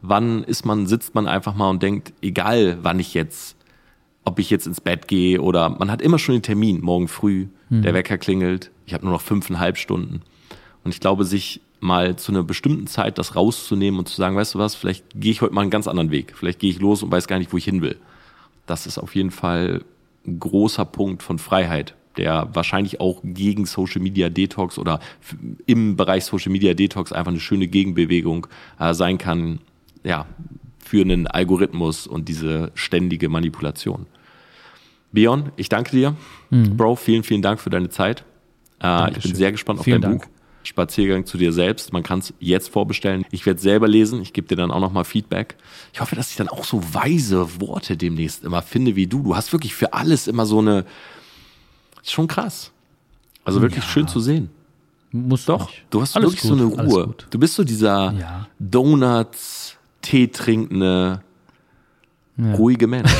Wann 0.02 0.44
ist 0.44 0.66
man, 0.66 0.86
sitzt 0.86 1.14
man 1.14 1.26
einfach 1.26 1.54
mal 1.54 1.70
und 1.70 1.82
denkt, 1.82 2.12
egal 2.20 2.76
wann 2.82 3.00
ich 3.00 3.14
jetzt 3.14 3.55
ob 4.26 4.40
ich 4.40 4.50
jetzt 4.50 4.66
ins 4.66 4.80
Bett 4.80 5.08
gehe 5.08 5.40
oder 5.40 5.70
man 5.70 5.90
hat 5.90 6.02
immer 6.02 6.18
schon 6.18 6.34
den 6.34 6.42
Termin, 6.42 6.80
morgen 6.82 7.08
früh, 7.08 7.46
mhm. 7.70 7.82
der 7.82 7.94
Wecker 7.94 8.18
klingelt, 8.18 8.70
ich 8.84 8.92
habe 8.92 9.04
nur 9.04 9.14
noch 9.14 9.22
fünfeinhalb 9.22 9.78
Stunden. 9.78 10.20
Und 10.84 10.92
ich 10.92 11.00
glaube, 11.00 11.24
sich 11.24 11.60
mal 11.80 12.16
zu 12.16 12.32
einer 12.32 12.42
bestimmten 12.42 12.88
Zeit 12.88 13.18
das 13.18 13.36
rauszunehmen 13.36 14.00
und 14.00 14.08
zu 14.08 14.16
sagen, 14.16 14.36
weißt 14.36 14.54
du 14.54 14.58
was, 14.58 14.74
vielleicht 14.74 15.04
gehe 15.14 15.30
ich 15.30 15.42
heute 15.42 15.54
mal 15.54 15.62
einen 15.62 15.70
ganz 15.70 15.86
anderen 15.86 16.10
Weg. 16.10 16.34
Vielleicht 16.36 16.58
gehe 16.58 16.70
ich 16.70 16.80
los 16.80 17.02
und 17.02 17.12
weiß 17.12 17.28
gar 17.28 17.38
nicht, 17.38 17.52
wo 17.52 17.56
ich 17.56 17.64
hin 17.64 17.82
will. 17.82 17.96
Das 18.66 18.86
ist 18.86 18.98
auf 18.98 19.14
jeden 19.14 19.30
Fall 19.30 19.84
ein 20.26 20.40
großer 20.40 20.84
Punkt 20.84 21.22
von 21.22 21.38
Freiheit, 21.38 21.94
der 22.16 22.48
wahrscheinlich 22.52 23.00
auch 23.00 23.20
gegen 23.22 23.64
Social 23.64 24.02
Media 24.02 24.28
Detox 24.28 24.78
oder 24.78 24.98
im 25.66 25.96
Bereich 25.96 26.24
Social 26.24 26.50
Media 26.50 26.74
Detox 26.74 27.12
einfach 27.12 27.30
eine 27.30 27.40
schöne 27.40 27.68
Gegenbewegung 27.68 28.48
äh, 28.80 28.92
sein 28.92 29.18
kann, 29.18 29.60
ja, 30.02 30.26
für 30.78 31.00
einen 31.00 31.26
Algorithmus 31.26 32.06
und 32.06 32.28
diese 32.28 32.72
ständige 32.74 33.28
Manipulation. 33.28 34.06
Bion, 35.12 35.50
ich 35.56 35.68
danke 35.68 35.90
dir. 35.92 36.14
Mhm. 36.50 36.76
Bro, 36.76 36.96
vielen, 36.96 37.22
vielen 37.22 37.42
Dank 37.42 37.60
für 37.60 37.70
deine 37.70 37.88
Zeit. 37.88 38.24
Äh, 38.82 39.12
ich 39.12 39.22
bin 39.22 39.34
sehr 39.34 39.52
gespannt 39.52 39.80
auf 39.80 39.84
vielen 39.84 40.00
dein 40.00 40.12
Dank. 40.12 40.22
Buch. 40.24 40.30
Spaziergang 40.62 41.24
zu 41.26 41.38
dir 41.38 41.52
selbst. 41.52 41.92
Man 41.92 42.02
kann 42.02 42.18
es 42.18 42.34
jetzt 42.40 42.70
vorbestellen. 42.70 43.24
Ich 43.30 43.46
werde 43.46 43.60
selber 43.60 43.86
lesen. 43.86 44.20
Ich 44.20 44.32
gebe 44.32 44.48
dir 44.48 44.56
dann 44.56 44.70
auch 44.70 44.80
nochmal 44.80 45.04
Feedback. 45.04 45.56
Ich 45.92 46.00
hoffe, 46.00 46.16
dass 46.16 46.30
ich 46.30 46.36
dann 46.36 46.48
auch 46.48 46.64
so 46.64 46.82
weise 46.92 47.60
Worte 47.60 47.96
demnächst 47.96 48.44
immer 48.44 48.62
finde 48.62 48.96
wie 48.96 49.06
du. 49.06 49.22
Du 49.22 49.36
hast 49.36 49.52
wirklich 49.52 49.74
für 49.74 49.92
alles 49.92 50.26
immer 50.26 50.44
so 50.44 50.58
eine. 50.58 50.84
Ist 52.02 52.12
schon 52.12 52.26
krass. 52.26 52.72
Also 53.44 53.62
wirklich 53.62 53.84
ja. 53.84 53.90
schön 53.90 54.08
zu 54.08 54.18
sehen. 54.18 54.50
Muss 55.12 55.44
doch. 55.44 55.68
Nicht. 55.68 55.84
Du 55.90 56.02
hast 56.02 56.16
alles 56.16 56.32
wirklich 56.32 56.42
gut, 56.42 56.58
so 56.58 56.82
eine 56.82 56.88
Ruhe. 56.88 57.14
Du 57.30 57.38
bist 57.38 57.54
so 57.54 57.62
dieser 57.62 58.12
ja. 58.12 58.48
Donuts, 58.58 59.76
Tee 60.02 60.26
trinkende, 60.26 61.22
ja. 62.36 62.54
ruhige 62.54 62.86
Mensch. 62.86 63.12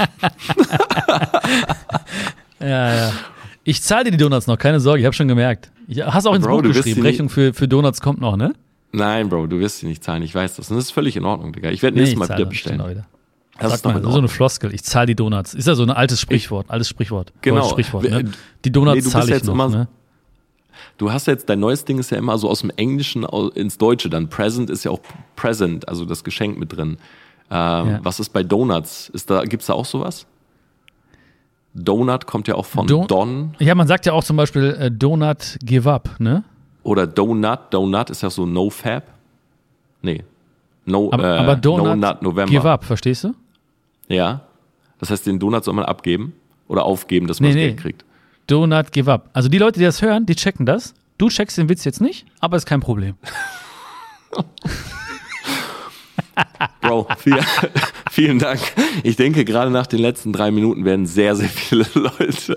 ja, 2.60 2.94
ja. 2.94 3.12
Ich 3.64 3.82
zahle 3.82 4.04
dir 4.04 4.10
die 4.12 4.16
Donuts 4.16 4.46
noch, 4.46 4.58
keine 4.58 4.80
Sorge, 4.80 5.00
ich 5.00 5.06
habe 5.06 5.14
schon 5.14 5.28
gemerkt. 5.28 5.70
Ich, 5.86 6.02
hast 6.02 6.26
auch 6.26 6.34
ins 6.34 6.46
Bro, 6.46 6.62
Buch 6.62 6.72
geschrieben, 6.72 7.02
Rechnung 7.02 7.28
für, 7.28 7.52
für 7.52 7.68
Donuts 7.68 8.00
kommt 8.00 8.20
noch, 8.20 8.36
ne? 8.36 8.54
Nein, 8.92 9.28
Bro, 9.28 9.46
du 9.46 9.60
wirst 9.60 9.78
sie 9.78 9.86
nicht 9.86 10.02
zahlen, 10.02 10.22
ich 10.22 10.34
weiß 10.34 10.56
das. 10.56 10.70
Und 10.70 10.76
das 10.76 10.86
ist 10.86 10.90
völlig 10.90 11.16
in 11.16 11.24
Ordnung, 11.24 11.52
Digga. 11.52 11.70
Ich 11.70 11.82
werde 11.82 11.96
nee, 11.96 12.02
nächstes 12.02 12.18
Mal 12.18 12.36
wieder 12.36 12.48
bestellen. 12.48 12.88
Wieder. 12.88 13.06
Das 13.58 13.82
Sag 13.82 13.94
ist 13.94 14.02
mal, 14.02 14.10
so 14.10 14.18
eine 14.18 14.28
Floskel, 14.28 14.72
ich 14.72 14.82
zahle 14.82 15.06
die 15.06 15.14
Donuts. 15.14 15.52
Ist 15.52 15.66
ja 15.66 15.74
so 15.74 15.82
ein 15.82 15.90
altes 15.90 16.20
Sprichwort, 16.20 16.66
ich, 16.66 16.72
altes 16.72 16.88
Sprichwort. 16.88 17.32
Genau. 17.42 17.68
Sprichwort, 17.68 18.04
ne? 18.04 18.24
Die 18.64 18.72
Donuts 18.72 19.04
nee, 19.04 19.10
zahle 19.10 19.36
ich 19.36 19.44
noch, 19.44 19.70
ne? 19.70 19.88
Du 20.96 21.12
hast 21.12 21.26
jetzt, 21.26 21.48
dein 21.48 21.60
neues 21.60 21.84
Ding 21.84 21.98
ist 21.98 22.10
ja 22.10 22.16
immer 22.16 22.38
so 22.38 22.48
aus 22.48 22.60
dem 22.60 22.70
Englischen 22.76 23.24
ins 23.54 23.76
Deutsche, 23.76 24.08
dann 24.08 24.28
Present 24.28 24.70
ist 24.70 24.84
ja 24.84 24.90
auch 24.90 25.00
Present, 25.36 25.88
also 25.88 26.04
das 26.04 26.24
Geschenk 26.24 26.58
mit 26.58 26.74
drin. 26.74 26.96
Ähm, 27.50 27.90
ja. 27.90 28.00
Was 28.02 28.20
ist 28.20 28.30
bei 28.30 28.42
Donuts? 28.42 29.08
Ist 29.08 29.30
da, 29.30 29.44
gibt's 29.44 29.66
da 29.66 29.74
auch 29.74 29.84
sowas? 29.84 30.26
Donut 31.74 32.26
kommt 32.26 32.48
ja 32.48 32.54
auch 32.54 32.66
von 32.66 32.86
Don. 32.86 33.06
Don. 33.06 33.54
Ja, 33.58 33.74
man 33.74 33.86
sagt 33.86 34.06
ja 34.06 34.12
auch 34.12 34.24
zum 34.24 34.36
Beispiel 34.36 34.76
äh, 34.78 34.90
Donut 34.90 35.58
Give 35.60 35.90
Up, 35.90 36.10
ne? 36.18 36.44
Oder 36.82 37.06
Donut. 37.06 37.58
Donut 37.70 38.10
ist 38.10 38.22
ja 38.22 38.30
so 38.30 38.46
No 38.46 38.70
Fab. 38.70 39.04
Nee. 40.02 40.24
No, 40.84 41.12
aber, 41.12 41.24
äh, 41.24 41.38
aber 41.38 41.56
Donut 41.56 41.86
no 41.86 41.94
Nut 41.96 42.22
November. 42.22 42.50
Give 42.50 42.68
Up, 42.68 42.84
verstehst 42.84 43.24
du? 43.24 43.34
Ja. 44.08 44.42
Das 44.98 45.10
heißt, 45.10 45.26
den 45.26 45.38
Donut 45.38 45.64
soll 45.64 45.74
man 45.74 45.84
abgeben 45.84 46.34
oder 46.68 46.84
aufgeben, 46.84 47.26
dass 47.26 47.40
man 47.40 47.50
nee, 47.50 47.54
das 47.54 47.62
Geld 47.68 47.80
kriegt. 47.80 48.04
Donut 48.46 48.92
Give 48.92 49.10
Up. 49.10 49.30
Also 49.32 49.48
die 49.48 49.58
Leute, 49.58 49.78
die 49.78 49.84
das 49.84 50.02
hören, 50.02 50.26
die 50.26 50.34
checken 50.34 50.66
das. 50.66 50.94
Du 51.18 51.28
checkst 51.28 51.58
den 51.58 51.68
Witz 51.68 51.84
jetzt 51.84 52.00
nicht, 52.00 52.26
aber 52.40 52.56
ist 52.56 52.66
kein 52.66 52.80
Problem. 52.80 53.14
Bro, 56.80 57.08
viel, 57.18 57.38
vielen 58.10 58.38
Dank. 58.38 58.60
Ich 59.02 59.16
denke, 59.16 59.44
gerade 59.44 59.70
nach 59.70 59.86
den 59.86 60.00
letzten 60.00 60.32
drei 60.32 60.50
Minuten 60.50 60.84
werden 60.84 61.06
sehr, 61.06 61.36
sehr 61.36 61.48
viele 61.48 61.86
Leute 61.94 62.56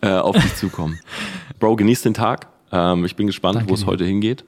äh, 0.00 0.10
auf 0.10 0.36
dich 0.36 0.54
zukommen. 0.56 0.98
Bro, 1.58 1.76
genieß 1.76 2.02
den 2.02 2.14
Tag. 2.14 2.46
Ähm, 2.72 3.04
ich 3.04 3.16
bin 3.16 3.26
gespannt, 3.26 3.64
wo 3.68 3.74
es 3.74 3.86
heute 3.86 4.04
hingeht. 4.04 4.44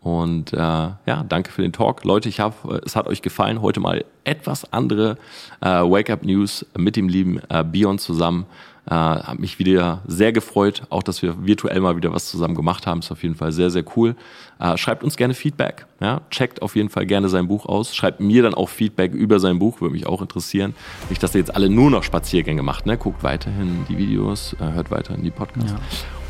Und 0.00 0.52
äh, 0.52 0.56
ja, 0.56 1.24
danke 1.28 1.50
für 1.50 1.62
den 1.62 1.72
Talk. 1.72 2.04
Leute, 2.04 2.28
ich 2.28 2.40
hoffe, 2.40 2.80
es 2.84 2.94
hat 2.94 3.06
euch 3.08 3.20
gefallen. 3.20 3.60
Heute 3.60 3.80
mal 3.80 4.04
etwas 4.24 4.72
andere 4.72 5.18
äh, 5.60 5.66
Wake-up-News 5.66 6.66
mit 6.76 6.96
dem 6.96 7.08
lieben 7.08 7.40
äh, 7.48 7.64
Bion 7.64 7.98
zusammen. 7.98 8.46
Äh, 8.88 8.94
hat 8.94 9.38
mich 9.38 9.58
wieder 9.58 10.00
sehr 10.06 10.32
gefreut, 10.32 10.82
auch 10.88 11.02
dass 11.02 11.20
wir 11.20 11.44
virtuell 11.46 11.78
mal 11.80 11.96
wieder 11.96 12.14
was 12.14 12.30
zusammen 12.30 12.54
gemacht 12.54 12.86
haben. 12.86 13.00
Ist 13.00 13.12
auf 13.12 13.22
jeden 13.22 13.34
Fall 13.34 13.52
sehr, 13.52 13.68
sehr 13.68 13.84
cool. 13.96 14.16
Äh, 14.58 14.78
schreibt 14.78 15.04
uns 15.04 15.16
gerne 15.16 15.34
Feedback. 15.34 15.86
Ja? 16.00 16.22
Checkt 16.30 16.62
auf 16.62 16.74
jeden 16.74 16.88
Fall 16.88 17.04
gerne 17.04 17.28
sein 17.28 17.48
Buch 17.48 17.66
aus. 17.66 17.94
Schreibt 17.94 18.20
mir 18.20 18.42
dann 18.42 18.54
auch 18.54 18.70
Feedback 18.70 19.12
über 19.12 19.40
sein 19.40 19.58
Buch, 19.58 19.82
würde 19.82 19.92
mich 19.92 20.06
auch 20.06 20.22
interessieren. 20.22 20.74
Nicht, 21.10 21.22
dass 21.22 21.34
ihr 21.34 21.40
jetzt 21.40 21.54
alle 21.54 21.68
nur 21.68 21.90
noch 21.90 22.02
Spaziergänge 22.02 22.62
macht. 22.62 22.86
Ne? 22.86 22.96
Guckt 22.96 23.22
weiterhin 23.22 23.84
die 23.90 23.98
Videos, 23.98 24.56
äh, 24.58 24.72
hört 24.72 24.90
weiterhin 24.90 25.22
die 25.22 25.30
Podcasts. 25.30 25.72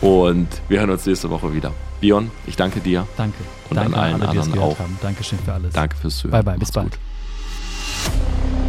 Ja. 0.02 0.08
Und 0.08 0.48
wir 0.68 0.80
hören 0.80 0.90
uns 0.90 1.06
nächste 1.06 1.30
Woche 1.30 1.54
wieder. 1.54 1.72
Bion, 2.00 2.30
ich 2.46 2.56
danke 2.56 2.80
dir. 2.80 3.06
Danke. 3.16 3.38
Und 3.70 3.76
danke 3.76 3.94
an 3.94 4.00
allen 4.00 4.14
an 4.14 4.22
alle, 4.22 4.40
anderen 4.40 4.58
auch. 4.58 4.78
Haben. 4.80 4.98
Dankeschön 5.00 5.38
für 5.38 5.52
alles. 5.52 5.74
Danke 5.74 5.96
fürs 5.96 6.18
Zuhören. 6.18 6.44
Bye, 6.44 6.54
bye. 6.54 6.58
Bis 6.58 6.74
Macht's 6.74 6.90
bald. 6.90 6.98
Gut. 8.56 8.67